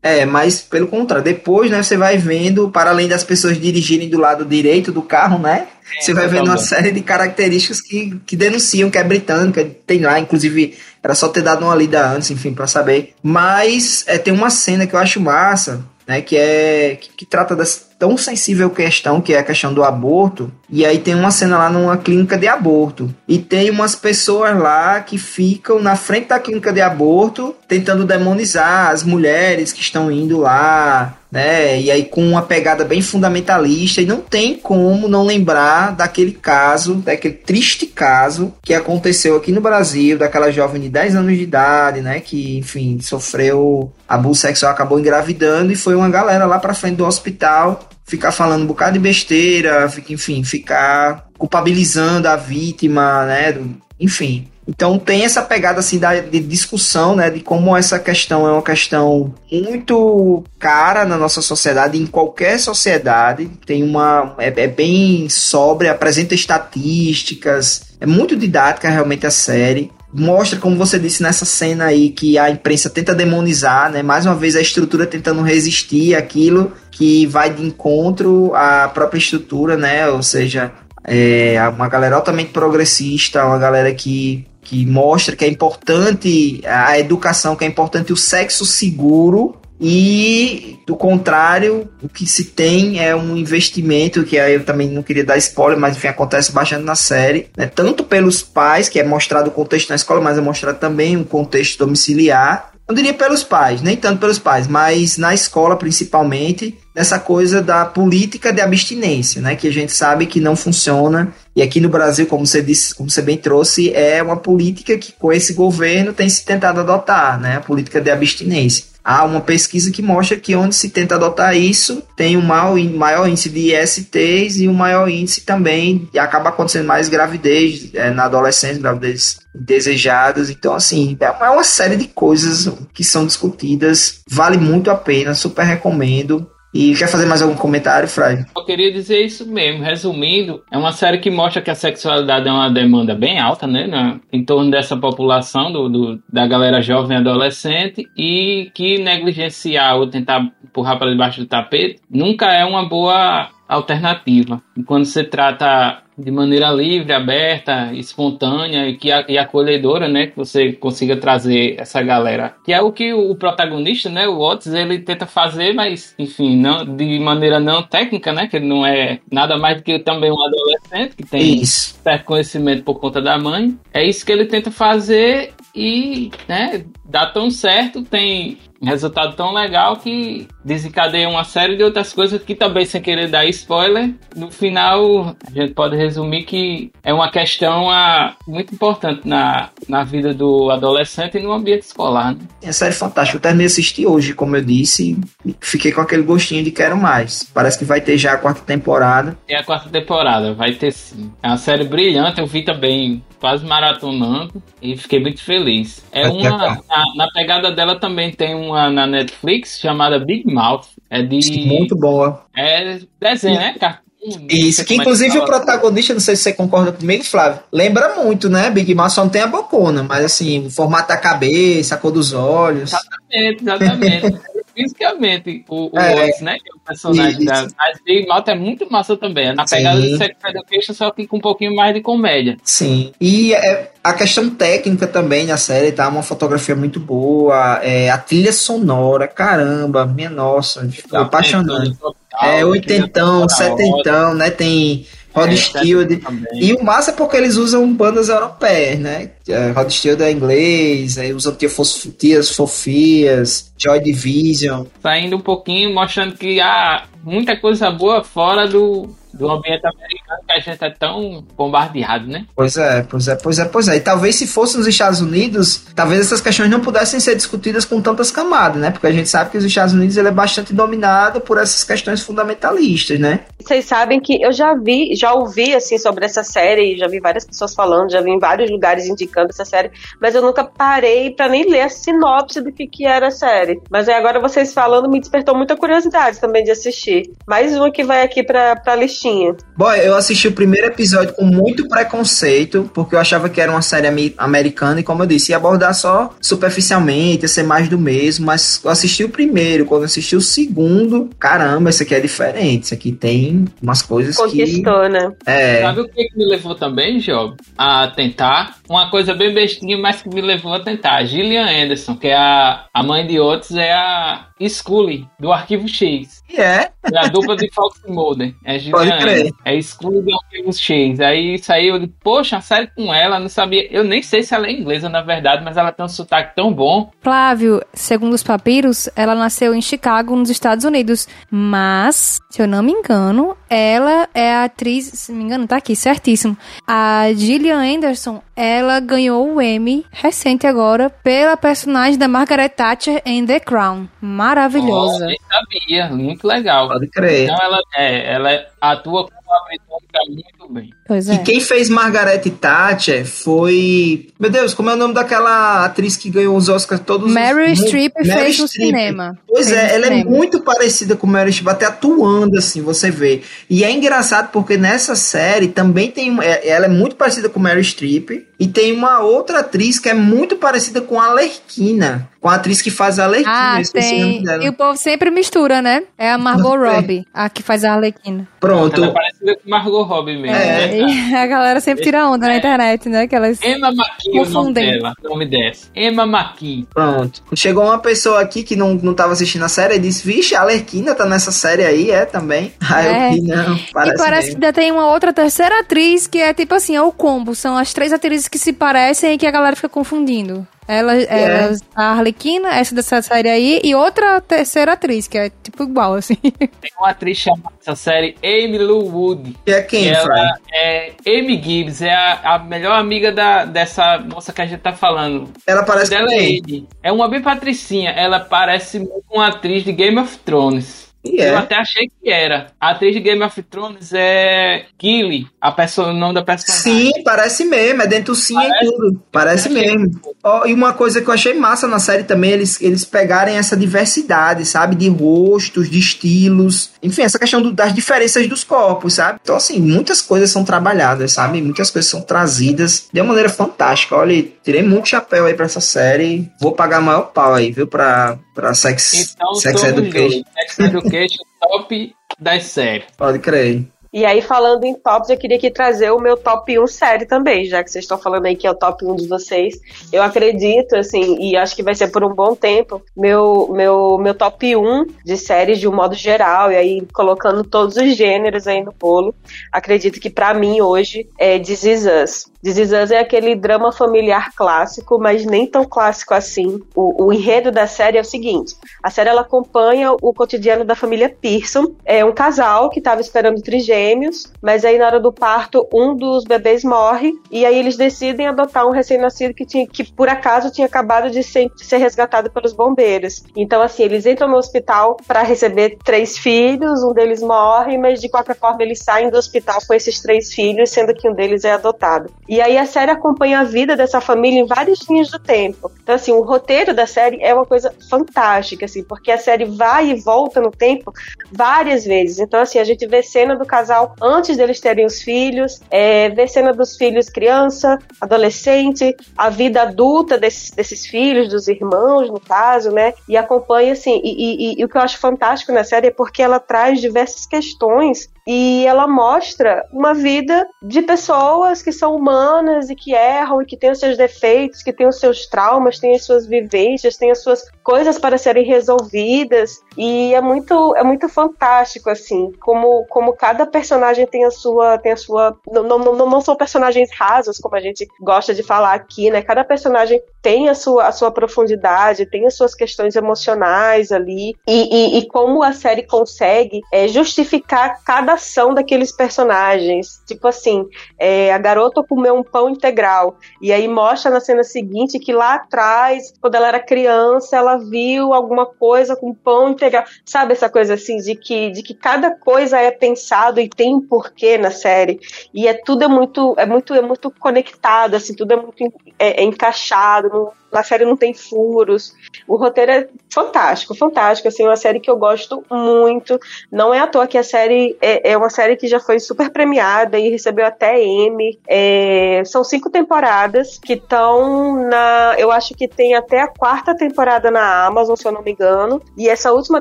É, 0.02 0.24
mas 0.24 0.60
pelo 0.60 0.88
contrário, 0.88 1.24
depois, 1.24 1.70
né, 1.70 1.82
você 1.82 1.96
vai 1.96 2.18
vendo, 2.18 2.68
para 2.70 2.90
além 2.90 3.06
das 3.06 3.22
pessoas 3.22 3.60
dirigirem 3.60 4.08
do 4.08 4.18
lado 4.18 4.44
direito 4.44 4.90
do 4.90 5.02
carro, 5.02 5.38
né? 5.38 5.68
É, 5.98 6.02
você 6.02 6.12
vai 6.12 6.26
vendo 6.26 6.48
uma 6.48 6.58
série 6.58 6.90
de 6.90 7.00
características 7.00 7.80
que, 7.80 8.18
que 8.26 8.36
denunciam 8.36 8.90
que 8.90 8.98
é 8.98 9.04
britânica. 9.04 9.64
Tem 9.86 10.00
lá, 10.00 10.18
inclusive, 10.18 10.76
era 11.02 11.14
só 11.14 11.28
ter 11.28 11.42
dado 11.42 11.64
uma 11.64 11.74
lida 11.76 12.08
antes, 12.10 12.30
enfim, 12.32 12.52
para 12.52 12.66
saber. 12.66 13.14
Mas 13.22 14.04
é, 14.08 14.18
tem 14.18 14.34
uma 14.34 14.50
cena 14.50 14.86
que 14.86 14.94
eu 14.94 14.98
acho 14.98 15.20
massa, 15.20 15.84
né, 16.06 16.20
que 16.20 16.36
é 16.36 16.98
que, 17.00 17.10
que 17.10 17.26
trata 17.26 17.54
dessa 17.54 17.85
tão 17.98 18.16
sensível 18.16 18.70
questão 18.70 19.20
que 19.20 19.32
é 19.32 19.38
a 19.38 19.44
questão 19.44 19.72
do 19.72 19.82
aborto. 19.82 20.50
E 20.68 20.84
aí 20.84 20.98
tem 20.98 21.14
uma 21.14 21.30
cena 21.30 21.58
lá 21.58 21.70
numa 21.70 21.96
clínica 21.96 22.36
de 22.36 22.46
aborto 22.46 23.14
e 23.26 23.38
tem 23.38 23.70
umas 23.70 23.94
pessoas 23.94 24.56
lá 24.56 25.00
que 25.00 25.18
ficam 25.18 25.80
na 25.80 25.96
frente 25.96 26.28
da 26.28 26.38
clínica 26.38 26.72
de 26.72 26.80
aborto 26.80 27.54
tentando 27.68 28.04
demonizar 28.04 28.90
as 28.90 29.02
mulheres 29.02 29.72
que 29.72 29.80
estão 29.80 30.10
indo 30.10 30.38
lá, 30.38 31.16
né? 31.30 31.80
E 31.80 31.90
aí 31.90 32.04
com 32.04 32.26
uma 32.26 32.42
pegada 32.42 32.84
bem 32.84 33.02
fundamentalista 33.02 34.00
e 34.00 34.06
não 34.06 34.20
tem 34.20 34.56
como 34.56 35.08
não 35.08 35.24
lembrar 35.24 35.94
daquele 35.94 36.32
caso, 36.32 36.94
daquele 36.94 37.34
triste 37.34 37.86
caso 37.86 38.52
que 38.62 38.74
aconteceu 38.74 39.36
aqui 39.36 39.52
no 39.52 39.60
Brasil, 39.60 40.18
daquela 40.18 40.50
jovem 40.50 40.80
de 40.80 40.88
10 40.88 41.16
anos 41.16 41.36
de 41.36 41.42
idade, 41.42 42.00
né, 42.00 42.20
que, 42.20 42.58
enfim, 42.58 42.98
sofreu 43.00 43.92
abuso 44.08 44.40
sexual, 44.40 44.72
acabou 44.72 44.98
engravidando 44.98 45.72
e 45.72 45.76
foi 45.76 45.94
uma 45.94 46.08
galera 46.08 46.46
lá 46.46 46.58
para 46.58 46.74
frente 46.74 46.96
do 46.96 47.06
hospital 47.06 47.88
ficar 48.06 48.30
falando 48.30 48.62
um 48.62 48.66
bocado 48.66 48.92
de 48.92 48.98
besteira, 49.00 49.92
enfim, 50.08 50.44
ficar 50.44 51.26
culpabilizando 51.36 52.28
a 52.28 52.36
vítima, 52.36 53.26
né, 53.26 53.58
enfim. 53.98 54.48
Então 54.68 54.98
tem 54.98 55.24
essa 55.24 55.42
pegada 55.42 55.78
assim 55.78 55.98
da, 55.98 56.18
de 56.18 56.40
discussão, 56.40 57.14
né, 57.14 57.30
de 57.30 57.40
como 57.40 57.76
essa 57.76 57.98
questão 57.98 58.46
é 58.46 58.52
uma 58.52 58.62
questão 58.62 59.32
muito 59.50 60.42
cara 60.58 61.04
na 61.04 61.16
nossa 61.16 61.40
sociedade, 61.40 61.98
em 61.98 62.06
qualquer 62.06 62.58
sociedade. 62.58 63.48
Tem 63.64 63.82
uma 63.82 64.34
é, 64.38 64.52
é 64.56 64.66
bem 64.66 65.28
sóbria, 65.28 65.92
apresenta 65.92 66.34
estatísticas, 66.34 67.82
é 68.00 68.06
muito 68.06 68.36
didática 68.36 68.88
realmente 68.88 69.26
a 69.26 69.30
série 69.30 69.90
mostra, 70.12 70.58
como 70.58 70.76
você 70.76 70.98
disse 70.98 71.22
nessa 71.22 71.44
cena 71.44 71.86
aí, 71.86 72.10
que 72.10 72.38
a 72.38 72.48
imprensa 72.48 72.88
tenta 72.88 73.14
demonizar, 73.14 73.90
né? 73.90 74.02
Mais 74.02 74.24
uma 74.24 74.34
vez 74.34 74.56
a 74.56 74.60
estrutura 74.60 75.06
tentando 75.06 75.42
resistir 75.42 76.14
àquilo 76.14 76.72
que 76.90 77.26
vai 77.26 77.52
de 77.52 77.62
encontro 77.62 78.54
à 78.54 78.88
própria 78.88 79.18
estrutura, 79.18 79.76
né? 79.76 80.08
Ou 80.08 80.22
seja, 80.22 80.72
é 81.04 81.56
uma 81.68 81.88
galera 81.88 82.16
altamente 82.16 82.50
progressista, 82.50 83.44
uma 83.44 83.58
galera 83.58 83.92
que 83.94 84.46
que 84.66 84.84
mostra 84.84 85.36
que 85.36 85.44
é 85.44 85.48
importante 85.48 86.60
a 86.66 86.98
educação, 86.98 87.54
que 87.54 87.64
é 87.64 87.68
importante 87.68 88.12
o 88.12 88.16
sexo 88.16 88.66
seguro 88.66 89.56
e, 89.80 90.76
do 90.84 90.96
contrário, 90.96 91.88
o 92.02 92.08
que 92.08 92.26
se 92.26 92.46
tem 92.46 92.98
é 92.98 93.14
um 93.14 93.36
investimento, 93.36 94.24
que 94.24 94.40
aí 94.40 94.54
eu 94.54 94.64
também 94.64 94.90
não 94.90 95.04
queria 95.04 95.24
dar 95.24 95.36
spoiler, 95.36 95.78
mas 95.78 95.96
enfim, 95.96 96.08
acontece 96.08 96.50
bastante 96.50 96.82
na 96.82 96.96
série, 96.96 97.48
né? 97.56 97.66
tanto 97.66 98.02
pelos 98.02 98.42
pais, 98.42 98.88
que 98.88 98.98
é 98.98 99.04
mostrado 99.04 99.50
o 99.50 99.52
contexto 99.52 99.90
na 99.90 99.96
escola, 99.96 100.20
mas 100.20 100.36
é 100.36 100.40
mostrado 100.40 100.80
também 100.80 101.16
um 101.16 101.22
contexto 101.22 101.78
domiciliar. 101.78 102.72
Não 102.88 102.94
diria 102.94 103.14
pelos 103.14 103.44
pais, 103.44 103.82
nem 103.82 103.96
tanto 103.96 104.18
pelos 104.18 104.38
pais, 104.38 104.66
mas 104.66 105.16
na 105.16 105.32
escola 105.32 105.76
principalmente, 105.76 106.76
nessa 106.92 107.20
coisa 107.20 107.62
da 107.62 107.84
política 107.84 108.52
de 108.52 108.60
abstinência, 108.60 109.40
né? 109.42 109.54
Que 109.54 109.68
a 109.68 109.72
gente 109.72 109.92
sabe 109.92 110.26
que 110.26 110.40
não 110.40 110.56
funciona. 110.56 111.32
E 111.56 111.62
aqui 111.62 111.80
no 111.80 111.88
Brasil, 111.88 112.26
como 112.26 112.46
você 112.46 112.60
disse, 112.60 112.94
como 112.94 113.08
você 113.08 113.22
bem 113.22 113.38
trouxe, 113.38 113.90
é 113.94 114.22
uma 114.22 114.36
política 114.36 114.98
que 114.98 115.10
com 115.12 115.32
esse 115.32 115.54
governo 115.54 116.12
tem 116.12 116.28
se 116.28 116.44
tentado 116.44 116.80
adotar, 116.80 117.40
né? 117.40 117.56
A 117.56 117.60
política 117.60 117.98
de 117.98 118.10
abstinência. 118.10 118.84
Há 119.02 119.24
uma 119.24 119.40
pesquisa 119.40 119.90
que 119.90 120.02
mostra 120.02 120.36
que 120.36 120.54
onde 120.54 120.74
se 120.74 120.90
tenta 120.90 121.14
adotar 121.14 121.56
isso 121.56 122.02
tem 122.16 122.36
um 122.36 122.42
maior 122.42 123.26
índice 123.26 123.48
de 123.48 123.72
ISTs 123.72 124.58
e 124.58 124.68
um 124.68 124.74
maior 124.74 125.08
índice 125.08 125.42
também, 125.42 126.08
e 126.12 126.18
acaba 126.18 126.48
acontecendo 126.50 126.86
mais 126.86 127.08
gravidez 127.08 127.88
é, 127.94 128.10
na 128.10 128.24
adolescência, 128.24 128.82
gravidez 128.82 129.38
desejadas. 129.54 130.50
Então, 130.50 130.74
assim, 130.74 131.16
é 131.20 131.48
uma 131.48 131.62
série 131.64 131.96
de 131.96 132.08
coisas 132.08 132.68
que 132.92 133.04
são 133.04 133.24
discutidas. 133.24 134.20
Vale 134.28 134.58
muito 134.58 134.90
a 134.90 134.96
pena, 134.96 135.34
super 135.34 135.64
recomendo. 135.64 136.50
E 136.74 136.94
quer 136.94 137.08
fazer 137.08 137.26
mais 137.26 137.40
algum 137.40 137.54
comentário, 137.54 138.08
Fred? 138.08 138.44
Eu 138.54 138.64
queria 138.64 138.92
dizer 138.92 139.24
isso 139.24 139.50
mesmo. 139.50 139.82
Resumindo, 139.82 140.62
é 140.70 140.76
uma 140.76 140.92
série 140.92 141.18
que 141.18 141.30
mostra 141.30 141.62
que 141.62 141.70
a 141.70 141.74
sexualidade 141.74 142.48
é 142.48 142.52
uma 142.52 142.70
demanda 142.70 143.14
bem 143.14 143.38
alta, 143.38 143.66
né? 143.66 144.20
Em 144.32 144.44
torno 144.44 144.70
dessa 144.70 144.96
população, 144.96 145.72
do, 145.72 145.88
do, 145.88 146.22
da 146.30 146.46
galera 146.46 146.82
jovem 146.82 147.16
e 147.16 147.20
adolescente, 147.20 148.06
e 148.16 148.70
que 148.74 148.98
negligenciar 148.98 149.96
ou 149.96 150.08
tentar 150.08 150.52
empurrar 150.62 150.98
para 150.98 151.10
debaixo 151.10 151.40
do 151.40 151.46
tapete 151.46 152.00
nunca 152.10 152.52
é 152.52 152.64
uma 152.64 152.86
boa 152.86 153.48
alternativa. 153.68 154.62
E 154.76 154.82
quando 154.82 155.04
se 155.04 155.24
trata 155.24 156.02
de 156.18 156.30
maneira 156.30 156.70
livre, 156.70 157.12
aberta, 157.12 157.92
espontânea 157.92 158.88
e, 158.88 158.96
que, 158.96 159.08
e 159.28 159.36
acolhedora, 159.36 160.08
né? 160.08 160.28
Que 160.28 160.36
você 160.36 160.72
consiga 160.72 161.16
trazer 161.16 161.76
essa 161.78 162.02
galera. 162.02 162.54
Que 162.64 162.72
é 162.72 162.80
o 162.80 162.90
que 162.90 163.12
o 163.12 163.34
protagonista, 163.34 164.08
né? 164.08 164.26
O 164.26 164.38
Otis, 164.38 164.72
ele 164.72 164.98
tenta 165.00 165.26
fazer, 165.26 165.74
mas, 165.74 166.14
enfim, 166.18 166.56
não, 166.56 166.84
de 166.84 167.18
maneira 167.18 167.60
não 167.60 167.82
técnica, 167.82 168.32
né? 168.32 168.46
Que 168.46 168.56
ele 168.56 168.66
não 168.66 168.86
é 168.86 169.20
nada 169.30 169.58
mais 169.58 169.76
do 169.76 169.82
que 169.82 169.98
também 169.98 170.30
um 170.30 170.42
adolescente 170.42 171.16
que 171.16 171.26
tem 171.26 171.60
isso. 171.60 171.98
certo 172.02 172.24
conhecimento 172.24 172.82
por 172.82 172.98
conta 172.98 173.20
da 173.20 173.38
mãe. 173.38 173.76
É 173.92 174.02
isso 174.02 174.24
que 174.24 174.32
ele 174.32 174.46
tenta 174.46 174.70
fazer 174.70 175.52
e, 175.76 176.30
né? 176.48 176.86
Dá 177.04 177.26
tão 177.26 177.50
certo, 177.50 178.02
tem 178.02 178.58
resultado 178.82 179.34
tão 179.36 179.52
legal 179.52 179.96
que 179.96 180.48
desencadeia 180.64 181.28
uma 181.28 181.44
série 181.44 181.76
de 181.76 181.82
outras 181.82 182.12
coisas 182.12 182.42
que 182.42 182.54
também, 182.54 182.84
sem 182.84 183.00
querer 183.00 183.28
dar 183.28 183.44
spoiler, 183.46 184.14
no 184.34 184.50
final 184.50 185.36
a 185.46 185.50
gente 185.50 185.72
pode 185.72 185.96
resumir 185.96 186.44
que 186.44 186.90
é 187.02 187.12
uma 187.12 187.30
questão 187.30 187.90
a, 187.90 187.96
ah, 187.96 188.36
muito 188.46 188.74
importante 188.74 189.26
na, 189.26 189.70
na 189.88 190.04
vida 190.04 190.34
do 190.34 190.70
adolescente 190.70 191.38
e 191.38 191.42
no 191.42 191.52
ambiente 191.52 191.82
escolar. 191.82 192.34
Né? 192.34 192.40
É 192.62 192.72
série 192.72 192.94
fantástica. 192.94 193.36
Eu 193.36 193.42
terminei 193.42 193.66
de 193.66 193.72
assistir 193.72 194.06
hoje, 194.06 194.34
como 194.34 194.56
eu 194.56 194.62
disse, 194.62 195.18
fiquei 195.60 195.92
com 195.92 196.00
aquele 196.00 196.22
gostinho 196.22 196.64
de 196.64 196.70
quero 196.70 196.96
mais. 196.96 197.44
Parece 197.54 197.78
que 197.78 197.84
vai 197.84 198.00
ter 198.00 198.16
já 198.18 198.32
a 198.32 198.38
quarta 198.38 198.62
temporada. 198.62 199.36
É 199.48 199.56
a 199.56 199.64
quarta 199.64 199.88
temporada, 199.88 200.54
vai 200.54 200.72
ter 200.72 200.92
sim. 200.92 201.30
É 201.42 201.48
uma 201.48 201.58
série 201.58 201.84
brilhante, 201.84 202.40
eu 202.40 202.46
vi 202.46 202.62
também 202.62 203.22
quase 203.40 203.64
maratonando 203.64 204.62
e 204.80 204.96
fiquei 204.96 205.20
muito 205.20 205.42
feliz. 205.42 206.04
É 206.12 206.28
uma 206.28 206.56
na, 206.56 207.04
na, 207.16 207.28
pegada 207.32 207.70
dela 207.72 207.98
também 207.98 208.32
tem 208.32 208.54
uma 208.54 208.90
na 208.90 209.06
Netflix 209.06 209.78
chamada 209.78 210.18
Big 210.18 210.44
Mouth. 210.52 210.86
É 211.08 211.22
de 211.22 211.66
muito 211.66 211.96
boa. 211.96 212.44
É 212.56 212.98
desenho, 213.20 213.56
né, 213.56 213.74
cara? 213.78 214.00
Isso, 214.48 214.84
que 214.84 214.94
inclusive 214.94 215.38
o 215.38 215.44
protagonista, 215.44 216.12
não 216.12 216.20
sei 216.20 216.34
se 216.34 216.42
você 216.42 216.52
concorda 216.52 216.90
comigo, 216.90 217.22
Flávio, 217.22 217.60
lembra 217.70 218.16
muito, 218.16 218.48
né? 218.48 218.70
Big 218.70 218.92
Mouth 218.92 219.10
só 219.10 219.22
não 219.22 219.30
tem 219.30 219.42
a 219.42 219.46
bocona, 219.46 220.02
mas 220.02 220.24
assim, 220.24 220.66
o 220.66 220.70
formato 220.70 221.08
da 221.08 221.16
cabeça, 221.16 221.94
a 221.94 221.98
cor 221.98 222.10
dos 222.10 222.32
olhos. 222.32 222.92
Exatamente, 222.92 223.62
exatamente. 223.62 224.40
fisicamente 224.96 225.64
o, 225.68 225.94
o 225.94 225.98
é, 225.98 226.24
Otis, 226.24 226.40
né? 226.40 226.56
É 226.56 226.74
o 226.74 226.80
personagem 226.80 227.38
isso. 227.38 227.44
da. 227.44 227.66
Mas 227.76 228.00
Big 228.04 228.26
Mouth 228.26 228.48
é 228.48 228.54
muito 228.54 228.90
massa 228.90 229.16
também. 229.16 229.48
É 229.48 229.54
na 229.54 229.64
pegada 229.64 230.00
Sim. 230.00 230.10
do 230.10 230.18
Sex 230.18 230.36
Education, 230.44 230.94
só 230.94 231.10
que 231.10 231.26
com 231.26 231.36
um 231.36 231.40
pouquinho 231.40 231.74
mais 231.74 231.94
de 231.94 232.00
comédia. 232.00 232.56
Sim. 232.62 233.12
E 233.20 233.54
é, 233.54 233.92
a 234.02 234.12
questão 234.14 234.48
técnica 234.50 235.06
também 235.06 235.46
na 235.46 235.56
série, 235.56 235.92
tá? 235.92 236.08
Uma 236.08 236.22
fotografia 236.22 236.74
muito 236.74 236.98
boa. 236.98 237.80
É, 237.82 238.10
a 238.10 238.18
trilha 238.18 238.52
sonora, 238.52 239.28
caramba, 239.28 240.06
minha 240.06 240.30
nossa, 240.30 240.86
ficou 240.88 241.20
apaixonante. 241.20 241.96
É, 242.42 242.64
oitentão, 242.64 243.48
setentão, 243.48 244.34
né? 244.34 244.50
Tem 244.50 245.06
Rod 245.36 245.52
é, 245.52 245.56
Stewart. 245.56 246.08
E 246.54 246.72
o 246.72 246.82
massa 246.82 247.10
é 247.10 247.14
porque 247.14 247.36
eles 247.36 247.56
usam 247.56 247.92
bandas 247.92 248.30
europeias, 248.30 248.98
né? 248.98 249.30
É, 249.46 249.70
Rod 249.70 249.90
Stewart 249.90 250.20
é 250.22 250.32
inglês, 250.32 251.18
aí 251.18 251.34
usam 251.34 251.54
Tias 251.54 252.50
Fofias, 252.56 253.70
Joy 253.76 254.00
Division. 254.00 254.86
Saindo 255.02 255.36
um 255.36 255.40
pouquinho, 255.40 255.94
mostrando 255.94 256.36
que 256.36 256.58
há 256.58 257.04
muita 257.22 257.54
coisa 257.54 257.90
boa 257.90 258.24
fora 258.24 258.66
do, 258.66 259.14
do 259.36 259.50
ambiente 259.50 259.86
americano 259.86 260.40
que 260.46 260.52
a 260.52 260.58
gente 260.58 260.84
é 260.84 260.90
tão 260.90 261.44
bombardeado, 261.56 262.26
né? 262.26 262.46
Pois 262.54 262.76
é, 262.76 263.02
pois 263.02 263.28
é, 263.28 263.36
pois 263.36 263.58
é, 263.58 263.64
pois 263.64 263.88
é. 263.88 263.96
E 263.96 264.00
talvez 264.00 264.36
se 264.36 264.46
fosse 264.46 264.76
nos 264.76 264.86
Estados 264.86 265.20
Unidos, 265.20 265.86
talvez 265.94 266.20
essas 266.20 266.40
questões 266.40 266.70
não 266.70 266.80
pudessem 266.80 267.20
ser 267.20 267.34
discutidas 267.34 267.84
com 267.84 268.00
tantas 268.00 268.30
camadas, 268.30 268.80
né? 268.80 268.90
Porque 268.90 269.06
a 269.06 269.12
gente 269.12 269.28
sabe 269.28 269.50
que 269.50 269.58
os 269.58 269.64
Estados 269.64 269.94
Unidos 269.94 270.16
ele 270.16 270.28
é 270.28 270.32
bastante 270.32 270.72
dominado 270.72 271.40
por 271.40 271.58
essas 271.58 271.84
questões 271.84 272.22
fundamentalistas, 272.22 273.18
né? 273.18 273.40
Vocês 273.60 273.84
sabem 273.84 274.20
que 274.20 274.42
eu 274.42 274.52
já 274.52 274.74
vi, 274.74 275.14
já 275.14 275.32
ouvi 275.34 275.74
assim 275.74 275.98
sobre 275.98 276.24
essa 276.24 276.42
série, 276.42 276.96
já 276.96 277.08
vi 277.08 277.20
várias 277.20 277.44
pessoas 277.44 277.74
falando, 277.74 278.10
já 278.10 278.20
vi 278.20 278.30
em 278.30 278.38
vários 278.38 278.70
lugares 278.70 279.06
indicando 279.06 279.50
essa 279.50 279.64
série, 279.64 279.90
mas 280.20 280.34
eu 280.34 280.42
nunca 280.42 280.64
parei 280.64 281.30
para 281.30 281.48
nem 281.48 281.68
ler 281.68 281.82
a 281.82 281.88
sinopse 281.88 282.60
do 282.60 282.72
que, 282.72 282.86
que 282.86 283.06
era 283.06 283.28
a 283.28 283.30
série. 283.30 283.80
Mas 283.90 284.08
aí 284.08 284.14
agora 284.14 284.40
vocês 284.40 284.72
falando 284.72 285.08
me 285.08 285.20
despertou 285.20 285.56
muita 285.56 285.76
curiosidade 285.76 286.40
também 286.40 286.64
de 286.64 286.70
assistir. 286.70 287.30
Mais 287.46 287.76
uma 287.76 287.90
que 287.90 288.04
vai 288.04 288.22
aqui 288.22 288.42
pra, 288.42 288.76
pra 288.76 288.94
listinha 288.94 289.25
tinha. 289.26 289.56
Boy, 289.76 289.98
eu 290.00 290.14
assisti 290.14 290.48
o 290.48 290.52
primeiro 290.52 290.86
episódio 290.86 291.34
com 291.34 291.44
muito 291.44 291.88
preconceito, 291.88 292.90
porque 292.94 293.14
eu 293.14 293.18
achava 293.18 293.48
que 293.48 293.60
era 293.60 293.70
uma 293.70 293.82
série 293.82 294.34
americana 294.38 295.00
e, 295.00 295.02
como 295.02 295.22
eu 295.22 295.26
disse, 295.26 295.52
ia 295.52 295.56
abordar 295.56 295.94
só 295.94 296.34
superficialmente, 296.40 297.42
ia 297.42 297.48
ser 297.48 297.64
mais 297.64 297.88
do 297.88 297.98
mesmo, 297.98 298.46
mas 298.46 298.80
eu 298.84 298.90
assisti 298.90 299.24
o 299.24 299.28
primeiro, 299.28 299.84
quando 299.84 300.02
eu 300.02 300.06
assisti 300.06 300.36
o 300.36 300.40
segundo, 300.40 301.30
caramba, 301.38 301.90
esse 301.90 302.02
aqui 302.02 302.14
é 302.14 302.20
diferente, 302.20 302.84
esse 302.84 302.94
aqui 302.94 303.12
tem 303.12 303.64
umas 303.82 304.02
coisas 304.02 304.36
Conquistou, 304.36 305.02
que... 305.02 305.08
né? 305.08 305.32
É. 305.46 305.82
Sabe 305.82 306.00
o 306.00 306.08
que 306.08 306.28
me 306.36 306.44
levou 306.44 306.74
também, 306.74 307.18
Job? 307.18 307.56
A 307.76 308.08
tentar? 308.08 308.76
Uma 308.88 309.10
coisa 309.10 309.34
bem 309.34 309.52
bestinha, 309.52 309.98
mas 309.98 310.22
que 310.22 310.28
me 310.28 310.40
levou 310.40 310.72
a 310.72 310.80
tentar. 310.80 311.16
A 311.16 311.24
Gillian 311.24 311.66
Anderson, 311.66 312.16
que 312.16 312.28
é 312.28 312.36
a, 312.36 312.86
a 312.92 313.02
mãe 313.02 313.26
de 313.26 313.38
outros, 313.38 313.76
é 313.76 313.92
a 313.92 314.46
Scully, 314.68 315.26
do 315.38 315.52
Arquivo 315.52 315.88
X. 315.88 316.42
E 316.48 316.60
é? 316.60 316.90
É 317.12 317.18
a 317.18 317.28
dupla 317.28 317.56
de 317.56 317.70
Fox 317.72 318.00
Mulder. 318.06 318.54
É 318.64 318.78
Juliana. 318.78 319.30
É 319.64 319.78
do 320.00 320.34
Arquivo 320.34 320.72
X. 320.72 321.20
Aí 321.20 321.58
saiu, 321.58 321.96
eu 321.96 322.08
poxa, 322.22 322.56
a 322.56 322.60
série 322.60 322.88
com 322.88 323.12
ela, 323.12 323.38
não 323.38 323.48
sabia. 323.48 323.86
Eu 323.90 324.04
nem 324.04 324.22
sei 324.22 324.42
se 324.42 324.54
ela 324.54 324.66
é 324.66 324.72
inglesa, 324.72 325.08
na 325.08 325.22
verdade, 325.22 325.64
mas 325.64 325.76
ela 325.76 325.92
tem 325.92 326.04
um 326.04 326.08
sotaque 326.08 326.54
tão 326.54 326.72
bom. 326.72 327.10
Flávio, 327.20 327.82
segundo 327.92 328.32
os 328.34 328.42
papiros, 328.42 329.08
ela 329.16 329.34
nasceu 329.34 329.74
em 329.74 329.82
Chicago, 329.82 330.36
nos 330.36 330.50
Estados 330.50 330.84
Unidos. 330.84 331.28
Mas, 331.50 332.38
se 332.50 332.62
eu 332.62 332.68
não 332.68 332.82
me 332.82 332.92
engano, 332.92 333.56
ela 333.68 334.28
é 334.34 334.54
a 334.54 334.64
atriz, 334.64 335.06
se 335.06 335.32
não 335.32 335.38
me 335.38 335.44
engano, 335.44 335.66
tá 335.66 335.76
aqui, 335.76 335.94
certíssimo. 335.94 336.56
A 336.86 337.32
Gillian 337.34 337.78
Anderson, 337.78 338.42
ela 338.56 338.98
ganhou 339.00 339.54
o 339.54 339.60
Emmy 339.60 340.06
recente 340.10 340.66
agora 340.66 341.10
pela 341.10 341.56
personagem 341.58 342.18
da 342.18 342.26
Margaret 342.26 342.70
Thatcher 342.70 343.20
em 343.26 343.44
The 343.44 343.60
Crown. 343.60 344.08
Maravilhosa. 344.20 345.24
Oh, 345.24 345.26
nem 345.26 345.38
sabia, 345.48 346.08
muito 346.08 346.46
legal. 346.46 346.88
Pode 346.88 347.06
crer. 347.08 347.44
Então 347.44 347.58
ela, 347.62 347.78
é, 347.94 348.32
ela 348.32 348.66
atua 348.80 349.28
como 349.28 349.40
uma 349.46 349.64
britânica 349.66 350.26
muito 350.28 350.72
bem. 350.72 350.90
Pois 351.06 351.28
é. 351.28 351.34
E 351.34 351.38
quem 351.38 351.60
fez 351.60 351.88
Margaret 351.88 352.38
Thatcher 352.38 353.24
foi. 353.26 354.28
Meu 354.38 354.50
Deus, 354.50 354.74
como 354.74 354.90
é 354.90 354.94
o 354.94 354.96
nome 354.96 355.14
daquela 355.14 355.84
atriz 355.84 356.16
que 356.16 356.28
ganhou 356.28 356.56
os 356.56 356.68
Oscars 356.68 357.00
todos 357.00 357.32
Meryl 357.32 357.72
os... 357.72 357.80
Streep 357.80 358.12
fez 358.22 358.58
no 358.58 358.66
cinema. 358.66 359.38
Pois 359.46 359.68
fez 359.68 359.78
é, 359.78 359.94
ela 359.94 360.06
é 360.06 360.08
cinema. 360.08 360.30
é 360.30 360.32
muito 360.36 360.60
parecida 360.60 361.16
com 361.16 361.26
Meryl 361.26 361.52
Streep, 361.52 361.68
até 361.68 361.86
atuando 361.86 362.58
assim, 362.58 362.82
você 362.82 363.10
vê. 363.10 363.42
E 363.70 363.84
é 363.84 363.90
engraçado 363.90 364.50
porque 364.50 364.76
nessa 364.76 365.14
série 365.14 365.68
também 365.68 366.10
tem. 366.10 366.36
É, 366.42 366.68
ela 366.68 366.86
é 366.86 366.90
muito 366.90 367.16
parecida 367.16 367.48
com 367.48 367.60
Meryl 367.60 367.82
Streep. 367.82 368.46
E 368.58 368.66
tem 368.66 368.92
uma 368.92 369.20
outra 369.20 369.58
atriz 369.58 369.98
que 369.98 370.08
é 370.08 370.14
muito 370.14 370.56
parecida 370.56 371.02
com 371.02 371.20
a 371.20 371.30
Lerquina. 371.32 372.28
Com 372.40 372.48
a 372.48 372.54
atriz 372.54 372.80
que 372.80 372.90
faz 372.90 373.18
a 373.18 373.24
Arlequina. 373.24 373.50
Ah, 373.50 373.82
tem. 373.92 374.42
E 374.62 374.68
o 374.68 374.72
povo 374.72 374.96
sempre 374.96 375.30
mistura, 375.30 375.82
né? 375.82 376.04
É 376.16 376.30
a 376.30 376.38
Margot 376.38 376.76
Robbie, 376.76 377.26
a 377.34 377.50
que 377.50 377.62
faz 377.62 377.84
a 377.84 377.92
Arlequina. 377.92 378.48
Pronto. 378.60 378.96
Ela 378.96 379.10
é 379.10 379.12
parecida 379.12 379.56
com 379.56 379.68
Margot 379.68 380.02
Robbie 380.04 380.38
mesmo. 380.38 380.56
É, 380.56 380.88
né? 380.88 380.95
E 380.96 381.34
a 381.34 381.46
galera 381.46 381.80
sempre 381.80 382.04
tira 382.04 382.28
onda 382.28 382.46
é. 382.46 382.48
na 382.50 382.56
internet, 382.56 383.08
né? 383.08 383.26
Que 383.26 383.34
elas 383.34 383.62
Emma 383.62 383.88
McKee 383.88 384.32
confundem. 384.32 384.84
o 384.84 384.92
nome 384.92 385.00
dela, 385.00 385.14
o 385.24 385.28
nome 385.28 385.46
dessa. 385.46 385.88
Emma 385.94 386.26
McKee. 386.26 386.86
Pronto. 386.92 387.42
Chegou 387.54 387.84
uma 387.84 387.98
pessoa 387.98 388.40
aqui 388.40 388.62
que 388.62 388.76
não, 388.76 388.94
não 388.94 389.14
tava 389.14 389.32
assistindo 389.32 389.64
a 389.64 389.68
série 389.68 389.96
e 389.96 389.98
disse, 389.98 390.26
vixe, 390.26 390.54
a 390.54 390.60
Arlequina 390.60 391.14
tá 391.14 391.26
nessa 391.26 391.52
série 391.52 391.84
aí, 391.84 392.10
é, 392.10 392.24
também. 392.24 392.72
Aí 392.88 393.06
é. 393.06 393.28
eu 393.28 393.32
vi, 393.32 393.42
não, 393.42 393.78
parece 393.92 394.14
E 394.14 394.18
parece 394.18 394.46
mesmo. 394.46 394.60
que 394.60 394.66
ainda 394.66 394.72
tem 394.72 394.92
uma 394.92 395.10
outra 395.10 395.32
terceira 395.32 395.80
atriz 395.80 396.26
que 396.26 396.38
é 396.38 396.54
tipo 396.54 396.74
assim, 396.74 396.96
é 396.96 397.02
o 397.02 397.12
combo. 397.12 397.54
São 397.54 397.76
as 397.76 397.92
três 397.92 398.12
atrizes 398.12 398.48
que 398.48 398.58
se 398.58 398.72
parecem 398.72 399.34
e 399.34 399.38
que 399.38 399.46
a 399.46 399.50
galera 399.50 399.76
fica 399.76 399.88
confundindo. 399.88 400.66
Ela, 400.88 401.14
ela, 401.14 401.76
a 401.94 402.12
Arlequina, 402.12 402.74
essa 402.74 402.94
dessa 402.94 403.20
série 403.20 403.48
aí, 403.48 403.80
e 403.82 403.94
outra 403.94 404.40
terceira 404.40 404.92
atriz, 404.92 405.26
que 405.26 405.36
é 405.36 405.50
tipo 405.62 405.82
igual, 405.82 406.14
assim. 406.14 406.36
Tem 406.36 406.90
uma 406.98 407.10
atriz 407.10 407.38
chamada 407.38 407.74
essa 407.80 407.96
série, 407.96 408.36
Amy 408.42 408.78
Lou 408.78 409.10
Wood. 409.10 409.56
Que 409.64 409.72
é 409.72 409.82
quem, 409.82 410.04
que 410.04 410.08
ela 410.10 410.58
é 410.72 411.12
Amy 411.26 411.62
Gibbs, 411.62 412.02
é 412.02 412.14
a, 412.14 412.54
a 412.54 412.58
melhor 412.58 412.98
amiga 412.98 413.32
da, 413.32 413.64
dessa 413.64 414.18
moça 414.18 414.52
que 414.52 414.62
a 414.62 414.66
gente 414.66 414.80
tá 414.80 414.92
falando. 414.92 415.50
Ela 415.66 415.82
parece 415.84 416.10
com 416.10 416.30
é. 416.30 416.82
É 417.02 417.12
uma 417.12 417.28
bem 417.28 417.42
patricinha. 417.42 418.10
Ela 418.10 418.40
parece 418.40 418.98
muito 418.98 419.24
uma 419.30 419.48
atriz 419.48 419.84
de 419.84 419.92
Game 419.92 420.18
of 420.18 420.38
Thrones. 420.38 421.05
E 421.32 421.40
Eu 421.40 421.54
é. 421.54 421.56
até 421.56 421.76
achei 421.76 422.08
que 422.08 422.30
era. 422.30 422.68
A 422.80 422.90
atriz 422.90 423.14
de 423.14 423.20
Game 423.20 423.42
of 423.42 423.62
Thrones 423.64 424.12
é 424.14 424.84
Gilly, 425.00 425.46
a 425.60 425.70
pessoa, 425.72 426.08
o 426.08 426.12
nome 426.14 426.34
da 426.34 426.42
personagem. 426.42 427.12
Sim, 427.12 427.22
parece 427.24 427.64
mesmo, 427.64 428.02
é 428.02 428.06
dentucinha 428.06 428.64
e 428.64 428.68
Parece? 428.68 428.90
tudo. 428.92 429.22
Parece 429.32 429.68
mesmo. 429.68 430.20
Ó, 430.42 430.66
e 430.66 430.72
uma 430.72 430.92
coisa 430.92 431.20
que 431.20 431.28
eu 431.28 431.34
achei 431.34 431.54
massa 431.54 431.86
na 431.88 431.98
série 431.98 432.24
também, 432.24 432.50
eles, 432.52 432.80
eles 432.80 433.04
pegarem 433.04 433.56
essa 433.56 433.76
diversidade, 433.76 434.64
sabe? 434.64 434.94
De 434.94 435.08
rostos, 435.08 435.90
de 435.90 435.98
estilos. 435.98 436.90
Enfim, 437.02 437.22
essa 437.22 437.38
questão 437.38 437.60
do- 437.62 437.72
das 437.72 437.92
diferenças 437.94 438.46
dos 438.48 438.62
corpos, 438.64 439.14
sabe? 439.14 439.38
Então, 439.42 439.56
assim, 439.56 439.80
muitas 439.80 440.20
coisas 440.22 440.50
são 440.50 440.64
trabalhadas, 440.64 441.32
sabe? 441.32 441.60
Muitas 441.60 441.90
coisas 441.90 442.10
são 442.10 442.20
trazidas 442.20 443.08
de 443.12 443.20
uma 443.20 443.28
maneira 443.28 443.48
fantástica. 443.48 444.16
Olha, 444.16 444.44
tirei 444.64 444.82
muito 444.82 445.08
chapéu 445.08 445.46
aí 445.46 445.54
pra 445.54 445.66
essa 445.66 445.80
série. 445.80 446.50
Vou 446.60 446.72
pagar 446.72 447.00
maior 447.00 447.32
pau 447.32 447.54
aí, 447.54 447.70
viu? 447.72 447.86
Pra, 447.86 448.38
pra 448.54 448.72
Sex, 448.74 449.34
Então, 449.34 449.54
sex 449.54 449.82
Education. 449.84 450.42
Sex 450.68 450.78
Education 450.78 451.44
top 451.60 452.14
das 452.38 452.64
séries. 452.64 453.06
Pode 453.16 453.38
crer. 453.38 453.86
E 454.12 454.24
aí, 454.24 454.40
falando 454.40 454.84
em 454.84 454.94
tops, 454.94 455.28
eu 455.28 455.36
queria 455.36 455.58
aqui 455.58 455.70
trazer 455.70 456.10
o 456.10 456.18
meu 456.18 456.38
top 456.38 456.78
1 456.78 456.86
série 456.86 457.26
também, 457.26 457.66
já 457.66 457.84
que 457.84 457.90
vocês 457.90 458.04
estão 458.04 458.16
falando 458.16 458.46
aí 458.46 458.56
que 458.56 458.66
é 458.66 458.70
o 458.70 458.74
top 458.74 459.04
1 459.04 459.16
de 459.16 459.28
vocês. 459.28 459.78
Eu 460.10 460.22
acredito, 460.22 460.96
assim, 460.96 461.36
e 461.38 461.54
acho 461.54 461.76
que 461.76 461.82
vai 461.82 461.94
ser 461.94 462.08
por 462.08 462.24
um 462.24 462.34
bom 462.34 462.54
tempo, 462.54 463.02
meu, 463.14 463.68
meu, 463.72 464.16
meu 464.16 464.34
top 464.34 464.74
1 464.74 465.06
de 465.22 465.36
séries 465.36 465.78
de 465.78 465.86
um 465.86 465.94
modo 465.94 466.14
geral, 466.14 466.72
e 466.72 466.76
aí 466.76 467.06
colocando 467.12 467.62
todos 467.62 467.96
os 467.96 468.16
gêneros 468.16 468.66
aí 468.66 468.82
no 468.82 468.92
bolo. 468.92 469.34
Acredito 469.70 470.18
que 470.18 470.30
pra 470.30 470.54
mim 470.54 470.80
hoje 470.80 471.28
é 471.38 471.58
This 471.58 471.84
Is 471.84 472.06
Us. 472.06 472.46
This 472.74 472.90
é 473.12 473.20
aquele 473.20 473.54
drama 473.54 473.92
familiar 473.92 474.50
clássico, 474.56 475.20
mas 475.20 475.46
nem 475.46 475.68
tão 475.68 475.84
clássico 475.84 476.34
assim. 476.34 476.80
O, 476.96 477.26
o 477.26 477.32
enredo 477.32 477.70
da 477.70 477.86
série 477.86 478.18
é 478.18 478.20
o 478.20 478.24
seguinte: 478.24 478.74
a 479.00 479.08
série 479.08 479.28
ela 479.28 479.42
acompanha 479.42 480.12
o 480.12 480.34
cotidiano 480.34 480.84
da 480.84 480.96
família 480.96 481.28
Pearson. 481.28 481.94
É 482.04 482.24
um 482.24 482.32
casal 482.32 482.90
que 482.90 482.98
estava 482.98 483.20
esperando 483.20 483.62
trigêmeos, 483.62 484.52
mas 484.60 484.84
aí 484.84 484.98
na 484.98 485.06
hora 485.06 485.20
do 485.20 485.32
parto 485.32 485.86
um 485.92 486.16
dos 486.16 486.42
bebês 486.42 486.82
morre 486.82 487.32
e 487.52 487.64
aí 487.64 487.78
eles 487.78 487.96
decidem 487.96 488.48
adotar 488.48 488.86
um 488.86 488.90
recém-nascido 488.90 489.54
que 489.54 489.64
tinha 489.64 489.86
que 489.86 490.04
por 490.12 490.28
acaso 490.28 490.72
tinha 490.72 490.88
acabado 490.88 491.30
de 491.30 491.44
ser, 491.44 491.70
de 491.70 491.84
ser 491.84 491.98
resgatado 491.98 492.50
pelos 492.50 492.72
bombeiros. 492.72 493.44
Então 493.54 493.80
assim 493.80 494.02
eles 494.02 494.26
entram 494.26 494.48
no 494.48 494.56
hospital 494.56 495.16
para 495.26 495.42
receber 495.42 495.98
três 496.04 496.36
filhos, 496.36 497.04
um 497.04 497.12
deles 497.12 497.40
morre, 497.40 497.96
mas 497.96 498.20
de 498.20 498.28
qualquer 498.28 498.56
forma 498.56 498.82
eles 498.82 499.04
saem 499.04 499.30
do 499.30 499.38
hospital 499.38 499.78
com 499.86 499.94
esses 499.94 500.20
três 500.20 500.52
filhos, 500.52 500.90
sendo 500.90 501.14
que 501.14 501.28
um 501.28 501.32
deles 501.32 501.64
é 501.64 501.72
adotado. 501.72 502.28
E 502.48 502.55
aí 502.60 502.78
a 502.78 502.86
série 502.86 503.10
acompanha 503.10 503.60
a 503.60 503.64
vida 503.64 503.96
dessa 503.96 504.20
família 504.20 504.60
em 504.60 504.66
várias 504.66 505.00
linhas 505.08 505.30
do 505.30 505.38
tempo. 505.38 505.90
Então, 506.02 506.14
assim, 506.14 506.32
o 506.32 506.42
roteiro 506.42 506.94
da 506.94 507.06
série 507.06 507.42
é 507.42 507.52
uma 507.54 507.64
coisa 507.66 507.92
fantástica, 508.08 508.84
assim, 508.84 509.02
porque 509.02 509.30
a 509.30 509.38
série 509.38 509.64
vai 509.64 510.10
e 510.10 510.20
volta 510.20 510.60
no 510.60 510.70
tempo 510.70 511.12
várias 511.50 512.04
vezes. 512.04 512.38
Então, 512.38 512.60
assim, 512.60 512.78
a 512.78 512.84
gente 512.84 513.06
vê 513.06 513.22
cena 513.22 513.56
do 513.56 513.64
casal 513.66 514.14
antes 514.20 514.56
deles 514.56 514.80
terem 514.80 515.04
os 515.06 515.20
filhos, 515.22 515.80
é, 515.90 516.28
vê 516.30 516.46
cena 516.46 516.72
dos 516.72 516.96
filhos 516.96 517.28
criança, 517.28 517.98
adolescente, 518.20 519.16
a 519.36 519.50
vida 519.50 519.82
adulta 519.82 520.38
desses, 520.38 520.70
desses 520.70 521.06
filhos, 521.06 521.48
dos 521.48 521.68
irmãos, 521.68 522.28
no 522.28 522.40
caso, 522.40 522.90
né? 522.90 523.14
E 523.28 523.36
acompanha, 523.36 523.92
assim, 523.92 524.20
e, 524.22 524.30
e- 524.30 524.72
e- 524.74 524.80
e 524.80 524.84
o 524.84 524.88
que 524.88 524.96
eu 524.96 525.02
acho 525.02 525.18
fantástico 525.18 525.72
na 525.72 525.84
série 525.84 526.08
é 526.08 526.10
porque 526.10 526.42
ela 526.42 526.58
traz 526.60 527.00
diversas 527.00 527.46
questões 527.46 528.28
e 528.46 528.86
ela 528.86 529.08
mostra 529.08 529.84
uma 529.92 530.14
vida 530.14 530.68
de 530.80 531.02
pessoas 531.02 531.82
que 531.82 531.90
são 531.90 532.14
humanas 532.14 532.88
e 532.88 532.94
que 532.94 533.12
erram 533.12 533.60
e 533.60 533.66
que 533.66 533.76
têm 533.76 533.90
os 533.90 533.98
seus 533.98 534.16
defeitos, 534.16 534.82
que 534.82 534.92
têm 534.92 535.08
os 535.08 535.18
seus 535.18 535.46
traumas, 535.46 535.98
têm 535.98 536.14
as 536.14 536.24
suas 536.24 536.46
vivências, 536.46 537.16
têm 537.16 537.32
as 537.32 537.42
suas 537.42 537.64
coisas 537.86 538.18
para 538.18 538.36
serem 538.36 538.64
resolvidas. 538.64 539.80
E 539.96 540.34
é 540.34 540.40
muito 540.40 540.92
é 540.96 541.04
muito 541.04 541.28
fantástico 541.28 542.10
assim 542.10 542.50
como 542.60 543.06
como 543.06 543.32
cada 543.32 543.64
personagem 543.64 544.26
tem 544.26 544.44
a 544.44 544.50
sua 544.50 544.98
tem 544.98 545.12
a 545.12 545.16
sua 545.16 545.56
não, 545.70 545.84
não, 545.84 545.98
não, 545.98 546.28
não 546.28 546.40
são 546.40 546.56
personagens 546.56 547.10
rasos 547.16 547.58
como 547.58 547.76
a 547.76 547.80
gente 547.80 548.04
gosta 548.20 548.52
de 548.52 548.64
falar 548.64 548.92
aqui 548.92 549.30
né? 549.30 549.40
Cada 549.40 549.62
personagem 549.62 550.20
tem 550.42 550.68
a 550.68 550.74
sua 550.74 551.06
a 551.06 551.12
sua 551.12 551.30
profundidade 551.30 552.26
tem 552.26 552.44
as 552.44 552.56
suas 552.56 552.74
questões 552.74 553.14
emocionais 553.14 554.10
ali. 554.10 554.56
E, 554.66 555.16
e, 555.16 555.18
e 555.18 555.28
como 555.28 555.62
a 555.62 555.72
série 555.72 556.02
consegue 556.02 556.80
é, 556.92 557.06
justificar 557.06 558.02
cada 558.04 558.32
ação 558.32 558.74
daqueles 558.74 559.12
personagens. 559.12 560.20
Tipo 560.26 560.48
assim 560.48 560.84
é, 561.16 561.52
a 561.52 561.58
garota 561.58 562.02
comeu 562.02 562.34
um 562.34 562.42
pão 562.42 562.68
integral. 562.68 563.36
E 563.62 563.72
aí 563.72 563.86
mostra 563.86 564.28
na 564.28 564.40
cena 564.40 564.64
seguinte 564.64 565.20
que 565.20 565.32
lá 565.32 565.54
atrás 565.54 566.34
quando 566.40 566.56
ela 566.56 566.66
era 566.66 566.80
criança 566.80 567.56
ela 567.56 567.75
viu 567.78 568.32
alguma 568.32 568.66
coisa 568.66 569.16
com 569.16 569.34
pão 569.34 569.70
integral 569.70 570.04
sabe 570.24 570.52
essa 570.52 570.68
coisa 570.68 570.94
assim 570.94 571.18
de 571.18 571.34
que 571.34 571.70
de 571.70 571.82
que 571.82 571.94
cada 571.94 572.30
coisa 572.30 572.78
é 572.78 572.90
pensado 572.90 573.60
e 573.60 573.68
tem 573.68 573.94
um 573.94 574.00
porquê 574.00 574.58
na 574.58 574.70
série. 574.70 575.20
E 575.52 575.66
é 575.66 575.74
tudo 575.74 576.04
é 576.04 576.08
muito 576.08 576.54
é 576.58 576.66
muito 576.66 576.94
é 576.94 577.02
muito 577.02 577.30
conectado 577.30 578.14
assim 578.14 578.34
tudo 578.34 578.52
é 578.52 578.56
muito 578.56 578.82
é, 579.18 579.42
é 579.42 579.44
encaixado 579.44 580.28
não, 580.28 580.52
a 580.72 580.82
série 580.82 581.04
não 581.04 581.16
tem 581.16 581.34
furos. 581.34 582.14
O 582.46 582.56
roteiro 582.56 582.92
é 582.92 583.08
fantástico 583.32 583.94
fantástico 583.94 584.48
assim 584.48 584.64
é 584.64 584.68
uma 584.68 584.76
série 584.76 585.00
que 585.00 585.10
eu 585.10 585.16
gosto 585.16 585.62
muito. 585.70 586.38
Não 586.70 586.92
é 586.92 587.00
à 587.00 587.06
toa 587.06 587.26
que 587.26 587.38
a 587.38 587.42
série 587.42 587.96
é, 588.00 588.32
é 588.32 588.36
uma 588.36 588.50
série 588.50 588.76
que 588.76 588.86
já 588.86 589.00
foi 589.00 589.18
super 589.18 589.50
premiada 589.50 590.18
e 590.18 590.30
recebeu 590.30 590.66
até 590.66 591.02
Emmy. 591.02 591.58
É, 591.68 592.42
são 592.44 592.62
cinco 592.62 592.90
temporadas 592.90 593.78
que 593.78 593.94
estão 593.94 594.88
na 594.88 595.34
eu 595.38 595.50
acho 595.50 595.74
que 595.74 595.88
tem 595.88 596.14
até 596.14 596.40
a 596.40 596.48
quarta 596.48 596.96
temporada 596.96 597.50
na 597.50 597.86
Amazon 597.86 598.16
se 598.16 598.26
eu 598.26 598.32
não 598.32 598.42
me 598.42 598.52
engano. 598.52 599.02
E 599.16 599.28
essa 599.28 599.52
última 599.52 599.80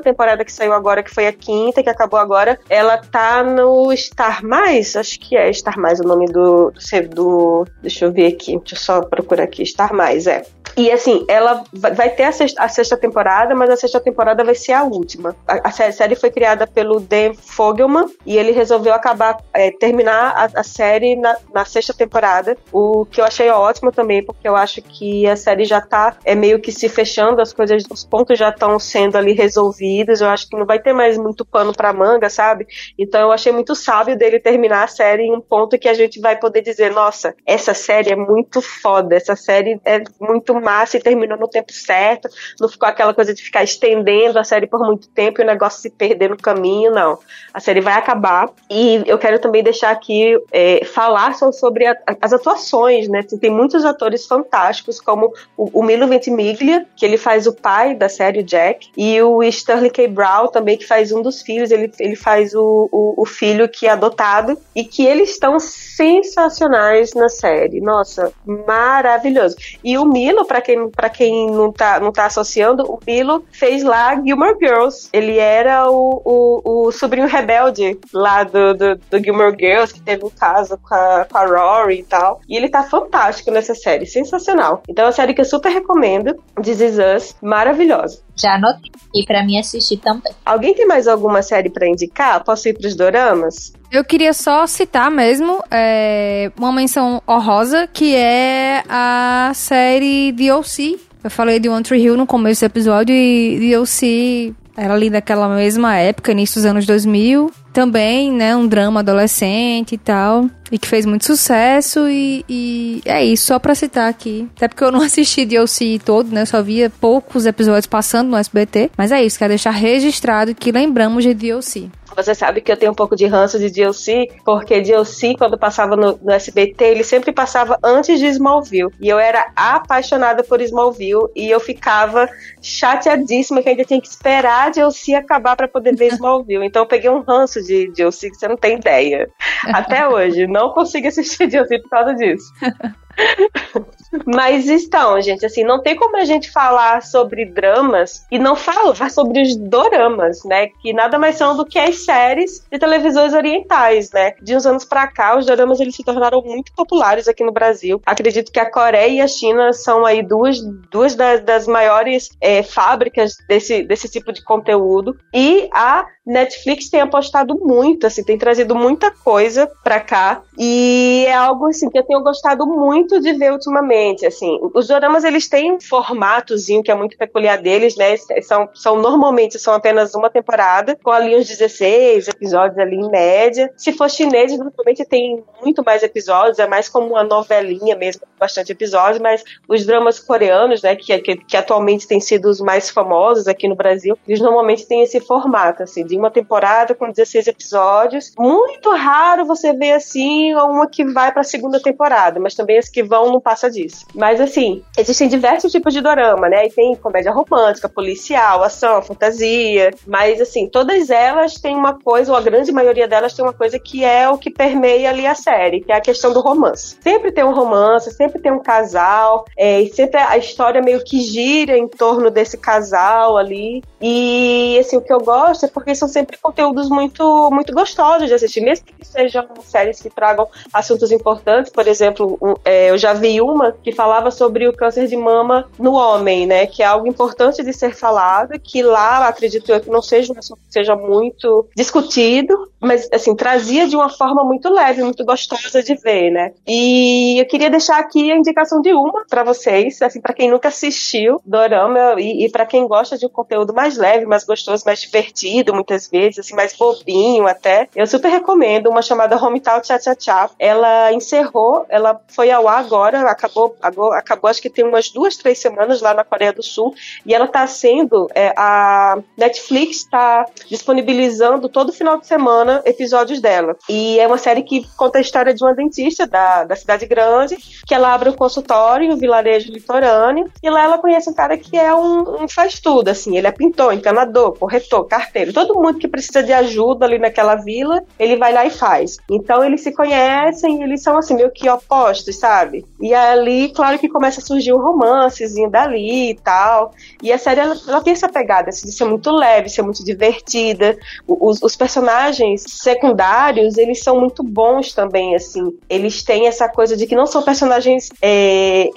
temporada 0.00 0.44
que 0.44 0.52
saiu 0.52 0.72
agora 0.72 1.02
que 1.02 1.14
foi 1.14 1.26
a 1.26 1.32
quinta 1.32 1.82
que 1.82 1.90
acabou 1.90 2.18
agora 2.18 2.58
ela 2.68 2.98
tá 2.98 3.42
no 3.42 3.94
Star 3.96 4.44
Mais? 4.44 4.96
Acho 4.96 5.18
que 5.20 5.36
é 5.36 5.52
Star 5.52 5.78
Mais 5.78 6.00
o 6.00 6.04
nome 6.04 6.26
do 6.26 6.46
do, 6.46 6.70
do 7.14 7.64
deixa 7.82 8.04
eu 8.04 8.12
ver 8.12 8.26
aqui 8.26 8.56
deixa 8.58 8.74
eu 8.74 8.78
só 8.78 9.00
procurar 9.02 9.44
aqui 9.44 9.64
Star 9.64 9.92
Mais 9.94 10.26
é 10.26 10.44
e 10.76 10.90
assim, 10.90 11.24
ela 11.28 11.64
vai 11.72 12.10
ter 12.10 12.24
a 12.24 12.32
sexta, 12.32 12.62
a 12.62 12.68
sexta 12.68 12.96
temporada, 12.96 13.54
mas 13.54 13.70
a 13.70 13.76
sexta 13.76 13.98
temporada 14.00 14.44
vai 14.44 14.54
ser 14.54 14.72
a 14.72 14.82
última. 14.82 15.34
A, 15.46 15.68
a 15.68 15.70
sé- 15.70 15.90
série 15.92 16.14
foi 16.14 16.30
criada 16.30 16.66
pelo 16.66 17.00
Dan 17.00 17.32
Fogelman 17.34 18.06
e 18.26 18.36
ele 18.36 18.52
resolveu 18.52 18.92
acabar, 18.92 19.38
é, 19.54 19.70
terminar 19.70 20.32
a, 20.36 20.60
a 20.60 20.62
série 20.62 21.16
na, 21.16 21.36
na 21.52 21.64
sexta 21.64 21.94
temporada. 21.94 22.56
O 22.72 23.06
que 23.06 23.20
eu 23.20 23.24
achei 23.24 23.48
ótimo 23.48 23.90
também, 23.90 24.22
porque 24.22 24.46
eu 24.46 24.54
acho 24.54 24.82
que 24.82 25.26
a 25.26 25.36
série 25.36 25.64
já 25.64 25.80
tá 25.80 26.16
é, 26.24 26.34
meio 26.34 26.60
que 26.60 26.70
se 26.70 26.88
fechando, 26.88 27.40
as 27.40 27.52
coisas, 27.52 27.84
os 27.90 28.04
pontos 28.04 28.38
já 28.38 28.50
estão 28.50 28.78
sendo 28.78 29.16
ali 29.16 29.32
resolvidos. 29.32 30.20
Eu 30.20 30.28
acho 30.28 30.48
que 30.48 30.56
não 30.56 30.66
vai 30.66 30.78
ter 30.78 30.92
mais 30.92 31.16
muito 31.16 31.44
pano 31.44 31.72
pra 31.72 31.92
manga, 31.92 32.28
sabe? 32.28 32.66
Então 32.98 33.20
eu 33.20 33.32
achei 33.32 33.50
muito 33.50 33.74
sábio 33.74 34.16
dele 34.16 34.38
terminar 34.38 34.84
a 34.84 34.88
série 34.88 35.22
em 35.22 35.34
um 35.34 35.40
ponto 35.40 35.78
que 35.78 35.88
a 35.88 35.94
gente 35.94 36.20
vai 36.20 36.36
poder 36.38 36.60
dizer, 36.60 36.92
nossa, 36.92 37.34
essa 37.46 37.72
série 37.72 38.12
é 38.12 38.16
muito 38.16 38.60
foda, 38.60 39.16
essa 39.16 39.34
série 39.34 39.80
é 39.84 40.02
muito 40.20 40.54
massa 40.66 40.96
e 40.96 41.00
terminou 41.00 41.38
no 41.38 41.48
tempo 41.48 41.72
certo, 41.72 42.28
não 42.60 42.68
ficou 42.68 42.88
aquela 42.88 43.14
coisa 43.14 43.32
de 43.32 43.40
ficar 43.42 43.62
estendendo 43.62 44.38
a 44.38 44.44
série 44.44 44.66
por 44.66 44.80
muito 44.84 45.08
tempo 45.08 45.40
e 45.40 45.44
o 45.44 45.46
negócio 45.46 45.80
se 45.80 45.90
perder 45.90 46.30
no 46.30 46.36
caminho, 46.36 46.90
não. 46.92 47.18
A 47.54 47.60
série 47.60 47.80
vai 47.80 47.94
acabar 47.94 48.50
e 48.70 49.02
eu 49.06 49.18
quero 49.18 49.38
também 49.38 49.62
deixar 49.62 49.90
aqui 49.90 50.36
é, 50.52 50.84
falar 50.84 51.34
só 51.34 51.52
sobre 51.52 51.86
a- 51.86 51.96
as 52.20 52.32
atuações, 52.32 53.08
né? 53.08 53.20
Tem 53.40 53.50
muitos 53.50 53.84
atores 53.84 54.26
fantásticos, 54.26 55.00
como 55.00 55.32
o, 55.56 55.80
o 55.80 55.82
Milo 55.82 56.06
Ventimiglia, 56.08 56.84
que 56.96 57.04
ele 57.06 57.16
faz 57.16 57.46
o 57.46 57.52
pai 57.52 57.94
da 57.94 58.08
série, 58.08 58.42
Jack, 58.42 58.88
e 58.96 59.22
o 59.22 59.42
Sterling 59.44 59.90
K. 59.90 60.08
Brown 60.08 60.48
também, 60.48 60.76
que 60.76 60.86
faz 60.86 61.12
um 61.12 61.22
dos 61.22 61.42
filhos, 61.42 61.70
ele, 61.70 61.90
ele 62.00 62.16
faz 62.16 62.54
o, 62.54 62.88
o, 62.90 63.22
o 63.22 63.24
filho 63.24 63.68
que 63.68 63.86
é 63.86 63.90
adotado, 63.90 64.58
e 64.74 64.84
que 64.84 65.04
eles 65.06 65.30
estão 65.30 65.58
sensacionais 65.60 67.14
na 67.14 67.28
série. 67.28 67.80
Nossa, 67.80 68.32
maravilhoso. 68.44 69.56
E 69.82 69.96
o 69.98 70.04
Milo, 70.04 70.44
pra 70.44 70.55
quem, 70.60 70.88
pra 70.90 71.08
quem 71.08 71.50
não, 71.50 71.72
tá, 71.72 72.00
não 72.00 72.12
tá 72.12 72.26
associando, 72.26 72.84
o 72.84 72.98
Milo 73.06 73.44
fez 73.52 73.82
lá 73.82 74.14
Gilmore 74.22 74.56
Girls. 74.60 75.08
Ele 75.12 75.38
era 75.38 75.90
o, 75.90 76.22
o, 76.24 76.86
o 76.86 76.92
sobrinho 76.92 77.26
rebelde 77.26 77.98
lá 78.12 78.44
do, 78.44 78.74
do, 78.74 78.96
do 78.96 79.22
Gilmore 79.22 79.56
Girls, 79.58 79.92
que 79.92 80.00
teve 80.00 80.24
um 80.24 80.30
caso 80.30 80.78
com 80.78 80.94
a, 80.94 81.26
com 81.30 81.38
a 81.38 81.46
Rory 81.46 82.00
e 82.00 82.04
tal. 82.04 82.40
E 82.48 82.56
ele 82.56 82.68
tá 82.68 82.82
fantástico 82.82 83.50
nessa 83.50 83.74
série, 83.74 84.06
sensacional. 84.06 84.82
Então 84.88 85.04
é 85.04 85.06
uma 85.06 85.12
série 85.12 85.34
que 85.34 85.40
eu 85.40 85.44
super 85.44 85.70
recomendo, 85.70 86.34
This 86.62 86.80
Is 86.80 86.98
Us, 86.98 87.36
maravilhosa. 87.40 88.25
Já 88.36 88.54
anotei. 88.54 88.90
E 89.14 89.24
pra 89.24 89.44
mim 89.44 89.58
assistir 89.58 89.96
também. 89.96 90.32
Alguém 90.44 90.74
tem 90.74 90.86
mais 90.86 91.08
alguma 91.08 91.42
série 91.42 91.70
pra 91.70 91.88
indicar? 91.88 92.44
Posso 92.44 92.68
ir 92.68 92.74
pros 92.74 92.94
doramas? 92.94 93.72
Eu 93.90 94.04
queria 94.04 94.34
só 94.34 94.66
citar 94.66 95.10
mesmo 95.10 95.62
é, 95.70 96.50
uma 96.58 96.72
menção 96.72 97.22
honrosa, 97.26 97.86
que 97.86 98.14
é 98.14 98.82
a 98.88 99.52
série 99.54 100.32
DLC. 100.32 100.98
Eu 101.24 101.30
falei 101.30 101.58
de 101.58 101.68
One 101.68 101.82
Tree 101.82 102.02
Hill 102.02 102.16
no 102.16 102.26
começo 102.26 102.60
do 102.60 102.66
episódio 102.66 103.14
e 103.14 103.58
DLC 103.58 104.54
era 104.76 104.94
ali 104.94 105.08
daquela 105.08 105.48
mesma 105.48 105.96
época, 105.96 106.32
início 106.32 106.56
dos 106.56 106.66
anos 106.66 106.86
2000. 106.86 107.50
Também, 107.72 108.32
né, 108.32 108.56
um 108.56 108.66
drama 108.66 109.00
adolescente 109.00 109.94
e 109.94 109.98
tal. 109.98 110.48
E 110.70 110.78
que 110.78 110.88
fez 110.88 111.04
muito 111.04 111.24
sucesso 111.24 112.08
e, 112.08 112.44
e 112.48 113.02
é 113.04 113.24
isso, 113.24 113.46
só 113.46 113.58
pra 113.58 113.74
citar 113.74 114.08
aqui. 114.08 114.48
Até 114.56 114.68
porque 114.68 114.82
eu 114.82 114.90
não 114.90 115.00
assisti 115.02 115.44
DLC 115.44 116.00
todo, 116.04 116.30
né, 116.30 116.44
só 116.44 116.62
via 116.62 116.90
poucos 116.90 117.46
episódios 117.46 117.86
passando 117.86 118.30
no 118.30 118.36
SBT. 118.36 118.90
Mas 118.96 119.12
é 119.12 119.22
isso, 119.22 119.38
quero 119.38 119.50
deixar 119.50 119.70
registrado 119.70 120.54
que 120.54 120.72
lembramos 120.72 121.22
de 121.24 121.34
DLC. 121.34 121.90
Você 122.16 122.34
sabe 122.34 122.62
que 122.62 122.72
eu 122.72 122.76
tenho 122.76 122.92
um 122.92 122.94
pouco 122.94 123.14
de 123.14 123.26
ranço 123.26 123.58
de 123.58 123.70
DLC, 123.70 124.28
porque 124.44 124.80
DLC, 124.80 125.34
quando 125.36 125.58
passava 125.58 125.94
no, 125.94 126.18
no, 126.22 126.32
SBT, 126.32 126.84
ele 126.84 127.04
sempre 127.04 127.30
passava 127.30 127.78
antes 127.84 128.18
de 128.18 128.26
Smallville. 128.26 128.90
E 128.98 129.08
eu 129.08 129.18
era 129.18 129.52
apaixonada 129.54 130.42
por 130.42 130.60
Smallville 130.62 131.28
e 131.36 131.50
eu 131.50 131.60
ficava 131.60 132.28
chateadíssima 132.62 133.62
que 133.62 133.68
ainda 133.68 133.84
tinha 133.84 134.00
que 134.00 134.08
esperar 134.08 134.70
DLC 134.70 135.14
acabar 135.14 135.56
para 135.56 135.68
poder 135.68 135.94
ver 135.94 136.06
Smallville. 136.14 136.64
Então 136.64 136.82
eu 136.82 136.88
peguei 136.88 137.10
um 137.10 137.20
ranço 137.20 137.62
de 137.62 137.92
DLC 137.92 138.30
que 138.30 138.36
você 138.36 138.48
não 138.48 138.56
tem 138.56 138.78
ideia. 138.78 139.28
Até 139.66 140.08
hoje, 140.08 140.46
não 140.46 140.70
consigo 140.70 141.08
assistir 141.08 141.46
DLC 141.46 141.80
por 141.80 141.90
causa 141.90 142.14
disso. 142.14 142.50
Mas 144.24 144.68
então, 144.68 145.20
gente, 145.20 145.44
assim, 145.44 145.64
não 145.64 145.82
tem 145.82 145.96
como 145.96 146.16
a 146.16 146.24
gente 146.24 146.50
falar 146.50 147.02
sobre 147.02 147.44
dramas 147.44 148.24
e 148.30 148.38
não 148.38 148.56
falar 148.56 149.10
sobre 149.10 149.42
os 149.42 149.56
doramas, 149.56 150.44
né? 150.44 150.68
Que 150.80 150.92
nada 150.92 151.18
mais 151.18 151.36
são 151.36 151.56
do 151.56 151.64
que 151.64 151.78
as 151.78 152.04
séries 152.04 152.64
de 152.70 152.78
televisões 152.78 153.32
orientais, 153.32 154.10
né? 154.12 154.34
De 154.42 154.56
uns 154.56 154.66
anos 154.66 154.84
para 154.84 155.06
cá, 155.06 155.36
os 155.36 155.46
doramas 155.46 155.80
eles 155.80 155.94
se 155.94 156.04
tornaram 156.04 156.42
muito 156.42 156.72
populares 156.74 157.28
aqui 157.28 157.44
no 157.44 157.52
Brasil. 157.52 158.00
Acredito 158.04 158.52
que 158.52 158.60
a 158.60 158.70
Coreia 158.70 159.08
e 159.08 159.20
a 159.20 159.28
China 159.28 159.72
são 159.72 160.04
aí 160.04 160.22
duas, 160.22 160.60
duas 160.90 161.14
das, 161.14 161.40
das 161.42 161.66
maiores 161.66 162.28
é, 162.40 162.62
fábricas 162.62 163.36
desse, 163.48 163.82
desse 163.82 164.08
tipo 164.08 164.32
de 164.32 164.42
conteúdo. 164.42 165.16
E 165.32 165.68
a 165.72 166.06
Netflix 166.26 166.90
tem 166.90 167.00
apostado 167.00 167.56
muito, 167.60 168.06
assim, 168.06 168.24
tem 168.24 168.36
trazido 168.36 168.74
muita 168.74 169.10
coisa 169.10 169.70
para 169.84 170.00
cá. 170.00 170.42
E 170.58 171.24
é 171.26 171.34
algo 171.34 171.68
assim 171.68 171.88
que 171.88 171.98
eu 171.98 172.02
tenho 172.02 172.22
gostado 172.22 172.66
muito 172.66 173.20
de 173.20 173.32
ver 173.34 173.52
ultimamente, 173.52 173.95
assim. 174.26 174.58
Os 174.74 174.88
doramas 174.88 175.24
eles 175.24 175.48
têm 175.48 175.72
um 175.72 175.80
formatozinho 175.80 176.82
que 176.82 176.90
é 176.90 176.94
muito 176.94 177.16
peculiar 177.16 177.60
deles, 177.60 177.96
né? 177.96 178.16
São, 178.42 178.68
são 178.74 178.96
normalmente 179.00 179.58
são 179.58 179.74
apenas 179.74 180.14
uma 180.14 180.30
temporada, 180.30 180.96
com 181.02 181.10
ali 181.10 181.36
uns 181.36 181.48
16 181.48 182.28
episódios 182.28 182.78
ali 182.78 182.96
em 182.96 183.10
média. 183.10 183.72
Se 183.76 183.92
for 183.92 184.10
chinês, 184.10 184.56
normalmente 184.56 185.04
tem 185.04 185.42
muito 185.62 185.82
mais 185.84 186.02
episódios, 186.02 186.58
é 186.58 186.66
mais 186.66 186.88
como 186.88 187.08
uma 187.08 187.24
novelinha 187.24 187.96
mesmo, 187.96 188.22
bastante 188.38 188.72
episódios, 188.72 189.20
mas 189.20 189.42
os 189.68 189.86
dramas 189.86 190.18
coreanos, 190.18 190.82
né, 190.82 190.94
que, 190.96 191.18
que, 191.18 191.36
que 191.36 191.56
atualmente 191.56 192.06
têm 192.06 192.20
sido 192.20 192.48
os 192.48 192.60
mais 192.60 192.90
famosos 192.90 193.46
aqui 193.46 193.68
no 193.68 193.74
Brasil, 193.74 194.18
eles 194.26 194.40
normalmente 194.40 194.86
têm 194.86 195.02
esse 195.02 195.20
formato, 195.20 195.82
assim, 195.82 196.04
de 196.04 196.16
uma 196.16 196.30
temporada 196.30 196.94
com 196.94 197.10
16 197.10 197.46
episódios. 197.46 198.32
Muito 198.38 198.90
raro 198.90 199.44
você 199.44 199.72
ver 199.72 199.92
assim 199.92 200.54
uma 200.54 200.88
que 200.88 201.04
vai 201.04 201.32
para 201.32 201.40
a 201.40 201.44
segunda 201.44 201.80
temporada, 201.80 202.40
mas 202.40 202.54
também 202.54 202.78
as 202.78 202.88
que 202.88 203.02
vão 203.02 203.30
não 203.30 203.40
passa 203.40 203.70
disso. 203.70 203.85
Mas 204.14 204.40
assim, 204.40 204.82
existem 204.96 205.28
diversos 205.28 205.72
tipos 205.72 205.92
de 205.92 206.00
dorama, 206.00 206.48
né? 206.48 206.66
E 206.66 206.70
tem 206.70 206.94
comédia 206.96 207.32
romântica, 207.32 207.88
policial, 207.88 208.62
ação, 208.62 209.02
fantasia, 209.02 209.90
mas 210.06 210.40
assim, 210.40 210.68
todas 210.68 211.10
elas 211.10 211.54
têm 211.54 211.76
uma 211.76 211.98
coisa, 211.98 212.32
ou 212.32 212.38
a 212.38 212.40
grande 212.40 212.72
maioria 212.72 213.08
delas 213.08 213.34
tem 213.34 213.44
uma 213.44 213.52
coisa 213.52 213.78
que 213.78 214.04
é 214.04 214.28
o 214.28 214.38
que 214.38 214.50
permeia 214.50 215.10
ali 215.10 215.26
a 215.26 215.34
série, 215.34 215.80
que 215.80 215.92
é 215.92 215.96
a 215.96 216.00
questão 216.00 216.32
do 216.32 216.40
romance. 216.40 216.96
Sempre 217.00 217.32
tem 217.32 217.44
um 217.44 217.52
romance, 217.52 218.10
sempre 218.12 218.40
tem 218.40 218.52
um 218.52 218.62
casal, 218.62 219.44
é, 219.56 219.80
e 219.80 219.92
sempre 219.92 220.20
a 220.20 220.36
história 220.36 220.82
meio 220.82 221.02
que 221.02 221.20
gira 221.20 221.76
em 221.76 221.88
torno 221.88 222.30
desse 222.30 222.56
casal 222.56 223.36
ali. 223.36 223.82
E 224.00 224.78
assim, 224.78 224.96
o 224.96 225.00
que 225.00 225.12
eu 225.12 225.20
gosto 225.20 225.66
é 225.66 225.68
porque 225.68 225.94
são 225.94 226.08
sempre 226.08 226.38
conteúdos 226.38 226.88
muito, 226.88 227.50
muito 227.50 227.72
gostosos 227.72 228.28
de 228.28 228.34
assistir, 228.34 228.60
mesmo 228.60 228.86
que 228.86 229.04
sejam 229.06 229.46
séries 229.64 230.00
que 230.00 230.10
tragam 230.10 230.48
assuntos 230.72 231.10
importantes. 231.12 231.72
Por 231.72 231.86
exemplo, 231.86 232.38
um, 232.40 232.54
é, 232.64 232.90
eu 232.90 232.98
já 232.98 233.12
vi 233.12 233.40
uma 233.40 233.75
que 233.82 233.92
falava 233.92 234.30
sobre 234.30 234.66
o 234.68 234.72
câncer 234.72 235.06
de 235.06 235.16
mama 235.16 235.68
no 235.78 235.94
homem, 235.94 236.46
né? 236.46 236.66
Que 236.66 236.82
é 236.82 236.86
algo 236.86 237.06
importante 237.06 237.62
de 237.62 237.72
ser 237.72 237.94
falado, 237.94 238.58
que 238.60 238.82
lá, 238.82 239.26
acredito 239.26 239.70
eu, 239.70 239.80
que 239.80 239.90
não 239.90 240.02
seja 240.02 240.32
um 240.32 240.38
assunto 240.38 240.60
que 240.66 240.72
seja 240.72 240.96
muito 240.96 241.68
discutido, 241.76 242.70
mas 242.80 243.08
assim, 243.12 243.34
trazia 243.34 243.86
de 243.86 243.96
uma 243.96 244.08
forma 244.08 244.44
muito 244.44 244.68
leve, 244.68 245.02
muito 245.02 245.24
gostosa 245.24 245.82
de 245.82 245.94
ver, 245.94 246.30
né? 246.30 246.52
E 246.66 247.38
eu 247.38 247.46
queria 247.46 247.70
deixar 247.70 247.98
aqui 247.98 248.30
a 248.30 248.36
indicação 248.36 248.80
de 248.80 248.92
uma 248.92 249.24
para 249.28 249.44
vocês, 249.44 250.00
assim, 250.02 250.20
para 250.20 250.34
quem 250.34 250.50
nunca 250.50 250.68
assistiu 250.68 251.40
Dorama 251.44 252.14
e, 252.18 252.44
e 252.44 252.50
para 252.50 252.66
quem 252.66 252.86
gosta 252.86 253.18
de 253.18 253.26
um 253.26 253.30
conteúdo 253.30 253.74
mais 253.74 253.96
leve, 253.96 254.26
mais 254.26 254.44
gostoso, 254.44 254.84
mais 254.84 255.00
divertido, 255.00 255.74
muitas 255.74 256.08
vezes, 256.08 256.40
assim, 256.40 256.54
mais 256.54 256.74
bobinho 256.76 257.46
até. 257.46 257.88
Eu 257.94 258.06
super 258.06 258.28
recomendo 258.28 258.88
uma 258.88 259.02
chamada 259.02 259.36
Hometown 259.36 259.82
Cha 259.82 259.98
Cha 259.98 260.14
Cha. 260.18 260.50
Ela 260.58 261.12
encerrou, 261.12 261.84
ela 261.88 262.20
foi 262.28 262.50
ao 262.50 262.68
ar 262.68 262.78
agora, 262.78 263.20
acabou, 263.22 263.65
agora, 263.80 264.18
acabou 264.18 264.50
acho 264.50 264.62
que 264.62 264.70
tem 264.70 264.84
umas 264.84 265.10
duas, 265.10 265.36
três 265.36 265.58
semanas 265.58 266.00
lá 266.00 266.14
na 266.14 266.24
Coreia 266.24 266.52
do 266.52 266.62
Sul, 266.62 266.94
e 267.24 267.34
ela 267.34 267.46
tá 267.46 267.66
sendo, 267.66 268.28
é, 268.34 268.52
a 268.56 269.18
Netflix 269.36 269.98
está 269.98 270.46
disponibilizando 270.68 271.68
todo 271.68 271.92
final 271.92 272.18
de 272.18 272.26
semana 272.26 272.82
episódios 272.84 273.40
dela. 273.40 273.76
E 273.88 274.18
é 274.18 274.26
uma 274.26 274.38
série 274.38 274.62
que 274.62 274.86
conta 274.96 275.18
a 275.18 275.20
história 275.20 275.54
de 275.54 275.62
uma 275.62 275.74
dentista 275.74 276.26
da, 276.26 276.64
da 276.64 276.76
cidade 276.76 277.06
grande, 277.06 277.56
que 277.86 277.94
ela 277.94 278.12
abre 278.12 278.28
um 278.28 278.34
consultório 278.34 279.06
em 279.06 279.12
um 279.12 279.16
vilarejo 279.16 279.72
litorâneo, 279.72 280.50
e 280.62 280.70
lá 280.70 280.84
ela 280.84 280.98
conhece 280.98 281.30
um 281.30 281.34
cara 281.34 281.56
que 281.56 281.76
é 281.76 281.94
um, 281.94 282.44
um 282.44 282.48
faz 282.48 282.80
tudo, 282.80 283.08
assim, 283.08 283.36
ele 283.36 283.46
é 283.46 283.52
pintor, 283.52 283.92
encanador, 283.92 284.56
corretor, 284.58 285.04
carteiro, 285.04 285.52
todo 285.52 285.74
mundo 285.74 285.98
que 285.98 286.08
precisa 286.08 286.42
de 286.42 286.52
ajuda 286.52 287.04
ali 287.04 287.18
naquela 287.18 287.56
vila, 287.56 288.02
ele 288.18 288.36
vai 288.36 288.52
lá 288.52 288.64
e 288.64 288.70
faz. 288.70 289.18
Então 289.30 289.64
eles 289.64 289.82
se 289.82 289.92
conhecem, 289.92 290.82
eles 290.82 291.02
são 291.02 291.16
assim, 291.16 291.34
meio 291.34 291.50
que 291.50 291.68
opostos, 291.68 292.36
sabe? 292.36 292.84
E 293.00 293.14
ali, 293.14 293.55
claro 293.74 293.98
que 293.98 294.08
começa 294.08 294.40
a 294.40 294.44
surgir 294.44 294.72
um 294.72 294.80
romancezinho 294.80 295.70
dali 295.70 296.30
e 296.30 296.34
tal. 296.34 296.92
E 297.22 297.32
a 297.32 297.38
série, 297.38 297.60
ela, 297.60 297.76
ela 297.86 298.00
tem 298.00 298.12
essa 298.12 298.28
pegada, 298.28 298.70
assim, 298.70 298.86
de 298.86 298.92
ser 298.92 299.04
muito 299.04 299.30
leve, 299.30 299.68
ser 299.68 299.82
muito 299.82 300.04
divertida. 300.04 300.96
Os, 301.26 301.62
os 301.62 301.76
personagens 301.76 302.64
secundários, 302.66 303.76
eles 303.76 304.02
são 304.02 304.20
muito 304.20 304.42
bons 304.42 304.92
também, 304.92 305.34
assim. 305.34 305.76
Eles 305.88 306.22
têm 306.22 306.46
essa 306.46 306.68
coisa 306.68 306.96
de 306.96 307.06
que 307.06 307.14
não 307.14 307.26
são 307.26 307.42
personagens. 307.42 308.10
É, 308.20 308.90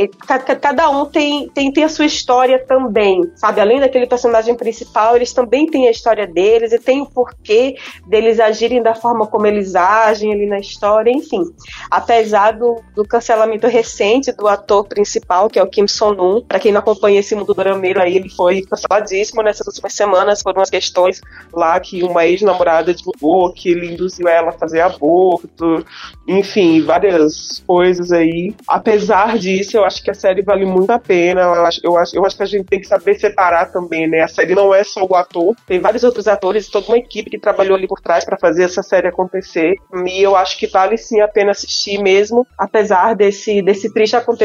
cada 0.62 0.90
um 0.90 1.06
tem, 1.06 1.50
tem, 1.50 1.72
tem 1.72 1.84
a 1.84 1.90
sua 1.90 2.06
história 2.06 2.64
também, 2.66 3.22
sabe? 3.36 3.62
Além 3.62 3.80
daquele 3.80 4.08
personagem 4.08 4.56
principal, 4.56 5.16
eles 5.16 5.34
também 5.34 5.66
têm 5.66 5.88
a 5.88 5.92
história 5.92 6.28
deles 6.28 6.74
e 6.74 6.80
tem 6.80 7.02
o 7.02 7.06
porquê 7.06 7.76
deles 8.08 8.40
agirem 8.40 8.82
da 8.82 8.96
forma 8.96 9.28
como 9.28 9.46
eles 9.48 9.76
agem 9.76 10.34
ali 10.34 10.46
na 10.46 10.60
história, 10.60 11.12
enfim. 11.12 11.44
Apesar 11.90 12.52
do, 12.52 12.82
do 12.96 13.06
cancelamento 13.06 13.68
recente 13.68 14.32
do 14.32 14.48
ator 14.50 14.88
principal, 14.88 15.50
que 15.50 15.60
é 15.60 15.64
o 15.64 15.68
Kim 15.68 15.88
Son-un, 15.88 16.42
para 16.42 16.60
quem 16.60 16.72
não 16.72 16.80
acompanha 16.80 17.20
esse 17.20 17.36
mundo 17.36 17.54
drameiro 17.54 18.02
aí, 18.02 18.16
ele 18.16 18.30
foi 18.30 18.62
canceladíssimo 18.62 19.42
nessas 19.42 19.68
últimas 19.68 19.94
semanas 19.94 20.42
por 20.44 20.56
umas 20.56 20.70
questões 20.70 21.22
lá 21.54 21.80
que 21.80 22.04
uma 22.04 22.26
ex-namorada 22.26 22.94
divulgou 22.94 23.54
que 23.54 23.70
ele 23.70 23.94
induziu 23.94 24.28
ela 24.28 24.50
a 24.50 24.54
fazer 24.54 24.82
aborto, 24.82 25.86
enfim, 26.28 26.82
várias 26.82 27.64
coisas 27.66 28.12
aí. 28.12 28.54
Apesar 28.68 29.38
disso, 29.38 29.78
eu 29.78 29.86
acho 29.86 30.04
que 30.04 30.12
a 30.12 30.14
série 30.14 30.42
vale 30.42 30.66
muito 30.66 30.92
a 30.92 31.00
pena. 31.00 31.42
Eu 31.42 31.66
acho, 31.66 31.80
eu 31.84 31.98
acho, 31.98 32.16
eu 32.16 32.26
acho 32.26 32.38
que 32.38 32.44
a 32.44 32.48
gente 32.48 32.66
tem 32.66 32.80
que 32.80 32.88
saber 32.88 33.16
separar 33.16 33.72
também, 33.72 34.08
né? 34.08 34.22
A 34.22 34.28
série 34.28 34.56
não 34.56 34.74
é 34.74 34.84
só 34.84 35.06
o 35.06 35.16
ator, 35.16 35.56
tem 35.66 35.80
vários 35.80 36.04
outros 36.04 36.28
atores, 36.28 36.70
toda 36.70 36.88
uma 36.88 36.98
equipe 36.98 37.30
que 37.30 37.40
trabalhou 37.40 37.76
ali 37.76 37.88
por 37.88 38.02
trás 38.02 38.26
para 38.26 38.38
fazer 38.38 38.64
essa 38.64 38.84
série 38.84 39.08
acontecer. 39.08 39.76
E 40.06 40.22
eu 40.22 40.36
acho 40.36 40.58
que 40.58 40.68
vale 40.68 40.98
sim 40.98 41.22
a 41.22 41.28
pena 41.28 41.52
assistir 41.52 42.02
mesmo, 42.02 42.46
apesar 42.58 43.16
desse, 43.16 43.62
desse 43.62 43.94
triste 43.94 44.16
acontecimento 44.16 44.39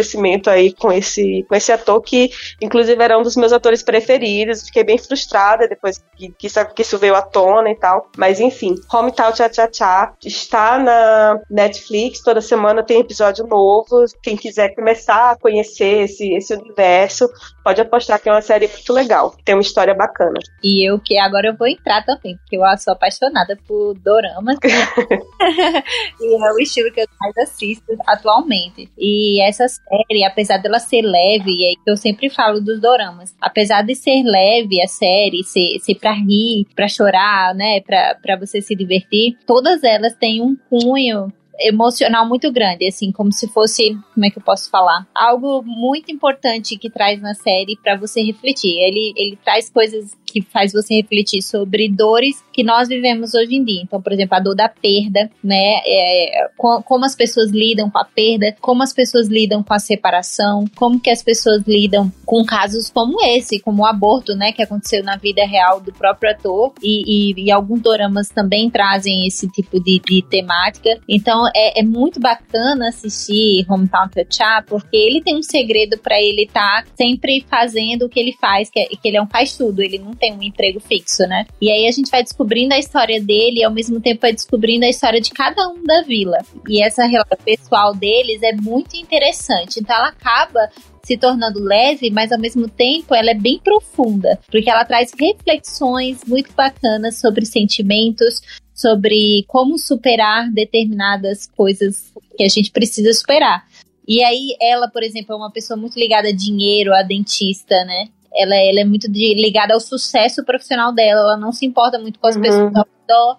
aí 0.51 0.73
com 0.73 0.93
esse, 0.93 1.45
com 1.49 1.55
esse 1.55 1.73
ator 1.73 2.01
que, 2.01 2.31
inclusive, 2.61 3.03
era 3.03 3.19
um 3.19 3.23
dos 3.23 3.37
meus 3.37 3.53
atores 3.53 3.83
preferidos. 3.83 4.63
Fiquei 4.63 4.85
bem 4.85 4.99
frustrada 4.99 5.69
depois 5.69 6.03
que, 6.17 6.31
que, 6.31 6.47
isso, 6.47 6.65
que 6.75 6.83
isso 6.83 6.99
veio 6.99 7.15
à 7.15 7.23
tona 7.23 7.71
e 7.71 7.77
tal. 7.77 8.11
Mas 8.17 8.41
enfim, 8.41 8.75
Hometown 8.93 9.35
Cha 9.35 9.53
Cha 9.53 9.69
Cha 9.73 10.13
está 10.25 10.79
na 10.79 11.41
Netflix, 11.51 12.21
toda 12.21 12.41
semana 12.41 12.83
tem 12.83 13.01
episódio 13.01 13.47
novo. 13.47 14.05
Quem 14.23 14.37
quiser 14.37 14.75
começar 14.75 15.33
a 15.33 15.37
conhecer 15.37 16.05
esse, 16.05 16.33
esse 16.35 16.55
universo, 16.55 17.29
pode 17.63 17.81
apostar 17.81 18.21
que 18.21 18.29
é 18.29 18.33
uma 18.33 18.43
série 18.43 18.69
muito 18.69 18.93
legal, 18.93 19.35
tem 19.45 19.55
uma 19.55 19.63
história 19.63 19.95
bacana. 19.95 20.39
E 20.63 20.89
eu 20.89 20.99
que 20.99 21.19
agora 21.19 21.49
eu 21.49 21.57
vou 21.57 21.67
entrar 21.67 22.05
também, 22.05 22.37
porque 22.37 22.57
eu 22.57 22.63
sou 22.79 22.93
apaixonada 22.93 23.59
por 23.67 23.95
doramas. 23.95 24.57
e 26.21 26.35
é 26.35 26.53
o 26.53 26.59
estilo 26.59 26.93
que 26.93 27.01
eu 27.01 27.07
mais 27.21 27.37
assisto 27.39 27.85
atualmente. 28.07 28.91
E 28.99 29.43
essa 29.43 29.67
série, 29.89 30.25
apesar 30.25 30.59
dela 30.59 30.79
ser 30.79 31.03
leve, 31.03 31.51
e 31.51 31.67
aí 31.67 31.77
eu 31.87 31.97
sempre 31.97 32.29
falo 32.31 32.61
dos 32.61 32.81
doramas, 32.81 33.35
apesar 33.41 33.83
de 33.83 33.95
ser 33.95 34.23
leve 34.23 34.83
a 34.83 34.87
série, 34.87 35.45
ser, 35.45 35.79
ser 35.81 35.95
pra 35.97 36.13
rir, 36.13 36.67
pra 36.75 36.89
chorar, 36.89 37.55
né, 37.55 37.81
pra, 37.81 38.17
pra 38.21 38.37
você 38.37 38.61
se 38.61 38.75
divertir, 38.75 39.37
todas 39.47 39.83
elas 39.85 40.15
têm 40.15 40.43
um 40.43 40.57
cunho 40.69 41.33
emocional 41.61 42.27
muito 42.27 42.51
grande, 42.51 42.87
assim, 42.87 43.13
como 43.13 43.33
se 43.33 43.47
fosse, 43.49 43.97
como 44.13 44.27
é 44.27 44.31
que 44.31 44.39
eu 44.39 44.43
posso 44.43 44.71
falar? 44.71 45.07
Algo 45.15 45.63
muito 45.63 46.11
importante 46.11 46.77
que 46.77 46.91
traz 46.91 47.21
na 47.21 47.35
série 47.35 47.79
para 47.83 47.97
você 47.97 48.23
refletir. 48.23 48.77
Ele, 48.79 49.13
ele 49.17 49.39
traz 49.45 49.71
coisas 49.71 50.17
que 50.35 50.43
faz 50.43 50.73
você 50.73 50.97
refletir 50.97 51.41
sobre 51.43 51.89
dores 51.89 52.43
que 52.53 52.65
nós 52.65 52.89
vivemos 52.89 53.35
hoje 53.35 53.55
em 53.55 53.63
dia. 53.63 53.83
Então, 53.83 54.03
por 54.03 54.13
exemplo, 54.13 54.37
a 54.37 54.41
dor 54.41 54.57
da 54.57 54.69
perda, 54.69 55.31
né? 55.43 55.81
É, 55.87 56.49
como 56.57 57.05
as 57.05 57.15
pessoas 57.15 57.51
lidam 57.51 57.89
com 57.89 57.99
a 57.99 58.05
perda, 58.05 58.57
como 58.61 58.83
as 58.83 58.93
pessoas 58.93 59.29
lidam 59.29 59.63
com 59.63 59.73
a 59.73 59.79
separação, 59.79 60.65
como 60.75 60.99
que 60.99 61.11
as 61.11 61.23
pessoas 61.23 61.63
lidam 61.67 62.13
com 62.27 62.45
casos 62.45 62.91
como 62.91 63.25
esse, 63.25 63.61
como 63.61 63.83
o 63.83 63.87
aborto, 63.87 64.35
né? 64.35 64.51
Que 64.51 64.63
aconteceu 64.63 65.05
na 65.05 65.17
vida 65.17 65.47
real 65.47 65.81
do 65.81 65.93
próprio 65.93 66.33
ator. 66.33 66.73
E, 66.83 67.31
e, 67.33 67.45
e 67.45 67.51
alguns 67.53 67.81
doramas 67.81 68.29
também 68.29 68.69
trazem 68.69 69.27
esse 69.29 69.47
tipo 69.49 69.79
de, 69.79 70.01
de 70.01 70.23
temática. 70.29 70.99
Então, 71.09 71.47
é, 71.55 71.79
é, 71.79 71.83
muito 71.85 72.19
bacana 72.19 72.89
assistir 72.89 73.65
Hometown 73.71 74.09
Cha 74.29 74.65
porque 74.67 74.97
ele 74.97 75.23
tem 75.23 75.37
um 75.37 75.43
segredo 75.43 75.97
para 75.99 76.21
ele 76.21 76.43
estar 76.43 76.83
tá 76.83 76.89
sempre 76.97 77.45
fazendo 77.49 78.07
o 78.07 78.09
que 78.09 78.19
ele 78.19 78.33
faz, 78.41 78.69
que, 78.69 78.81
é, 78.81 78.87
que 78.87 79.09
ele 79.09 79.17
é 79.17 79.23
um 79.23 79.27
faz 79.27 79.57
tudo, 79.57 79.83
ele 79.83 79.99
não 79.99 80.13
tem 80.25 80.33
um 80.33 80.43
emprego 80.43 80.81
fixo, 80.81 81.25
né? 81.25 81.47
E 81.61 81.71
aí 81.71 81.87
a 81.87 81.93
gente 81.93 82.11
vai 82.11 82.23
descobrindo 82.23 82.73
a 82.73 82.79
história 82.79 83.21
dele 83.21 83.61
e 83.61 83.65
ao 83.65 83.71
mesmo 83.71 84.01
tempo 84.01 84.23
vai 84.23 84.33
descobrindo 84.33 84.87
a 84.87 84.89
história 84.89 85.21
de 85.21 85.31
cada 85.31 85.69
um 85.69 85.85
da 85.85 86.03
vila. 86.03 86.39
E 86.67 86.83
essa 86.83 87.05
relação 87.05 87.37
pessoal 87.45 87.95
deles 87.95 88.43
é 88.43 88.55
muito 88.55 88.97
interessante. 88.97 89.81
Então 89.81 89.95
ela 89.95 90.09
acaba 90.09 90.71
se 91.03 91.19
tornando 91.19 91.61
leve, 91.61 92.11
mas 92.11 92.33
ao 92.33 92.39
mesmo 92.39 92.67
tempo 92.67 93.15
ela 93.15 93.33
é 93.33 93.35
bem 93.35 93.61
profunda, 93.63 94.41
porque 94.51 94.71
ela 94.71 94.87
traz 94.87 95.13
reflexões 95.13 96.25
muito 96.27 96.51
bacanas 96.55 97.19
sobre 97.19 97.45
sentimentos, 97.45 98.41
sobre 98.75 99.45
como 99.47 99.79
superar 99.79 100.51
determinadas 100.51 101.47
coisas 101.47 102.11
que 102.35 102.43
a 102.43 102.49
gente 102.49 102.71
precisa 102.71 103.13
superar. 103.13 103.67
E 104.09 104.25
aí 104.25 104.57
ela, 104.61 104.89
por 104.89 105.03
exemplo, 105.03 105.35
é 105.35 105.37
uma 105.37 105.51
pessoa 105.51 105.77
muito 105.77 105.99
ligada 105.99 106.29
a 106.29 106.35
dinheiro, 106.35 106.95
a 106.95 107.03
dentista, 107.03 107.85
né? 107.85 108.09
Ela, 108.35 108.55
ela 108.57 108.81
é 108.81 108.85
muito 108.85 109.11
de, 109.11 109.35
ligada 109.35 109.75
ao 109.75 109.81
sucesso 109.81 110.45
profissional 110.45 110.93
dela, 110.93 111.21
ela 111.21 111.37
não 111.37 111.53
se 111.53 111.65
importa 111.65 111.99
muito 111.99 112.19
com 112.19 112.27
as 112.27 112.37
uhum. 112.37 112.43
pessoas 112.43 112.77
ao 112.77 112.87
redor. 113.01 113.37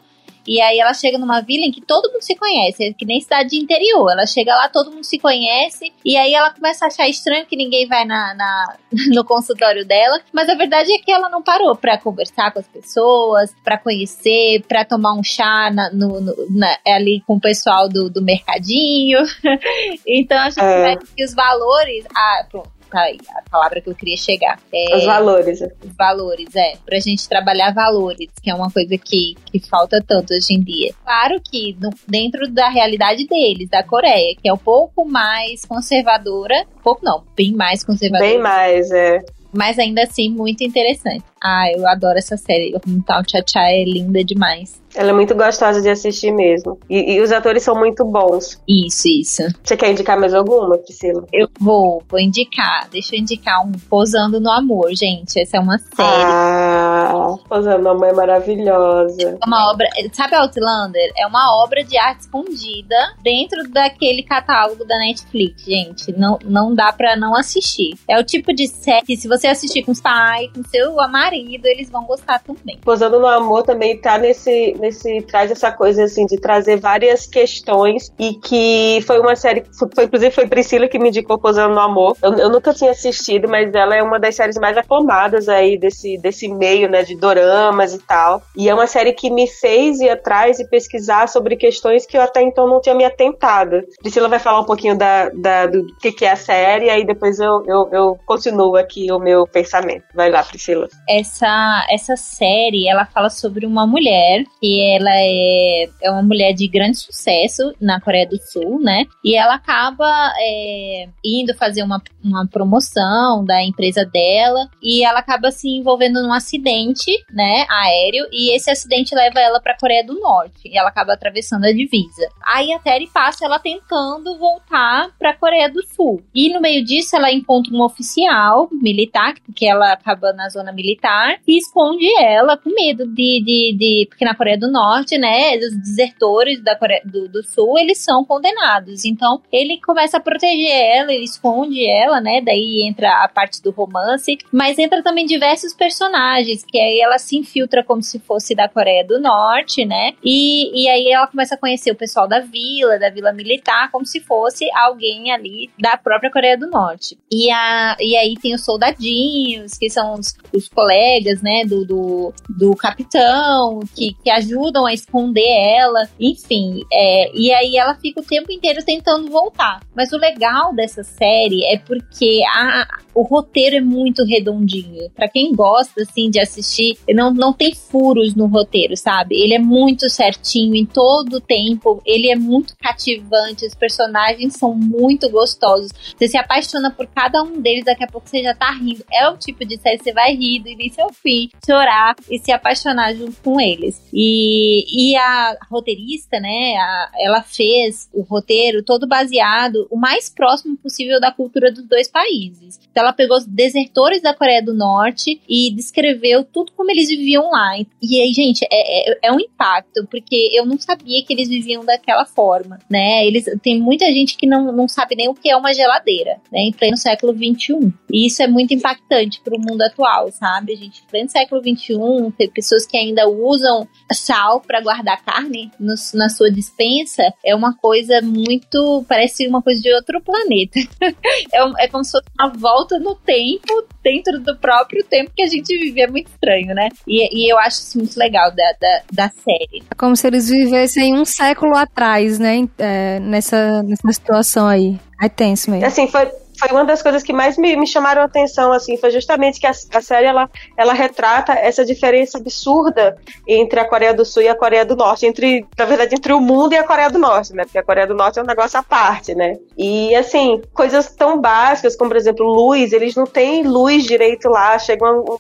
E 0.48 0.62
aí 0.62 0.80
ela 0.80 0.94
chega 0.94 1.18
numa 1.18 1.42
vila 1.42 1.66
em 1.66 1.72
que 1.72 1.82
todo 1.82 2.12
mundo 2.12 2.22
se 2.22 2.36
conhece, 2.36 2.84
é 2.84 2.94
que 2.94 3.06
nem 3.06 3.20
cidade 3.20 3.50
de 3.50 3.58
interior. 3.58 4.12
Ela 4.12 4.28
chega 4.28 4.54
lá, 4.54 4.70
todo 4.70 4.92
mundo 4.92 5.04
se 5.04 5.18
conhece, 5.18 5.92
e 6.04 6.16
aí 6.16 6.34
ela 6.34 6.52
começa 6.52 6.86
a 6.86 6.88
achar 6.88 7.10
estranho 7.10 7.48
que 7.48 7.56
ninguém 7.56 7.88
vai 7.88 8.06
na, 8.06 8.34
na 8.36 8.78
no 9.12 9.26
consultório 9.26 9.86
dela. 9.86 10.22
Mas 10.32 10.48
a 10.48 10.54
verdade 10.54 10.92
é 10.94 11.00
que 11.00 11.12
ela 11.12 11.30
não 11.30 11.42
parou 11.42 11.76
para 11.76 11.98
conversar 11.98 12.52
com 12.52 12.60
as 12.60 12.68
pessoas, 12.68 13.56
para 13.64 13.78
conhecer, 13.78 14.64
para 14.68 14.86
tomar 14.86 15.14
um 15.14 15.24
chá 15.24 15.72
na, 15.72 15.90
no, 15.90 16.22
na, 16.52 16.78
ali 16.88 17.24
com 17.26 17.38
o 17.38 17.42
pessoal 17.42 17.90
do, 17.90 18.10
do 18.10 18.22
mercadinho. 18.22 19.20
então 20.06 20.38
a 20.38 20.50
gente 20.52 20.62
é. 20.62 20.96
que 21.16 21.26
os 21.26 21.34
valores. 21.34 22.06
Ah, 22.16 22.46
pronto 22.50 22.75
tá 22.90 23.02
aí, 23.02 23.18
a 23.36 23.50
palavra 23.50 23.82
que 23.82 23.90
eu 23.90 23.96
queria 23.96 24.18
chegar. 24.18 24.60
É, 24.74 24.98
os 24.98 25.06
valores. 25.06 25.62
Os 25.62 25.96
valores, 25.98 26.56
é. 26.56 26.74
Pra 26.86 27.00
gente 27.00 27.28
trabalhar 27.28 27.74
valores, 27.74 28.30
que 28.42 28.50
é 28.50 28.56
uma 28.56 28.72
coisa 28.72 28.98
que, 28.98 29.36
que 29.46 29.60
falta 29.60 30.04
tanto 30.06 30.34
hoje 30.34 30.54
em 30.54 30.62
dia. 30.62 30.94
Claro 31.04 31.42
que 31.42 31.76
no, 31.80 31.90
dentro 32.08 32.52
da 32.52 32.70
realidade 32.70 33.26
deles, 33.28 33.70
da 33.70 33.84
Coreia, 33.84 34.36
que 34.42 34.48
é 34.48 34.54
um 34.54 34.58
pouco 34.58 35.06
mais 35.06 35.66
conservadora, 35.66 36.66
pouco 36.84 37.04
não, 37.04 37.24
bem 37.36 37.54
mais 37.54 37.84
conservadora. 37.84 38.30
Bem 38.30 38.40
mais, 38.40 38.92
é 38.92 39.24
mas 39.56 39.80
ainda 39.80 40.04
assim 40.04 40.30
muito 40.30 40.64
interessante. 40.64 41.24
Ah, 41.42 41.72
eu 41.74 41.88
adoro 41.88 42.18
essa 42.18 42.36
série. 42.36 42.76
O 42.76 42.82
Hometown 42.86 43.24
Cha 43.26 43.42
Cha 43.48 43.72
é 43.72 43.86
linda 43.86 44.24
demais. 44.24 44.82
Ela 44.96 45.10
é 45.10 45.14
muito 45.14 45.36
gostosa 45.36 45.82
de 45.82 45.90
assistir 45.90 46.32
mesmo. 46.32 46.80
E, 46.90 47.16
e, 47.16 47.22
os 47.22 47.32
atores 47.32 47.64
são 47.64 47.76
muito 47.76 48.06
bons. 48.06 48.62
Isso, 48.68 49.08
isso. 49.08 49.44
Você 49.64 49.76
quer 49.76 49.92
indicar 49.92 50.20
mais 50.20 50.34
alguma, 50.34 50.78
Priscila? 50.78 51.26
Eu 51.34 51.50
vou, 51.60 52.02
vou 52.10 52.20
indicar. 52.20 52.88
Deixa 52.90 53.16
eu 53.16 53.20
indicar 53.20 53.66
um 53.66 53.72
Posando 53.90 54.40
no 54.40 54.50
Amor, 54.52 54.94
gente. 54.94 55.40
Essa 55.40 55.58
é 55.58 55.60
uma 55.60 55.78
série. 55.78 56.24
Ah, 56.24 57.36
Posando 57.48 57.84
no 57.84 57.90
Amor 57.90 58.08
é 58.08 58.14
maravilhosa. 58.14 59.38
É 59.42 59.46
uma 59.46 59.72
obra. 59.72 59.88
Sabe 60.14 60.36
Outlander? 60.36 61.12
É 61.18 61.28
uma 61.28 61.62
obra 61.64 61.84
de 61.84 61.98
arte 61.98 62.22
escondida 62.22 62.96
dentro 63.22 63.70
daquele 63.70 64.24
catálogo 64.24 64.86
da 64.86 64.98
Netflix, 64.98 65.64
gente. 65.64 66.12
Não, 66.18 66.40
não 66.44 66.74
dá 66.74 66.92
pra 66.94 67.16
não 67.16 67.36
assistir. 67.36 67.98
É 68.08 68.20
o 68.20 68.24
tipo 68.24 68.54
de 68.54 68.68
série 68.68 69.06
que 69.06 69.18
se 69.18 69.28
você 69.28 69.48
assistir 69.48 69.84
com 69.84 69.92
os 69.92 70.02
pais, 70.02 70.50
com 70.54 70.64
seu 70.64 70.96
marido, 71.10 71.66
eles 71.66 71.90
vão 71.90 72.06
gostar 72.06 72.40
também. 72.40 72.78
Posando 72.84 73.20
no 73.20 73.28
Amor 73.28 73.64
também 73.64 73.98
tá 73.98 74.18
nesse 74.18 74.74
nesse 74.86 75.22
traz 75.24 75.52
essa 75.52 75.72
coisa 75.72 76.04
assim 76.04 76.26
de 76.26 76.38
trazer 76.38 76.78
várias 76.78 77.26
questões 77.26 78.12
e 78.20 78.36
que 78.36 79.04
foi 79.06 79.20
uma 79.20 79.36
série 79.36 79.64
foi 79.94 80.06
inclusive 80.06 80.32
foi 80.32 80.48
Priscila 80.48 80.88
que 80.88 81.00
me 81.00 81.10
indicou 81.10 81.40
Posando 81.40 81.74
no 81.74 81.82
Amor. 81.82 82.18
Eu, 82.22 82.34
eu, 82.36 82.50
nunca 82.50 82.74
tinha 82.74 82.92
assistido, 82.92 83.48
mas 83.48 83.74
ela 83.74 83.96
é 83.96 84.04
uma 84.04 84.20
das 84.20 84.36
séries 84.36 84.58
mais 84.58 84.78
aclamadas 84.78 85.50
aí 85.50 85.78
desse 85.78 86.18
desse 86.18 86.48
meio, 86.48 86.90
né, 86.90 87.04
de 87.04 87.16
doramas 87.16 87.94
e 87.94 88.00
tal. 88.00 88.42
E 88.56 88.70
é 88.70 88.74
uma 88.74 88.88
série 88.88 89.14
que 89.14 89.30
me 89.30 89.48
fez 89.48 90.00
ir 90.00 90.10
atrás 90.10 90.60
e 90.60 90.70
pesquisar 90.70 91.28
sobre 91.28 91.56
questões 91.56 92.06
que 92.06 92.18
eu 92.18 92.22
até 92.22 92.42
então 92.42 92.68
não 92.68 92.80
tinha 92.80 92.96
me 92.96 93.04
atentado. 93.04 93.82
Priscila 94.02 94.28
vai 94.28 94.40
falar 94.40 94.62
um 94.62 94.66
pouquinho 94.66 94.98
da, 94.98 95.30
da 95.30 95.66
do 95.66 95.86
que, 95.98 96.12
que 96.12 96.26
é 96.26 96.32
a 96.32 96.36
série, 96.36 96.90
aí 96.90 97.06
depois 97.06 97.40
eu, 97.40 97.64
eu, 97.66 97.90
eu 97.92 98.20
continuo 98.26 98.76
aqui 98.76 99.12
o 99.12 99.20
meu 99.20 99.48
pensamento. 99.48 100.04
Vai 100.14 100.30
lá, 100.30 100.44
Priscila. 100.44 100.88
Essa, 101.08 101.86
essa 101.90 102.16
série, 102.16 102.88
ela 102.88 103.06
fala 103.06 103.30
sobre 103.30 103.66
uma 103.66 103.88
mulher 103.88 104.44
que 104.60 104.75
ela 104.82 105.12
é, 105.12 105.90
é 106.02 106.12
uma 106.12 106.24
mulher 106.24 106.54
de 106.54 106.68
grande 106.68 106.98
sucesso 106.98 107.74
na 107.80 108.00
Coreia 108.00 108.28
do 108.28 108.38
Sul, 108.38 108.80
né? 108.82 109.06
E 109.24 109.36
ela 109.36 109.56
acaba 109.56 110.34
é, 110.40 111.08
indo 111.24 111.54
fazer 111.56 111.84
uma, 111.84 112.02
uma 112.24 112.48
promoção 112.48 113.44
da 113.46 113.64
empresa 113.64 114.06
dela 114.06 114.70
e 114.82 115.04
ela 115.04 115.20
acaba 115.20 115.52
se 115.52 115.70
envolvendo 115.70 116.22
num 116.22 116.34
acidente, 116.34 117.12
né, 117.32 117.66
aéreo, 117.70 118.28
e 118.32 118.56
esse 118.56 118.70
acidente 118.70 119.14
leva 119.16 119.40
ela 119.40 119.60
para 119.60 119.74
a 119.74 119.78
Coreia 119.78 120.04
do 120.06 120.20
Norte 120.20 120.62
e 120.66 120.78
ela 120.78 120.90
acaba 120.90 121.14
atravessando 121.14 121.66
a 121.66 121.72
divisa. 121.72 122.30
Aí 122.46 122.72
a 122.74 122.80
série 122.80 123.08
passa 123.08 123.46
ela 123.46 123.60
tentando 123.60 124.38
voltar 124.38 125.10
para 125.18 125.32
a 125.32 125.38
Coreia 125.38 125.70
do 125.70 125.86
Sul. 125.88 126.24
E 126.34 126.54
no 126.54 126.62
meio 126.62 126.84
disso 126.84 127.16
ela 127.16 127.32
encontra 127.32 127.74
um 127.74 127.82
oficial 127.82 128.70
militar, 128.72 129.34
que 129.56 129.68
ela 129.68 129.94
acaba 129.94 130.34
na 130.34 130.50
zona 130.50 130.72
militar, 130.72 131.40
e 131.48 131.58
esconde 131.58 132.06
ela 132.20 132.58
com 132.58 132.70
medo 132.70 133.06
de, 133.08 133.42
de, 133.44 133.76
de 133.78 134.08
porque 134.10 134.26
na 134.26 134.36
Coreia 134.36 134.58
do 134.58 134.65
Norte, 134.72 135.18
né, 135.18 135.58
os 135.58 135.76
desertores 135.78 136.62
da 136.64 136.76
Coreia 136.76 137.02
do, 137.06 137.28
do, 137.28 137.44
Sul, 137.44 137.78
eles 137.78 138.00
são 138.00 138.24
condenados. 138.26 139.06
Então, 139.06 139.42
ele 139.52 139.80
começa 139.82 140.18
a 140.18 140.20
proteger 140.20 140.72
ela, 140.72 141.14
ele 141.14 141.26
esconde 141.26 141.88
ela, 141.88 142.20
né, 142.20 142.42
daí 142.42 142.88
entra 142.88 143.24
a 143.24 143.28
parte 143.28 143.62
do 143.62 143.72
romance, 143.72 144.38
mas 144.52 144.78
entra 144.80 145.04
também 145.04 145.26
diversos 145.26 145.74
personagens, 145.74 146.64
que 146.64 146.80
aí 146.80 147.00
ela 147.00 147.18
se 147.18 147.38
infiltra 147.38 147.84
como 147.84 148.02
se 148.02 148.20
fosse 148.20 148.56
da 148.56 148.68
Coreia 148.68 149.06
do 149.06 149.20
Norte, 149.20 149.86
né, 149.86 150.14
e, 150.24 150.84
e 150.84 150.90
aí 150.90 151.12
ela 151.12 151.28
começa 151.28 151.56
a 151.56 151.58
conhecer 151.58 151.92
o 151.92 151.96
pessoal 151.96 152.28
da 152.28 152.40
vila, 152.40 152.98
da 152.98 153.10
vila 153.10 153.32
militar, 153.32 153.92
como 153.92 154.06
se 154.06 154.20
fosse 154.20 154.70
alguém 154.74 155.32
ali 155.32 155.70
da 155.80 155.98
própria 155.98 156.32
Coreia 156.32 156.58
do 156.58 156.68
Norte. 156.68 157.18
E, 157.32 157.52
a, 157.52 157.96
e 158.00 158.16
aí 158.16 158.36
tem 158.36 158.54
os 158.54 158.64
soldadinhos, 158.64 159.78
que 159.78 159.90
são 159.90 160.14
os, 160.14 160.36
os 160.54 160.68
colegas, 160.68 161.42
né, 161.42 161.64
do, 161.66 161.86
do, 161.86 162.34
do 162.50 162.76
capitão, 162.76 163.80
que, 163.96 164.14
que 164.24 164.30
ajudam 164.30 164.55
a 164.86 164.94
esconder 164.94 165.48
ela, 165.48 166.08
enfim. 166.20 166.82
É, 166.92 167.32
e 167.36 167.52
aí 167.54 167.78
ela 167.78 167.96
fica 167.96 168.20
o 168.22 168.26
tempo 168.26 168.52
inteiro 168.52 168.84
tentando 168.84 169.30
voltar. 169.30 169.82
Mas 169.96 170.12
o 170.12 170.18
legal 170.18 170.74
dessa 170.74 171.04
série 171.04 171.64
é 171.66 171.78
porque 171.78 172.42
a, 172.54 172.88
o 173.14 173.22
roteiro 173.22 173.78
é 173.78 173.82
muito 173.82 174.24
redondinho. 174.26 175.10
Para 175.16 175.30
quem 175.30 175.54
gosta, 175.54 176.02
assim, 176.02 176.30
de 176.30 176.40
assistir, 176.40 176.98
não, 177.14 177.34
não 177.34 177.54
tem 177.54 177.74
furos 177.74 178.36
no 178.36 178.46
roteiro, 178.46 178.98
sabe? 178.98 179.36
Ele 179.36 179.54
é 179.54 179.60
muito 179.60 180.10
certinho 180.10 180.76
em 180.76 180.86
todo 180.86 181.38
o 181.38 181.42
tempo, 181.42 182.02
ele 182.06 182.30
é 182.30 182.36
muito 182.36 182.76
cativante, 182.78 183.66
os 183.66 183.76
personagens 183.76 184.54
são 184.54 184.74
muito 184.74 185.30
gostosos. 185.30 185.92
Você 186.18 186.28
se 186.28 186.38
apaixona 186.38 186.92
por 186.92 187.08
cada 187.08 187.42
um 187.42 187.62
deles, 187.62 187.86
daqui 187.86 188.04
a 188.04 188.08
pouco 188.08 188.30
você 188.30 188.44
já 188.44 188.54
tá 188.54 188.72
rindo. 188.72 189.04
É 189.12 189.30
o 189.30 189.38
tipo 189.38 189.66
de 189.66 189.78
série 189.78 189.98
que 189.98 190.04
você 190.04 190.14
vai 190.14 190.36
rir 190.36 190.60
do 190.60 190.70
início 190.70 191.04
ao 191.04 191.14
fim, 191.14 191.50
chorar 191.66 192.16
e 192.30 192.38
se 192.40 192.52
apaixonar 192.52 193.14
junto 193.14 193.36
com 193.42 193.60
eles. 193.60 194.02
E 194.14 194.35
e, 194.36 195.16
a 195.16 195.58
roteirista, 195.70 196.40
né, 196.40 196.76
a, 196.78 197.12
ela 197.20 197.42
fez 197.42 198.10
o 198.14 198.22
roteiro 198.22 198.84
todo 198.84 199.08
baseado 199.08 199.88
o 199.90 199.98
mais 199.98 200.30
próximo 200.30 200.78
possível 200.78 201.20
da 201.20 201.32
cultura 201.32 201.72
dos 201.72 201.86
dois 201.86 202.08
países. 202.10 202.80
Então 202.92 203.04
ela 203.04 203.14
pegou 203.14 203.38
os 203.38 203.46
desertores 203.46 204.22
da 204.22 204.34
Coreia 204.34 204.64
do 204.64 204.74
Norte 204.74 205.42
e 205.48 205.72
descreveu 205.72 206.44
tudo 206.44 206.72
como 206.76 206.92
eles 206.92 207.10
viviam 207.10 207.50
lá. 207.50 207.78
E 208.02 208.22
aí, 208.22 208.32
gente, 208.34 208.66
é, 208.72 209.12
é, 209.12 209.20
é, 209.24 209.32
um 209.32 209.40
impacto, 209.40 210.08
porque 210.10 210.50
eu 210.54 210.66
não 210.66 210.80
sabia 210.80 211.24
que 211.24 211.34
eles 211.34 211.50
viviam 211.50 211.84
daquela 211.84 212.26
forma, 212.26 212.80
né? 212.90 213.26
Eles, 213.26 213.46
tem 213.62 213.80
muita 213.80 214.06
gente 214.06 214.38
que 214.38 214.48
não, 214.48 214.72
não 214.72 214.88
sabe 214.88 215.16
nem 215.16 215.30
o 215.30 215.34
que 215.34 215.50
é 215.50 215.56
uma 215.56 215.74
geladeira, 215.74 216.40
né? 216.52 216.62
Em 216.62 216.72
pleno 216.72 216.98
século 216.98 217.34
XXI. 217.34 217.94
E 218.12 218.28
isso 218.28 218.42
é 218.42 218.48
muito 218.48 218.74
impactante 218.74 219.42
para 219.42 219.56
o 219.56 219.60
mundo 219.60 219.82
atual, 219.82 220.32
sabe? 220.32 220.74
A 220.74 220.76
gente, 220.76 221.04
em 221.04 221.08
pleno 221.10 221.30
século 221.30 221.62
XXI, 221.62 221.96
tem 222.38 222.50
pessoas 222.50 222.86
que 222.86 222.98
ainda 222.98 223.28
usam 223.28 223.88
sal 224.26 224.62
para 224.62 224.82
guardar 224.82 225.24
carne 225.24 225.72
no, 225.80 225.94
na 226.14 226.30
sua 226.30 226.52
dispensa, 226.52 227.24
é 227.44 227.56
uma 227.56 227.76
coisa 227.76 228.22
muito. 228.22 229.06
parece 229.08 229.48
uma 229.48 229.62
coisa 229.62 229.82
de 229.82 229.94
outro 229.94 230.22
planeta. 230.22 230.80
é, 231.54 231.86
é 231.86 231.88
como 231.88 232.04
se 232.04 232.12
fosse 232.12 232.26
uma 232.40 232.50
volta 232.50 233.00
no 233.00 233.16
tempo, 233.16 233.86
dentro 234.04 234.40
do 234.40 234.58
próprio 234.58 235.04
tempo 235.06 235.32
que 235.36 235.44
a 235.44 235.48
gente 235.48 235.78
vive. 235.78 236.02
É 236.02 236.08
muito 236.08 236.28
estranho, 236.28 236.74
né? 236.74 236.90
E, 237.08 237.46
e 237.46 237.52
eu 237.52 237.58
acho 237.60 237.78
isso 237.78 237.98
muito 237.98 238.18
legal 238.18 238.52
da, 238.52 238.74
da, 238.80 239.02
da, 239.12 239.30
série. 239.30 239.84
É 239.90 239.96
como 239.96 240.16
se 240.16 240.28
eles 240.28 240.50
vivessem 240.50 241.14
um 241.14 241.26
século 241.26 241.76
atrás, 241.76 242.40
né? 242.40 242.68
É, 242.78 243.20
nessa, 243.20 243.84
nessa 243.84 244.12
situação 244.12 244.68
aí. 244.68 245.00
É 245.22 245.30
tenso 245.30 245.72
mesmo. 245.72 245.86
Assim, 245.86 246.08
foi, 246.08 246.30
foi 246.58 246.70
uma 246.70 246.86
das 246.86 247.02
coisas 247.02 247.24
que 247.24 247.34
mais 247.34 247.58
me, 247.58 247.76
me 247.76 247.88
chamaram 247.88 248.22
a 248.22 248.26
atenção, 248.26 248.72
assim, 248.72 248.98
foi 248.98 249.12
justamente 249.12 249.60
que 249.60 249.68
a, 249.68 249.72
a, 249.72 250.02
série, 250.02 250.28
ela, 250.28 250.50
ela 250.78 250.94
retrata 250.94 251.54
essa 251.54 251.86
diferença 251.86 252.38
absurda 252.38 253.18
entre 253.48 253.80
a 253.80 253.86
Coreia 253.88 254.14
do 254.14 254.26
Sul 254.26 254.44
e 254.44 254.48
a 254.48 254.56
Coreia 254.56 254.86
do 254.86 254.96
Norte, 254.96 255.26
entre, 255.26 255.66
na 255.78 255.86
verdade, 255.86 256.16
entre 256.16 256.34
o 256.34 256.40
mundo 256.40 256.74
e 256.74 256.78
a 256.78 256.84
Coreia 256.84 257.10
do 257.10 257.20
Norte, 257.20 257.54
né, 257.54 257.64
porque 257.64 257.78
a 257.78 257.84
Coreia 257.84 258.08
do 258.08 258.16
Norte 258.16 258.40
é 258.40 258.42
um 258.42 258.46
negócio 258.46 258.80
à 258.80 258.84
parte, 258.84 259.36
né, 259.36 259.58
e, 259.78 260.16
assim, 260.16 260.62
coisas 260.74 261.10
tão 261.14 261.40
básicas, 261.40 261.96
como, 261.96 262.10
por 262.10 262.18
exemplo, 262.18 262.46
luz, 262.46 262.94
eles 262.94 263.16
não 263.16 263.26
têm 263.26 263.64
luz 263.64 264.04
direito 264.04 264.50
lá, 264.50 264.78
chega 264.80 265.06
uma, 265.06 265.38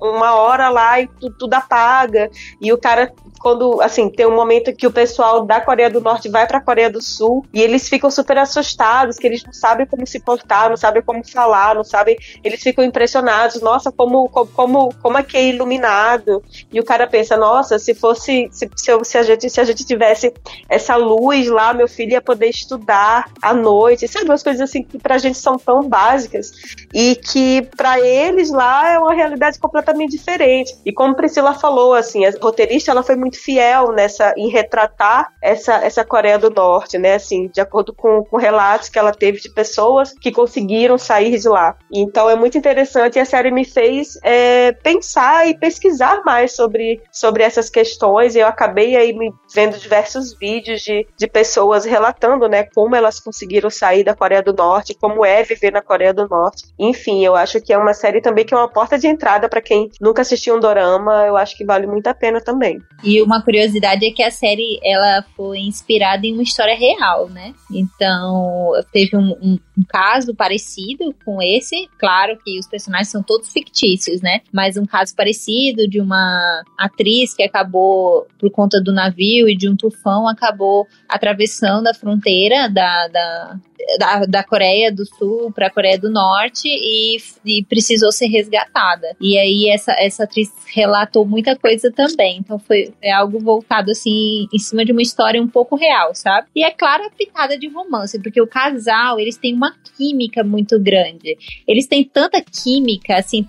uma 0.00 0.34
hora 0.34 0.68
lá 0.68 1.00
e 1.00 1.06
tudo, 1.06 1.36
tudo 1.38 1.54
apaga, 1.54 2.30
e 2.60 2.72
o 2.72 2.78
cara 2.78 3.12
quando, 3.44 3.82
assim, 3.82 4.08
tem 4.08 4.24
um 4.24 4.34
momento 4.34 4.74
que 4.74 4.86
o 4.86 4.90
pessoal 4.90 5.44
da 5.44 5.60
Coreia 5.60 5.90
do 5.90 6.00
Norte 6.00 6.30
vai 6.30 6.46
para 6.46 6.56
a 6.56 6.60
Coreia 6.62 6.88
do 6.88 7.02
Sul 7.02 7.44
e 7.52 7.60
eles 7.60 7.90
ficam 7.90 8.10
super 8.10 8.38
assustados, 8.38 9.18
que 9.18 9.26
eles 9.26 9.44
não 9.44 9.52
sabem 9.52 9.86
como 9.86 10.06
se 10.06 10.18
portar, 10.18 10.70
não 10.70 10.78
sabem 10.78 11.02
como 11.02 11.22
falar, 11.28 11.74
não 11.74 11.84
sabem, 11.84 12.16
eles 12.42 12.62
ficam 12.62 12.82
impressionados, 12.82 13.60
nossa, 13.60 13.92
como 13.92 14.30
como 14.30 14.94
como 15.02 15.18
aqui 15.18 15.36
é 15.36 15.48
iluminado. 15.48 16.42
E 16.72 16.80
o 16.80 16.84
cara 16.84 17.06
pensa, 17.06 17.36
nossa, 17.36 17.78
se 17.78 17.94
fosse 17.94 18.48
se, 18.50 18.70
se, 18.74 18.90
eu, 18.90 19.04
se 19.04 19.18
a 19.18 19.22
gente 19.22 19.50
se 19.50 19.60
a 19.60 19.64
gente 19.64 19.84
tivesse 19.84 20.32
essa 20.66 20.96
luz 20.96 21.46
lá, 21.48 21.74
meu 21.74 21.86
filho 21.86 22.12
ia 22.12 22.22
poder 22.22 22.48
estudar 22.48 23.30
à 23.42 23.52
noite. 23.52 24.08
Sabe 24.08 24.24
umas 24.24 24.42
coisas 24.42 24.62
assim 24.62 24.82
que 24.82 24.98
pra 24.98 25.18
gente 25.18 25.36
são 25.36 25.58
tão 25.58 25.86
básicas 25.86 26.50
e 26.94 27.14
que 27.14 27.68
para 27.76 28.00
eles 28.00 28.50
lá 28.50 28.90
é 28.90 28.98
uma 28.98 29.12
realidade 29.12 29.58
completamente 29.58 30.12
diferente. 30.12 30.74
E 30.82 30.90
como 30.90 31.14
Priscila 31.14 31.52
falou, 31.52 31.92
assim, 31.92 32.24
a 32.24 32.32
roteirista 32.40 32.90
ela 32.90 33.02
foi 33.02 33.16
muito 33.16 33.33
muito 33.34 33.38
fiel 33.38 33.92
nessa 33.92 34.32
em 34.36 34.48
retratar 34.48 35.32
essa, 35.42 35.74
essa 35.84 36.04
Coreia 36.04 36.38
do 36.38 36.50
Norte, 36.50 36.96
né? 36.98 37.14
Assim, 37.14 37.48
de 37.48 37.60
acordo 37.60 37.92
com, 37.92 38.24
com 38.24 38.36
relatos 38.36 38.88
que 38.88 38.98
ela 38.98 39.12
teve 39.12 39.40
de 39.40 39.52
pessoas 39.52 40.12
que 40.12 40.30
conseguiram 40.30 40.96
sair 40.96 41.38
de 41.38 41.48
lá. 41.48 41.76
Então 41.92 42.30
é 42.30 42.36
muito 42.36 42.56
interessante 42.56 43.16
e 43.16 43.20
a 43.20 43.24
série 43.24 43.50
me 43.50 43.64
fez 43.64 44.18
é, 44.22 44.72
pensar 44.72 45.48
e 45.48 45.58
pesquisar 45.58 46.22
mais 46.24 46.52
sobre, 46.52 47.02
sobre 47.12 47.42
essas 47.42 47.68
questões. 47.68 48.36
Eu 48.36 48.46
acabei 48.46 48.96
aí 48.96 49.12
me 49.12 49.32
vendo 49.52 49.78
diversos 49.78 50.36
vídeos 50.38 50.80
de, 50.80 51.06
de 51.18 51.26
pessoas 51.26 51.84
relatando, 51.84 52.48
né, 52.48 52.64
como 52.74 52.94
elas 52.94 53.20
conseguiram 53.20 53.70
sair 53.70 54.04
da 54.04 54.14
Coreia 54.14 54.42
do 54.42 54.52
Norte, 54.52 54.96
como 55.00 55.24
é 55.24 55.42
viver 55.42 55.72
na 55.72 55.82
Coreia 55.82 56.12
do 56.12 56.28
Norte. 56.28 56.64
Enfim, 56.78 57.24
eu 57.24 57.34
acho 57.34 57.60
que 57.60 57.72
é 57.72 57.78
uma 57.78 57.94
série 57.94 58.20
também 58.20 58.44
que 58.44 58.54
é 58.54 58.56
uma 58.56 58.68
porta 58.68 58.98
de 58.98 59.06
entrada 59.06 59.48
para 59.48 59.60
quem 59.60 59.90
nunca 60.00 60.22
assistiu 60.22 60.56
um 60.56 60.60
dorama. 60.60 61.24
Eu 61.26 61.36
acho 61.36 61.56
que 61.56 61.64
vale 61.64 61.86
muito 61.86 62.06
a 62.06 62.14
pena 62.14 62.40
também. 62.40 62.78
E 63.02 63.23
uma 63.24 63.42
curiosidade 63.42 64.06
é 64.06 64.10
que 64.10 64.22
a 64.22 64.30
série 64.30 64.78
ela 64.82 65.24
foi 65.36 65.60
inspirada 65.60 66.26
em 66.26 66.32
uma 66.32 66.42
história 66.42 66.76
real, 66.76 67.28
né? 67.28 67.54
Então 67.72 68.72
teve 68.92 69.16
um, 69.16 69.32
um, 69.42 69.58
um, 69.78 69.82
caso 69.88 70.34
parecido 70.34 71.14
com 71.24 71.42
esse. 71.42 71.88
Claro 71.98 72.38
que 72.44 72.58
os 72.58 72.66
personagens 72.66 73.08
são 73.08 73.22
todos 73.22 73.52
fictícios, 73.52 74.20
né? 74.20 74.40
Mas 74.52 74.76
um 74.76 74.86
caso 74.86 75.14
parecido 75.14 75.88
de 75.88 76.00
uma 76.00 76.62
atriz 76.78 77.34
que 77.34 77.42
acabou 77.42 78.26
por 78.38 78.50
conta 78.50 78.80
do 78.80 78.92
navio 78.92 79.48
e 79.48 79.56
de 79.56 79.68
um 79.68 79.76
tufão 79.76 80.28
acabou 80.28 80.86
atravessando 81.08 81.86
a 81.88 81.94
fronteira 81.94 82.68
da, 82.68 83.08
da 83.08 83.58
da, 83.98 84.24
da 84.26 84.44
Coreia 84.44 84.92
do 84.92 85.04
Sul 85.04 85.52
para 85.52 85.66
a 85.66 85.70
Coreia 85.70 85.98
do 85.98 86.10
Norte 86.10 86.68
e, 86.68 87.16
e, 87.44 87.64
precisou 87.64 88.10
ser 88.12 88.26
resgatada. 88.26 89.16
E 89.20 89.38
aí 89.38 89.68
essa, 89.68 89.92
essa 89.98 90.24
atriz 90.24 90.52
relatou 90.72 91.24
muita 91.24 91.56
coisa 91.56 91.90
também. 91.92 92.38
Então 92.38 92.58
foi 92.58 92.92
algo 93.14 93.38
voltado 93.38 93.90
assim 93.90 94.46
em 94.52 94.58
cima 94.58 94.84
de 94.84 94.92
uma 94.92 95.02
história 95.02 95.42
um 95.42 95.48
pouco 95.48 95.76
real, 95.76 96.14
sabe? 96.14 96.48
E 96.54 96.64
é 96.64 96.70
claro 96.70 97.04
a 97.04 97.10
pitada 97.10 97.58
de 97.58 97.68
romance, 97.68 98.18
porque 98.20 98.40
o 98.40 98.46
casal, 98.46 99.18
eles 99.18 99.36
têm 99.36 99.54
uma 99.54 99.74
química 99.96 100.42
muito 100.42 100.80
grande. 100.80 101.36
Eles 101.66 101.86
têm 101.86 102.04
tanta 102.04 102.40
química 102.40 103.16
assim, 103.16 103.46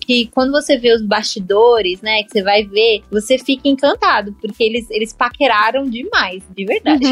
que 0.00 0.26
quando 0.28 0.52
você 0.52 0.76
vê 0.78 0.94
os 0.94 1.02
bastidores, 1.02 2.00
né, 2.00 2.22
que 2.22 2.30
você 2.30 2.42
vai 2.42 2.64
ver, 2.64 3.02
você 3.10 3.38
fica 3.38 3.68
encantado, 3.68 4.32
porque 4.40 4.62
eles 4.62 4.90
eles 4.90 5.12
paqueraram 5.12 5.84
demais, 5.88 6.42
de 6.54 6.64
verdade. 6.64 7.04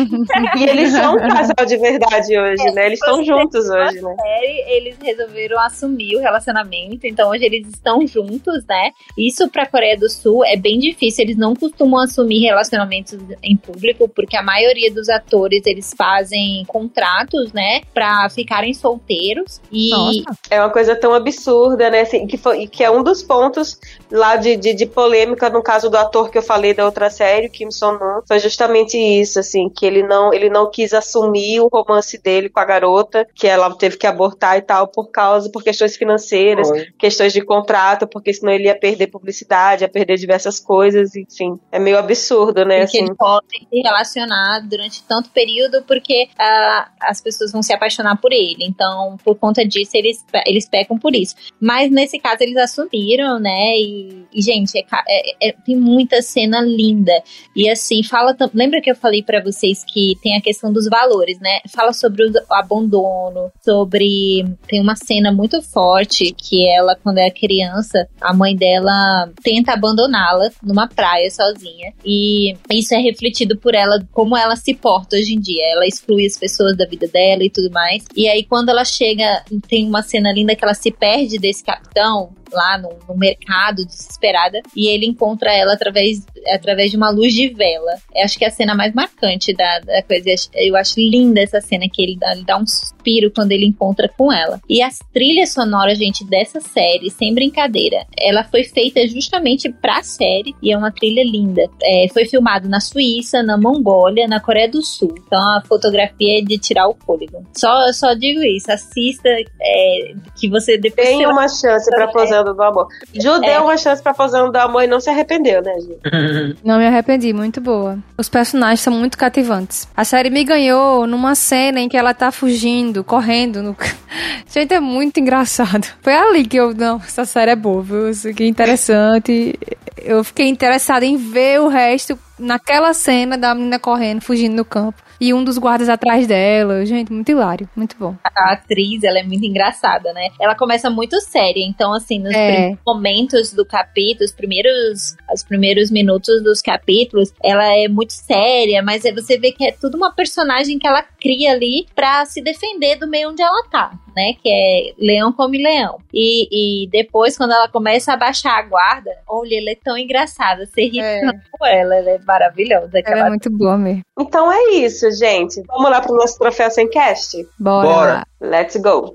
e 0.56 0.64
eles 0.68 0.90
são 0.90 1.16
um 1.16 1.18
casal 1.18 1.66
de 1.66 1.76
verdade 1.76 2.38
hoje 2.38 2.54
hoje, 2.54 2.74
né? 2.74 2.86
Eles 2.86 2.98
estão 2.98 3.24
juntos 3.24 3.68
hoje, 3.68 4.00
né? 4.00 4.16
Série, 4.20 4.76
eles 4.76 4.96
resolveram 5.02 5.60
assumir 5.60 6.16
o 6.16 6.20
relacionamento, 6.20 7.06
então 7.06 7.30
hoje 7.30 7.44
eles 7.44 7.68
estão 7.68 8.06
juntos, 8.06 8.64
né? 8.66 8.90
Isso 9.18 9.48
pra 9.48 9.66
Coreia 9.66 9.96
do 9.96 10.08
Sul 10.08 10.44
é 10.44 10.56
bem 10.56 10.78
difícil, 10.78 11.24
eles 11.24 11.36
não 11.36 11.54
costumam 11.54 11.73
assumir 11.98 12.40
relacionamentos 12.40 13.18
em 13.42 13.56
público, 13.56 14.08
porque 14.08 14.36
a 14.36 14.42
maioria 14.42 14.92
dos 14.92 15.08
atores, 15.08 15.62
eles 15.66 15.94
fazem 15.96 16.64
contratos, 16.66 17.52
né, 17.52 17.80
pra 17.92 18.28
ficarem 18.28 18.74
solteiros 18.74 19.60
e... 19.72 19.90
Nossa. 19.90 20.38
É 20.50 20.60
uma 20.60 20.70
coisa 20.70 20.94
tão 20.94 21.14
absurda, 21.14 21.90
né, 21.90 22.02
assim, 22.02 22.26
que, 22.26 22.36
foi, 22.36 22.66
que 22.66 22.84
é 22.84 22.90
um 22.90 23.02
dos 23.02 23.22
pontos 23.22 23.78
lá 24.10 24.36
de, 24.36 24.56
de, 24.56 24.74
de 24.74 24.86
polêmica 24.86 25.48
no 25.50 25.62
caso 25.62 25.90
do 25.90 25.96
ator 25.96 26.30
que 26.30 26.38
eu 26.38 26.42
falei 26.42 26.74
da 26.74 26.84
outra 26.84 27.10
série, 27.10 27.48
Kim 27.48 27.70
Son-nam, 27.70 28.22
foi 28.26 28.38
justamente 28.38 28.96
isso, 28.96 29.38
assim, 29.38 29.68
que 29.68 29.86
ele 29.86 30.02
não, 30.02 30.32
ele 30.32 30.50
não 30.50 30.70
quis 30.70 30.92
assumir 30.92 31.60
o 31.60 31.68
romance 31.68 32.20
dele 32.20 32.34
dele 32.34 32.48
com 32.48 32.60
a 32.60 32.64
garota, 32.64 33.26
que 33.34 33.46
ela 33.46 33.72
teve 33.74 33.96
que 33.96 34.06
abortar 34.06 34.58
e 34.58 34.62
tal 34.62 34.88
por 34.88 35.10
causa, 35.10 35.50
por 35.50 35.62
questões 35.62 35.96
financeiras, 35.96 36.70
Oi. 36.70 36.86
questões 36.98 37.32
de 37.32 37.40
contrato, 37.40 38.06
porque 38.06 38.32
senão 38.32 38.52
ele 38.52 38.64
ia 38.64 38.78
perder 38.78 39.06
publicidade, 39.08 39.84
ia 39.84 39.88
perder 39.88 40.16
diversas 40.16 40.58
coisas, 40.58 41.14
enfim. 41.14 41.58
É 41.74 41.78
meio 41.80 41.98
absurdo, 41.98 42.64
né? 42.64 42.84
Porque 42.84 42.98
assim. 42.98 43.06
ele 43.06 43.16
pode 43.16 43.46
se 43.48 43.80
relacionar 43.82 44.60
durante 44.60 45.02
tanto 45.02 45.28
período 45.30 45.82
porque 45.82 46.28
uh, 46.38 46.88
as 47.00 47.20
pessoas 47.20 47.50
vão 47.50 47.64
se 47.64 47.72
apaixonar 47.72 48.16
por 48.20 48.32
ele. 48.32 48.58
Então, 48.60 49.16
por 49.24 49.34
conta 49.34 49.66
disso, 49.66 49.90
eles, 49.96 50.24
eles 50.46 50.68
pecam 50.68 50.96
por 50.96 51.16
isso. 51.16 51.34
Mas 51.60 51.90
nesse 51.90 52.16
caso, 52.20 52.36
eles 52.44 52.56
assumiram, 52.58 53.40
né? 53.40 53.76
E, 53.76 54.24
e 54.32 54.40
gente, 54.40 54.78
é, 54.78 54.84
é, 55.08 55.48
é, 55.48 55.52
tem 55.66 55.74
muita 55.74 56.22
cena 56.22 56.60
linda. 56.60 57.20
E 57.56 57.68
assim, 57.68 58.04
fala. 58.04 58.36
Lembra 58.54 58.80
que 58.80 58.92
eu 58.92 58.94
falei 58.94 59.24
para 59.24 59.42
vocês 59.42 59.82
que 59.84 60.16
tem 60.22 60.36
a 60.36 60.40
questão 60.40 60.72
dos 60.72 60.88
valores, 60.88 61.40
né? 61.40 61.58
Fala 61.74 61.92
sobre 61.92 62.24
o 62.24 62.32
abandono, 62.54 63.50
sobre. 63.64 64.44
Tem 64.68 64.80
uma 64.80 64.94
cena 64.94 65.32
muito 65.32 65.60
forte 65.60 66.32
que 66.38 66.70
ela, 66.70 66.94
quando 66.94 67.18
é 67.18 67.32
criança, 67.32 68.08
a 68.20 68.32
mãe 68.32 68.54
dela 68.54 69.28
tenta 69.42 69.72
abandoná-la 69.72 70.50
numa 70.62 70.86
praia 70.86 71.28
sozinha. 71.32 71.63
E 72.04 72.56
isso 72.70 72.94
é 72.94 72.98
refletido 72.98 73.56
por 73.56 73.74
ela, 73.74 74.06
como 74.12 74.36
ela 74.36 74.56
se 74.56 74.74
porta 74.74 75.16
hoje 75.16 75.34
em 75.34 75.40
dia. 75.40 75.64
Ela 75.72 75.86
exclui 75.86 76.26
as 76.26 76.36
pessoas 76.36 76.76
da 76.76 76.86
vida 76.86 77.06
dela 77.08 77.44
e 77.44 77.50
tudo 77.50 77.70
mais. 77.70 78.04
E 78.16 78.28
aí, 78.28 78.44
quando 78.44 78.68
ela 78.68 78.84
chega, 78.84 79.44
tem 79.68 79.86
uma 79.86 80.02
cena 80.02 80.32
linda 80.32 80.54
que 80.54 80.64
ela 80.64 80.74
se 80.74 80.90
perde 80.90 81.38
desse 81.38 81.64
capitão 81.64 82.32
lá 82.54 82.78
no, 82.78 82.90
no, 83.08 83.16
mercado, 83.16 83.84
desesperada, 83.84 84.60
e 84.74 84.86
ele 84.86 85.06
encontra 85.06 85.52
ela 85.52 85.74
através, 85.74 86.24
através 86.54 86.90
de 86.90 86.96
uma 86.96 87.10
luz 87.10 87.34
de 87.34 87.48
vela. 87.48 87.92
Eu 88.14 88.24
acho 88.24 88.38
que 88.38 88.44
é 88.44 88.48
a 88.48 88.50
cena 88.50 88.74
mais 88.74 88.94
marcante 88.94 89.52
da, 89.52 89.80
da 89.80 90.02
coisa. 90.02 90.30
Eu 90.54 90.76
acho 90.76 90.98
linda 90.98 91.40
essa 91.40 91.60
cena 91.60 91.86
que 91.92 92.02
ele 92.02 92.16
dá, 92.16 92.32
ele 92.32 92.44
dá 92.44 92.56
um 92.56 92.66
suspiro 92.66 93.30
quando 93.30 93.52
ele 93.52 93.66
encontra 93.66 94.08
com 94.08 94.32
ela. 94.32 94.60
E 94.68 94.82
as 94.82 94.98
trilhas 95.12 95.52
sonoras, 95.52 95.98
gente, 95.98 96.24
dessa 96.24 96.60
série, 96.60 97.10
sem 97.10 97.34
brincadeira, 97.34 98.06
ela 98.18 98.44
foi 98.44 98.64
feita 98.64 99.06
justamente 99.08 99.70
pra 99.70 100.02
série 100.02 100.54
e 100.62 100.72
é 100.72 100.78
uma 100.78 100.92
trilha 100.92 101.22
linda. 101.24 101.53
Linda. 101.54 101.70
É, 101.82 102.06
foi 102.12 102.24
filmado 102.24 102.68
na 102.68 102.80
Suíça, 102.80 103.42
na 103.42 103.56
Mongólia, 103.56 104.26
na 104.26 104.40
Coreia 104.40 104.68
do 104.68 104.82
Sul. 104.82 105.14
Então 105.26 105.38
a 105.38 105.62
fotografia 105.66 106.40
é 106.40 106.42
de 106.42 106.58
tirar 106.58 106.88
o 106.88 106.96
fôlego. 107.06 107.44
Só, 107.56 107.92
só 107.92 108.14
digo 108.14 108.42
isso, 108.42 108.70
assista 108.70 109.28
é, 109.28 110.14
que 110.36 110.48
você 110.48 110.76
depois. 110.76 111.06
Tem 111.06 111.26
uma 111.26 111.48
chance 111.48 111.88
pra 111.90 112.08
Posando 112.08 112.54
do 112.54 112.62
Amor. 112.62 112.88
Ju 113.14 113.30
É. 113.34 113.40
deu 113.40 113.62
uma 113.64 113.76
chance 113.76 114.02
pra 114.02 114.14
Posando 114.14 114.50
do 114.50 114.56
Amor 114.56 114.82
e 114.82 114.86
não 114.86 115.00
se 115.00 115.10
arrependeu, 115.10 115.62
né, 115.62 115.74
Ju? 115.80 115.94
Não 116.64 116.78
me 116.78 116.86
arrependi, 116.86 117.32
muito 117.32 117.60
boa. 117.60 117.98
Os 118.16 118.28
personagens 118.28 118.80
são 118.80 118.92
muito 118.92 119.18
cativantes. 119.18 119.86
A 119.96 120.04
série 120.04 120.30
me 120.30 120.44
ganhou 120.44 121.06
numa 121.06 121.34
cena 121.34 121.80
em 121.80 121.88
que 121.88 121.96
ela 121.96 122.14
tá 122.14 122.32
fugindo, 122.32 123.04
correndo. 123.04 123.62
No... 123.62 123.76
Gente, 124.52 124.72
é 124.74 124.80
muito 124.80 125.20
engraçado. 125.20 125.86
Foi 126.00 126.14
ali 126.14 126.44
que 126.46 126.56
eu. 126.56 126.74
Não, 126.74 126.96
essa 126.96 127.24
série 127.24 127.50
é 127.52 127.56
boa, 127.56 127.82
viu? 127.82 128.10
Isso 128.10 128.28
aqui 128.28 128.44
é 128.44 128.46
interessante. 128.46 129.58
Eu 130.02 130.22
fiquei 130.24 130.48
interessada 130.48 131.04
em 131.04 131.16
ver 131.16 131.43
o 131.58 131.68
resto 131.68 132.18
naquela 132.38 132.92
cena 132.94 133.36
da 133.36 133.54
menina 133.54 133.78
correndo, 133.78 134.22
fugindo 134.22 134.56
no 134.56 134.64
campo. 134.64 135.02
E 135.24 135.32
um 135.32 135.42
dos 135.42 135.56
guardas 135.56 135.88
atrás 135.88 136.26
dela. 136.26 136.84
Gente, 136.84 137.10
muito 137.10 137.30
hilário, 137.30 137.66
muito 137.74 137.96
bom. 137.98 138.14
a 138.22 138.52
atriz, 138.52 139.02
ela 139.02 139.18
é 139.18 139.22
muito 139.22 139.44
engraçada, 139.46 140.12
né? 140.12 140.28
Ela 140.38 140.54
começa 140.54 140.90
muito 140.90 141.18
séria, 141.20 141.64
então 141.64 141.94
assim, 141.94 142.18
nos 142.18 142.34
É. 142.34 142.46
primeiros 142.52 142.78
momentos 142.86 143.52
do 143.54 143.64
capítulo, 143.64 144.24
os 144.26 144.32
primeiros, 144.32 145.16
os 145.32 145.42
primeiros 145.42 145.90
minutos 145.90 146.42
dos 146.42 146.60
capítulos, 146.60 147.32
ela 147.42 147.64
é 147.74 147.88
muito 147.88 148.12
séria, 148.12 148.82
mas 148.82 149.04
aí 149.06 149.12
você 149.14 149.38
vê 149.38 149.50
que 149.52 149.64
é 149.66 149.72
tudo 149.72 149.96
uma 149.96 150.12
personagem 150.14 150.78
que 150.78 150.86
ela 150.86 151.02
cria 151.20 151.52
ali 151.52 151.86
pra 151.94 152.26
se 152.26 152.42
defender 152.42 152.96
do 152.96 153.08
meio 153.08 153.30
onde 153.30 153.40
ela 153.40 153.64
tá, 153.70 153.92
né? 154.14 154.34
Que 154.42 154.50
é 154.50 154.92
leão 154.98 155.32
come 155.32 155.62
leão. 155.62 155.98
E, 156.12 156.84
e 156.84 156.88
depois, 156.90 157.36
quando 157.38 157.52
ela 157.52 157.68
começa 157.68 158.12
a 158.12 158.16
baixar 158.16 158.58
a 158.58 158.62
guarda, 158.62 159.10
olha, 159.26 159.56
ela 159.58 159.70
é 159.70 159.76
tão 159.82 159.96
engraçada, 159.96 160.66
você 160.66 160.86
ri 160.86 161.00
É. 161.00 161.20
tanto 161.20 161.40
com 161.52 161.64
ela, 161.64 161.94
ela 161.96 162.10
é 162.10 162.18
maravilhosa. 162.18 162.90
Ela 163.04 163.26
é 163.26 163.28
muito 163.30 163.50
boa 163.50 163.78
mesmo. 163.78 164.02
Então 164.20 164.52
é 164.52 164.72
isso, 164.76 165.10
gente. 165.18 165.62
Vamos 165.66 165.90
lá 165.90 166.00
pro 166.00 166.14
nosso 166.14 166.38
troféu 166.38 166.70
sem 166.70 166.88
cast? 166.88 167.46
Bora. 167.58 167.88
Bora. 167.88 168.26
Let's 168.40 168.76
go. 168.76 169.14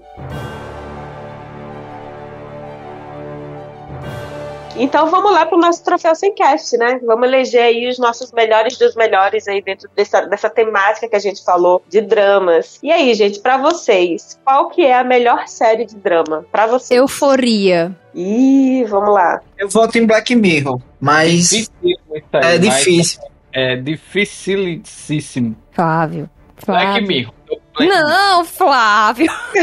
Então 4.79 5.07
vamos 5.07 5.33
lá 5.33 5.45
pro 5.45 5.57
nosso 5.57 5.83
troféu 5.83 6.15
sem 6.15 6.33
cast, 6.33 6.77
né? 6.77 7.01
Vamos 7.05 7.27
eleger 7.27 7.63
aí 7.63 7.89
os 7.89 7.99
nossos 7.99 8.31
melhores 8.31 8.77
dos 8.77 8.95
melhores 8.95 9.45
aí 9.45 9.61
dentro 9.61 9.89
dessa, 9.93 10.21
dessa 10.21 10.49
temática 10.49 11.09
que 11.09 11.15
a 11.17 11.19
gente 11.19 11.43
falou 11.43 11.83
de 11.89 11.99
dramas. 11.99 12.79
E 12.81 12.89
aí, 12.89 13.13
gente, 13.13 13.41
pra 13.41 13.57
vocês, 13.57 14.39
qual 14.45 14.69
que 14.69 14.85
é 14.85 14.97
a 14.97 15.03
melhor 15.03 15.49
série 15.49 15.85
de 15.85 15.97
drama? 15.97 16.45
Pra 16.49 16.65
vocês? 16.65 16.97
Euforia. 16.97 17.93
Ih, 18.15 18.85
vamos 18.85 19.13
lá. 19.13 19.41
Eu 19.57 19.67
voto 19.67 19.97
em 19.97 20.05
Black 20.05 20.33
Mirror, 20.33 20.79
mas 20.99 21.49
Difícil 21.49 21.71
isso 21.83 22.25
aí, 22.31 22.41
é 22.41 22.51
mas 22.51 22.61
difícil. 22.61 23.21
É 23.51 23.75
dificilíssimo. 23.75 25.57
Flávio. 25.79 26.29
Black 26.65 26.85
Flávio. 26.85 27.07
Mirror. 27.07 27.33
Black 27.77 27.89
Não, 27.93 28.43
Flávio. 28.43 29.31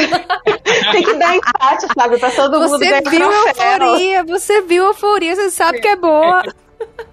Tem 0.92 1.02
que 1.02 1.14
dar 1.14 1.36
empate, 1.36 1.86
Flávio, 1.92 2.18
pra 2.18 2.30
todo 2.30 2.58
mundo 2.58 2.78
Você 2.78 3.02
viu 3.02 3.28
troféu. 3.28 3.72
euforia, 3.72 4.24
você 4.24 4.62
viu 4.62 4.84
euforia, 4.86 5.36
você 5.36 5.50
sabe 5.50 5.80
que 5.80 5.88
é 5.88 5.96
boa. 5.96 6.42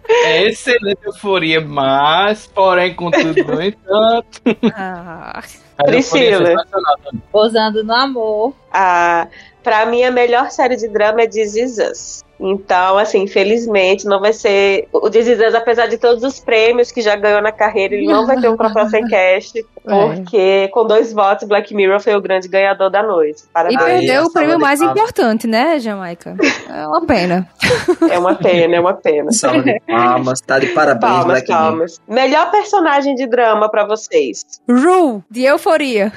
É 0.08 0.44
excelente 0.48 1.00
euforia, 1.06 1.60
mas, 1.60 2.48
porém, 2.48 2.96
contudo, 2.96 3.44
no 3.44 3.62
entanto. 3.62 4.42
Ah, 4.74 5.42
a 5.78 5.84
é 5.84 5.86
Priscila. 5.86 6.56
Posando 7.30 7.84
no 7.84 7.94
amor. 7.94 8.54
Ah, 8.72 9.28
pra 9.62 9.86
mim, 9.86 10.02
a 10.04 10.12
melhor 10.12 10.50
série 10.50 10.78
de 10.78 10.88
drama 10.88 11.24
é 11.24 11.28
This 11.28 11.56
Is 11.58 11.78
Us. 11.78 12.24
Então, 12.45 12.98
assim, 12.98 13.22
infelizmente, 13.22 14.06
não 14.06 14.20
vai 14.20 14.34
ser. 14.34 14.90
O 14.91 15.10
Us, 15.40 15.56
apesar 15.56 15.88
de 15.88 15.98
todos 15.98 16.24
os 16.24 16.41
prêmios 16.41 16.91
que 16.91 17.02
já 17.02 17.15
ganhou 17.15 17.41
na 17.41 17.53
carreira, 17.53 17.95
ele 17.95 18.06
não 18.06 18.28
vai 18.28 18.38
ter 18.40 18.49
um 18.49 18.57
troféu 18.57 18.86
sem 18.90 19.07
cast, 19.84 20.22
porque 20.22 20.68
com 20.69 20.85
dois 20.88 21.11
votos, 21.14 21.47
Black 21.47 21.73
Mirror 21.73 21.99
foi 21.99 22.15
o 22.15 22.22
grande 22.22 22.47
ganhador 22.47 22.89
da 22.89 23.03
noite. 23.03 23.43
e 23.43 23.47
Parabéns. 23.53 23.81
Aí, 23.81 23.97
perdeu 23.99 24.23
o 24.26 24.31
prêmio 24.34 24.60
mais 24.60 24.80
palmas. 24.80 24.97
importante, 24.97 25.47
né, 25.47 25.80
Jamaica? 25.80 26.35
É 26.69 26.88
uma 26.88 27.05
pena. 27.05 27.47
É 28.10 28.18
uma 28.19 28.35
pena, 28.35 28.76
é 28.76 28.80
uma 28.80 28.93
pena. 28.93 29.31
Salva 29.31 29.61
de 29.64 29.80
palmas, 29.88 30.41
tá 30.41 30.60
de 30.60 30.68
parabéns, 30.68 31.01
Palmas, 31.11 31.26
Black 31.26 31.47
Mirror. 31.49 31.64
palmas. 31.65 32.01
Melhor 32.07 32.51
personagem 32.51 33.15
de 33.15 33.27
drama 33.27 33.69
pra 33.69 33.85
vocês. 33.85 34.43
Ru, 34.69 35.23
de 35.30 35.43
euforia. 35.43 36.11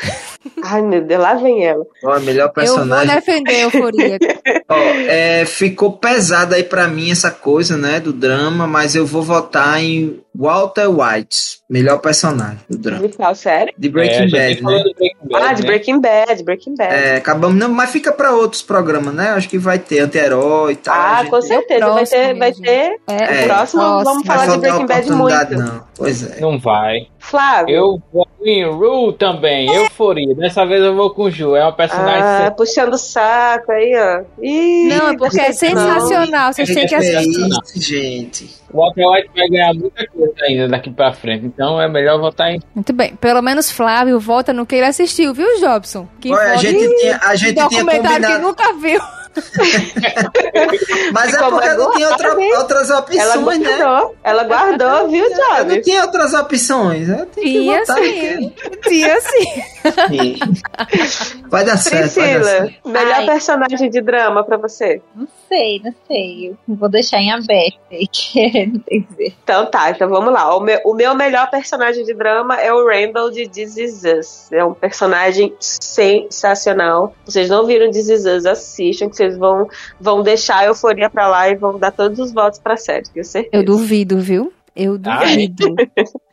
Ai, 0.65 0.83
meu 0.83 1.03
Deus, 1.03 1.21
lá 1.23 1.35
vem 1.35 1.65
ela. 1.65 1.85
Ó, 2.05 2.19
melhor 2.21 2.45
Eu 2.45 2.45
vou 2.47 2.55
personagem. 2.55 3.15
defender 3.15 3.61
euforia. 3.63 4.19
Ó, 4.69 4.75
é, 5.09 5.45
ficou 5.45 5.93
pesado 5.93 6.55
aí 6.55 6.63
pra 6.63 6.87
mim 6.89 7.11
essa 7.11 7.31
coisa, 7.31 7.77
né, 7.77 8.01
do 8.01 8.13
drama, 8.13 8.67
mas 8.67 8.95
eu 8.95 9.07
vou 9.07 9.23
votar 9.23 9.83
em 9.83 10.21
Walter 10.35 10.89
White, 10.89 11.56
melhor 11.69 11.99
personagem 11.99 12.59
do 12.71 12.79
drama. 12.79 13.09
De 13.09 13.17
qual 13.17 13.35
série? 13.35 13.75
De 13.77 13.89
É, 13.89 13.91
Breaking 13.91 14.29
gente 14.29 14.33
Bad, 14.33 14.63
né? 14.63 14.83
Breaking 14.83 15.29
Bad, 15.29 15.45
Ah, 15.45 15.53
de 15.53 15.63
né? 15.63 15.67
Breaking 15.69 16.01
Bad, 16.01 16.43
Breaking 16.45 16.75
Bad. 16.77 16.95
É, 16.95 17.17
acabamos, 17.17 17.57
não, 17.59 17.69
mas 17.69 17.91
fica 17.91 18.13
pra 18.13 18.33
outros 18.33 18.63
programas, 18.63 19.13
né? 19.15 19.31
Acho 19.31 19.49
que 19.49 19.59
vai 19.59 19.79
ter 19.79 19.99
anti-herói 20.01 20.73
e 20.73 20.77
tal. 20.77 20.95
Ah, 20.97 21.19
gente- 21.23 21.31
com 21.31 21.43
certeza. 21.43 21.87
Vai 21.93 22.07
ter, 22.07 22.35
vai 22.39 22.53
ter. 22.53 22.97
É, 23.09 23.41
É. 23.41 23.43
O 23.43 23.47
próximo 23.47 23.83
vamos 24.05 24.25
Vai 24.27 24.39
falar 24.39 24.53
de 24.55 24.61
Breaking 24.61 24.87
Bad 24.87 25.11
muito. 25.13 25.55
não. 25.59 25.85
Pois 25.97 26.31
é. 26.37 26.41
Não 26.41 26.59
vai. 26.59 27.09
Flávio. 27.31 27.75
Eu 27.75 28.03
vou 28.13 28.27
em 28.45 28.65
Rue 28.65 29.13
também, 29.15 29.67
euforia. 29.75 30.35
Dessa 30.37 30.65
vez 30.65 30.81
eu 30.83 30.95
vou 30.95 31.11
com 31.11 31.25
o 31.25 31.31
Ju. 31.31 31.57
É 31.57 31.63
uma 31.65 31.73
personagem 31.73 32.23
Ah, 32.23 32.51
puxando 32.57 32.95
o 32.95 32.99
saco 32.99 33.73
aí, 33.73 33.93
ó. 33.97 34.23
Ih, 34.41 34.89
Não, 34.89 35.09
é 35.09 35.17
porque 35.17 35.41
é 35.41 35.51
sensacional. 35.53 36.53
Vocês 36.53 36.73
têm 36.73 36.87
que 36.87 36.95
é 36.95 36.99
assistir. 36.99 37.49
isso, 37.49 37.83
gente. 37.83 38.57
O 38.73 38.79
Walter 38.79 39.05
White 39.07 39.31
vai 39.35 39.49
ganhar 39.49 39.75
muita 39.75 40.07
coisa 40.09 40.35
ainda 40.43 40.69
daqui 40.69 40.91
pra 40.91 41.13
frente. 41.13 41.45
Então 41.47 41.81
é 41.81 41.89
melhor 41.89 42.21
votar 42.21 42.51
em. 42.53 42.61
Muito 42.75 42.93
bem. 42.93 43.17
Pelo 43.17 43.43
menos 43.43 43.71
Flávio 43.71 44.21
vota 44.21 44.53
no 44.53 44.65
que 44.65 44.77
ele 44.77 44.87
assistiu, 44.87 45.35
viu, 45.35 45.59
Jobson? 45.61 46.07
Que 46.21 46.33
Olha, 46.33 46.53
a 46.53 46.57
gente 46.57 46.79
tinha, 47.01 47.21
a 47.23 47.35
gente 47.35 47.55
tinha 47.55 47.65
documentário 47.69 48.27
que 48.27 48.33
combinado. 48.33 48.43
nunca 48.43 48.73
viu. 48.75 49.01
Mas 51.13 51.35
é 51.35 51.39
Como 51.39 51.51
porque 51.53 51.69
não 51.75 51.91
tinha 51.93 52.09
outra- 52.11 52.35
né? 52.35 52.47
outras 52.59 52.91
ela 52.91 53.01
opções, 53.01 53.59
né? 53.61 53.77
guardou. 53.79 54.17
Ela 54.23 54.45
guardou, 54.45 55.09
viu, 55.09 55.25
Eu 55.25 55.31
não 55.31 55.57
Job? 55.67 55.81
tinha 55.83 56.03
outras 56.05 56.35
opções. 56.35 57.09
Tinha 57.35 57.85
sim. 57.87 58.53
Tinha 58.89 59.21
sim. 59.21 59.47
Vai 61.49 61.65
dar 61.65 61.77
certo, 61.77 62.15
vai 62.15 62.35
dar 62.35 62.41
Priscila, 62.41 62.71
melhor 62.85 63.15
Ai. 63.15 63.27
personagem 63.27 63.91
de 63.91 64.01
drama 64.01 64.45
pra 64.45 64.57
você. 64.57 65.01
Não 65.15 65.29
sei, 65.49 65.81
não 65.85 65.95
sei. 66.09 66.51
Eu 66.69 66.75
vou 66.75 66.89
deixar 66.89 67.19
em 67.19 67.31
aberto 67.33 67.79
aí, 67.91 68.07
que 68.11 68.67
não 68.67 68.81
tem 68.81 69.07
dizer. 69.11 69.35
Então 69.45 69.67
tá, 69.67 69.91
então 69.91 70.09
vamos 70.09 70.33
lá. 70.33 70.55
O 70.57 70.61
meu, 70.61 70.81
o 70.85 70.95
meu 70.95 71.15
melhor 71.15 71.49
personagem 71.51 72.05
de 72.05 72.15
drama 72.15 72.61
é 72.61 72.73
o 72.73 72.87
Randall 72.87 73.31
de 73.31 73.49
This 73.49 73.77
Is 73.77 74.03
Us. 74.05 74.53
É 74.53 74.65
um 74.65 74.75
personagem 74.75 75.55
sensacional. 75.61 77.15
Vocês 77.25 77.49
não 77.49 77.67
viram 77.67 77.91
This 77.91 78.09
Is 78.09 78.25
Us, 78.25 78.47
assistam, 78.47 79.09
que 79.09 79.17
vocês 79.17 79.26
vão, 79.35 79.67
vão 80.01 80.23
deixar 80.23 80.59
a 80.59 80.65
euforia 80.67 81.09
pra 81.09 81.27
lá 81.27 81.49
e 81.49 81.55
vão 81.57 81.79
dar 81.79 81.91
todos 81.91 82.19
os 82.19 82.33
votos 82.33 82.59
pra 82.59 82.77
série, 82.77 83.05
tenho 83.09 83.25
certeza. 83.25 83.57
Eu 83.57 83.65
duvido, 83.65 84.19
viu? 84.19 84.53
Eu 84.79 85.01
Ah, 85.07 85.21
duvido. 85.25 85.75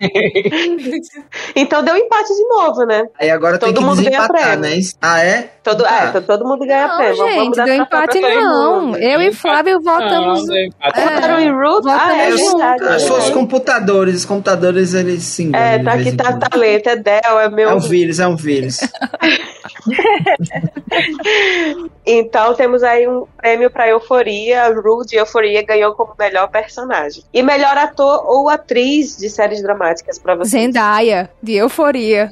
Então 1.56 1.82
deu 1.84 1.96
empate 1.96 2.28
de 2.28 2.44
novo, 2.50 2.86
né? 2.86 3.04
Aí 3.20 3.30
agora 3.30 3.58
tem 3.58 3.70
Todo 3.70 3.78
que 3.80 3.84
mundo 3.86 3.98
ganha 4.04 4.10
desempatar, 4.10 4.58
prêmio. 4.60 4.78
né? 4.78 4.82
Ah, 5.02 5.24
é? 5.24 5.50
Todo, 5.64 5.84
Tá. 5.84 6.04
é, 6.06 6.08
então 6.10 6.22
todo 6.24 6.44
mundo 6.46 6.66
ganha 6.66 6.88
Não, 6.90 6.98
prêmio. 6.98 7.18
Vamos- 7.18 7.34
vamos 7.36 7.46
gente, 7.46 7.56
dar 7.56 7.66
deu 7.66 7.76
empate 7.76 8.20
não. 8.20 8.82
mundo. 8.88 8.98
Eu 8.98 9.22
e 9.22 9.32
Flávio 9.32 9.80
votamos. 9.82 10.46
Não. 10.46 10.56
É. 10.56 10.68
Votaram 10.84 11.40
em 11.40 11.52
Root? 11.54 11.88
Ah, 11.90 12.18
é 12.18 12.32
verdade. 12.32 12.84
Ah, 12.86 13.00
só 13.00 13.18
os 13.20 13.30
computadores. 13.30 14.16
Os 14.16 14.26
computadores, 14.26 14.94
eles 14.94 15.40
enganam. 15.40 15.66
É, 15.66 15.78
de 15.78 15.84
tá 15.86 15.94
aqui, 15.94 16.12
tá 16.12 16.50
talento, 16.50 16.88
é 16.88 16.96
Del, 16.98 17.40
é 17.40 17.50
meu. 17.50 17.70
É 17.70 17.74
um 17.74 17.80
vírus, 17.80 18.20
é 18.20 18.28
um 18.28 18.36
vírus. 18.36 18.80
Então 22.06 22.54
temos 22.54 22.84
aí 22.84 23.08
um 23.08 23.26
prêmio 23.38 23.72
pra 23.72 23.88
Euforia. 23.88 24.68
Rue 24.74 25.06
de 25.06 25.16
Euforia 25.16 25.64
ganhou 25.64 25.96
como 25.96 26.14
melhor 26.20 26.50
personagem. 26.50 27.24
E 27.34 27.42
melhor 27.42 27.78
ator 27.78 28.26
ou 28.26 28.50
atriz 28.50 29.18
de 29.18 29.30
séries 29.30 29.64
dramáticas 29.64 30.20
pra 30.20 30.36
você. 30.36 30.52
Zendaya, 30.52 31.30
de 31.42 31.56
euforia. 31.56 32.30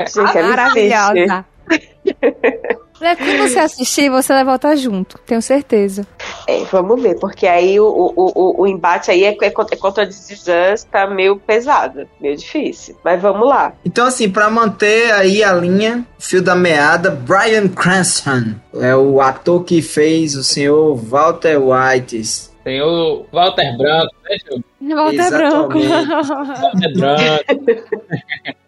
Gente, 0.00 0.38
é. 0.38 0.42
Maravilhosa. 0.42 1.46
É, 3.00 3.14
quando 3.14 3.38
você 3.38 3.58
assistir, 3.58 4.10
você 4.10 4.32
vai 4.32 4.44
votar 4.44 4.76
junto, 4.76 5.18
tenho 5.26 5.42
certeza. 5.42 6.06
É, 6.46 6.64
vamos 6.64 7.00
ver, 7.02 7.18
porque 7.18 7.46
aí 7.46 7.78
o, 7.78 7.86
o, 7.86 8.32
o, 8.34 8.62
o 8.62 8.66
embate 8.66 9.10
aí 9.10 9.24
é, 9.24 9.36
é 9.40 9.50
contra, 9.50 10.04
é 10.04 10.08
Is 10.08 10.46
Us, 10.46 10.84
tá 10.84 11.06
meio 11.06 11.36
pesado, 11.36 12.08
meio 12.20 12.36
difícil. 12.36 12.96
Mas 13.04 13.20
vamos 13.20 13.48
lá. 13.48 13.72
Então, 13.84 14.06
assim, 14.06 14.30
pra 14.30 14.48
manter 14.48 15.12
aí 15.12 15.42
a 15.42 15.52
linha, 15.52 16.06
fio 16.18 16.42
da 16.42 16.54
meada, 16.54 17.10
Brian 17.10 17.68
Cranston 17.68 18.54
é 18.74 18.94
o 18.94 19.20
ator 19.20 19.64
que 19.64 19.82
fez 19.82 20.34
o 20.34 20.44
senhor 20.44 20.96
Walter 20.96 21.58
White. 21.58 22.50
Tem 22.64 22.82
o 22.82 23.24
Walter 23.32 23.76
Branco, 23.76 24.14
né, 24.24 24.36
Ju? 24.44 24.64
Volta 24.94 25.30
branco. 25.30 25.78
Walter 25.78 26.92
Branco. 26.94 28.56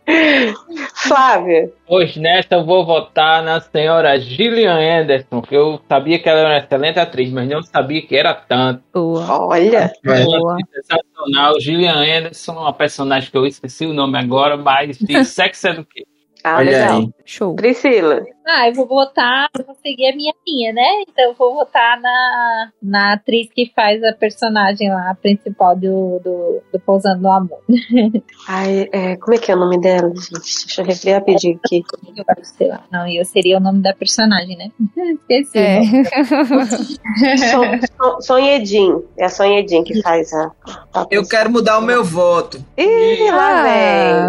Flávia, 0.95 1.71
Hoje 1.87 2.19
nessa 2.19 2.55
eu 2.55 2.65
vou 2.65 2.85
votar 2.85 3.43
na 3.43 3.61
senhora 3.61 4.19
Gillian 4.19 5.01
Anderson, 5.01 5.43
que 5.43 5.55
eu 5.55 5.81
sabia 5.89 6.19
que 6.19 6.29
ela 6.29 6.41
era 6.41 6.49
uma 6.49 6.59
excelente 6.59 6.99
atriz, 6.99 7.31
mas 7.31 7.49
não 7.49 7.63
sabia 7.63 8.01
que 8.01 8.17
era 8.17 8.33
tanto. 8.35 8.83
Boa. 8.93 9.47
olha. 9.47 9.93
É. 10.05 10.25
Boa. 10.25 10.57
é 10.61 10.81
sensacional. 10.81 11.61
Gillian 11.61 12.19
Anderson, 12.19 12.53
uma 12.53 12.73
personagem 12.73 13.31
que 13.31 13.37
eu 13.37 13.47
esqueci 13.47 13.87
o 13.87 13.93
nome 13.93 14.19
agora, 14.19 14.57
mas 14.57 14.99
de 14.99 15.25
Sex 15.25 15.65
Education. 15.65 16.18
Ah, 16.45 16.57
Olha 16.59 16.71
legal. 16.71 16.99
aí. 16.99 17.09
Show. 17.25 17.55
Priscila. 17.55 18.23
Ah, 18.47 18.67
eu 18.69 18.73
vou 18.75 18.87
votar, 18.87 19.49
eu 19.59 19.65
vou 19.67 19.77
seguir 19.83 20.11
a 20.11 20.17
minha 20.17 20.33
linha, 20.47 20.73
né? 20.73 20.87
Então 21.07 21.27
eu 21.27 21.35
vou 21.35 21.53
votar 21.55 22.01
na, 22.01 22.71
na 22.83 23.13
atriz 23.13 23.49
que 23.55 23.71
faz 23.77 24.03
a 24.03 24.13
personagem 24.15 24.89
lá, 24.89 25.11
a 25.11 25.15
principal 25.15 25.77
do, 25.77 26.19
do, 26.21 26.63
do 26.73 26.81
Pousando 26.81 27.21
no 27.21 27.31
Amor. 27.31 27.61
Ai, 28.49 28.89
é, 28.91 29.17
como 29.17 29.35
é 29.35 29.39
que 29.39 29.53
é 29.53 29.55
o 29.55 29.59
nome 29.59 29.79
dela, 29.79 30.09
gente? 30.09 30.65
Deixa 30.65 30.81
eu 30.81 30.87
rever 30.87 31.15
rapidinho 31.17 31.61
aqui. 31.63 31.83
Eu 32.17 32.25
sei 32.45 32.69
lá. 32.69 32.81
Não, 32.91 33.07
eu 33.07 33.23
seria 33.27 33.59
o 33.59 33.61
nome 33.61 33.83
da 33.83 33.93
personagem, 33.93 34.57
né? 34.57 34.71
Esqueci. 35.29 35.59
É. 35.59 35.81
Son- 37.51 37.81
Son- 38.01 38.21
Sonhedin. 38.21 39.03
É 39.19 39.25
a 39.27 39.29
Sonhedin 39.29 39.85
que 39.85 40.01
faz 40.03 40.33
a. 40.33 40.51
a 40.95 41.07
Eu 41.11 41.27
quero 41.29 41.51
mudar 41.51 41.79
o 41.79 41.83
meu 41.83 42.03
voto. 42.03 42.59
Ih, 42.77 43.31
lá 43.31 43.61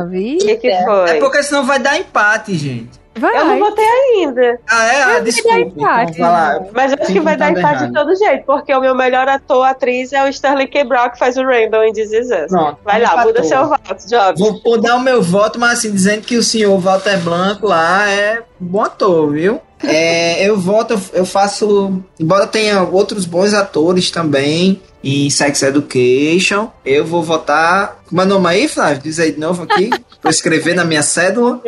Ah, 0.01 0.05
vem. 0.09 0.35
O 0.35 0.39
que, 0.39 0.55
que 0.57 0.83
foi? 0.83 1.09
É 1.11 1.19
porque 1.19 1.41
senão 1.43 1.63
vai 1.65 1.79
dar 1.79 1.98
empate, 1.99 2.55
gente. 2.55 2.99
Vai. 3.19 3.37
Eu 3.37 3.45
não 3.45 3.59
votei 3.59 3.85
ainda. 3.85 4.59
Ah, 4.69 4.85
é? 4.85 5.03
Ah, 5.03 5.19
desculpa. 5.19 5.57
dar 5.57 5.61
empate. 5.61 6.11
Então, 6.13 6.31
lá. 6.31 6.59
Mas 6.73 6.91
eu 6.91 6.97
acho 7.01 7.11
que 7.11 7.19
vai 7.19 7.37
tá 7.37 7.49
dar 7.49 7.59
empate 7.59 7.87
de 7.87 7.93
todo 7.93 8.15
jeito, 8.15 8.45
porque 8.45 8.73
o 8.73 8.79
meu 8.79 8.95
melhor 8.95 9.27
ator, 9.27 9.65
atriz, 9.65 10.13
é 10.13 10.23
o 10.23 10.27
Sterling 10.29 10.67
K. 10.67 10.83
Brown, 10.85 11.09
que 11.09 11.19
faz 11.19 11.35
o 11.37 11.43
Randall 11.43 11.83
em 11.83 11.93
This 11.93 12.11
Is 12.11 12.29
Us. 12.29 12.47
Pronto. 12.47 12.79
Vai 12.83 13.01
lá, 13.01 13.09
empatou. 13.09 13.25
muda 13.25 13.43
seu 13.43 13.67
voto, 13.67 14.07
Jobs. 14.07 14.39
Vou 14.39 14.61
mudar 14.65 14.95
o 14.95 15.01
meu 15.01 15.21
voto, 15.21 15.59
mas 15.59 15.79
assim, 15.79 15.91
dizendo 15.91 16.21
que 16.21 16.37
o 16.37 16.43
senhor 16.43 16.77
Walter 16.79 17.19
Blanco 17.19 17.67
lá 17.67 18.09
é 18.09 18.41
bom 18.59 18.81
ator, 18.81 19.31
viu? 19.31 19.61
É, 19.83 20.43
eu 20.47 20.57
voto, 20.57 20.99
eu 21.13 21.25
faço. 21.25 22.03
Embora 22.19 22.45
tenha 22.47 22.83
outros 22.83 23.25
bons 23.25 23.53
atores 23.53 24.11
também 24.11 24.81
em 25.03 25.29
Sex 25.29 25.61
Education, 25.63 26.69
eu 26.85 27.05
vou 27.05 27.23
votar. 27.23 27.99
Como 28.07 28.19
é 28.21 28.25
o 28.25 28.27
nome 28.27 28.47
aí, 28.49 28.67
Flávio? 28.67 29.01
Diz 29.03 29.19
aí 29.19 29.31
de 29.31 29.39
novo 29.39 29.63
aqui. 29.63 29.89
Vou 30.21 30.29
escrever 30.29 30.75
na 30.75 30.83
minha 30.83 31.01
cédula. 31.01 31.61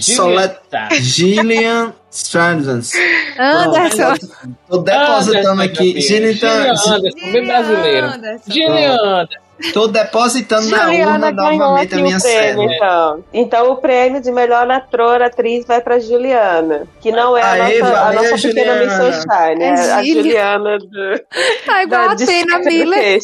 Solet- 0.00 0.58
Gillian 1.00 1.92
Strandens. 2.10 2.92
Anderson. 3.38 4.14
Tô 4.68 4.78
depositando 4.78 5.62
Anderson, 5.62 5.80
aqui. 5.82 6.00
Gillian, 6.00 6.30
Anderson, 6.96 7.00
bem 7.32 7.44
brasileiro. 7.46 8.06
Anderson. 8.06 8.50
Gillian 8.52 8.92
Anderson. 8.94 9.42
Tô 9.72 9.86
depositando 9.88 10.68
na 10.68 10.84
Juliana 10.84 11.12
urna 11.12 11.30
ganhou 11.30 11.58
novamente 11.58 11.94
a 11.94 11.98
minha 11.98 12.18
prêmio, 12.18 12.42
cédula. 12.42 12.74
então. 12.74 13.24
Então 13.32 13.72
o 13.72 13.76
prêmio 13.76 14.20
de 14.20 14.32
melhor 14.32 14.70
ator, 14.70 15.22
atriz, 15.22 15.64
vai 15.66 15.80
pra 15.80 15.98
Juliana. 15.98 16.86
Que 17.00 17.12
não 17.12 17.36
é 17.36 17.42
a 17.42 17.52
Aê, 17.52 17.78
nossa, 17.78 17.92
a 17.92 18.04
valeu, 18.04 18.30
nossa 18.30 18.48
pequena 18.48 18.74
Miss. 18.76 18.92
Sunshine. 18.92 19.62
É 19.62 19.92
a. 19.92 20.04
Juliana 20.04 20.78
do, 20.78 21.20
Tá 21.66 21.82
igual 21.82 22.02
da 22.04 22.10
a 22.10 22.12
Atena 22.12 22.58
Miller. 22.58 23.20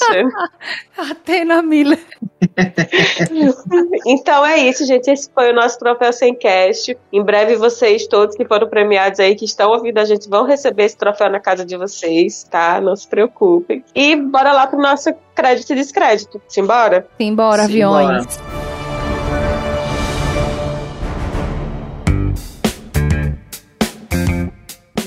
Atena 0.97 1.63
Miller. 1.63 1.99
Então 4.07 4.45
é 4.47 4.59
isso, 4.59 4.85
gente. 4.87 5.11
Esse 5.11 5.31
foi 5.33 5.51
o 5.51 5.55
nosso 5.55 5.79
troféu 5.79 6.13
sem 6.13 6.35
cast. 6.35 6.97
Em 7.13 7.23
breve 7.23 7.57
vocês 7.57 8.07
todos 8.07 8.37
que 8.37 8.45
foram 8.45 8.69
premiados 8.69 9.21
aí, 9.21 9.35
que 9.35 9.45
estão 9.45 9.71
ouvindo 9.71 9.99
a 9.99 10.05
gente, 10.05 10.29
vão 10.29 10.45
receber 10.45 10.85
esse 10.85 10.97
troféu 10.97 11.31
na 11.31 11.41
casa 11.41 11.65
de 11.65 11.77
vocês, 11.77 12.45
tá? 12.45 12.81
Não 12.81 12.95
se 12.95 13.09
preocupem. 13.09 13.85
E 13.95 14.17
bora 14.17 14.53
lá 14.53 14.67
pro 14.67 14.79
nosso 14.81 15.13
crédito 15.39 15.73
e 15.73 15.77
descrédito. 15.77 16.43
Simbora? 16.49 17.07
Simbora, 17.17 17.67
Simbora. 17.67 18.27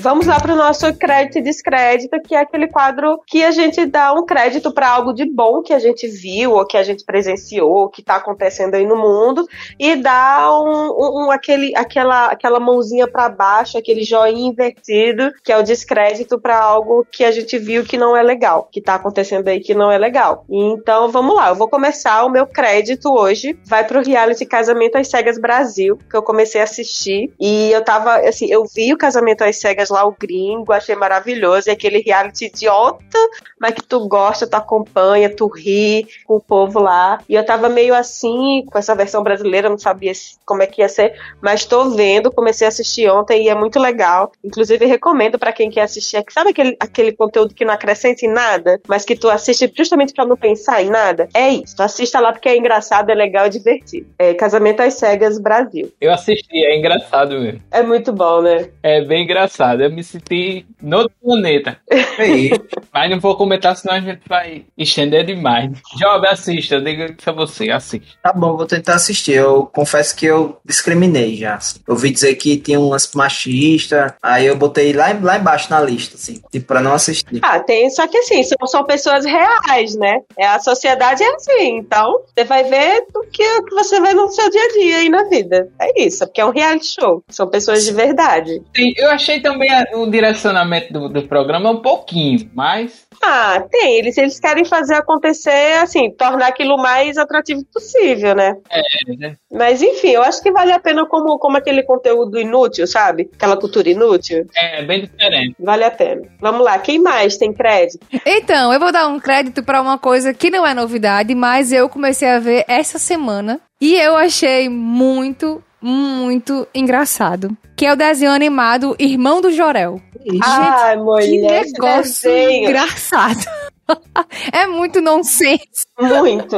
Vamos 0.02 0.26
lá 0.26 0.40
para 0.40 0.52
o 0.52 0.56
nosso 0.56 0.92
crédito 0.94 1.38
e 1.38 1.42
descrédito, 1.42 2.20
que 2.22 2.34
é 2.34 2.40
aquele 2.40 2.66
quadro 2.66 3.20
que 3.24 3.44
a 3.44 3.52
gente 3.52 3.86
dá 3.86 4.12
um 4.12 4.26
crédito 4.26 4.72
para 4.72 4.88
algo 4.90 5.12
de 5.12 5.24
bom 5.24 5.62
que 5.62 5.72
a 5.72 5.78
gente 5.78 6.08
viu, 6.08 6.54
ou 6.54 6.66
que 6.66 6.76
a 6.76 6.82
gente 6.82 7.04
presenciou, 7.04 7.88
que 7.88 8.00
está 8.00 8.16
acontecendo 8.16 8.74
aí 8.74 8.84
no 8.84 8.96
mundo, 8.96 9.46
e 9.78 9.94
dá 9.94 10.50
um, 10.60 11.26
um- 11.26 11.30
aquele, 11.30 11.72
aquela, 11.76 12.26
aquela 12.26 12.58
mãozinha 12.58 13.06
para 13.06 13.28
baixo, 13.28 13.78
aquele 13.78 14.02
joinha 14.02 14.48
invertido, 14.50 15.32
que 15.44 15.52
é 15.52 15.56
o 15.56 15.62
descrédito 15.62 16.36
para 16.36 16.58
algo 16.58 17.06
que 17.08 17.22
a 17.22 17.30
gente 17.30 17.56
viu 17.56 17.84
que 17.84 17.96
não 17.96 18.16
é 18.16 18.24
legal, 18.24 18.68
que 18.72 18.80
está 18.80 18.96
acontecendo 18.96 19.46
aí 19.46 19.60
que 19.60 19.72
não 19.72 19.88
é 19.88 19.98
legal. 19.98 20.44
Então 20.50 21.12
vamos 21.12 21.36
lá, 21.36 21.50
eu 21.50 21.54
vou 21.54 21.68
começar 21.68 22.24
o 22.24 22.28
meu 22.28 22.44
crédito 22.44 23.08
hoje, 23.08 23.56
vai 23.64 23.86
pro 23.86 24.02
reality 24.02 24.44
Casamento 24.46 24.98
às 24.98 25.06
Cegas 25.06 25.38
Brasil, 25.38 25.96
que 26.10 26.16
eu 26.16 26.24
comecei 26.24 26.60
a 26.60 26.64
assistir, 26.64 27.32
e 27.38 27.70
eu 27.70 27.84
tava, 27.84 28.16
assim, 28.16 28.46
eu 28.50 28.64
vi 28.74 28.92
o 28.92 28.98
Casamento 28.98 29.44
às 29.44 29.60
Cegas 29.60 29.91
lá, 29.92 30.04
o 30.06 30.16
gringo, 30.18 30.72
achei 30.72 30.94
maravilhoso, 30.94 31.68
é 31.68 31.72
aquele 31.72 32.00
reality 32.00 32.46
idiota, 32.46 33.18
mas 33.60 33.74
que 33.74 33.82
tu 33.82 34.06
gosta, 34.08 34.46
tu 34.46 34.54
acompanha, 34.54 35.34
tu 35.34 35.46
ri 35.46 36.06
com 36.26 36.36
o 36.36 36.40
povo 36.40 36.80
lá, 36.80 37.20
e 37.28 37.34
eu 37.34 37.44
tava 37.44 37.68
meio 37.68 37.94
assim, 37.94 38.64
com 38.70 38.78
essa 38.78 38.94
versão 38.94 39.22
brasileira, 39.22 39.68
não 39.68 39.78
sabia 39.78 40.12
como 40.44 40.62
é 40.62 40.66
que 40.66 40.80
ia 40.80 40.88
ser, 40.88 41.14
mas 41.40 41.64
tô 41.64 41.90
vendo, 41.90 42.32
comecei 42.32 42.66
a 42.66 42.68
assistir 42.68 43.10
ontem 43.10 43.44
e 43.44 43.48
é 43.48 43.54
muito 43.54 43.78
legal, 43.78 44.32
inclusive 44.44 44.84
recomendo 44.86 45.38
pra 45.38 45.52
quem 45.52 45.70
quer 45.70 45.82
assistir, 45.82 46.22
sabe 46.30 46.50
aquele, 46.50 46.76
aquele 46.80 47.12
conteúdo 47.12 47.54
que 47.54 47.64
não 47.64 47.74
acrescenta 47.74 48.24
em 48.24 48.32
nada, 48.32 48.80
mas 48.88 49.04
que 49.04 49.16
tu 49.16 49.28
assiste 49.28 49.72
justamente 49.76 50.12
pra 50.12 50.26
não 50.26 50.36
pensar 50.36 50.82
em 50.82 50.90
nada? 50.90 51.28
É 51.34 51.48
isso, 51.48 51.76
tu 51.76 51.82
assista 51.82 52.20
lá 52.20 52.32
porque 52.32 52.48
é 52.48 52.56
engraçado, 52.56 53.10
é 53.10 53.14
legal, 53.14 53.46
é 53.46 53.48
divertido. 53.48 54.06
É 54.18 54.34
Casamento 54.34 54.80
às 54.80 54.94
Cegas 54.94 55.38
Brasil. 55.38 55.92
Eu 56.00 56.12
assisti, 56.12 56.64
é 56.64 56.76
engraçado 56.76 57.38
mesmo. 57.38 57.60
É 57.70 57.82
muito 57.82 58.12
bom, 58.12 58.42
né? 58.42 58.70
É 58.82 59.02
bem 59.04 59.24
engraçado. 59.24 59.81
Eu 59.84 59.90
me 59.90 60.02
senti 60.02 60.66
no 60.80 60.98
outro 60.98 61.12
planeta. 61.22 61.78
Aí. 62.18 62.50
Mas 62.92 63.10
não 63.10 63.20
vou 63.20 63.36
comentar, 63.36 63.76
senão 63.76 63.94
a 63.94 64.00
gente 64.00 64.22
vai 64.28 64.64
estender 64.76 65.24
demais. 65.24 65.70
Job, 65.98 66.26
assista. 66.26 66.76
Eu 66.76 66.80
digo 66.82 67.02
isso 67.04 67.30
a 67.30 67.32
você, 67.32 67.70
assista. 67.70 68.06
Tá 68.22 68.32
bom, 68.32 68.56
vou 68.56 68.66
tentar 68.66 68.94
assistir. 68.94 69.32
Eu 69.32 69.66
confesso 69.66 70.14
que 70.16 70.26
eu 70.26 70.58
discriminei 70.64 71.36
já. 71.36 71.56
assim. 71.56 71.80
Eu 71.86 71.94
ouvi 71.94 72.10
dizer 72.10 72.34
que 72.36 72.56
tinha 72.56 72.78
um 72.78 72.88
lance 72.88 73.16
machista, 73.16 74.14
aí 74.22 74.46
eu 74.46 74.56
botei 74.56 74.92
lá, 74.92 75.06
lá 75.20 75.38
embaixo 75.38 75.70
na 75.70 75.80
lista, 75.80 76.16
assim, 76.16 76.40
tipo, 76.50 76.66
pra 76.66 76.80
não 76.80 76.92
assistir. 76.92 77.40
Ah, 77.42 77.58
tem, 77.60 77.90
só 77.90 78.06
que 78.06 78.18
assim, 78.18 78.42
são, 78.42 78.66
são 78.66 78.84
pessoas 78.84 79.24
reais, 79.24 79.94
né? 79.96 80.20
É, 80.38 80.46
a 80.46 80.60
sociedade 80.60 81.22
é 81.22 81.34
assim, 81.34 81.78
então 81.78 82.22
você 82.26 82.44
vai 82.44 82.64
ver 82.64 83.04
o 83.14 83.22
que, 83.22 83.44
o 83.58 83.64
que 83.64 83.74
você 83.74 84.00
vê 84.00 84.12
no 84.12 84.28
seu 84.30 84.48
dia 84.50 84.62
a 84.62 84.72
dia 84.72 84.96
aí 84.98 85.08
na 85.08 85.24
vida. 85.24 85.68
É 85.80 86.02
isso, 86.02 86.26
porque 86.26 86.40
é 86.40 86.46
um 86.46 86.50
reality 86.50 86.86
show. 86.86 87.22
São 87.28 87.48
pessoas 87.48 87.84
de 87.84 87.92
verdade. 87.92 88.62
Sim, 88.76 88.92
eu 88.96 89.10
achei 89.10 89.40
também 89.40 89.71
o 89.94 90.10
direcionamento 90.10 90.92
do, 90.92 91.08
do 91.08 91.22
programa 91.22 91.70
um 91.70 91.80
pouquinho, 91.82 92.50
mas 92.54 93.06
Ah, 93.22 93.62
tem. 93.70 93.98
Eles, 93.98 94.16
eles 94.18 94.40
querem 94.40 94.64
fazer 94.64 94.94
acontecer, 94.94 95.78
assim, 95.80 96.10
tornar 96.10 96.48
aquilo 96.48 96.74
o 96.74 96.82
mais 96.82 97.16
atrativo 97.18 97.62
possível, 97.72 98.34
né? 98.34 98.56
é, 98.70 99.16
né? 99.16 99.36
Mas 99.52 99.82
enfim, 99.82 100.08
eu 100.10 100.22
acho 100.22 100.42
que 100.42 100.50
vale 100.50 100.72
a 100.72 100.78
pena 100.80 101.06
como, 101.06 101.38
como 101.38 101.56
aquele 101.56 101.82
conteúdo 101.82 102.38
inútil, 102.40 102.86
sabe? 102.86 103.30
Aquela 103.34 103.56
cultura 103.56 103.88
inútil. 103.88 104.46
é 104.56 104.82
bem 104.82 105.02
diferente. 105.02 105.54
Vale 105.60 105.84
a 105.84 105.90
pena. 105.90 106.22
Vamos 106.40 106.64
lá, 106.64 106.78
quem 106.78 106.98
mais 106.98 107.36
tem 107.36 107.52
crédito? 107.52 108.04
Então, 108.26 108.72
eu 108.72 108.80
vou 108.80 108.90
dar 108.92 109.06
um 109.08 109.20
crédito 109.20 109.62
pra 109.62 109.80
uma 109.80 109.98
coisa 109.98 110.32
que 110.34 110.50
não 110.50 110.66
é 110.66 110.74
novidade, 110.74 111.34
mas 111.34 111.70
eu 111.72 111.88
comecei 111.88 112.28
a 112.28 112.38
ver 112.38 112.64
essa 112.66 112.98
semana 112.98 113.60
e 113.80 113.94
eu 113.94 114.16
achei 114.16 114.68
muito, 114.68 115.62
muito 115.82 116.66
engraçado. 116.74 117.56
Que 117.76 117.86
é 117.86 117.92
o 117.92 117.96
desenho 117.96 118.30
animado 118.30 118.94
Irmão 118.98 119.40
do 119.40 119.50
Jorel. 119.50 120.00
Ai, 120.42 120.96
Que 120.96 121.02
mulher, 121.02 121.62
esse 121.62 121.72
negócio 121.72 122.30
desenho. 122.30 122.64
engraçado. 122.68 123.44
é 124.52 124.66
muito 124.66 125.00
nonsense, 125.00 125.84
Muito. 125.98 126.56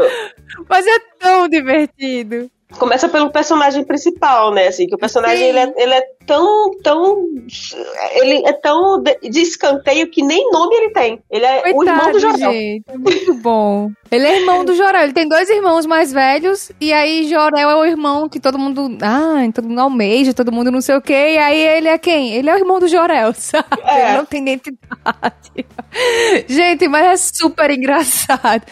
mas 0.69 0.87
é 0.87 0.99
tão 1.19 1.49
divertido. 1.49 2.51
Começa 2.79 3.09
pelo 3.09 3.31
personagem 3.31 3.85
principal, 3.85 4.53
né? 4.53 4.69
Assim, 4.69 4.87
que 4.87 4.95
o 4.95 4.99
personagem 4.99 5.49
ele 5.49 5.59
é, 5.59 5.75
ele 5.77 5.95
é 5.95 6.03
tão, 6.27 6.71
tão. 6.83 7.27
Ele 8.15 8.43
é 8.47 8.53
tão 8.53 9.03
de, 9.03 9.41
escanteio 9.41 10.11
que 10.11 10.23
nem 10.23 10.51
nome 10.51 10.75
ele 10.75 10.91
tem. 10.91 11.23
Ele 11.31 11.45
é 11.45 11.63
o 11.63 11.69
irmão 11.69 11.73
do 11.73 11.87
Coitado, 11.87 12.19
Jorel. 12.21 12.53
gente. 12.53 12.85
É 12.89 12.99
muito 12.99 13.35
bom. 13.35 13.91
Ele 14.11 14.27
é 14.27 14.41
irmão 14.41 14.65
do 14.65 14.75
Jorel. 14.75 15.05
Ele 15.05 15.13
tem 15.13 15.29
dois 15.29 15.49
irmãos 15.49 15.87
mais 15.87 16.13
velhos. 16.13 16.71
E 16.81 16.93
aí, 16.93 17.29
Jorel 17.29 17.71
é 17.71 17.77
o 17.77 17.85
irmão 17.85 18.29
que 18.29 18.41
todo 18.41 18.59
mundo. 18.59 18.99
Ah, 19.03 19.43
todo 19.55 19.69
mundo 19.69 19.81
almeja, 19.81 20.35
todo 20.35 20.53
mundo 20.53 20.71
não 20.71 20.81
sei 20.81 20.97
o 20.97 21.03
quê. 21.03 21.35
E 21.35 21.39
aí, 21.39 21.61
ele 21.61 21.89
é 21.89 21.99
quem? 21.99 22.35
Ele 22.35 22.51
é 22.51 22.55
o 22.55 22.59
irmão 22.59 22.79
do 22.79 22.89
Jorel, 22.89 23.33
sabe? 23.39 23.67
É. 23.85 24.09
Ele 24.09 24.19
não 24.19 24.25
tem 24.25 24.43
identidade. 24.43 25.67
Gente, 26.49 26.89
mas 26.89 27.07
é 27.07 27.17
super 27.17 27.71
engraçado. 27.71 28.63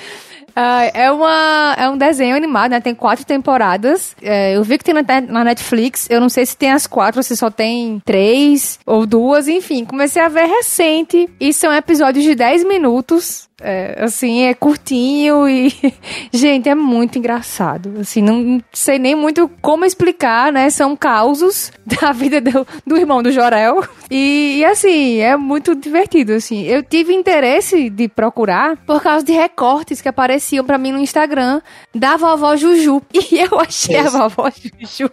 Ah, 0.54 0.84
é, 0.92 1.10
uma, 1.10 1.74
é 1.78 1.88
um 1.88 1.96
desenho 1.96 2.36
animado, 2.36 2.70
né? 2.72 2.80
Tem 2.80 2.94
quatro 2.94 3.24
temporadas. 3.24 4.14
É, 4.22 4.56
eu 4.56 4.62
vi 4.62 4.78
que 4.78 4.84
tem 4.84 4.94
na, 4.94 5.02
na 5.20 5.44
Netflix. 5.44 6.08
Eu 6.10 6.20
não 6.20 6.28
sei 6.28 6.46
se 6.46 6.56
tem 6.56 6.72
as 6.72 6.86
quatro 6.86 7.22
se 7.22 7.36
só 7.36 7.50
tem 7.50 8.00
três 8.04 8.78
ou 8.86 9.06
duas. 9.06 9.48
Enfim, 9.48 9.84
comecei 9.84 10.22
a 10.22 10.28
ver 10.28 10.46
recente. 10.46 11.28
E 11.40 11.52
são 11.52 11.72
episódios 11.72 12.24
de 12.24 12.34
10 12.34 12.64
minutos. 12.64 13.48
É, 13.62 13.96
assim, 14.02 14.42
é 14.42 14.54
curtinho 14.54 15.48
e. 15.48 15.72
Gente, 16.32 16.68
é 16.68 16.74
muito 16.74 17.18
engraçado. 17.18 18.00
Assim, 18.00 18.20
não 18.20 18.60
sei 18.72 18.98
nem 18.98 19.14
muito 19.14 19.48
como 19.60 19.84
explicar, 19.84 20.52
né? 20.52 20.68
São 20.68 20.96
causos 20.96 21.70
da 21.86 22.10
vida 22.12 22.40
do, 22.40 22.66
do 22.86 22.96
irmão 22.96 23.22
do 23.22 23.30
Jorel. 23.30 23.84
E, 24.10 24.58
e, 24.58 24.64
assim, 24.64 25.20
é 25.20 25.36
muito 25.36 25.74
divertido, 25.74 26.32
assim. 26.32 26.64
Eu 26.64 26.82
tive 26.82 27.14
interesse 27.14 27.88
de 27.88 28.08
procurar 28.08 28.76
por 28.78 29.00
causa 29.00 29.24
de 29.24 29.32
recortes 29.32 30.02
que 30.02 30.08
apareciam 30.08 30.64
para 30.64 30.76
mim 30.76 30.92
no 30.92 30.98
Instagram 30.98 31.62
da 31.94 32.16
vovó 32.16 32.56
Juju. 32.56 33.00
E 33.32 33.38
eu 33.38 33.58
achei 33.60 33.96
Isso. 33.96 34.16
a 34.16 34.28
vovó 34.28 34.50
Juju 34.50 35.10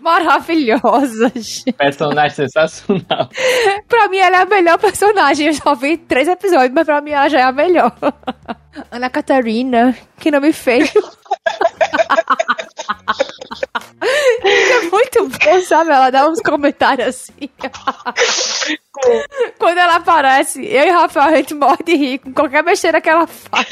maravilhosa. 0.00 1.30
Personagem 1.76 2.34
sensacional. 2.34 3.28
pra 3.86 4.08
mim, 4.08 4.16
ela 4.16 4.38
é 4.38 4.42
a 4.42 4.46
melhor 4.46 4.78
personagem. 4.78 5.48
Eu 5.48 5.54
só 5.54 5.74
vi 5.74 5.96
três 5.96 6.26
episódios, 6.26 6.72
mas 6.74 6.84
pra 6.84 7.00
mim 7.00 7.10
ela 7.10 7.28
já 7.28 7.40
é 7.40 7.42
a 7.42 7.52
melhor. 7.52 7.89
Ana 8.90 9.10
Catarina, 9.10 9.96
que 10.18 10.30
nome 10.30 10.52
feio. 10.52 10.86
é 14.42 14.80
muito 14.90 15.28
bom, 15.28 15.60
sabe? 15.62 15.90
Ela 15.90 16.10
dá 16.10 16.28
uns 16.28 16.40
comentários 16.40 17.08
assim. 17.08 17.48
Quando 19.58 19.78
ela 19.78 19.96
aparece, 19.96 20.64
eu 20.64 20.84
e 20.84 20.90
Rafael, 20.90 21.32
a 21.32 21.36
gente 21.36 21.54
morre 21.54 21.82
de 21.84 21.94
rir 21.94 22.18
com 22.18 22.34
qualquer 22.34 22.62
besteira 22.62 23.00
que 23.00 23.08
ela 23.08 23.26
fala. 23.26 23.64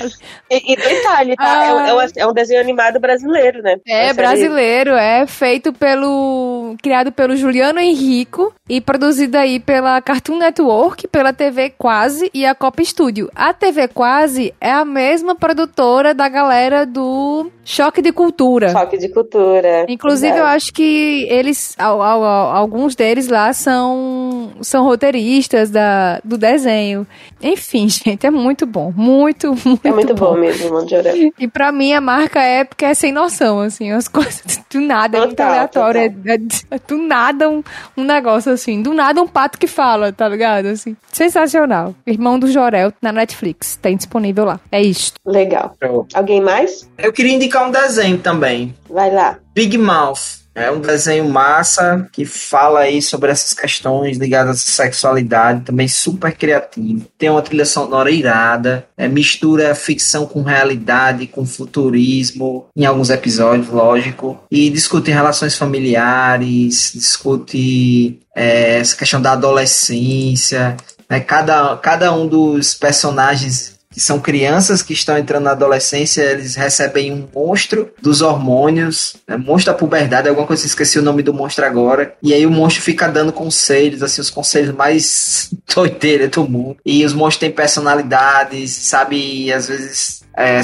E, 0.50 0.72
e 0.72 0.76
detalhe, 0.76 1.36
tá? 1.36 1.60
Ah. 1.60 1.66
É, 1.66 1.94
um, 1.94 2.00
é, 2.16 2.26
um, 2.26 2.32
desenho 2.32 2.60
animado 2.60 2.98
brasileiro, 2.98 3.60
né? 3.62 3.76
É, 3.86 4.12
brasileiro. 4.12 4.92
É 4.92 5.26
feito 5.26 5.72
pelo... 5.72 6.76
Criado 6.82 7.12
pelo 7.12 7.36
Juliano 7.36 7.78
Henrico 7.78 8.54
e 8.68 8.80
produzido 8.80 9.36
aí 9.36 9.58
pela 9.60 10.00
Cartoon 10.00 10.38
Network, 10.38 11.08
pela 11.08 11.32
TV 11.32 11.70
Quase 11.70 12.30
e 12.32 12.46
a 12.46 12.54
Copa 12.54 12.82
Studio. 12.84 13.30
A 13.34 13.52
TV 13.52 13.88
Quase 13.88 14.54
é 14.60 14.70
a 14.70 14.84
mesma 14.84 15.34
produtora 15.34 16.14
da 16.14 16.28
galera 16.28 16.86
do 16.86 17.50
Choque 17.68 18.00
de 18.00 18.12
Cultura. 18.12 18.70
Choque 18.70 18.96
de 18.96 19.10
Cultura. 19.10 19.84
Inclusive, 19.90 20.32
é. 20.32 20.40
eu 20.40 20.46
acho 20.46 20.72
que 20.72 21.26
eles... 21.28 21.74
Alguns 21.78 22.96
deles 22.96 23.28
lá 23.28 23.52
são, 23.52 24.52
são 24.62 24.84
roteiristas 24.84 25.68
da, 25.68 26.18
do 26.24 26.38
desenho. 26.38 27.06
Enfim, 27.42 27.86
gente, 27.92 28.26
é 28.26 28.30
muito 28.30 28.64
bom. 28.64 28.90
Muito, 28.96 29.48
muito 29.66 29.86
É 29.86 29.90
muito 29.90 30.14
bom, 30.14 30.32
bom 30.32 30.40
mesmo, 30.40 30.76
Orelha. 30.76 31.30
E 31.38 31.46
pra 31.46 31.70
mim, 31.70 31.92
a 31.92 32.00
marca 32.00 32.42
é 32.42 32.64
porque 32.64 32.86
é 32.86 32.94
sem 32.94 33.12
noção, 33.12 33.60
assim. 33.60 33.92
As 33.92 34.08
coisas 34.08 34.60
do 34.70 34.80
nada, 34.80 35.18
total, 35.18 35.22
é 35.22 35.26
muito 35.26 35.40
aleatório. 35.40 36.00
É, 36.00 36.04
é, 36.06 36.38
é, 36.70 36.78
do 36.86 36.96
nada 36.96 37.50
um, 37.50 37.62
um 37.98 38.04
negócio 38.04 38.50
assim. 38.50 38.80
Do 38.80 38.94
nada 38.94 39.22
um 39.22 39.28
pato 39.28 39.58
que 39.58 39.66
fala, 39.66 40.10
tá 40.10 40.26
ligado? 40.26 40.66
Assim, 40.66 40.96
sensacional. 41.12 41.94
Irmão 42.06 42.38
do 42.38 42.50
Jorel 42.50 42.94
na 43.02 43.12
Netflix. 43.12 43.76
Tem 43.76 43.94
disponível 43.94 44.46
lá. 44.46 44.58
É 44.72 44.80
isto. 44.80 45.20
Legal. 45.26 45.76
Alguém 46.14 46.40
mais? 46.40 46.88
Eu 46.96 47.12
queria 47.12 47.34
indicar 47.34 47.57
um 47.66 47.70
desenho 47.70 48.18
também. 48.18 48.74
Vai 48.88 49.10
lá. 49.10 49.38
Big 49.54 49.76
Mouth. 49.76 50.38
É 50.58 50.72
um 50.72 50.80
desenho 50.80 51.28
massa 51.28 52.08
que 52.12 52.24
fala 52.24 52.80
aí 52.80 53.00
sobre 53.00 53.30
essas 53.30 53.54
questões 53.54 54.18
ligadas 54.18 54.56
à 54.56 54.58
sexualidade, 54.58 55.64
também 55.64 55.86
super 55.86 56.34
criativo. 56.34 57.06
Tem 57.16 57.30
uma 57.30 57.40
trilha 57.40 57.64
sonora 57.64 58.10
irada, 58.10 58.84
é, 58.96 59.06
mistura 59.06 59.72
ficção 59.76 60.26
com 60.26 60.42
realidade, 60.42 61.28
com 61.28 61.46
futurismo, 61.46 62.66
em 62.76 62.84
alguns 62.84 63.08
episódios, 63.08 63.68
lógico, 63.68 64.40
e 64.50 64.68
discute 64.68 65.12
relações 65.12 65.54
familiares, 65.54 66.90
discute 66.92 68.18
é, 68.34 68.80
essa 68.80 68.96
questão 68.96 69.22
da 69.22 69.32
adolescência. 69.32 70.76
Né? 71.08 71.20
Cada, 71.20 71.76
cada 71.76 72.12
um 72.12 72.26
dos 72.26 72.74
personagens 72.74 73.77
que 73.98 74.04
são 74.04 74.20
crianças 74.20 74.80
que 74.80 74.92
estão 74.92 75.18
entrando 75.18 75.42
na 75.42 75.50
adolescência, 75.50 76.22
eles 76.22 76.54
recebem 76.54 77.12
um 77.12 77.28
monstro 77.34 77.90
dos 78.00 78.22
hormônios, 78.22 79.16
né? 79.26 79.36
monstro 79.36 79.72
da 79.72 79.78
puberdade, 79.78 80.28
alguma 80.28 80.46
coisa, 80.46 80.64
esqueci 80.64 81.00
o 81.00 81.02
nome 81.02 81.20
do 81.20 81.34
monstro 81.34 81.66
agora. 81.66 82.14
E 82.22 82.32
aí 82.32 82.46
o 82.46 82.50
monstro 82.50 82.80
fica 82.80 83.08
dando 83.08 83.32
conselhos, 83.32 84.00
assim, 84.00 84.20
os 84.20 84.30
conselhos 84.30 84.72
mais 84.72 85.50
doideiros 85.74 86.30
do 86.30 86.48
mundo. 86.48 86.76
E 86.86 87.04
os 87.04 87.12
monstros 87.12 87.40
têm 87.40 87.50
personalidades, 87.50 88.70
sabe? 88.70 89.16
E 89.16 89.52
às 89.52 89.66
vezes 89.66 90.22
é, 90.38 90.60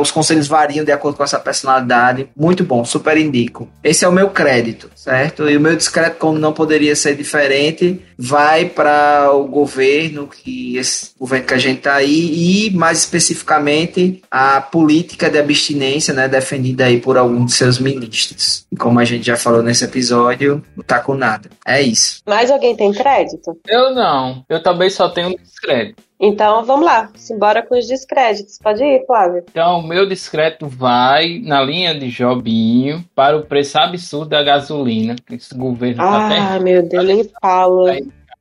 os 0.00 0.10
conselhos 0.10 0.48
variam 0.48 0.82
de 0.82 0.90
acordo 0.90 1.16
com 1.16 1.22
essa 1.22 1.38
personalidade. 1.38 2.28
Muito 2.34 2.64
bom, 2.64 2.82
super 2.82 3.18
indico. 3.18 3.68
Esse 3.84 4.06
é 4.06 4.08
o 4.08 4.12
meu 4.12 4.30
crédito, 4.30 4.90
certo? 4.96 5.50
E 5.50 5.56
o 5.56 5.60
meu 5.60 5.76
discreto, 5.76 6.16
como 6.16 6.38
não 6.38 6.54
poderia 6.54 6.96
ser 6.96 7.14
diferente, 7.14 8.00
vai 8.16 8.64
para 8.64 9.30
o 9.32 9.44
governo, 9.46 10.26
que 10.26 10.78
esse 10.78 11.10
governo 11.18 11.46
que 11.46 11.52
a 11.52 11.58
gente 11.58 11.78
está 11.78 11.96
aí, 11.96 12.45
e 12.46 12.70
mais 12.70 12.98
especificamente 12.98 14.22
a 14.30 14.60
política 14.60 15.28
de 15.28 15.36
abstinência, 15.36 16.14
né, 16.14 16.28
defendida 16.28 16.84
aí 16.84 17.00
por 17.00 17.18
alguns 17.18 17.46
de 17.46 17.52
seus 17.54 17.80
ministros. 17.80 18.64
E 18.70 18.76
como 18.76 19.00
a 19.00 19.04
gente 19.04 19.26
já 19.26 19.36
falou 19.36 19.64
nesse 19.64 19.84
episódio, 19.84 20.62
não 20.76 20.84
tá 20.84 21.00
com 21.00 21.14
nada. 21.14 21.50
É 21.66 21.82
isso. 21.82 22.22
Mais 22.24 22.48
alguém 22.48 22.76
tem 22.76 22.92
crédito? 22.92 23.58
Eu 23.66 23.92
não. 23.92 24.44
Eu 24.48 24.62
também 24.62 24.88
só 24.88 25.08
tenho 25.08 25.36
descrédito. 25.36 26.00
Então 26.20 26.64
vamos 26.64 26.86
lá, 26.86 27.10
simbora 27.16 27.62
com 27.62 27.76
os 27.76 27.88
descréditos. 27.88 28.58
Pode 28.62 28.82
ir, 28.82 29.04
Flávio. 29.06 29.44
Então, 29.50 29.80
o 29.80 29.86
meu 29.86 30.08
descrédito 30.08 30.68
vai 30.68 31.40
na 31.44 31.60
linha 31.60 31.98
de 31.98 32.08
Jobinho 32.08 33.04
para 33.14 33.36
o 33.36 33.44
preço 33.44 33.76
absurdo 33.76 34.30
da 34.30 34.42
gasolina 34.42 35.16
que 35.26 35.34
esse 35.34 35.54
governo 35.54 36.02
está 36.02 36.28
tendo. 36.28 36.46
Ah, 36.48 36.58
meu 36.60 36.82
Deus, 36.82 37.04
nem 37.04 37.30
fala. 37.42 37.96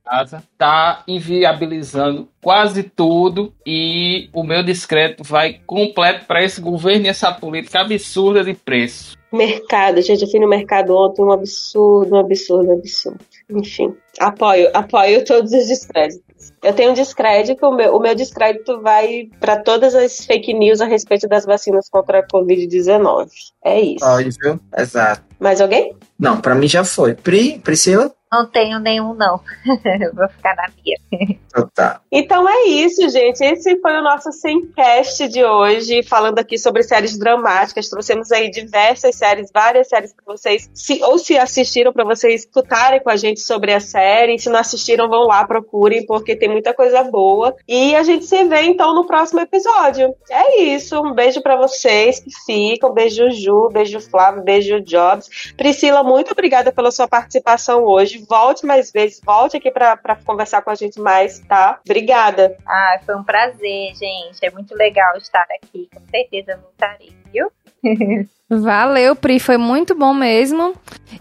Casa, 0.06 0.44
tá 0.56 1.03
inviabilizando 1.07 2.30
quase 2.40 2.84
tudo 2.84 3.52
e 3.65 4.30
o 4.32 4.44
meu 4.44 4.61
discreto 4.61 5.23
vai 5.23 5.60
completo 5.65 6.26
para 6.26 6.44
esse 6.44 6.61
governo 6.61 7.07
e 7.07 7.10
essa 7.10 7.32
política 7.32 7.82
absurda 7.82 8.44
de 8.44 8.53
preço. 8.53 9.18
Mercado, 9.34 10.02
gente, 10.02 10.22
eu 10.22 10.30
fui 10.30 10.40
no 10.40 10.48
mercado 10.48 10.95
ontem, 10.95 11.23
um 11.23 11.32
absurdo, 11.32 12.15
um 12.15 12.19
absurdo, 12.19 12.69
um 12.69 12.73
absurdo. 12.73 13.19
Enfim, 13.49 13.95
apoio, 14.19 14.69
apoio 14.73 15.26
todos 15.26 15.52
os 15.52 15.68
descréditos. 15.68 16.53
Eu 16.64 16.73
tenho 16.73 16.91
um 16.91 16.94
descrédito, 16.94 17.65
o 17.65 17.76
meu, 17.76 17.95
o 17.95 17.99
meu 17.99 18.15
descrédito 18.15 18.80
vai 18.82 19.27
para 19.40 19.57
todas 19.57 19.95
as 19.95 20.26
fake 20.26 20.53
news 20.53 20.82
a 20.82 20.86
respeito 20.86 21.27
das 21.27 21.45
vacinas 21.45 21.90
contra 21.90 22.19
a 22.19 22.27
Covid-19. 22.27 23.27
É 23.64 23.82
isso. 23.82 24.06
Óbvio, 24.06 24.60
exato. 24.77 25.23
Mais 25.40 25.60
alguém? 25.60 25.95
Não, 26.18 26.40
para 26.40 26.56
mim 26.56 26.68
já 26.68 26.84
foi. 26.84 27.14
Pri, 27.14 27.60
Priscila? 27.60 28.14
Não 28.35 28.45
tenho 28.45 28.79
nenhum, 28.79 29.13
não. 29.13 29.39
Vou 30.13 30.27
ficar 30.27 30.55
na 30.55 30.67
minha. 30.83 30.97
Então, 31.09 31.69
tá. 31.73 32.01
então 32.11 32.49
é 32.49 32.65
isso, 32.65 33.07
gente. 33.07 33.41
Esse 33.41 33.79
foi 33.79 33.93
o 33.93 34.03
nosso 34.03 34.29
Semcast 34.33 35.29
de 35.29 35.41
hoje, 35.41 36.03
falando 36.03 36.37
aqui 36.37 36.57
sobre 36.57 36.83
séries 36.83 37.17
dramáticas. 37.17 37.87
Trouxemos 37.87 38.29
aí 38.33 38.51
diversas 38.51 39.15
séries, 39.15 39.49
várias 39.53 39.87
séries 39.87 40.13
para 40.13 40.35
vocês, 40.35 40.69
se, 40.73 41.01
ou 41.01 41.17
se 41.17 41.37
assistiram, 41.37 41.93
para 41.93 42.03
vocês 42.03 42.41
escutarem 42.41 43.01
com 43.01 43.09
a 43.09 43.15
gente 43.15 43.39
sobre 43.39 43.71
a 43.71 43.79
série. 43.79 44.37
Se 44.37 44.49
não 44.49 44.59
assistiram, 44.59 45.07
vão 45.07 45.27
lá, 45.27 45.47
procurem, 45.47 46.05
porque 46.05 46.35
tem 46.35 46.49
muita 46.49 46.73
coisa 46.73 47.01
boa. 47.03 47.55
E 47.65 47.95
a 47.95 48.03
gente 48.03 48.25
se 48.25 48.43
vê 48.43 48.63
então 48.63 48.93
no 48.93 49.07
próximo 49.07 49.39
episódio. 49.39 50.13
É 50.29 50.61
isso. 50.61 50.99
Um 51.01 51.13
beijo 51.13 51.41
para 51.41 51.55
vocês 51.55 52.19
que 52.19 52.31
ficam. 52.45 52.93
Beijo, 52.93 53.31
Ju. 53.31 53.69
Beijo, 53.71 54.01
Flávio. 54.01 54.43
Beijo, 54.43 54.81
Jobs. 54.81 55.53
Priscila, 55.55 56.03
muito 56.03 56.33
obrigada 56.33 56.69
pela 56.73 56.91
sua 56.91 57.07
participação 57.07 57.85
hoje 57.85 58.24
volte 58.27 58.65
mais 58.65 58.91
vezes, 58.91 59.22
volte 59.23 59.57
aqui 59.57 59.72
para 59.72 59.97
conversar 60.26 60.61
com 60.61 60.69
a 60.69 60.76
gente 60.76 60.99
mais, 60.99 61.39
tá? 61.39 61.80
Obrigada. 61.85 62.57
Ah, 62.68 62.99
foi 63.06 63.15
um 63.15 63.23
prazer, 63.23 63.93
gente. 63.95 64.43
É 64.43 64.52
muito 64.52 64.76
legal 64.76 65.15
estar 65.18 65.45
aqui. 65.61 65.89
Com 65.93 66.02
certeza 66.10 66.57
voltarei, 66.61 67.14
viu? 67.31 67.52
Valeu, 68.49 69.15
Pri. 69.15 69.39
Foi 69.39 69.57
muito 69.57 69.95
bom 69.95 70.14
mesmo. 70.14 70.73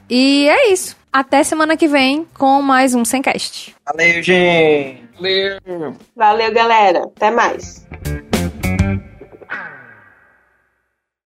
E 0.09 0.49
é 0.49 0.71
isso. 0.73 0.97
Até 1.13 1.43
semana 1.45 1.77
que 1.77 1.87
vem 1.87 2.27
com 2.37 2.61
mais 2.61 2.95
um 2.95 3.05
Semcast. 3.05 3.75
Valeu, 3.87 4.23
gente. 4.23 5.09
Valeu. 5.15 5.97
Valeu, 6.17 6.53
galera. 6.53 7.05
Até 7.05 7.31
mais. 7.31 7.87